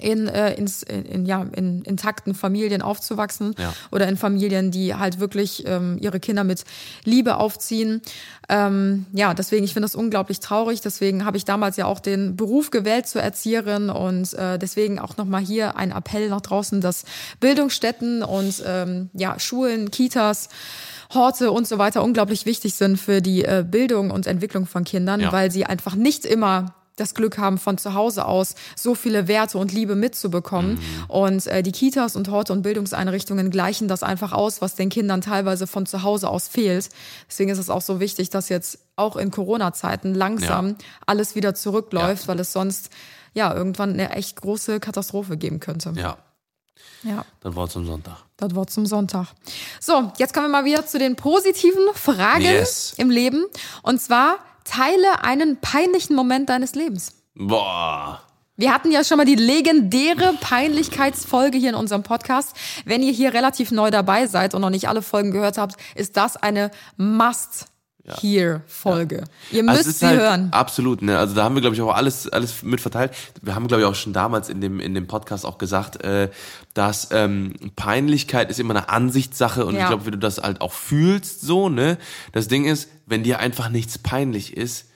in, 0.00 0.28
äh, 0.28 0.54
ins, 0.54 0.82
in, 0.84 1.04
in, 1.04 1.26
ja, 1.26 1.42
in 1.54 1.82
intakten 1.82 2.34
Familien 2.34 2.80
aufzuwachsen 2.82 3.54
Ja. 3.58 3.72
oder 3.90 4.06
in 4.08 4.16
Familien, 4.16 4.70
die 4.70 4.94
halt 4.94 5.18
wirklich 5.18 5.64
ähm, 5.66 5.98
ihre 6.00 6.20
Kinder 6.20 6.44
mit 6.44 6.64
Liebe 7.04 7.36
aufziehen. 7.38 8.00
Ähm, 8.48 9.06
ja, 9.12 9.34
deswegen, 9.34 9.64
ich 9.64 9.72
finde 9.72 9.86
das 9.86 9.94
unglaublich 9.94 10.40
traurig. 10.40 10.80
Deswegen 10.80 11.24
habe 11.24 11.36
ich 11.36 11.44
damals 11.44 11.76
ja 11.76 11.86
auch 11.86 12.00
den 12.00 12.36
Beruf 12.36 12.70
gewählt 12.70 13.06
zur 13.08 13.22
Erzieherin 13.22 13.90
und 13.90 14.32
äh, 14.34 14.58
deswegen 14.58 14.98
auch 14.98 15.16
nochmal 15.16 15.40
hier 15.42 15.76
ein 15.76 15.90
Appell 15.92 16.28
nach 16.28 16.40
draußen, 16.40 16.80
dass 16.80 17.04
Bildungsstätten 17.40 18.22
und 18.22 18.62
ähm, 18.66 19.10
ja, 19.14 19.38
Schulen, 19.38 19.90
Kitas, 19.90 20.48
Horte 21.12 21.50
und 21.50 21.66
so 21.66 21.78
weiter 21.78 22.04
unglaublich 22.04 22.46
wichtig 22.46 22.74
sind 22.74 22.96
für 22.96 23.20
die 23.20 23.44
äh, 23.44 23.64
Bildung 23.68 24.10
und 24.12 24.28
Entwicklung 24.28 24.66
von 24.66 24.84
Kindern, 24.84 25.20
Ja. 25.20 25.32
weil 25.32 25.50
sie 25.50 25.64
einfach 25.66 25.96
nicht 25.96 26.24
immer 26.24 26.74
das 27.00 27.14
Glück 27.14 27.38
haben, 27.38 27.58
von 27.58 27.78
zu 27.78 27.94
Hause 27.94 28.26
aus 28.26 28.54
so 28.76 28.94
viele 28.94 29.28
Werte 29.28 29.58
und 29.58 29.72
Liebe 29.72 29.96
mitzubekommen. 29.96 30.74
Mhm. 30.74 31.04
Und 31.08 31.46
äh, 31.46 31.62
die 31.62 31.72
Kitas 31.72 32.16
und 32.16 32.30
Horte 32.30 32.52
und 32.52 32.62
Bildungseinrichtungen 32.62 33.50
gleichen 33.50 33.88
das 33.88 34.02
einfach 34.02 34.32
aus, 34.32 34.60
was 34.60 34.74
den 34.74 34.88
Kindern 34.88 35.20
teilweise 35.20 35.66
von 35.66 35.86
zu 35.86 36.02
Hause 36.02 36.28
aus 36.28 36.48
fehlt. 36.48 36.88
Deswegen 37.28 37.50
ist 37.50 37.58
es 37.58 37.70
auch 37.70 37.82
so 37.82 38.00
wichtig, 38.00 38.30
dass 38.30 38.48
jetzt 38.48 38.78
auch 38.96 39.16
in 39.16 39.30
Corona-Zeiten 39.30 40.14
langsam 40.14 40.68
ja. 40.68 40.74
alles 41.06 41.34
wieder 41.34 41.54
zurückläuft, 41.54 42.24
ja. 42.24 42.28
weil 42.28 42.40
es 42.40 42.52
sonst 42.52 42.90
ja 43.32 43.54
irgendwann 43.54 43.92
eine 43.92 44.10
echt 44.10 44.40
große 44.40 44.80
Katastrophe 44.80 45.36
geben 45.36 45.60
könnte. 45.60 45.92
Ja. 45.96 46.18
Ja. 47.02 47.24
Das 47.40 47.54
Wort 47.54 47.70
zum 47.72 47.86
Sonntag. 47.86 48.16
Das 48.36 48.54
Wort 48.54 48.70
zum 48.70 48.86
Sonntag. 48.86 49.28
So, 49.80 50.12
jetzt 50.18 50.34
kommen 50.34 50.46
wir 50.46 50.50
mal 50.50 50.64
wieder 50.64 50.86
zu 50.86 50.98
den 50.98 51.16
positiven 51.16 51.82
Fragen 51.94 52.42
yes. 52.42 52.94
im 52.96 53.10
Leben. 53.10 53.44
Und 53.82 54.00
zwar, 54.00 54.38
teile 54.64 55.24
einen 55.24 55.60
peinlichen 55.60 56.16
Moment 56.16 56.48
deines 56.48 56.74
Lebens. 56.74 57.12
Boah. 57.34 58.22
Wir 58.56 58.74
hatten 58.74 58.92
ja 58.92 59.02
schon 59.04 59.16
mal 59.16 59.24
die 59.24 59.36
legendäre 59.36 60.34
Peinlichkeitsfolge 60.38 61.56
hier 61.56 61.70
in 61.70 61.74
unserem 61.74 62.02
Podcast. 62.02 62.54
Wenn 62.84 63.02
ihr 63.02 63.12
hier 63.12 63.32
relativ 63.32 63.70
neu 63.70 63.90
dabei 63.90 64.26
seid 64.26 64.54
und 64.54 64.60
noch 64.60 64.68
nicht 64.68 64.86
alle 64.86 65.00
Folgen 65.00 65.30
gehört 65.30 65.56
habt, 65.56 65.76
ist 65.94 66.18
das 66.18 66.36
eine 66.36 66.70
Must 66.98 67.68
ja. 68.04 68.18
hier 68.18 68.62
Folge. 68.66 69.24
Ja. 69.50 69.58
Ihr 69.58 69.68
also 69.68 69.72
müsst 69.72 69.86
also 69.86 69.98
sie 69.98 70.06
halt 70.06 70.20
hören. 70.20 70.48
Absolut, 70.52 71.02
ne? 71.02 71.18
Also 71.18 71.34
da 71.34 71.44
haben 71.44 71.54
wir 71.54 71.60
glaube 71.60 71.76
ich 71.76 71.82
auch 71.82 71.94
alles 71.94 72.28
alles 72.28 72.62
mit 72.62 72.80
verteilt. 72.80 73.12
Wir 73.42 73.54
haben 73.54 73.68
glaube 73.68 73.82
ich 73.82 73.88
auch 73.88 73.94
schon 73.94 74.12
damals 74.12 74.48
in 74.48 74.60
dem 74.60 74.80
in 74.80 74.94
dem 74.94 75.06
Podcast 75.06 75.44
auch 75.44 75.58
gesagt, 75.58 76.02
äh, 76.02 76.30
dass 76.74 77.08
ähm, 77.12 77.54
Peinlichkeit 77.76 78.50
ist 78.50 78.60
immer 78.60 78.74
eine 78.74 78.88
Ansichtssache 78.88 79.66
und 79.66 79.74
ja. 79.74 79.82
ich 79.82 79.86
glaube, 79.88 80.04
wenn 80.06 80.12
du 80.12 80.18
das 80.18 80.38
halt 80.38 80.60
auch 80.60 80.72
fühlst 80.72 81.42
so, 81.42 81.68
ne? 81.68 81.98
Das 82.32 82.48
Ding 82.48 82.64
ist, 82.64 82.88
wenn 83.06 83.22
dir 83.22 83.38
einfach 83.38 83.68
nichts 83.68 83.98
peinlich 83.98 84.56
ist, 84.56 84.89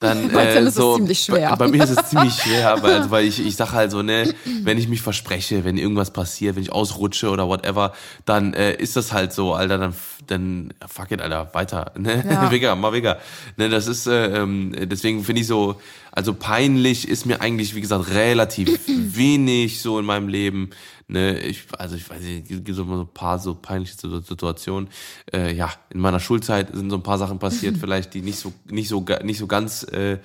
dann 0.00 0.30
äh, 0.34 0.62
ist 0.62 0.74
so, 0.74 0.92
es 0.92 0.96
ziemlich 0.96 1.20
schwer. 1.20 1.50
Bei, 1.50 1.56
bei, 1.56 1.68
mir 1.68 1.84
ist 1.84 1.90
es 1.90 2.08
ziemlich 2.10 2.34
schwer, 2.34 2.82
weil, 2.82 2.94
also, 2.94 3.10
weil 3.10 3.24
ich, 3.24 3.44
ich 3.44 3.56
sage 3.56 3.72
halt 3.72 3.90
so, 3.90 4.02
ne, 4.02 4.34
wenn 4.62 4.78
ich 4.78 4.88
mich 4.88 5.02
verspreche, 5.02 5.64
wenn 5.64 5.78
irgendwas 5.78 6.12
passiert, 6.12 6.56
wenn 6.56 6.62
ich 6.62 6.72
ausrutsche 6.72 7.30
oder 7.30 7.48
whatever, 7.48 7.92
dann 8.24 8.54
äh, 8.54 8.74
ist 8.74 8.96
das 8.96 9.12
halt 9.12 9.32
so, 9.32 9.54
Alter, 9.54 9.78
dann, 9.78 9.94
dann 10.26 10.74
fuck 10.86 11.10
it, 11.10 11.20
Alter, 11.20 11.50
weiter, 11.52 11.92
ne, 11.96 12.24
ja. 12.28 12.50
Wigger, 12.50 12.76
mal 12.76 12.92
Wigger. 12.92 13.18
Ne, 13.56 13.68
das 13.68 13.86
ist, 13.86 14.06
äh, 14.06 14.42
ähm, 14.42 14.74
deswegen 14.88 15.24
finde 15.24 15.42
ich 15.42 15.46
so, 15.46 15.80
also 16.12 16.32
peinlich 16.32 17.08
ist 17.08 17.26
mir 17.26 17.40
eigentlich, 17.40 17.74
wie 17.74 17.80
gesagt, 17.80 18.10
relativ 18.10 18.80
wenig 18.86 19.80
so 19.80 19.98
in 19.98 20.04
meinem 20.04 20.28
Leben. 20.28 20.70
Ne, 21.06 21.38
ich, 21.38 21.64
also 21.76 21.96
ich 21.96 22.08
weiß 22.08 22.22
nicht, 22.22 22.50
es 22.50 22.64
gibt 22.64 22.74
so 22.74 22.84
ein 22.84 23.06
paar 23.12 23.38
so 23.38 23.54
peinliche 23.54 23.94
Situationen. 24.22 24.88
Äh, 25.32 25.54
ja, 25.54 25.70
in 25.90 26.00
meiner 26.00 26.18
Schulzeit 26.18 26.74
sind 26.74 26.88
so 26.88 26.96
ein 26.96 27.02
paar 27.02 27.18
Sachen 27.18 27.38
passiert, 27.38 27.76
vielleicht, 27.80 28.14
die 28.14 28.22
nicht 28.22 28.38
so, 28.38 28.54
nicht 28.70 28.88
so, 28.88 29.04
nicht 29.22 29.36
so 29.38 29.46
ganz 29.46 29.82
äh, 29.84 30.16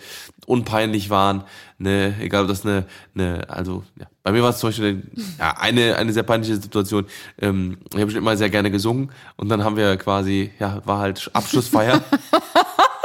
unpeinlich 0.45 1.09
waren. 1.09 1.43
Ne, 1.79 2.15
egal 2.21 2.43
ob 2.43 2.47
das 2.47 2.65
eine, 2.65 2.85
eine, 3.13 3.49
also 3.49 3.83
ja, 3.99 4.05
bei 4.23 4.31
mir 4.31 4.41
war 4.41 4.51
es 4.51 4.59
zum 4.59 4.69
Beispiel 4.69 5.03
ja, 5.37 5.57
eine, 5.57 5.97
eine 5.97 6.13
sehr 6.13 6.23
peinliche 6.23 6.55
Situation. 6.55 7.07
Ähm, 7.41 7.79
ich 7.93 7.99
habe 7.99 8.11
schon 8.11 8.21
immer 8.21 8.37
sehr 8.37 8.49
gerne 8.49 8.71
gesungen 8.71 9.11
und 9.35 9.49
dann 9.49 9.65
haben 9.65 9.75
wir 9.75 9.97
quasi, 9.97 10.51
ja, 10.59 10.81
war 10.85 10.99
halt 10.99 11.29
Abschlussfeier. 11.33 12.01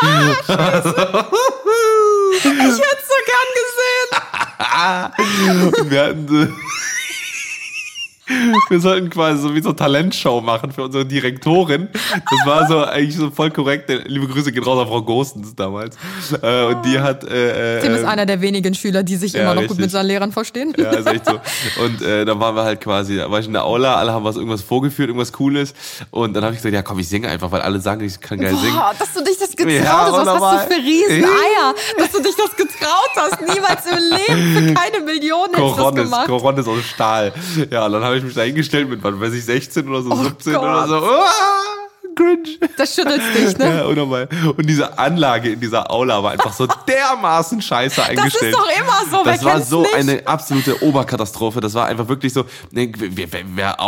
ich 0.04 0.08
hätte 0.08 0.34
es 0.74 0.84
so 3.08 3.14
gern 3.26 3.48
gesehen. 3.56 4.10
wir 5.90 6.04
hatten 6.04 6.54
wir 8.70 8.80
sollten 8.80 9.10
quasi 9.10 9.42
so 9.42 9.54
wie 9.54 9.62
so 9.62 9.72
Talentshow 9.72 10.40
machen 10.40 10.72
für 10.72 10.84
unsere 10.84 11.04
Direktorin. 11.04 11.88
Das 11.92 12.46
war 12.46 12.66
so 12.66 12.84
eigentlich 12.84 13.16
so 13.16 13.30
voll 13.30 13.50
korrekt. 13.50 13.90
Liebe 14.06 14.26
Grüße 14.26 14.52
geht 14.52 14.66
raus 14.66 14.80
an 14.80 14.88
Frau 14.88 15.02
Gostens 15.02 15.54
damals. 15.54 15.96
Äh, 16.42 16.64
und 16.64 16.84
die 16.84 16.98
hat. 16.98 17.24
Äh, 17.24 17.78
äh 17.78 17.80
Tim 17.80 17.94
ist 17.94 18.00
ähm, 18.00 18.06
einer 18.06 18.26
der 18.26 18.40
wenigen 18.40 18.74
Schüler, 18.74 19.02
die 19.02 19.16
sich 19.16 19.32
ja, 19.32 19.42
immer 19.42 19.54
noch 19.54 19.62
richtig. 19.62 19.76
gut 19.76 19.84
mit 19.84 19.90
seinen 19.90 20.06
Lehrern 20.06 20.32
verstehen. 20.32 20.72
Ja, 20.76 20.90
ist 20.90 21.06
echt 21.06 21.26
so. 21.26 21.40
Und 21.82 22.02
äh, 22.02 22.24
dann 22.24 22.40
waren 22.40 22.54
wir 22.54 22.64
halt 22.64 22.80
quasi, 22.80 23.16
da 23.16 23.30
war 23.30 23.40
ich 23.40 23.46
in 23.46 23.52
der 23.52 23.64
Aula, 23.64 23.96
alle 23.96 24.12
haben 24.12 24.24
was 24.24 24.36
irgendwas 24.36 24.62
vorgeführt, 24.62 25.08
irgendwas 25.08 25.32
Cooles. 25.32 25.74
Und 26.10 26.34
dann 26.34 26.44
habe 26.44 26.54
ich 26.54 26.58
gesagt, 26.58 26.74
ja 26.74 26.82
komm, 26.82 26.98
ich 26.98 27.08
singe 27.08 27.28
einfach, 27.28 27.50
weil 27.52 27.60
alle 27.60 27.80
sagen, 27.80 28.04
ich 28.04 28.20
kann 28.20 28.38
geil 28.38 28.52
Boah, 28.52 28.60
singen. 28.60 28.78
dass 28.98 29.12
du 29.12 29.24
dich 29.24 29.38
das 29.38 29.50
getraut 29.50 29.72
ja, 29.72 30.12
hast. 30.12 30.26
Was 30.26 30.40
hast 30.40 30.70
du 30.70 30.74
für 30.74 30.80
Rieseneier, 30.80 31.74
dass 31.98 32.10
du 32.10 32.22
dich 32.22 32.34
das 32.36 32.56
getraut 32.56 33.10
hast. 33.16 33.40
Niemals 33.40 33.86
im 33.86 33.98
Leben 33.98 34.68
für 34.68 34.74
keine 34.74 35.04
Millionen 35.04 35.52
Coronis, 35.52 35.76
das 35.76 35.94
gemacht. 35.94 36.26
Coronis 36.26 36.66
aus 36.66 36.84
Stahl. 36.84 37.32
Ja, 37.70 37.88
dann 37.88 38.04
habe 38.04 38.13
ich 38.18 38.24
mich 38.24 38.34
da 38.34 38.42
hingestellt 38.42 38.88
mit, 38.88 39.02
wann 39.02 39.20
weiß 39.20 39.32
ich, 39.32 39.44
16 39.44 39.88
oder 39.88 40.02
so, 40.02 40.10
oh 40.10 40.16
17 40.16 40.52
Gott. 40.54 40.62
oder 40.62 40.88
so. 40.88 40.96
Ah! 41.04 41.84
Cringe. 42.14 42.70
Das 42.76 42.94
schüttelt 42.94 43.22
dich, 43.34 43.56
ne? 43.58 43.78
Ja, 43.78 43.84
unnormal. 43.84 44.28
Und 44.56 44.66
diese 44.68 44.98
Anlage 44.98 45.50
in 45.50 45.60
dieser 45.60 45.90
Aula 45.90 46.22
war 46.22 46.32
einfach 46.32 46.52
so 46.52 46.66
dermaßen 46.88 47.60
scheiße 47.60 48.02
eingestellt. 48.02 48.54
Das 48.54 48.60
ist 48.60 48.76
doch 48.76 48.80
immer 48.80 49.18
so. 49.18 49.24
Das 49.24 49.44
war 49.44 49.60
so 49.60 49.82
nicht? 49.82 49.94
eine 49.94 50.26
absolute 50.26 50.82
Oberkatastrophe. 50.82 51.60
Das 51.60 51.74
war 51.74 51.86
einfach 51.86 52.08
wirklich 52.08 52.32
so, 52.32 52.44
ne, 52.70 52.92
wer, 52.96 53.32
wer, 53.32 53.44
wer 53.54 53.80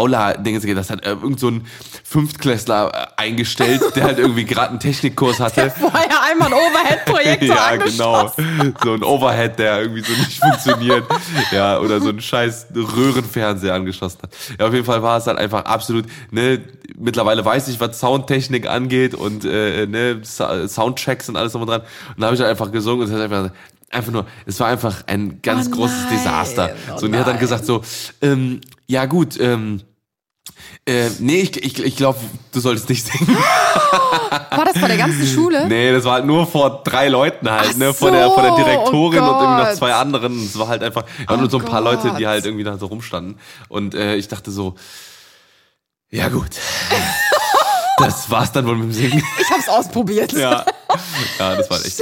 geht, 0.67 0.77
das 0.77 0.91
hat 0.91 1.05
äh, 1.05 1.11
irgend 1.11 1.41
so 1.41 1.49
ein 1.49 1.67
Fünftklässler 2.05 2.93
äh, 3.17 3.23
eingestellt, 3.23 3.83
der 3.95 4.05
halt 4.05 4.19
irgendwie 4.19 4.45
gerade 4.45 4.71
einen 4.71 4.81
Technikkurs 4.81 5.41
hatte. 5.41 5.63
Der 5.63 5.71
vorher 5.71 6.23
einmal 6.23 6.53
einen 6.53 6.55
Overhead-Projektor 6.55 7.47
Ja, 7.57 7.77
genau. 7.77 8.33
So 8.83 8.93
ein 8.93 9.03
Overhead, 9.03 9.59
der 9.59 9.83
irgendwie 9.83 10.03
so 10.03 10.13
nicht 10.13 10.41
funktioniert. 10.41 11.05
Ja, 11.53 11.79
oder 11.79 12.01
so 12.01 12.09
ein 12.09 12.21
scheiß 12.21 12.69
Röhrenfernseher 12.75 13.75
angeschlossen 13.75 14.19
hat. 14.23 14.31
Ja, 14.59 14.67
auf 14.67 14.73
jeden 14.73 14.85
Fall 14.85 15.03
war 15.03 15.19
es 15.19 15.27
halt 15.27 15.39
einfach 15.39 15.65
absolut, 15.65 16.07
ne, 16.31 16.61
mittlerweile 16.99 17.45
weiß 17.45 17.69
ich, 17.69 17.79
was 17.81 17.99
Sound 17.99 18.16
Soundtechnik 18.17 18.67
angeht 18.67 19.15
und 19.15 19.45
äh, 19.45 19.87
ne, 19.87 20.21
Soundchecks 20.25 21.29
und 21.29 21.37
alles 21.37 21.53
drum 21.53 21.63
und 21.63 21.69
dran. 21.69 21.83
Und 21.83 22.21
da 22.21 22.27
habe 22.27 22.35
ich 22.35 22.41
halt 22.41 22.51
einfach 22.51 22.73
gesungen 22.73 23.03
und 23.03 23.13
es 23.13 23.15
hat 23.15 23.23
einfach 23.23 23.51
einfach 23.91 24.13
nur, 24.13 24.27
es 24.47 24.59
war 24.59 24.69
einfach 24.69 25.05
ein 25.07 25.41
ganz 25.43 25.69
oh 25.69 25.77
großes 25.77 26.09
Desaster. 26.11 26.75
Oh 26.93 26.99
so, 26.99 27.07
und 27.07 27.15
er 27.15 27.21
hat 27.21 27.29
dann 27.29 27.39
gesagt 27.39 27.65
so, 27.65 27.83
ähm, 28.21 28.61
ja 28.87 29.07
gut, 29.07 29.39
ähm, 29.41 29.81
äh, 30.87 31.11
nee, 31.19 31.41
ich, 31.41 31.65
ich, 31.65 31.83
ich 31.83 31.97
glaube, 31.97 32.19
du 32.53 32.61
solltest 32.61 32.89
nicht 32.89 33.07
singen. 33.07 33.37
War 33.37 34.65
das 34.65 34.79
vor 34.79 34.89
der 34.89 34.97
ganzen 34.97 35.27
Schule? 35.27 35.69
Nee, 35.69 35.93
das 35.93 36.05
war 36.05 36.15
halt 36.15 36.27
nur 36.27 36.47
vor 36.47 36.83
drei 36.83 37.09
Leuten 37.09 37.51
halt, 37.51 37.71
Ach 37.73 37.77
ne? 37.77 37.93
Vor, 37.93 38.09
so, 38.09 38.15
der, 38.15 38.31
vor 38.31 38.43
der 38.43 38.57
Direktorin 38.57 39.21
oh 39.21 39.33
und 39.33 39.43
irgendwie 39.43 39.63
noch 39.65 39.73
zwei 39.75 39.93
anderen. 39.93 40.45
Es 40.45 40.59
war 40.59 40.69
halt 40.69 40.83
einfach, 40.83 41.05
ja, 41.19 41.35
oh 41.35 41.37
nur 41.37 41.51
so 41.51 41.59
ein 41.59 41.65
paar 41.65 41.83
Gott. 41.83 42.05
Leute, 42.05 42.17
die 42.17 42.27
halt 42.27 42.45
irgendwie 42.45 42.65
da 42.65 42.79
so 42.79 42.87
rumstanden. 42.87 43.39
Und 43.69 43.95
äh, 43.95 44.17
ich 44.17 44.29
dachte 44.29 44.51
so, 44.51 44.75
ja 46.11 46.29
gut. 46.29 46.51
Das 47.99 48.31
war's 48.31 48.53
dann 48.53 48.67
wohl 48.67 48.77
mit 48.77 48.85
dem 48.85 48.93
Singen. 48.93 49.23
Ich 49.41 49.51
hab's 49.51 49.69
ausprobiert. 49.69 50.33
Ja, 50.33 50.65
ja 51.39 51.57
das 51.57 51.71
war 51.71 51.85
echt. 51.85 52.01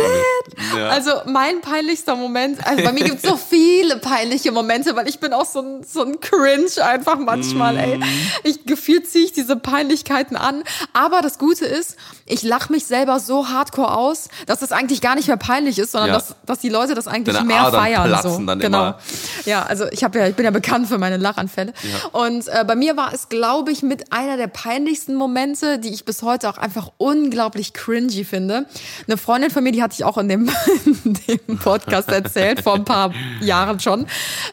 Ja. 0.76 0.88
Also 0.88 1.10
mein 1.26 1.60
peinlichster 1.60 2.16
Moment, 2.16 2.66
also 2.66 2.82
bei 2.82 2.92
mir 2.92 3.04
gibt's 3.04 3.22
so 3.22 3.36
viele 3.50 3.96
peinliche 3.96 4.52
Momente, 4.52 4.94
weil 4.96 5.08
ich 5.08 5.20
bin 5.20 5.32
auch 5.32 5.46
so 5.46 5.60
ein, 5.60 5.84
so 5.84 6.02
ein 6.02 6.20
Cringe 6.20 6.70
einfach 6.82 7.18
manchmal, 7.18 7.74
mm. 7.74 7.78
ey. 7.78 8.00
Ich 8.44 8.64
gefühlt 8.66 9.08
ziehe 9.08 9.24
ich 9.24 9.32
diese 9.32 9.56
Peinlichkeiten 9.56 10.36
an. 10.36 10.62
Aber 10.92 11.22
das 11.22 11.38
Gute 11.38 11.64
ist, 11.64 11.96
ich 12.26 12.42
lache 12.42 12.72
mich 12.72 12.86
selber 12.86 13.20
so 13.20 13.48
hardcore 13.48 13.96
aus, 13.96 14.28
dass 14.46 14.62
es 14.62 14.72
eigentlich 14.72 15.00
gar 15.00 15.14
nicht 15.14 15.28
mehr 15.28 15.36
peinlich 15.36 15.78
ist, 15.78 15.92
sondern 15.92 16.10
ja. 16.10 16.14
dass, 16.14 16.34
dass 16.46 16.58
die 16.58 16.68
Leute 16.68 16.94
das 16.94 17.06
eigentlich 17.06 17.36
Deine 17.36 17.46
mehr 17.46 17.62
Adern 17.62 17.80
feiern. 17.80 18.08
Platzen 18.08 18.32
so. 18.32 18.46
dann 18.46 18.58
genau. 18.58 18.82
Immer. 18.82 18.98
Ja, 19.44 19.62
also 19.64 19.86
ich 19.90 20.04
habe 20.04 20.18
ja, 20.18 20.28
ich 20.28 20.34
bin 20.34 20.44
ja 20.44 20.50
bekannt 20.50 20.88
für 20.88 20.98
meine 20.98 21.16
Lachanfälle. 21.16 21.72
Ja. 21.82 22.08
Und 22.18 22.48
äh, 22.48 22.64
bei 22.66 22.76
mir 22.76 22.96
war 22.96 23.12
es, 23.12 23.28
glaube 23.28 23.72
ich, 23.72 23.82
mit 23.82 24.12
einer 24.12 24.36
der 24.36 24.46
peinlichsten 24.46 25.14
Momente, 25.14 25.78
die 25.78 25.90
ich 25.90 26.04
bis 26.04 26.22
heute 26.22 26.48
auch 26.48 26.58
einfach 26.58 26.90
unglaublich 26.96 27.72
cringy 27.72 28.24
finde. 28.24 28.66
Eine 29.06 29.16
Freundin 29.16 29.50
von 29.50 29.62
mir, 29.62 29.72
die 29.72 29.82
hatte 29.82 29.94
ich 29.94 30.04
auch 30.04 30.18
in 30.18 30.28
dem, 30.28 30.50
in 31.04 31.18
dem 31.28 31.58
Podcast 31.58 32.08
erzählt, 32.08 32.62
vor 32.62 32.74
ein 32.74 32.84
paar 32.84 33.12
Jahren 33.40 33.80
schon. 33.80 34.06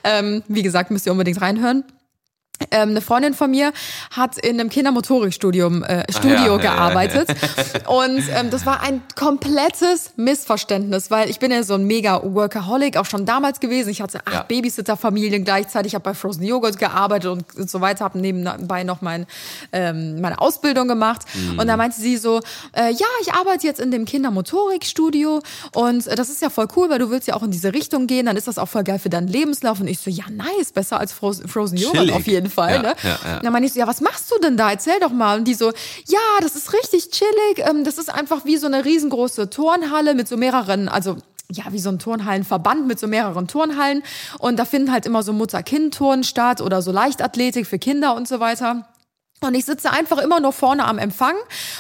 Ähm, 0.04 0.44
wie 0.48 0.62
gesagt, 0.62 0.92
müsst 0.92 1.06
ihr 1.06 1.12
unbedingt 1.12 1.42
reinhören. 1.42 1.84
Ähm, 2.70 2.90
eine 2.90 3.02
Freundin 3.02 3.34
von 3.34 3.50
mir 3.50 3.74
hat 4.12 4.38
in 4.38 4.60
einem 4.60 4.70
Kindermotorikstudium 4.70 5.84
äh, 5.84 6.04
Studio 6.12 6.56
ja, 6.56 6.58
gearbeitet 6.58 7.30
ja, 7.30 7.36
ja, 7.80 7.88
und 7.90 8.24
ähm, 8.34 8.50
das 8.50 8.66
war 8.66 8.82
ein 8.82 9.02
komplettes 9.16 10.12
Missverständnis, 10.16 11.10
weil 11.12 11.30
ich 11.30 11.40
bin 11.40 11.52
ja 11.52 11.64
so 11.64 11.74
ein 11.74 11.86
mega 11.86 12.22
Workaholic 12.24 12.98
auch 12.98 13.06
schon 13.06 13.26
damals 13.26 13.60
gewesen. 13.60 13.90
Ich 13.90 14.02
hatte 14.02 14.20
acht 14.26 14.48
Babysitter-Familien 14.48 15.44
gleichzeitig, 15.44 15.96
habe 15.96 16.04
bei 16.04 16.14
Frozen 16.14 16.44
Yogurt 16.44 16.78
gearbeitet 16.78 17.32
und 17.56 17.70
so 17.70 17.82
weiter, 17.82 18.06
habe 18.06 18.20
nebenbei 18.20 18.84
noch 18.84 19.02
mein, 19.02 19.26
ähm, 19.72 20.22
meine 20.22 20.40
Ausbildung 20.40 20.88
gemacht 20.88 21.24
mhm. 21.34 21.60
und 21.60 21.68
da 21.68 21.78
meinte 21.78 22.00
sie 22.00 22.18
so, 22.18 22.42
äh, 22.74 22.92
ja, 22.92 23.08
ich 23.22 23.34
arbeite 23.34 23.66
jetzt 23.66 23.80
in 23.80 23.92
dem 23.92 24.06
Kindermotorikstudio 24.06 25.42
und 25.74 26.08
äh, 26.08 26.16
das 26.16 26.30
ist 26.30 26.42
ja 26.42 26.50
voll 26.50 26.68
cool, 26.76 26.90
weil 26.90 27.00
du 27.00 27.10
willst 27.10 27.28
ja 27.28 27.36
auch 27.36 27.44
in 27.44 27.52
diese 27.52 27.74
Richtung 27.74 28.08
gehen, 28.08 28.28
dann 28.28 28.38
ist 28.38 28.48
das 28.48 28.58
auch 28.58 28.68
voll 28.68 28.84
geil 28.84 29.00
für 29.00 29.10
deinen 29.10 29.28
Lebenslauf 29.28 29.80
und 29.80 29.88
ich 29.88 30.00
so, 30.00 30.10
ja 30.10 30.26
nice, 30.30 30.72
besser 30.72 31.00
als 31.00 31.12
Frozen, 31.12 31.48
Frozen 31.48 31.78
Yogurt 31.78 32.12
auf 32.12 32.28
jeden 32.28 32.50
Fall. 32.50 32.51
Fall. 32.52 32.76
Ja, 32.76 32.82
ne? 32.82 32.96
Ja, 33.04 33.20
ja. 33.24 33.40
Dann 33.40 33.54
meine 33.54 33.66
ich 33.66 33.74
so, 33.74 33.80
ja, 33.80 33.88
was 33.88 34.02
machst 34.02 34.30
du 34.32 34.40
denn 34.40 34.58
da? 34.58 34.70
Erzähl 34.72 35.00
doch 35.00 35.12
mal. 35.12 35.40
Und 35.40 35.46
die 35.46 35.54
so, 35.54 35.72
ja, 36.06 36.20
das 36.42 36.56
ist 36.56 36.74
richtig 36.74 37.10
chillig. 37.10 37.68
Ähm, 37.68 37.84
das 37.84 37.98
ist 37.98 38.14
einfach 38.14 38.46
wie 38.46 38.58
so 38.58 38.68
eine 38.68 38.86
riesengroße 38.86 39.50
Turnhalle 39.50 40.14
mit 40.14 40.28
so 40.28 40.38
mehreren, 40.38 40.90
also 40.90 41.18
ja, 41.52 41.66
wie 41.72 41.80
so 41.80 41.90
ein 41.90 42.00
Turnhallenverband 42.00 42.88
mit 42.88 43.00
so 43.00 43.08
mehreren 43.08 43.48
Turnhallen. 43.48 44.04
Und 44.40 44.58
da 44.58 44.66
finden 44.66 44.92
halt 44.92 45.06
immer 45.06 45.24
so 45.24 45.34
Mutter-Kind-Turnen 45.34 46.24
statt 46.24 46.62
oder 46.62 46.82
so 46.82 46.92
Leichtathletik 46.92 47.68
für 47.68 47.80
Kinder 47.80 48.16
und 48.16 48.28
so 48.28 48.40
weiter. 48.40 48.86
Und 49.44 49.56
ich 49.56 49.66
sitze 49.66 49.90
einfach 49.90 50.20
immer 50.20 50.40
nur 50.40 50.54
vorne 50.54 50.86
am 50.86 51.00
Empfang 51.00 51.34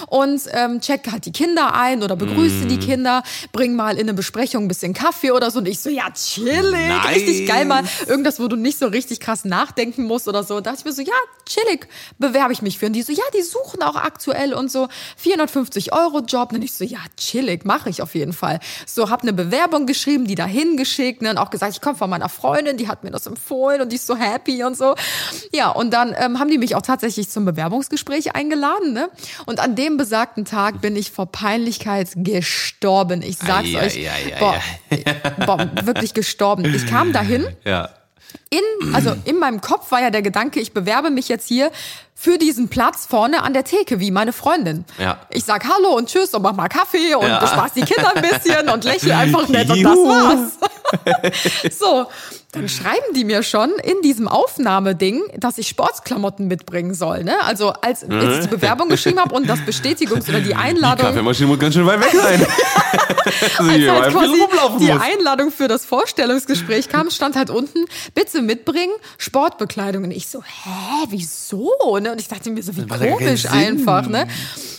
und 0.08 0.42
ähm, 0.52 0.82
check 0.82 1.12
halt 1.12 1.28
die 1.28 1.32
Kinder 1.32 1.76
ein 1.76 2.02
oder 2.02 2.16
begrüße 2.16 2.66
mm. 2.66 2.68
die 2.70 2.80
Kinder, 2.80 3.22
bring 3.52 3.76
mal 3.76 3.98
in 3.98 4.02
eine 4.02 4.16
Besprechung 4.16 4.66
ein 4.66 4.68
bisschen 4.68 4.96
Kaffee 4.96 5.30
oder 5.30 5.52
so. 5.52 5.60
Und 5.60 5.68
ich 5.68 5.80
so, 5.80 5.92
ja, 5.92 6.10
chillig, 6.10 6.72
nice. 6.72 7.16
richtig 7.16 7.48
geil 7.48 7.66
mal. 7.66 7.84
Irgendwas, 8.08 8.40
wo 8.40 8.48
du 8.48 8.56
nicht 8.56 8.80
so 8.80 8.88
richtig 8.88 9.20
krass 9.20 9.46
nachdenken 9.46 10.06
musst 10.06 10.28
oder 10.28 10.44
so. 10.44 10.56
Und 10.56 10.66
da 10.66 10.72
dachte 10.72 10.82
ich 10.82 10.86
mir 10.86 10.94
so, 10.94 11.04
ja, 11.04 11.14
chillig, 11.46 11.88
bewerbe 12.18 12.52
ich 12.52 12.64
mich 12.64 12.80
für. 12.80 12.88
Und 12.88 12.94
die 12.94 13.04
so, 13.04 13.14
ja, 13.14 13.24
die 13.38 13.44
suchen 13.44 13.84
auch 13.84 13.96
aktuell 13.96 14.56
und 14.56 14.72
so 14.72 14.88
450 15.18 15.94
Euro 15.94 16.22
Job. 16.22 16.54
Und 16.54 16.64
ich 16.64 16.74
so, 16.74 16.84
ja, 16.84 16.98
chillig, 17.16 17.64
mache 17.64 17.92
ich 17.92 18.02
auf 18.02 18.16
jeden 18.16 18.34
Fall. 18.34 18.60
So, 18.88 19.12
hab 19.12 19.22
eine 19.22 19.34
Bewerbung 19.34 19.86
geschrieben, 19.86 20.26
die 20.26 20.34
dahin 20.34 20.78
geschickt 20.78 21.22
ne, 21.22 21.30
und 21.30 21.38
auch 21.38 21.52
gesagt, 21.52 21.74
ich 21.74 21.82
komme 21.82 21.96
von 21.96 22.10
meiner 22.10 22.30
Freundin, 22.30 22.78
die 22.78 22.88
hat 22.88 23.04
mir 23.04 23.12
das 23.12 23.28
empfohlen 23.28 23.82
und 23.82 23.92
die 23.92 23.98
ist 23.98 24.08
so 24.08 24.16
happy 24.16 24.64
und 24.64 24.76
so. 24.76 24.96
Ja, 25.54 25.70
und 25.70 25.92
dann 25.92 26.16
ähm, 26.18 26.40
haben 26.40 26.50
die 26.50 26.58
mich 26.58 26.76
auch 26.76 26.82
tatsächlich 26.82 27.30
zum 27.30 27.51
Bewerbungsgespräch 27.52 28.36
eingeladen. 28.36 28.94
Ne? 28.94 29.10
Und 29.46 29.60
an 29.60 29.76
dem 29.76 29.98
besagten 29.98 30.46
Tag 30.46 30.82
bin 30.82 30.96
ich 30.96 31.12
vor 31.12 31.26
Peinlichkeit 31.26 32.10
gestorben. 32.16 33.22
Ich 33.22 33.38
sag's 33.38 33.70
ai, 33.76 33.86
euch. 33.86 34.10
Ai, 34.10 34.36
ai, 34.36 34.40
boah, 34.40 35.46
boah, 35.46 35.86
wirklich 35.86 36.14
gestorben. 36.14 36.66
Ich 36.74 36.88
kam 36.88 37.14
dahin. 37.14 37.48
Ja. 37.66 37.90
In, 38.50 38.94
also 38.94 39.16
in 39.26 39.38
meinem 39.38 39.62
Kopf 39.62 39.92
war 39.92 40.02
ja 40.02 40.10
der 40.10 40.22
Gedanke, 40.22 40.60
ich 40.60 40.74
bewerbe 40.74 41.10
mich 41.10 41.30
jetzt 41.30 41.48
hier 41.48 41.72
für 42.14 42.38
diesen 42.38 42.70
Platz 42.70 43.06
vorne 43.06 43.44
an 43.44 43.54
der 43.54 43.64
Theke, 43.64 44.00
wie 44.00 44.12
meine 44.12 44.34
Freundin. 44.34 44.86
Ja. 45.00 45.22
Ich 45.30 45.44
sag 45.44 45.64
Hallo 45.66 45.96
und 45.96 46.10
Tschüss 46.10 46.34
und 46.34 46.42
mach 46.42 46.54
mal 46.54 46.68
Kaffee 46.68 47.16
und 47.16 47.28
ja. 47.28 47.40
bespaß 47.40 47.74
die 47.74 47.82
Kinder 47.82 48.14
ein 48.16 48.22
bisschen 48.22 48.70
und 48.70 48.84
lächle 48.84 49.16
einfach 49.18 49.48
nett 49.48 49.70
und 49.70 49.84
das 49.84 49.98
war's. 49.98 50.58
so, 51.72 52.08
dann 52.52 52.68
schreiben 52.68 53.14
die 53.16 53.24
mir 53.24 53.44
schon 53.44 53.72
in 53.84 54.02
diesem 54.02 54.28
Aufnahmeding, 54.28 55.22
dass 55.38 55.58
ich 55.58 55.70
Sportsklamotten 55.70 56.48
mitbringen 56.48 56.94
soll. 56.94 57.24
Ne? 57.24 57.42
Also 57.44 57.70
als 57.70 58.04
ich 58.04 58.10
die 58.10 58.48
Bewerbung 58.48 58.90
geschrieben 58.90 59.20
habe 59.20 59.34
und 59.34 59.48
das 59.48 59.60
Bestätigungs- 59.60 60.28
oder 60.28 60.42
die 60.42 60.56
Einladung. 60.56 61.06
Die 61.08 61.14
Kaffeemaschine 61.14 61.48
muss 61.48 61.60
ganz 61.60 61.76
schön 61.76 61.86
weit 61.86 62.02
weg 62.02 62.12
sein. 62.12 62.46
also 63.58 63.92
als 63.92 64.04
halt 64.04 64.14
quasi 64.14 64.86
die. 64.86 64.92
Einladung 64.92 65.52
für 65.52 65.70
das 65.70 65.86
Vorstellungsgespräch 65.86 66.90
kam, 66.90 67.10
stand 67.10 67.38
halt 67.38 67.50
unten, 67.50 67.86
bitte 68.14 68.42
mitbringen, 68.42 68.94
Sportbekleidung. 69.18 70.04
Und 70.04 70.12
ich 70.12 70.28
so, 70.28 70.44
hä, 70.44 71.06
wieso? 71.10 72.00
Ne? 72.00 72.12
Und 72.12 72.20
ich 72.20 72.28
dachte 72.28 72.50
mir 72.52 72.62
so, 72.62 72.76
wie 72.76 72.86
komisch 72.86 73.46
einfach. 73.46 74.08
Ne? 74.08 74.28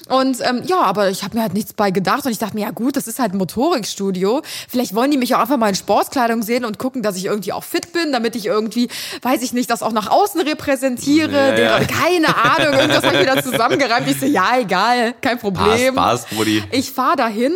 Und 0.09 0.39
ähm, 0.43 0.63
ja, 0.67 0.81
aber 0.81 1.11
ich 1.11 1.23
habe 1.23 1.37
mir 1.37 1.43
halt 1.43 1.55
nichts 1.55 1.73
bei 1.73 1.91
gedacht 1.91 2.25
und 2.27 2.33
ich 2.33 2.39
dachte 2.39 2.55
mir, 2.55 2.63
ja 2.63 2.71
gut, 2.71 2.97
das 2.97 3.07
ist 3.07 3.19
halt 3.19 3.35
ein 3.35 3.39
Motorikstudio. 3.39 4.43
Vielleicht 4.69 4.95
wollen 4.95 5.11
die 5.11 5.17
mich 5.17 5.35
auch 5.35 5.41
einfach 5.41 5.57
mal 5.57 5.69
in 5.69 5.75
Sportkleidung 5.75 6.43
sehen 6.43 6.65
und 6.65 6.79
gucken, 6.79 7.03
dass 7.03 7.17
ich 7.17 7.27
irgendwie 7.27 7.53
auch 7.53 7.65
fit 7.65 7.93
bin, 7.93 8.13
damit 8.13 8.37
ich 8.37 8.47
irgendwie, 8.47 8.89
weiß 9.23 9.43
ich 9.43 9.53
nicht, 9.53 9.71
das 9.71 9.83
auch 9.83 9.93
nach 9.93 10.11
außen 10.11 10.41
repräsentiere. 10.41 11.59
Ja, 11.59 11.79
ja. 11.79 11.85
Keine 11.85 12.37
Ahnung, 12.37 12.81
irgendwas 12.81 13.05
habe 13.05 13.17
ich 13.17 13.23
wieder 13.23 13.43
zusammengereimt. 13.43 14.09
Ich 14.09 14.19
so, 14.21 14.27
ja, 14.27 14.59
egal, 14.59 15.15
kein 15.21 15.39
Problem. 15.39 15.95
Passt, 15.95 16.29
passt, 16.31 16.43
Ich 16.71 16.91
fahre 16.91 17.17
dahin 17.17 17.53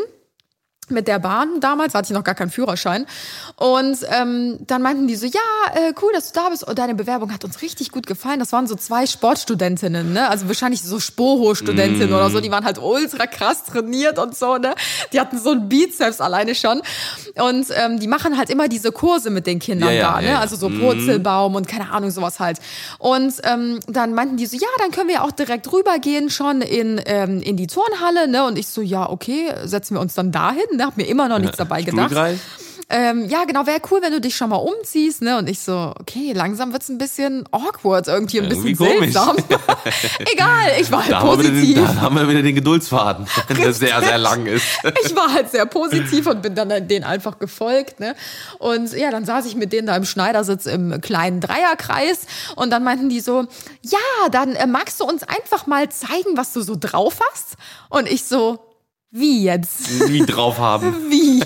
mit 0.89 1.09
der 1.09 1.19
Bahn 1.19 1.61
damals, 1.61 1.95
hatte 1.95 2.13
ich 2.13 2.17
noch 2.17 2.25
gar 2.25 2.35
keinen 2.35 2.51
Führerschein. 2.51 3.07
Und 3.57 3.99
ähm, 4.09 4.59
dann 4.67 4.83
meinten 4.83 5.09
die 5.09 5.17
so, 5.17 5.27
ja, 5.27 5.41
äh, 5.75 5.93
cool, 6.03 6.13
dass 6.13 6.33
du 6.33 6.41
da 6.41 6.49
bist. 6.49 6.67
Und 6.67 6.79
deine 6.79 6.95
Bewerbung 6.95 7.33
hat 7.33 7.45
uns 7.45 7.63
richtig 7.63 7.91
gut 7.91 8.07
gefallen. 8.07 8.39
Das 8.39 8.53
waren 8.53 8.67
so 8.67 8.75
zwei 8.75 9.07
Sportstudentinnen, 9.07 10.13
ne? 10.13 10.29
Also 10.29 10.47
wahrscheinlich 10.49 10.83
so 10.83 11.01
Spoho-Studentinnen 11.01 12.11
mm. 12.11 12.15
oder 12.15 12.31
so. 12.31 12.41
Die 12.41 12.51
waren 12.51 12.65
halt 12.65 12.79
ultra 12.79 13.27
krass 13.27 13.65
trainiert 13.65 14.19
und 14.19 14.37
so, 14.37 14.57
ne? 14.59 14.75
Die 15.13 15.21
hatten 15.21 15.39
so 15.39 15.53
ein 15.53 15.69
Bizeps 15.69 16.21
alleine 16.21 16.55
schon. 16.55 16.83
Und 17.37 17.67
ähm, 17.75 17.99
die 17.99 18.07
machen 18.07 18.37
halt 18.37 18.51
immer 18.51 18.69
diese 18.69 18.93
Kurse 18.93 19.31
mit 19.31 19.47
den 19.47 19.59
Kindern 19.59 19.93
ja, 19.93 20.13
da, 20.13 20.21
ja, 20.21 20.21
ne? 20.21 20.31
Ja. 20.33 20.41
Also 20.41 20.57
so 20.57 20.69
mm. 20.69 20.81
Purzelbaum 20.81 21.55
und 21.55 21.67
keine 21.67 21.91
Ahnung, 21.91 22.11
sowas 22.11 22.39
halt. 22.39 22.59
Und 22.99 23.35
ähm, 23.43 23.81
dann 23.87 24.15
meinten 24.15 24.37
die 24.37 24.47
so, 24.47 24.57
ja, 24.57 24.69
dann 24.79 24.91
können 24.91 25.09
wir 25.09 25.25
auch 25.25 25.33
direkt 25.33 25.73
rübergehen 25.73 26.31
schon 26.31 26.61
in, 26.61 27.01
ähm, 27.07 27.41
in 27.41 27.57
die 27.57 27.67
Turnhalle, 27.67 28.29
ne? 28.29 28.45
Und 28.45 28.59
ich 28.59 28.69
so, 28.69 28.83
ja, 28.83 29.09
okay, 29.09 29.53
setzen 29.65 29.95
wir 29.95 30.01
uns 30.01 30.15
dann 30.15 30.31
dahin 30.31 30.76
ne? 30.77 30.87
Hab 30.87 30.97
mir 30.97 31.07
immer 31.07 31.29
noch 31.29 31.39
nichts 31.39 31.57
dabei 31.57 31.83
gedacht. 31.83 32.15
Ähm, 32.89 33.29
ja, 33.29 33.45
genau, 33.45 33.67
wäre 33.67 33.81
cool, 33.91 34.01
wenn 34.01 34.13
du 34.13 34.21
dich 34.21 34.37
schon 34.37 34.49
mal 34.49 34.57
umziehst, 34.57 35.21
ne? 35.21 35.39
Und 35.39 35.49
ich 35.49 35.59
so, 35.59 35.93
okay, 35.99 36.33
langsam 36.33 36.73
wird's 36.73 36.89
ein 36.89 36.99
bisschen 36.99 37.45
awkward 37.51 38.07
irgendwie, 38.07 38.41
ein 38.41 38.49
bisschen 38.49 38.69
irgendwie 38.69 39.11
seltsam. 39.11 39.37
Egal, 40.33 40.71
ich 40.81 40.93
war 40.93 41.03
halt 41.03 41.11
da 41.11 41.21
positiv. 41.21 41.79
Haben 41.79 41.87
den, 41.89 41.97
da 41.97 42.01
haben 42.01 42.15
wir 42.15 42.29
wieder 42.29 42.43
den 42.43 42.55
Geduldsfaden, 42.55 43.27
der 43.59 43.73
sehr, 43.73 44.01
sehr 44.01 44.19
lang 44.19 44.47
ist. 44.47 44.65
ich 45.05 45.17
war 45.17 45.33
halt 45.33 45.51
sehr 45.51 45.67
positiv 45.67 46.29
und 46.29 46.43
bin 46.43 46.55
dann 46.55 46.87
denen 46.87 47.05
einfach 47.05 47.41
gefolgt, 47.41 47.99
ne? 47.99 48.15
Und 48.61 48.93
ja, 48.93 49.11
dann 49.11 49.25
saß 49.25 49.47
ich 49.47 49.57
mit 49.57 49.73
denen 49.73 49.89
da 49.89 49.97
im 49.97 50.05
Schneidersitz 50.05 50.67
im 50.67 51.01
kleinen 51.01 51.41
Dreierkreis 51.41 52.21
und 52.55 52.71
dann 52.71 52.85
meinten 52.85 53.09
die 53.09 53.19
so, 53.19 53.49
ja, 53.83 54.29
dann 54.31 54.55
äh, 54.55 54.69
magst 54.69 55.01
du 55.01 55.07
uns 55.07 55.25
einfach 55.25 55.67
mal 55.67 55.89
zeigen, 55.89 56.37
was 56.37 56.53
du 56.53 56.61
so 56.61 56.77
drauf 56.79 57.19
hast? 57.33 57.57
Und 57.89 58.09
ich 58.09 58.25
so, 58.27 58.61
wie 59.19 59.45
jetzt? 59.45 60.09
Wie 60.09 60.25
drauf 60.25 60.59
haben. 60.59 61.11
Wie? 61.11 61.43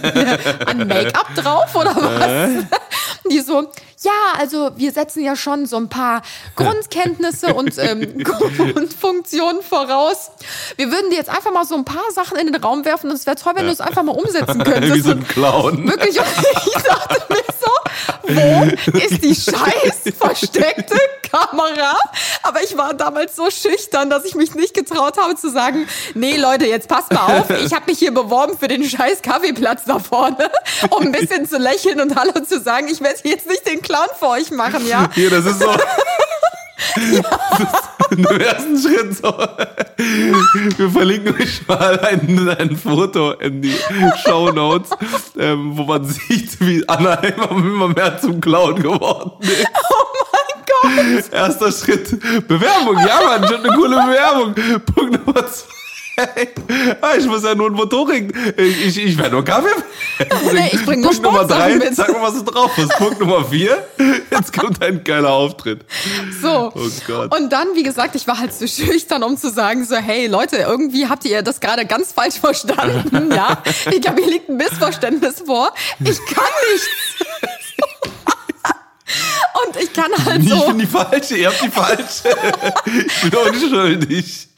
An 0.66 0.86
Make-up 0.86 1.34
drauf 1.34 1.74
oder 1.74 1.94
was? 1.96 2.26
Äh? 2.26 2.62
Die 3.30 3.40
so, 3.40 3.70
ja, 4.02 4.38
also 4.38 4.70
wir 4.76 4.92
setzen 4.92 5.22
ja 5.22 5.36
schon 5.36 5.66
so 5.66 5.76
ein 5.76 5.88
paar 5.90 6.22
Grundkenntnisse 6.56 7.52
und 7.52 7.76
ähm, 7.78 8.24
Grundfunktionen 8.24 9.62
voraus. 9.62 10.30
Wir 10.76 10.90
würden 10.90 11.10
dir 11.10 11.16
jetzt 11.16 11.28
einfach 11.28 11.52
mal 11.52 11.66
so 11.66 11.74
ein 11.74 11.84
paar 11.84 12.10
Sachen 12.14 12.38
in 12.38 12.50
den 12.50 12.62
Raum 12.62 12.84
werfen 12.86 13.10
und 13.10 13.16
es 13.16 13.26
wäre 13.26 13.36
toll, 13.36 13.52
wenn 13.56 13.66
du 13.66 13.72
es 13.72 13.80
einfach 13.80 14.02
mal 14.02 14.12
umsetzen 14.12 14.64
könntest. 14.64 14.94
Wie 14.94 15.00
so 15.00 15.10
ein 15.10 15.26
Clown. 15.28 15.86
Wirklich, 15.86 16.16
ich 16.66 16.82
dachte 16.82 17.26
mir 17.28 17.44
so, 17.60 17.70
wo 18.22 18.98
ist 18.98 19.22
die 19.22 19.34
scheiß 19.34 20.14
versteckte 20.18 20.96
Kamera? 21.30 21.96
Aber 22.42 22.62
ich 22.62 22.76
war 22.76 22.94
damals 22.94 23.36
so 23.36 23.50
schüchtern, 23.50 24.08
dass 24.08 24.24
ich 24.24 24.34
mich 24.34 24.54
nicht 24.54 24.72
getraut 24.72 25.18
habe 25.18 25.36
zu 25.36 25.50
sagen, 25.50 25.86
nee 26.14 26.36
Leute, 26.36 26.66
jetzt 26.66 26.88
passt 26.88 27.12
mal 27.12 27.40
auf, 27.40 27.50
ich 27.50 27.74
habe 27.74 27.84
mich 27.86 27.98
hier 27.98 28.14
beworben 28.14 28.56
für 28.58 28.68
den 28.68 28.82
scheiß 28.84 29.20
Kaffeeplatz 29.20 29.84
da 29.84 29.98
vorne, 29.98 30.50
um 30.90 31.02
ein 31.02 31.12
bisschen 31.12 31.46
zu 31.46 31.58
lächeln 31.58 32.00
und 32.00 32.16
Hallo 32.16 32.32
zu 32.40 32.60
sagen. 32.60 32.88
Ich 32.88 33.00
werde 33.00 33.20
jetzt 33.24 33.46
nicht 33.46 33.66
den 33.66 33.82
Clown 33.90 34.08
für 34.16 34.28
euch 34.28 34.50
machen, 34.52 34.86
ja? 34.86 35.08
Hier, 35.14 35.30
das 35.30 35.44
ist 35.46 35.60
so. 35.60 35.68
Im 38.10 38.24
ersten 38.24 38.78
Schritt 38.78 39.16
so. 39.16 39.32
Wir 40.76 40.90
verlinken 40.90 41.34
euch 41.34 41.66
mal 41.66 41.98
ein, 42.00 42.48
ein 42.56 42.76
Foto 42.76 43.32
in 43.32 43.62
die 43.62 43.74
Show 44.24 44.50
Notes, 44.52 44.90
ähm, 45.38 45.76
wo 45.76 45.82
man 45.82 46.04
sieht, 46.04 46.60
wie 46.60 46.88
Anna 46.88 47.14
immer, 47.14 47.50
immer 47.50 47.88
mehr 47.88 48.20
zum 48.20 48.40
Clown 48.40 48.80
geworden 48.80 49.32
ist. 49.40 49.66
Oh 49.92 50.06
mein 50.32 51.16
Gott! 51.16 51.32
Erster 51.32 51.72
Schritt. 51.72 52.10
Bewerbung, 52.46 52.96
ja, 52.98 53.20
Mann, 53.24 53.46
schon 53.48 53.64
eine 53.64 53.74
coole 53.74 53.96
Bewerbung. 53.96 54.54
Punkt 54.84 55.26
Nummer 55.26 55.46
zwei. 55.46 55.79
Ah, 57.00 57.14
ich 57.18 57.26
muss 57.26 57.42
ja 57.42 57.54
nur 57.54 57.68
ein 57.68 57.72
Motorik. 57.72 58.32
Ich, 58.56 58.86
ich, 58.86 59.04
ich 59.04 59.18
werde 59.18 59.32
nur 59.32 59.44
Kaffee. 59.44 59.68
Nee, 60.52 60.70
ich 60.72 60.84
bringe 60.84 61.02
nur 61.02 61.12
Punkt 61.12 61.22
Nummer 61.22 61.46
drei, 61.46 61.76
mit. 61.76 61.94
sag 61.96 62.12
mal, 62.12 62.22
was 62.22 62.34
du 62.34 62.42
drauf 62.50 62.70
hast. 62.76 62.90
Punkt 62.98 63.20
Nummer 63.20 63.44
vier, 63.44 63.78
jetzt 64.30 64.52
kommt 64.52 64.82
ein 64.82 65.02
geiler 65.02 65.30
Auftritt. 65.30 65.80
So. 66.42 66.72
Oh 66.74 66.88
Gott. 67.06 67.34
Und 67.34 67.50
dann, 67.50 67.68
wie 67.74 67.82
gesagt, 67.82 68.14
ich 68.16 68.26
war 68.26 68.38
halt 68.38 68.52
so 68.52 68.66
schüchtern, 68.66 69.22
um 69.22 69.36
zu 69.36 69.50
sagen, 69.50 69.84
so, 69.84 69.96
hey 69.96 70.26
Leute, 70.26 70.56
irgendwie 70.56 71.08
habt 71.08 71.24
ihr 71.24 71.42
das 71.42 71.60
gerade 71.60 71.86
ganz 71.86 72.12
falsch 72.12 72.38
verstanden, 72.38 73.30
ja? 73.32 73.62
Ich 73.90 74.00
glaube, 74.02 74.22
hier 74.22 74.30
liegt 74.32 74.48
ein 74.48 74.56
Missverständnis 74.56 75.42
vor. 75.46 75.72
Ich 76.00 76.18
kann 76.26 76.44
nichts. 76.72 76.88
Und 79.66 79.82
ich 79.82 79.92
kann 79.92 80.10
halt 80.24 80.48
so. 80.48 80.54
Ich 80.56 80.64
bin 80.66 80.78
die 80.78 80.86
Falsche, 80.86 81.36
ihr 81.36 81.48
habt 81.48 81.62
die 81.62 81.70
Falsche. 81.70 82.36
ich 82.86 83.30
bin 83.30 83.38
unschuldig. 83.40 84.48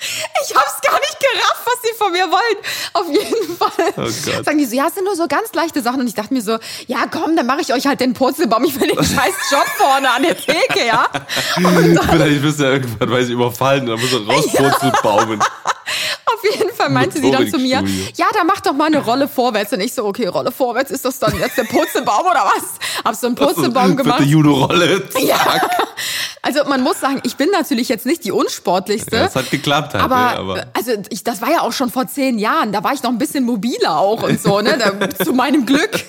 Ich 0.45 0.55
hab's 0.55 0.81
gar 0.83 0.99
nicht 0.99 1.19
gerafft, 1.21 1.63
was 1.65 1.83
sie 1.83 1.97
von 1.97 2.13
mir 2.13 2.29
wollen. 2.31 2.59
Auf 2.93 3.09
jeden 3.09 3.57
Fall. 3.57 3.71
Oh 3.97 4.35
Gott. 4.37 4.45
Sagen 4.45 4.59
die 4.59 4.65
so, 4.65 4.75
ja, 4.75 4.87
es 4.89 4.95
sind 4.95 5.05
nur 5.05 5.17
so 5.17 5.27
ganz 5.29 5.53
leichte 5.55 5.83
Sachen. 5.83 6.01
Und 6.01 6.09
ich 6.09 6.15
dachte 6.15 6.35
mir 6.35 6.43
so, 6.43 6.59
ja 6.87 7.07
komm, 7.11 7.37
dann 7.37 7.47
mache 7.47 7.61
ich 7.61 7.73
euch 7.73 7.87
halt 7.87 8.01
den 8.01 8.13
Purzelbaum. 8.15 8.65
Ich 8.65 8.79
will 8.81 8.89
den 8.89 8.97
scheiß 8.97 9.35
Job 9.51 9.67
vorne 9.77 10.11
an 10.11 10.23
der 10.23 10.37
Theke, 10.37 10.87
ja. 10.87 11.07
Und 11.57 11.95
dann, 11.95 12.09
Vielleicht 12.11 12.43
wirst 12.43 12.61
du 12.61 12.65
ja 12.65 12.71
irgendwann, 12.73 13.11
weiß 13.11 13.27
ich, 13.27 13.33
überfallen. 13.33 13.87
Dann 13.87 14.01
musst 14.01 14.13
du 14.13 14.19
rauspurzelbaumen. 14.19 15.41
Auf 15.41 16.59
jeden 16.59 16.75
Fall 16.75 16.91
meinte 16.91 17.21
sie 17.21 17.31
dann 17.31 17.49
zu 17.49 17.59
mir, 17.59 17.85
ja, 18.17 18.27
da 18.33 18.45
mach 18.45 18.61
doch 18.61 18.73
mal 18.73 18.87
eine 18.87 18.99
Rolle 18.99 19.29
vorwärts. 19.29 19.73
Und 19.73 19.81
ich 19.81 19.93
so, 19.93 20.05
okay, 20.05 20.27
Rolle 20.27 20.51
vorwärts, 20.51 20.91
ist 20.91 21.05
das 21.05 21.19
dann 21.19 21.39
jetzt 21.39 21.57
der 21.57 21.65
Purzelbaum 21.65 22.27
oder 22.27 22.45
was? 22.45 23.05
Hab 23.05 23.15
so 23.15 23.27
einen 23.27 23.37
Purzelbaum 23.37 23.97
gemacht. 23.97 24.21
Die 24.21 24.31
Judo-Rolle. 24.31 25.09
Ja. 25.21 25.61
Also 26.43 26.65
man 26.65 26.83
muss 26.83 27.01
sagen, 27.01 27.21
ich 27.25 27.37
bin 27.37 27.51
natürlich 27.51 27.89
jetzt 27.89 28.05
nicht 28.07 28.25
die 28.25 28.33
unsportlichste. 28.33 29.15
Ja, 29.17 29.25
das 29.25 29.37
hat 29.37 29.51
geklappt 29.51 29.92
halt. 29.95 30.05
Aber, 30.05 30.17
ja, 30.17 30.39
aber. 30.39 30.67
also 30.73 30.93
ich, 31.11 31.25
das 31.25 31.41
war 31.41 31.51
ja 31.51 31.61
auch 31.61 31.73
schon 31.73 31.91
vor 31.91 32.07
zehn 32.07 32.39
Jahren. 32.39 32.73
Da 32.73 32.83
war 32.85 32.93
ich 32.93 33.03
noch 33.03 33.11
ein 33.11 33.19
bisschen 33.19 33.45
mobiler 33.45 33.99
auch 33.99 34.23
und 34.23 34.41
so, 34.41 34.61
ne? 34.61 34.79
Da, 34.79 35.25
zu 35.25 35.33
meinem 35.33 35.67
Glück. 35.67 36.05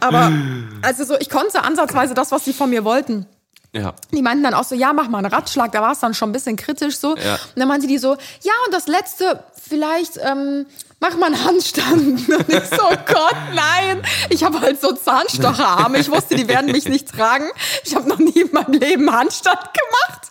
Aber 0.00 0.32
also 0.82 1.04
so, 1.04 1.18
ich 1.18 1.30
konnte 1.30 1.62
ansatzweise 1.62 2.14
das, 2.14 2.32
was 2.32 2.44
sie 2.44 2.52
von 2.52 2.70
mir 2.70 2.84
wollten. 2.84 3.26
Ja. 3.74 3.94
Die 4.12 4.20
meinten 4.20 4.44
dann 4.44 4.54
auch 4.54 4.64
so, 4.64 4.74
ja, 4.74 4.92
mach 4.92 5.08
mal 5.08 5.18
einen 5.18 5.32
Ratschlag. 5.32 5.72
Da 5.72 5.80
war 5.80 5.92
es 5.92 6.00
dann 6.00 6.12
schon 6.12 6.28
ein 6.28 6.32
bisschen 6.32 6.56
kritisch 6.56 6.98
so. 6.98 7.16
Ja. 7.16 7.34
Und 7.34 7.56
dann 7.56 7.68
meinten 7.68 7.88
die 7.88 7.98
so, 7.98 8.16
ja, 8.42 8.52
und 8.66 8.74
das 8.74 8.86
Letzte, 8.86 9.42
vielleicht 9.54 10.18
ähm, 10.22 10.66
mach 11.02 11.16
mal 11.16 11.26
einen 11.26 11.44
Handstand. 11.44 12.28
Und 12.28 12.48
ich 12.48 12.64
so, 12.70 12.84
oh 12.90 12.96
Gott, 13.06 13.36
nein. 13.54 14.00
Ich 14.30 14.42
habe 14.44 14.60
halt 14.60 14.80
so 14.80 14.92
Zahnstocherarme. 14.92 15.98
Ich 15.98 16.10
wusste, 16.10 16.36
die 16.36 16.48
werden 16.48 16.70
mich 16.72 16.88
nicht 16.88 17.08
tragen. 17.10 17.50
Ich 17.84 17.94
habe 17.94 18.08
noch 18.08 18.18
nie 18.18 18.40
in 18.40 18.52
meinem 18.52 18.72
Leben 18.72 19.12
Handstand 19.12 19.58
gemacht. 19.58 20.30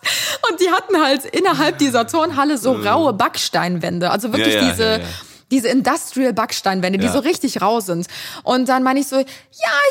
Und 0.50 0.60
die 0.62 0.72
hatten 0.72 1.00
halt 1.00 1.26
innerhalb 1.26 1.78
dieser 1.78 2.08
Turnhalle 2.08 2.58
so 2.58 2.72
raue 2.72 3.14
Backsteinwände. 3.14 4.10
Also 4.10 4.32
wirklich 4.34 4.56
Ja, 4.56 4.62
ja, 4.62 4.70
diese, 4.72 4.84
ja, 4.84 4.98
ja. 4.98 5.04
Diese 5.52 5.68
Industrial 5.68 6.34
Backsteinwände, 6.34 6.98
die 6.98 7.06
Ja. 7.06 7.12
so 7.14 7.20
richtig 7.20 7.62
rau 7.62 7.80
sind. 7.82 8.08
Und 8.44 8.68
dann 8.70 8.82
meine 8.84 9.00
ich 9.02 9.08
so, 9.08 9.18
ja, 9.18 9.24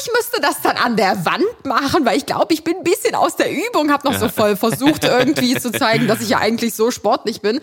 ich 0.01 0.09
müsste 0.17 0.41
das 0.41 0.61
dann 0.63 0.77
an 0.77 0.97
der 0.97 1.25
Wand 1.25 1.45
machen, 1.65 2.05
weil 2.05 2.17
ich 2.17 2.27
glaube, 2.27 2.53
ich 2.55 2.65
bin 2.65 2.77
ein 2.79 2.83
bisschen 2.85 3.15
aus 3.15 3.37
der 3.37 3.51
Übung, 3.53 3.93
habe 3.93 4.11
noch 4.11 4.19
so 4.19 4.29
voll 4.41 4.57
versucht 4.57 5.05
irgendwie 5.05 5.55
zu 5.59 5.71
zeigen, 5.71 6.09
dass 6.09 6.21
ich 6.21 6.31
ja 6.31 6.39
eigentlich 6.39 6.75
so 6.75 6.91
sportlich 6.91 7.41
bin. 7.41 7.61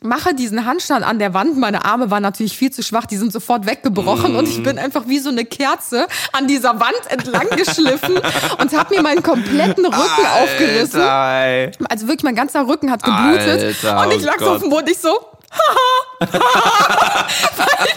Mache 0.00 0.32
diesen 0.32 0.64
Handstand 0.64 1.04
an 1.04 1.18
der 1.18 1.34
Wand, 1.34 1.56
meine 1.58 1.84
Arme 1.84 2.08
waren 2.12 2.22
natürlich 2.22 2.56
viel 2.56 2.70
zu 2.70 2.84
schwach, 2.84 3.06
die 3.06 3.16
sind 3.16 3.32
sofort 3.32 3.66
weggebrochen 3.66 4.36
und 4.36 4.44
Mm. 4.46 4.50
ich 4.50 4.62
bin 4.62 4.78
einfach 4.78 5.08
wie 5.08 5.18
so 5.18 5.28
eine 5.30 5.44
Kerze 5.44 6.06
an 6.32 6.46
dieser 6.46 6.78
Wand 6.78 6.94
entlang 7.08 7.48
geschliffen 7.56 8.14
und 8.60 8.72
habe 8.78 8.94
mir 8.94 9.02
meinen 9.02 9.24
kompletten 9.24 9.84
Rücken 9.86 10.26
aufgerissen. 10.40 11.00
Alter, 11.00 11.46
ey. 11.46 11.70
Also 11.88 12.06
wirklich, 12.06 12.22
mein 12.22 12.36
ganzer 12.36 12.68
Rücken 12.68 12.92
hat 12.92 13.02
geblutet. 13.02 13.76
Alter, 13.84 14.06
und 14.06 14.12
ich 14.14 14.22
oh 14.22 14.26
lag 14.26 14.38
so 14.38 14.44
Gott. 14.44 14.54
auf 14.56 14.60
dem 14.62 14.70
Boden, 14.70 14.88
ich 14.88 14.98
so, 14.98 15.18
weil 16.18 16.28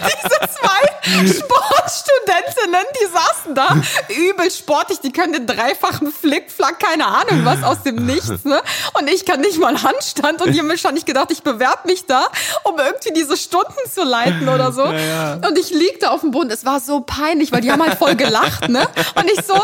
diese 0.00 0.38
zwei 0.54 0.80
Sportstudentinnen, 1.26 2.86
die 3.00 3.06
saßen 3.12 3.54
da 3.54 3.76
übel 4.08 4.50
sportlich, 4.50 5.00
die 5.00 5.12
können 5.12 5.32
den 5.32 5.46
dreifachen 5.46 6.12
Flickflack, 6.12 6.78
keine 6.78 7.06
Ahnung 7.06 7.44
was, 7.44 7.62
aus 7.62 7.82
dem 7.82 8.06
Nichts, 8.06 8.44
ne? 8.44 8.62
Und 8.94 9.08
ich 9.10 9.26
kann 9.26 9.40
nicht 9.40 9.58
mal 9.58 9.82
Handstand 9.82 10.40
und 10.40 10.52
die 10.52 10.58
haben 10.60 10.68
wahrscheinlich 10.68 11.04
gedacht, 11.04 11.30
ich 11.30 11.42
bewerbe 11.42 11.86
mich 11.88 12.06
da, 12.06 12.28
um 12.62 12.78
irgendwie 12.78 13.12
diese 13.12 13.36
Stunden 13.36 13.90
zu 13.92 14.04
leiten 14.04 14.48
oder 14.48 14.72
so. 14.72 14.84
Und 14.84 15.58
ich 15.58 15.70
lieg 15.70 16.00
da 16.00 16.10
auf 16.10 16.20
dem 16.20 16.30
Boden, 16.30 16.50
es 16.50 16.64
war 16.64 16.80
so 16.80 17.00
peinlich, 17.00 17.52
weil 17.52 17.60
die 17.60 17.70
haben 17.72 17.82
halt 17.82 17.98
voll 17.98 18.14
gelacht, 18.14 18.68
ne? 18.68 18.86
Und 19.16 19.30
ich 19.30 19.44
so, 19.44 19.60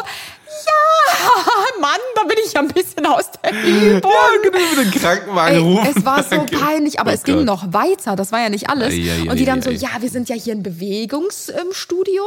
ja, 0.67 1.81
Mann, 1.81 1.99
da 2.15 2.23
bin 2.25 2.37
ich 2.45 2.53
ja 2.53 2.61
ein 2.61 2.69
bisschen 2.69 3.07
aus 3.07 3.27
der 3.43 3.53
Übung. 3.53 4.11
Ja, 4.11 4.29
genau, 4.43 4.59
mit 4.83 4.95
dem 4.95 5.01
Krankenwagen 5.01 5.55
Ey, 5.57 5.61
rufen. 5.61 5.95
es 5.97 6.05
war 6.05 6.23
so 6.23 6.45
peinlich, 6.59 7.01
aber 7.01 7.11
Oh 7.11 7.15
es 7.15 7.23
ging 7.23 7.37
Gott. 7.37 7.45
noch 7.45 7.73
weiter. 7.73 8.17
Das 8.17 8.33
war 8.33 8.41
ja 8.41 8.49
nicht 8.49 8.69
alles. 8.69 8.93
Ei, 8.95 9.11
ei, 9.27 9.31
und 9.31 9.37
die 9.39 9.45
dann 9.45 9.63
so, 9.63 9.71
ja, 9.71 9.89
wir 10.01 10.11
sind 10.11 10.29
ja 10.29 10.35
hier 10.37 10.53
im 10.53 10.63
Bewegungsstudio 10.63 12.23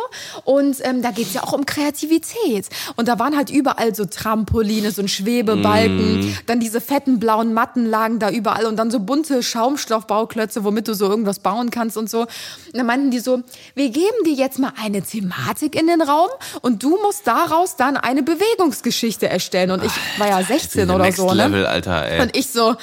und 0.45 0.77
ähm, 0.81 1.01
da 1.01 1.11
geht's 1.11 1.33
ja 1.33 1.43
auch 1.43 1.53
um 1.53 1.65
Kreativität. 1.65 2.67
Und 2.95 3.07
da 3.07 3.19
waren 3.19 3.35
halt 3.35 3.49
überall 3.49 3.93
so 3.95 4.05
Trampoline, 4.05 4.91
so 4.91 5.01
ein 5.01 5.07
Schwebebalken, 5.07 6.01
Mm. 6.01 6.37
dann 6.47 6.59
diese 6.59 6.81
fetten 6.81 7.19
blauen 7.19 7.53
Matten 7.53 7.85
lagen 7.85 8.19
da 8.19 8.29
überall 8.29 8.65
und 8.65 8.75
dann 8.77 8.91
so 8.91 8.99
bunte 8.99 9.41
Schaumstoffbauklötze, 9.43 10.63
womit 10.63 10.87
du 10.87 10.93
so 10.93 11.07
irgendwas 11.09 11.39
bauen 11.39 11.69
kannst 11.71 11.97
und 11.97 12.09
so. 12.09 12.21
Und 12.21 12.27
dann 12.73 12.85
meinten 12.85 13.11
die 13.11 13.19
so, 13.19 13.41
wir 13.75 13.89
geben 13.89 14.23
dir 14.25 14.33
jetzt 14.33 14.59
mal 14.59 14.73
eine 14.81 15.01
Thematik 15.01 15.75
in 15.79 15.87
den 15.87 16.01
Raum 16.01 16.29
und 16.61 16.83
du 16.83 16.97
musst 17.01 17.25
daraus 17.27 17.75
dann 17.75 17.97
eine 18.11 18.23
Bewegungsgeschichte 18.23 19.29
erstellen. 19.29 19.71
Und 19.71 19.83
ich 19.83 19.91
war 20.17 20.27
ja 20.27 20.43
16 20.43 20.89
oder 20.89 21.05
Next 21.05 21.17
so, 21.17 21.27
ne? 21.27 21.47
Level, 21.47 21.65
Alter, 21.65 22.05
ey. 22.05 22.21
Und 22.21 22.35
ich 22.35 22.47
so, 22.47 22.75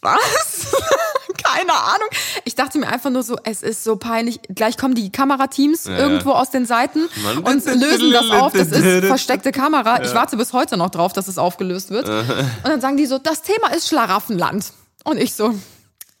was? 0.00 0.20
Keine 1.42 1.72
Ahnung. 1.72 2.08
Ich 2.44 2.54
dachte 2.54 2.78
mir 2.78 2.88
einfach 2.88 3.10
nur 3.10 3.22
so, 3.22 3.36
es 3.44 3.62
ist 3.62 3.84
so 3.84 3.96
peinlich. 3.96 4.40
Gleich 4.48 4.76
kommen 4.76 4.94
die 4.94 5.10
Kamerateams 5.10 5.84
ja. 5.84 5.98
irgendwo 5.98 6.32
aus 6.32 6.50
den 6.50 6.66
Seiten 6.66 7.08
Mann. 7.22 7.38
und 7.38 7.64
lösen 7.64 8.12
das 8.12 8.30
auf. 8.30 8.52
Das 8.52 8.68
ist 8.68 9.04
versteckte 9.06 9.52
Kamera. 9.52 10.02
Ich 10.02 10.14
warte 10.14 10.36
bis 10.36 10.52
heute 10.52 10.76
noch 10.76 10.90
drauf, 10.90 11.12
dass 11.12 11.28
es 11.28 11.38
aufgelöst 11.38 11.90
wird. 11.90 12.08
Und 12.08 12.34
dann 12.64 12.80
sagen 12.80 12.96
die 12.96 13.06
so, 13.06 13.18
das 13.18 13.42
Thema 13.42 13.68
ist 13.68 13.88
Schlaraffenland. 13.88 14.72
Und 15.04 15.18
ich 15.18 15.34
so, 15.34 15.54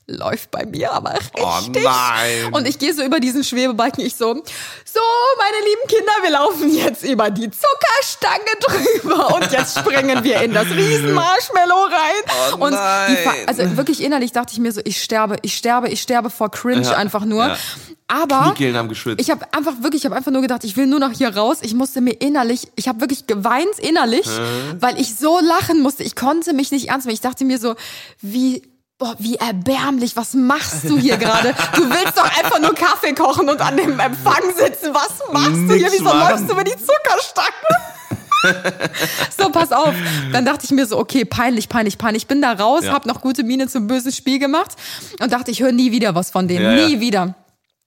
läuft 0.06 0.50
bei 0.50 0.66
mir 0.66 0.92
aber 0.92 1.14
richtig. 1.14 1.42
Oh 1.42 1.60
nein. 1.72 2.52
Und 2.52 2.66
ich 2.66 2.78
gehe 2.78 2.92
so 2.92 3.02
über 3.02 3.20
diesen 3.20 3.44
Schwebebalken, 3.44 4.04
ich 4.04 4.16
so, 4.16 4.34
so, 4.34 5.00
meine 5.38 5.64
lieben 5.64 5.88
Kinder, 5.88 6.12
wir 6.22 6.30
laufen 6.30 6.74
jetzt 6.74 7.04
über 7.04 7.30
die 7.30 7.50
Zuckerstange 7.50 8.44
drüber 8.60 9.34
und 9.36 9.52
jetzt 9.52 9.78
springen 9.78 10.24
wir 10.24 10.42
in 10.42 10.52
das 10.52 10.66
Riesenmarshmallow 10.66 11.84
rein. 11.84 12.36
Oh 12.52 12.64
und 12.64 12.72
die, 12.72 13.46
also 13.46 13.76
wirklich 13.76 14.02
innerlich 14.02 14.32
dachte 14.32 14.52
ich 14.52 14.58
mir 14.58 14.72
so, 14.72 14.80
ich 14.84 15.02
sterbe, 15.02 15.36
ich 15.42 15.56
sterbe, 15.56 15.88
ich 15.88 16.02
sterbe 16.02 16.30
vor 16.30 16.50
Cringe 16.50 16.82
Ja, 16.82 16.94
einfach 16.96 17.24
nur. 17.24 17.46
ja. 17.46 17.56
Aber 18.08 18.52
ich 19.16 19.30
habe 19.30 19.46
einfach 19.54 19.72
wirklich, 19.80 20.02
ich 20.02 20.04
habe 20.04 20.14
einfach 20.16 20.32
nur 20.32 20.42
gedacht, 20.42 20.64
ich 20.64 20.76
will 20.76 20.86
nur 20.86 20.98
noch 21.00 21.12
hier 21.12 21.34
raus. 21.34 21.58
Ich 21.62 21.72
musste 21.72 22.02
mir 22.02 22.12
innerlich, 22.12 22.68
ich 22.76 22.86
habe 22.86 23.00
wirklich 23.00 23.26
geweint 23.26 23.78
innerlich, 23.78 24.26
weil 24.78 25.00
ich 25.00 25.14
so 25.16 25.38
lachen 25.40 25.80
musste. 25.80 26.02
Ich 26.02 26.14
konnte 26.14 26.52
mich 26.52 26.72
nicht 26.72 26.90
ernst 26.90 27.06
nehmen. 27.06 27.14
Ich 27.14 27.22
dachte 27.22 27.46
mir 27.46 27.58
so, 27.58 27.74
wie 28.20 28.62
Boah, 29.02 29.16
wie 29.18 29.34
erbärmlich, 29.34 30.14
was 30.14 30.32
machst 30.34 30.84
du 30.84 30.96
hier 30.96 31.16
gerade? 31.16 31.56
Du 31.74 31.90
willst 31.90 32.16
doch 32.16 32.38
einfach 32.38 32.60
nur 32.60 32.72
Kaffee 32.72 33.12
kochen 33.14 33.48
und 33.48 33.60
an 33.60 33.76
dem 33.76 33.98
Empfang 33.98 34.42
sitzen. 34.56 34.94
Was 34.94 35.20
machst 35.32 35.50
du 35.50 35.74
hier? 35.74 35.90
Nix 35.90 35.94
Wieso 35.94 36.04
machen. 36.04 36.20
läufst 36.20 36.48
du 36.48 36.52
über 36.52 36.62
die 36.62 36.76
Zuckerstange? 36.76 37.52
so, 39.36 39.50
pass 39.50 39.72
auf. 39.72 39.92
Dann 40.30 40.44
dachte 40.44 40.66
ich 40.66 40.70
mir 40.70 40.86
so, 40.86 41.00
okay, 41.00 41.24
peinlich, 41.24 41.68
peinlich, 41.68 41.98
peinlich. 41.98 42.22
Ich 42.22 42.26
bin 42.28 42.40
da 42.40 42.52
raus, 42.52 42.84
Ja. 42.84 42.92
hab 42.92 43.04
noch 43.04 43.20
gute 43.22 43.42
Miene 43.42 43.66
zum 43.66 43.88
bösen 43.88 44.12
Spiel 44.12 44.38
gemacht 44.38 44.70
und 45.20 45.32
dachte, 45.32 45.50
ich 45.50 45.60
höre 45.60 45.72
nie 45.72 45.90
wieder 45.90 46.14
was 46.14 46.30
von 46.30 46.46
denen. 46.46 46.64
Ja, 46.64 46.72
ja. 46.72 46.86
nie 46.86 47.00
wieder. 47.00 47.34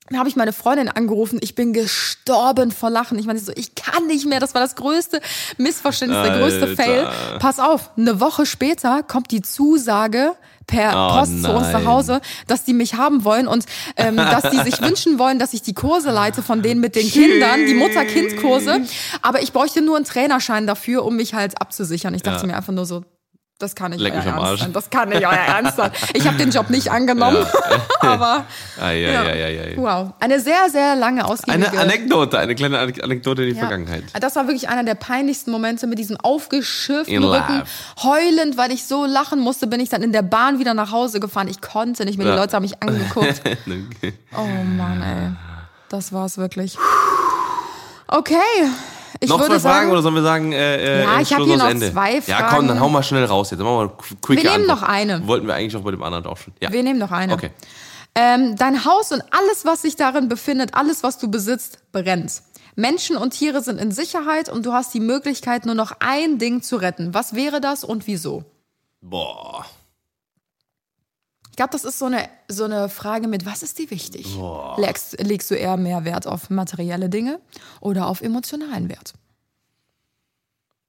Dann 0.10 0.20
habe 0.20 0.28
ich 0.28 0.36
meine 0.36 0.52
Freundin 0.52 0.90
angerufen. 0.90 1.40
Ich 1.42 1.56
bin 1.56 1.72
gestorben 1.72 2.72
vor 2.72 2.90
Lachen. 2.90 3.18
Ich 3.18 3.26
meine 3.26 3.40
so, 3.40 3.54
ich 3.56 3.74
kann 3.74 4.06
nicht 4.08 4.26
mehr. 4.26 4.42
Das 4.42 4.54
war 4.54 4.62
das 4.62 4.76
größte 4.76 5.22
Missverständnis, 5.58 6.22
der 6.24 6.40
größte 6.40 6.66
Alter. 6.66 6.76
Fail. 6.76 7.10
Pass 7.40 7.60
auf, 7.60 7.92
eine 7.98 8.20
Woche 8.20 8.46
später 8.46 9.02
kommt 9.02 9.32
die 9.32 9.42
Zusage 9.42 10.36
per 10.68 10.92
Oh 10.96 11.20
Post 11.20 11.44
zu 11.44 11.52
uns 11.52 11.68
nach 11.68 11.74
nein. 11.74 11.88
Hause, 11.88 12.22
dass 12.48 12.64
die 12.64 12.74
mich 12.74 12.96
haben 12.96 13.24
wollen 13.24 13.48
und 13.48 13.66
ähm, 13.98 14.18
dass 14.18 14.50
die 14.52 14.58
sich 14.60 14.82
wünschen 14.88 15.20
wollen, 15.20 15.40
dass 15.40 15.54
ich 15.54 15.62
die 15.62 15.74
Kurse 15.74 16.12
leite 16.12 16.42
von 16.42 16.62
denen 16.62 16.82
mit 16.82 16.96
den 16.96 17.10
Kindern, 17.10 17.66
die 17.66 17.74
Mutter-Kind-Kurse. 17.74 18.82
Aber 19.22 19.42
ich 19.42 19.54
bräuchte 19.54 19.82
nur 19.82 19.96
einen 19.96 20.06
Trainerschein 20.06 20.68
dafür, 20.68 21.06
um 21.06 21.16
mich 21.16 21.34
halt 21.34 21.62
abzusichern. 21.62 22.14
Ich 22.14 22.24
dachte 22.24 22.42
Ja. 22.42 22.48
mir 22.48 22.56
einfach 22.58 22.74
nur 22.74 22.86
so, 22.86 23.04
das 23.58 23.74
kann 23.74 23.92
nicht 23.92 24.02
Leck 24.02 24.14
euer 24.14 24.22
Ernst 24.24 24.60
sein. 24.64 24.74
Das 24.74 24.90
kann 24.90 25.08
nicht 25.10 25.26
euer 25.26 25.32
Ernst 25.32 25.78
sein. 25.78 25.92
Ich 26.14 26.28
habe 26.28 26.36
den 26.38 26.52
Job 26.52 26.70
nicht 26.70 26.92
angenommen, 26.92 27.38
aber 28.02 28.46
Ei, 28.82 29.06
ei, 29.08 29.12
ja. 29.12 29.22
ei. 29.24 29.74
wow, 29.78 30.12
eine 30.20 30.40
sehr 30.42 30.70
sehr 30.70 30.96
lange 30.98 31.24
ausgiebige 31.26 31.70
Eine 31.70 31.80
Anekdote, 31.80 32.38
eine 32.38 32.54
kleine 32.56 32.80
Anek- 32.80 33.02
Anekdote 33.02 33.44
in 33.44 33.50
die 33.50 33.56
ja. 33.56 33.62
Vergangenheit. 33.68 34.04
Das 34.20 34.36
war 34.36 34.48
wirklich 34.48 34.68
einer 34.68 34.84
der 34.84 34.96
peinlichsten 34.96 35.52
Momente 35.52 35.88
mit 35.88 36.00
diesem 36.00 36.18
aufgeschürften 36.18 37.14
In 37.16 37.24
Rücken. 37.24 37.60
life. 37.60 37.68
Heulend, 38.04 38.58
weil 38.58 38.72
ich 38.74 38.86
so 38.86 39.06
lachen 39.06 39.40
musste, 39.40 39.68
bin 39.68 39.80
ich 39.80 39.88
dann 39.90 40.04
in 40.04 40.12
der 40.12 40.22
Bahn 40.24 40.60
wieder 40.60 40.74
nach 40.74 40.92
Hause 40.92 41.20
gefahren. 41.22 41.48
Ich 41.48 41.62
konnte 41.62 42.04
nicht 42.04 42.18
mehr. 42.18 42.28
Die 42.28 42.34
Ja. 42.34 42.40
Leute 42.42 42.56
haben 42.58 42.64
mich 42.64 42.82
angeguckt. 42.84 43.42
Oh 44.38 44.42
Mann, 44.78 45.02
ey. 45.02 45.32
Das 45.88 46.12
war's 46.12 46.38
wirklich. 46.38 46.78
Okay. 48.08 48.36
Ich 49.20 49.30
noch 49.30 49.40
würde 49.40 49.54
zwei 49.60 49.60
Fragen 49.60 49.80
sagen, 49.80 49.92
oder 49.92 50.02
sollen 50.02 50.16
wir 50.16 50.24
sagen, 50.24 50.52
äh, 50.52 50.76
äh, 50.76 51.04
Ja, 51.04 51.20
ich 51.22 51.32
hab 51.32 51.38
Schluss 51.38 51.48
hier 51.50 51.58
noch 51.58 51.70
Ende? 51.70 51.92
zwei 51.92 52.14
Ja, 52.28 52.38
komm, 52.42 52.50
Fragen. 52.50 52.68
dann 52.68 52.80
hau 52.80 52.90
mal 52.90 53.04
schnell 53.04 53.26
raus 53.26 53.52
jetzt. 53.52 53.60
Dann 53.60 53.66
machen 53.68 53.78
wir 53.78 53.82
eine 53.82 54.18
quicke 54.22 54.44
Wir 54.44 54.52
nehmen 54.52 54.70
Antwort. 54.70 54.82
noch 54.82 54.88
eine. 54.90 55.28
Wollten 55.28 55.48
wir 55.48 55.54
eigentlich 55.56 55.76
auch 55.76 55.82
bei 55.84 55.92
dem 55.92 56.04
anderen 56.04 56.26
auch 56.26 56.38
schon. 56.38 56.54
Ja. 56.62 56.72
wir 56.72 56.84
nehmen 56.84 57.00
noch 57.00 57.12
eine. 57.12 57.34
Okay. 57.34 57.52
Ähm, 58.16 58.56
dein 58.56 58.86
Haus 58.86 59.12
und 59.12 59.22
alles, 59.32 59.66
was 59.66 59.82
sich 59.82 59.96
darin 59.96 60.30
befindet, 60.30 60.74
alles, 60.74 61.04
was 61.04 61.18
du 61.18 61.30
besitzt, 61.30 61.80
brennt. 61.92 62.42
Menschen 62.78 63.16
und 63.18 63.32
Tiere 63.32 63.62
sind 63.62 63.80
in 63.80 63.92
Sicherheit 63.92 64.50
und 64.50 64.66
du 64.66 64.74
hast 64.74 64.94
die 64.94 65.00
Möglichkeit, 65.00 65.66
nur 65.66 65.76
noch 65.76 65.94
ein 66.00 66.38
Ding 66.38 66.62
zu 66.62 66.76
retten. 66.78 67.14
Was 67.14 67.34
wäre 67.36 67.62
das 67.62 67.84
und 67.84 68.08
wieso? 68.08 68.44
Boah. 69.02 69.66
Ich 71.56 71.58
glaube, 71.58 71.72
das 71.72 71.86
ist 71.86 72.00
so 72.00 72.08
eine, 72.08 72.28
so 72.50 72.66
eine 72.66 72.90
Frage 72.90 73.30
mit, 73.30 73.46
was 73.46 73.64
ist 73.64 73.80
dir 73.80 73.90
wichtig? 73.90 74.28
Legst, 74.76 75.24
legst 75.24 75.50
du 75.50 75.56
eher 75.56 75.78
mehr 75.78 76.04
Wert 76.04 76.28
auf 76.28 76.50
materielle 76.50 77.08
Dinge 77.08 77.40
oder 77.80 78.08
auf 78.08 78.22
emotionalen 78.22 78.90
Wert? 78.90 79.14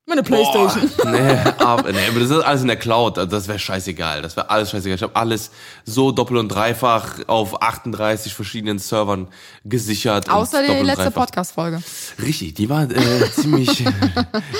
Meine 0.06 0.24
Playstation. 0.24 0.90
Boah. 0.96 1.06
Nee, 1.12 1.38
aber, 1.64 1.92
nee, 1.92 2.08
aber 2.08 2.18
das 2.18 2.30
ist 2.30 2.40
alles 2.40 2.62
in 2.62 2.66
der 2.66 2.78
Cloud. 2.78 3.16
Also 3.16 3.30
Das 3.30 3.46
wäre 3.46 3.60
scheißegal. 3.60 4.22
Das 4.22 4.34
wäre 4.34 4.50
alles 4.50 4.72
scheißegal. 4.72 4.96
Ich 4.96 5.02
habe 5.04 5.14
alles 5.14 5.52
so 5.84 6.10
doppelt 6.10 6.40
und 6.40 6.48
dreifach 6.48 7.20
auf 7.28 7.62
38 7.62 8.34
verschiedenen 8.34 8.80
Servern 8.80 9.28
gesichert. 9.64 10.28
Außer 10.28 10.64
die 10.64 10.82
letzte. 10.82 11.12
Podcast-Folge. 11.12 11.80
Richtig, 12.20 12.54
die 12.54 12.68
war 12.68 12.90
äh, 12.90 13.30
ziemlich 13.32 13.84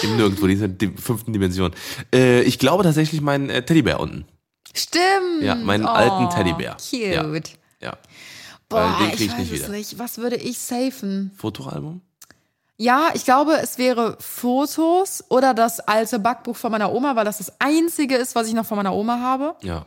im 0.05 0.17
Nirgendwo, 0.17 0.47
die 0.47 0.55
ist 0.55 0.63
in 0.63 0.79
der 0.79 0.91
fünften 0.99 1.33
Dimension. 1.33 1.73
Äh, 2.15 2.43
ich 2.43 2.61
glaube 2.61 2.85
tatsächlich 2.85 3.21
meinen 3.21 3.51
äh, 3.51 3.65
Teddybär 3.65 3.99
unten. 3.99 4.25
Stimmt. 4.79 5.43
Ja, 5.43 5.55
meinen 5.55 5.85
oh, 5.85 5.89
alten 5.89 6.31
Teddybär. 6.31 6.77
Cute. 6.79 7.51
Ja. 7.81 7.89
Ja. 7.89 7.99
Boah, 8.69 8.97
den 9.01 9.11
krieg 9.11 9.15
ich 9.15 9.21
ich 9.21 9.31
weiß 9.31 9.39
nicht 9.39 9.53
es 9.53 9.59
wieder. 9.61 9.69
nicht. 9.69 9.99
Was 9.99 10.19
würde 10.19 10.37
ich 10.37 10.59
safen? 10.59 11.31
Fotoalbum? 11.37 12.01
Ja, 12.79 13.11
ich 13.15 13.25
glaube, 13.25 13.59
es 13.63 13.79
wäre 13.79 14.17
Fotos 14.21 15.25
oder 15.31 15.55
das 15.55 15.81
alte 15.81 16.19
Backbuch 16.19 16.57
von 16.57 16.71
meiner 16.73 16.93
Oma, 16.93 17.17
weil 17.17 17.25
das 17.25 17.39
das 17.39 17.53
einzige 17.59 18.17
ist, 18.17 18.35
was 18.35 18.49
ich 18.49 18.55
noch 18.55 18.67
von 18.67 18.77
meiner 18.77 18.95
Oma 18.95 19.19
habe. 19.21 19.55
Ja. 19.63 19.87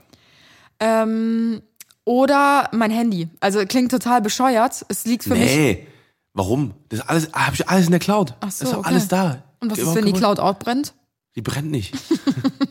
Ähm, 0.79 1.61
oder 2.03 2.69
mein 2.71 2.89
Handy. 2.89 3.29
Also 3.41 3.63
klingt 3.65 3.91
total 3.91 4.21
bescheuert. 4.21 4.85
Es 4.87 5.05
liegt 5.05 5.23
für 5.23 5.35
mich. 5.35 5.55
Nee. 5.55 5.87
Warum? 6.33 6.73
Das 6.89 6.99
ist 6.99 7.05
alles, 7.09 7.31
habe 7.33 7.55
ich 7.55 7.69
alles 7.69 7.85
in 7.85 7.91
der 7.91 7.99
Cloud. 7.99 8.33
Ach 8.39 8.49
so, 8.49 8.63
das 8.63 8.71
ist 8.71 8.77
okay. 8.77 8.87
alles 8.87 9.07
da. 9.07 9.43
Und 9.59 9.71
was 9.71 9.77
ist, 9.77 9.93
wenn 9.93 10.05
die 10.05 10.13
Cloud 10.13 10.39
outbrennt? 10.39 10.93
Die 11.35 11.41
brennt 11.41 11.69
nicht. 11.69 11.93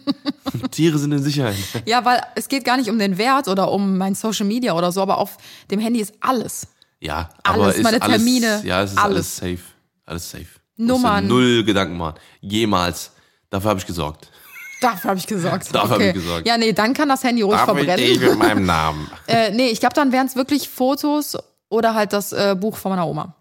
Tiere 0.79 0.97
sind 0.97 1.11
in 1.11 1.23
Sicherheit. 1.23 1.57
Ja, 1.87 2.05
weil 2.05 2.21
es 2.37 2.47
geht 2.47 2.65
gar 2.65 2.77
nicht 2.77 2.89
um 2.89 2.99
den 3.01 3.19
Wert 3.19 3.49
oder 3.49 3.73
um 3.73 3.99
mein 3.99 4.15
Social 4.15 4.47
Media 4.47 4.75
oder 4.75 4.93
so, 4.93 5.03
aber 5.03 5.19
auf 5.19 5.37
dem 5.73 5.81
Handy 5.81 5.99
ist 6.01 6.13
alles. 6.21 6.69
Ja, 7.01 7.29
Alles, 7.43 7.61
aber 7.61 7.75
ist 7.75 7.83
meine 7.83 8.01
alles, 8.03 8.17
Termine, 8.17 8.63
Ja, 8.65 8.83
es 8.83 8.93
ist 8.93 8.99
alles. 8.99 9.17
alles, 9.17 9.37
safe. 9.37 9.73
Alles 10.05 10.31
safe. 10.31 10.47
Nummern. 10.77 11.27
Null 11.27 11.65
Gedanken 11.65 11.97
machen. 11.97 12.15
Jemals. 12.41 13.11
Dafür 13.51 13.71
habe 13.71 13.81
ich 13.81 13.87
gesorgt. 13.87 14.31
Dafür 14.81 15.11
habe 15.11 15.19
ich 15.19 15.27
gesorgt. 15.27 15.69
Dafür 15.75 15.95
hab 15.97 16.01
ich 16.01 16.15
gesorgt. 16.15 16.47
Ja, 16.47 16.57
nee, 16.57 16.73
dann 16.73 16.95
kann 16.95 17.09
das 17.09 17.25
Handy 17.25 17.43
ruhig 17.43 17.57
Darf 17.59 17.77
ich 17.77 17.85
verbrennen. 17.87 18.21
mit 18.21 18.39
meinem 18.39 18.67
Namen. 18.67 19.11
Äh, 19.27 19.51
nee, 19.51 19.69
ich 19.71 19.81
glaube, 19.81 19.95
dann 19.97 20.13
wären 20.13 20.27
es 20.29 20.37
wirklich 20.37 20.69
Fotos 20.69 21.37
oder 21.69 21.95
halt 21.95 22.13
das 22.13 22.33
äh, 22.33 22.55
Buch 22.59 22.77
von 22.77 22.91
meiner 22.91 23.07
Oma. 23.09 23.35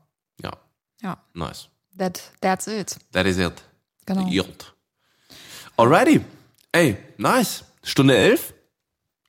Ja, 0.44 0.52
Ja, 1.04 1.18
nice. 1.36 1.70
that, 2.00 2.20
that's 2.42 2.66
it. 2.66 2.96
That 3.12 3.28
is 3.28 3.38
it. 3.38 3.54
Genau. 4.08 4.28
Yield. 4.28 4.74
Alrighty. 5.78 6.22
Ey, 6.78 6.96
nice. 7.18 7.64
Stunde 7.82 8.16
elf. 8.16 8.54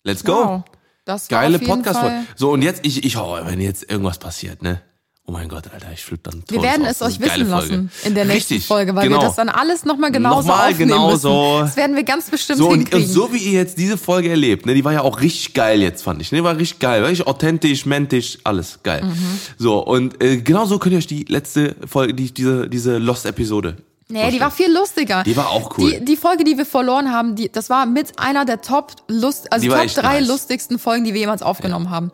Let's 0.04 0.22
go. 0.22 0.32
Wow. 0.32 0.62
Das 1.06 1.30
war 1.30 1.40
Geile 1.40 1.58
podcast 1.58 1.98
Fall. 1.98 2.24
So, 2.36 2.50
und 2.50 2.60
jetzt, 2.60 2.84
ich, 2.84 3.04
ich 3.04 3.16
hoffe, 3.16 3.42
wenn 3.46 3.58
jetzt 3.62 3.90
irgendwas 3.90 4.18
passiert, 4.18 4.60
ne? 4.62 4.82
Oh 5.24 5.32
mein 5.32 5.48
Gott, 5.48 5.64
Alter, 5.72 5.88
ich 5.92 6.02
flippe 6.04 6.30
dann 6.30 6.42
Wir 6.48 6.62
werden 6.62 6.84
es 6.84 7.00
euch 7.00 7.20
wissen 7.20 7.30
Folge. 7.30 7.50
lassen 7.50 7.90
in 8.04 8.14
der 8.14 8.26
nächsten 8.26 8.54
Richtig, 8.54 8.66
Folge, 8.66 8.94
weil 8.94 9.08
genau. 9.08 9.20
wir 9.22 9.26
das 9.26 9.36
dann 9.36 9.48
alles 9.48 9.86
nochmal 9.86 10.10
genauso 10.12 10.48
Nochmal 10.48 10.72
aufnehmen 10.72 10.90
genauso. 10.90 11.52
müssen. 11.52 11.66
Das 11.66 11.76
werden 11.76 11.96
wir 11.96 12.02
ganz 12.04 12.30
bestimmt 12.30 12.58
So, 12.58 12.70
hinkriegen. 12.70 13.00
und 13.06 13.12
so 13.12 13.32
wie 13.32 13.38
ihr 13.38 13.52
jetzt 13.52 13.78
diese 13.78 13.96
Folge 13.98 14.28
erlebt, 14.30 14.66
ne, 14.66 14.74
die 14.74 14.84
war 14.84 14.92
ja 14.92 15.00
auch 15.02 15.20
richtig 15.20 15.54
geil 15.54 15.80
jetzt, 15.80 16.02
fand 16.02 16.20
ich. 16.20 16.32
Ne, 16.32 16.44
war 16.44 16.56
richtig 16.56 16.78
geil, 16.80 17.02
richtig 17.04 17.26
authentisch, 17.26 17.84
mentisch, 17.86 18.38
alles 18.44 18.80
geil. 18.82 19.04
Mhm. 19.04 19.40
So, 19.58 19.78
und 19.84 20.22
äh, 20.22 20.38
genau 20.38 20.64
so 20.66 20.78
könnt 20.78 20.92
ihr 20.92 20.98
euch 20.98 21.06
die 21.06 21.24
letzte 21.24 21.76
Folge, 21.86 22.12
die, 22.14 22.32
diese, 22.32 22.68
diese 22.68 22.96
Lost-Episode. 22.98 23.76
Nee, 24.10 24.30
die 24.30 24.40
war 24.40 24.50
viel 24.50 24.72
lustiger. 24.72 25.22
Die 25.22 25.36
war 25.36 25.50
auch 25.50 25.76
cool. 25.76 25.90
Die, 25.90 26.04
die 26.04 26.16
Folge, 26.16 26.44
die 26.44 26.56
wir 26.56 26.64
verloren 26.64 27.12
haben, 27.12 27.36
die, 27.36 27.52
das 27.52 27.68
war 27.68 27.84
mit 27.84 28.18
einer 28.18 28.46
der 28.46 28.62
Top 28.62 28.92
Lust, 29.06 29.52
also 29.52 29.62
Die 29.62 29.68
Top 29.68 29.86
drei 30.02 30.20
nice. 30.20 30.28
lustigsten 30.28 30.78
Folgen, 30.78 31.04
die 31.04 31.12
wir 31.12 31.20
jemals 31.20 31.42
aufgenommen 31.42 31.90
haben. 31.90 32.10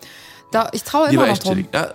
Da, 0.51 0.71
ich 0.73 0.83
traue 0.83 1.09
immer 1.09 1.27
noch 1.27 1.39
drum. 1.39 1.65
Ja, 1.73 1.95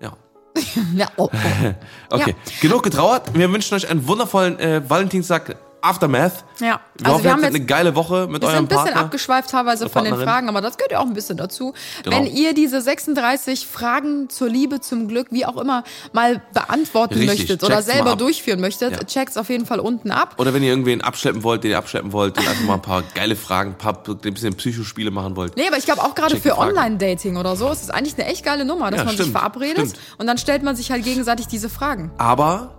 ja. 0.00 0.12
Ja, 0.94 1.08
oh, 1.16 1.28
oh. 1.32 1.74
Okay, 2.10 2.36
genug 2.60 2.84
getrauert. 2.84 3.34
Wir 3.34 3.52
wünschen 3.52 3.74
euch 3.74 3.88
einen 3.88 4.06
wundervollen 4.06 4.58
äh, 4.60 4.88
Valentinstag 4.88 5.56
Aftermath. 5.82 6.44
Ja, 6.60 6.80
Wir 6.98 7.06
also 7.06 7.14
hoffen, 7.14 7.24
wir 7.24 7.30
ihr 7.30 7.32
haben 7.34 7.42
jetzt 7.42 7.54
eine 7.54 7.64
geile 7.64 7.94
Woche 7.94 8.26
mit 8.28 8.42
Wir 8.42 8.48
sind 8.48 8.54
eurem 8.54 8.64
ein 8.64 8.68
bisschen 8.68 8.84
Partner. 8.84 9.00
abgeschweift 9.00 9.50
teilweise 9.50 9.88
von 9.88 10.04
den. 10.04 10.14
Fragen, 10.16 10.48
aber 10.48 10.60
das 10.60 10.76
gehört 10.76 10.92
ja 10.92 10.98
auch 11.00 11.06
ein 11.06 11.12
bisschen 11.14 11.36
dazu. 11.36 11.72
Genau. 12.02 12.16
Wenn 12.16 12.26
ihr 12.26 12.52
diese 12.54 12.80
36 12.80 13.66
Fragen 13.66 14.28
zur 14.28 14.48
Liebe, 14.48 14.80
zum 14.80 15.08
Glück, 15.08 15.28
wie 15.30 15.46
auch 15.46 15.56
immer, 15.56 15.84
mal 16.12 16.42
beantworten 16.52 17.14
Richtig, 17.14 17.38
möchtet 17.38 17.64
oder 17.64 17.82
selber 17.82 18.16
durchführen 18.16 18.60
möchtet, 18.60 18.92
Ja. 18.92 18.98
checkt's 19.04 19.36
auf 19.36 19.48
jeden 19.48 19.66
Fall 19.66 19.80
unten 19.80 20.10
ab. 20.10 20.34
Oder 20.38 20.52
wenn 20.54 20.62
ihr 20.62 20.70
irgendwen 20.70 21.00
abschleppen 21.00 21.42
wollt, 21.42 21.64
den 21.64 21.70
ihr 21.72 21.78
abschleppen 21.78 22.12
wollt, 22.12 22.36
und 22.38 22.46
einfach 22.48 22.64
mal 22.64 22.74
ein 22.74 22.82
paar 22.82 23.02
geile 23.14 23.36
Fragen, 23.36 23.70
ein 23.72 23.78
paar 23.78 24.02
ein 24.06 24.34
bisschen 24.34 24.54
Psychospiele 24.54 25.10
machen 25.10 25.36
wollt. 25.36 25.56
Nee, 25.56 25.66
aber 25.68 25.78
ich 25.78 25.84
glaube 25.84 26.02
auch 26.02 26.14
gerade 26.14 26.36
für. 26.38 26.58
Online-Dating 26.58 27.36
oder 27.36 27.56
so 27.56 27.70
ist 27.70 27.82
es 27.82 27.90
eigentlich 27.90 28.18
eine 28.18 28.26
echt 28.26 28.44
geile 28.44 28.64
Nummer, 28.64 28.90
dass 28.90 28.98
Ja, 28.98 29.04
man 29.04 29.12
sich 29.16 29.20
stimmt, 29.20 29.32
verabredet 29.36 29.88
stimmt. 29.90 29.98
und 30.18 30.26
dann 30.26 30.36
stellt 30.36 30.62
man 30.62 30.76
sich 30.76 30.90
halt 30.90 31.04
gegenseitig 31.04 31.46
diese 31.46 31.68
Fragen. 31.70 32.10
Aber 32.18 32.74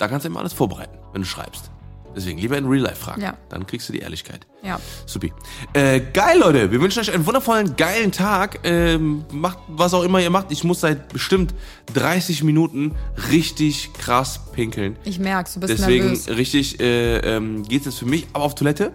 da 0.00 0.08
kannst 0.08 0.24
du 0.24 0.28
immer 0.30 0.40
alles 0.40 0.52
vorbereiten, 0.52 0.98
wenn 1.12 1.22
du 1.22 1.28
schreibst. 1.28 1.70
Deswegen 2.16 2.38
lieber 2.40 2.58
in 2.58 2.66
Real 2.66 2.82
Life 2.82 2.96
fragen. 2.96 3.20
Ja. 3.22 3.34
Dann 3.50 3.66
kriegst 3.68 3.88
du 3.88 3.92
die 3.92 4.00
Ehrlichkeit. 4.00 4.44
Ja. 4.64 4.80
Supi. 5.06 5.32
Äh, 5.74 6.00
geil, 6.12 6.40
Leute. 6.40 6.72
Wir 6.72 6.80
wünschen 6.80 6.98
euch 6.98 7.12
einen 7.12 7.24
wundervollen, 7.24 7.76
geilen 7.76 8.10
Tag. 8.10 8.58
Ähm, 8.64 9.24
macht 9.30 9.58
was 9.68 9.94
auch 9.94 10.02
immer 10.02 10.18
ihr 10.20 10.30
macht. 10.30 10.50
Ich 10.50 10.64
muss 10.64 10.80
seit 10.80 11.12
bestimmt 11.12 11.54
30 11.94 12.42
Minuten 12.42 12.96
richtig 13.30 13.92
krass 13.92 14.40
pinkeln. 14.52 14.96
Ich 15.04 15.20
merk's, 15.20 15.54
du 15.54 15.60
bist 15.60 15.72
Deswegen 15.72 16.06
nervös. 16.06 16.28
richtig 16.30 16.80
äh, 16.80 17.18
ähm, 17.18 17.62
geht 17.62 17.86
es 17.86 17.96
für 17.98 18.06
mich 18.06 18.26
aber 18.32 18.44
auf 18.44 18.56
Toilette. 18.56 18.90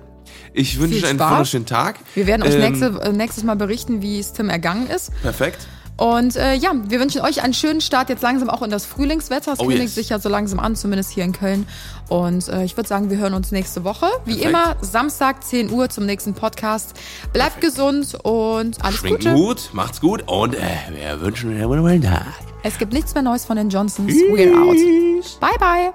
Ich 0.54 0.78
wünsche 0.80 0.98
euch 0.98 1.06
einen 1.06 1.20
Spaß. 1.20 1.32
wunderschönen 1.32 1.66
Tag. 1.66 2.00
Wir 2.16 2.28
werden 2.28 2.44
euch 2.44 2.56
Ähm, 2.56 2.60
nächste, 2.62 2.88
äh, 3.02 3.14
nächstes 3.14 3.44
Mal 3.46 3.56
berichten, 3.56 4.02
wie 4.02 4.20
es 4.20 4.34
Tim 4.34 4.50
ergangen 4.50 4.88
ist. 4.88 5.12
Perfekt. 5.22 5.68
Und 5.98 6.36
äh, 6.36 6.56
ja, 6.56 6.74
wir 6.88 7.00
wünschen 7.00 7.22
euch 7.22 7.42
einen 7.42 7.54
schönen 7.54 7.80
Start 7.80 8.10
jetzt 8.10 8.22
langsam 8.22 8.50
auch 8.50 8.62
in 8.62 8.70
das 8.70 8.86
Frühlingswetter. 8.86 9.54
Es 9.54 9.60
Oh, 9.60 9.64
kündigt 9.64 9.84
yes. 9.84 9.96
sich 9.96 10.10
ja 10.10 10.20
so 10.20 10.28
langsam 10.28 10.60
an, 10.60 10.76
zumindest 10.76 11.12
hier 11.12 11.24
in 11.24 11.32
Köln. 11.32 11.66
Und 12.10 12.50
äh, 12.50 12.66
ich 12.66 12.76
würde 12.76 12.88
sagen, 12.90 13.10
wir 13.10 13.18
hören 13.18 13.34
uns 13.34 13.52
nächste 13.52 13.86
Woche. 13.86 14.08
Wie 14.26 14.34
Perfekt. 14.36 14.50
immer, 14.50 14.76
Samstag, 14.82 15.44
10 15.44 15.72
Uhr 15.72 15.88
zum 15.90 16.06
nächsten 16.06 16.34
Podcast. 16.34 16.94
Bleibt 17.32 17.62
gesund 17.62 18.16
und 18.24 18.84
alles 18.84 18.96
Schwingt 18.98 19.20
Gute. 19.20 19.34
Hut, 19.36 19.70
macht's 19.72 20.02
gut 20.02 20.24
und 20.28 20.56
äh, 20.56 20.60
wir 20.92 21.22
wünschen 21.22 21.52
euch 21.52 21.60
einen 21.62 21.70
wundervollen 21.70 22.02
Tag. 22.02 22.26
Es 22.64 22.78
gibt 22.78 22.92
nichts 22.92 23.14
mehr 23.14 23.24
Neues 23.24 23.46
von 23.46 23.56
den 23.56 23.70
Johnsons. 23.70 24.12
We're 24.12 24.54
out. 24.54 25.40
Bye, 25.40 25.58
bye. 25.60 25.94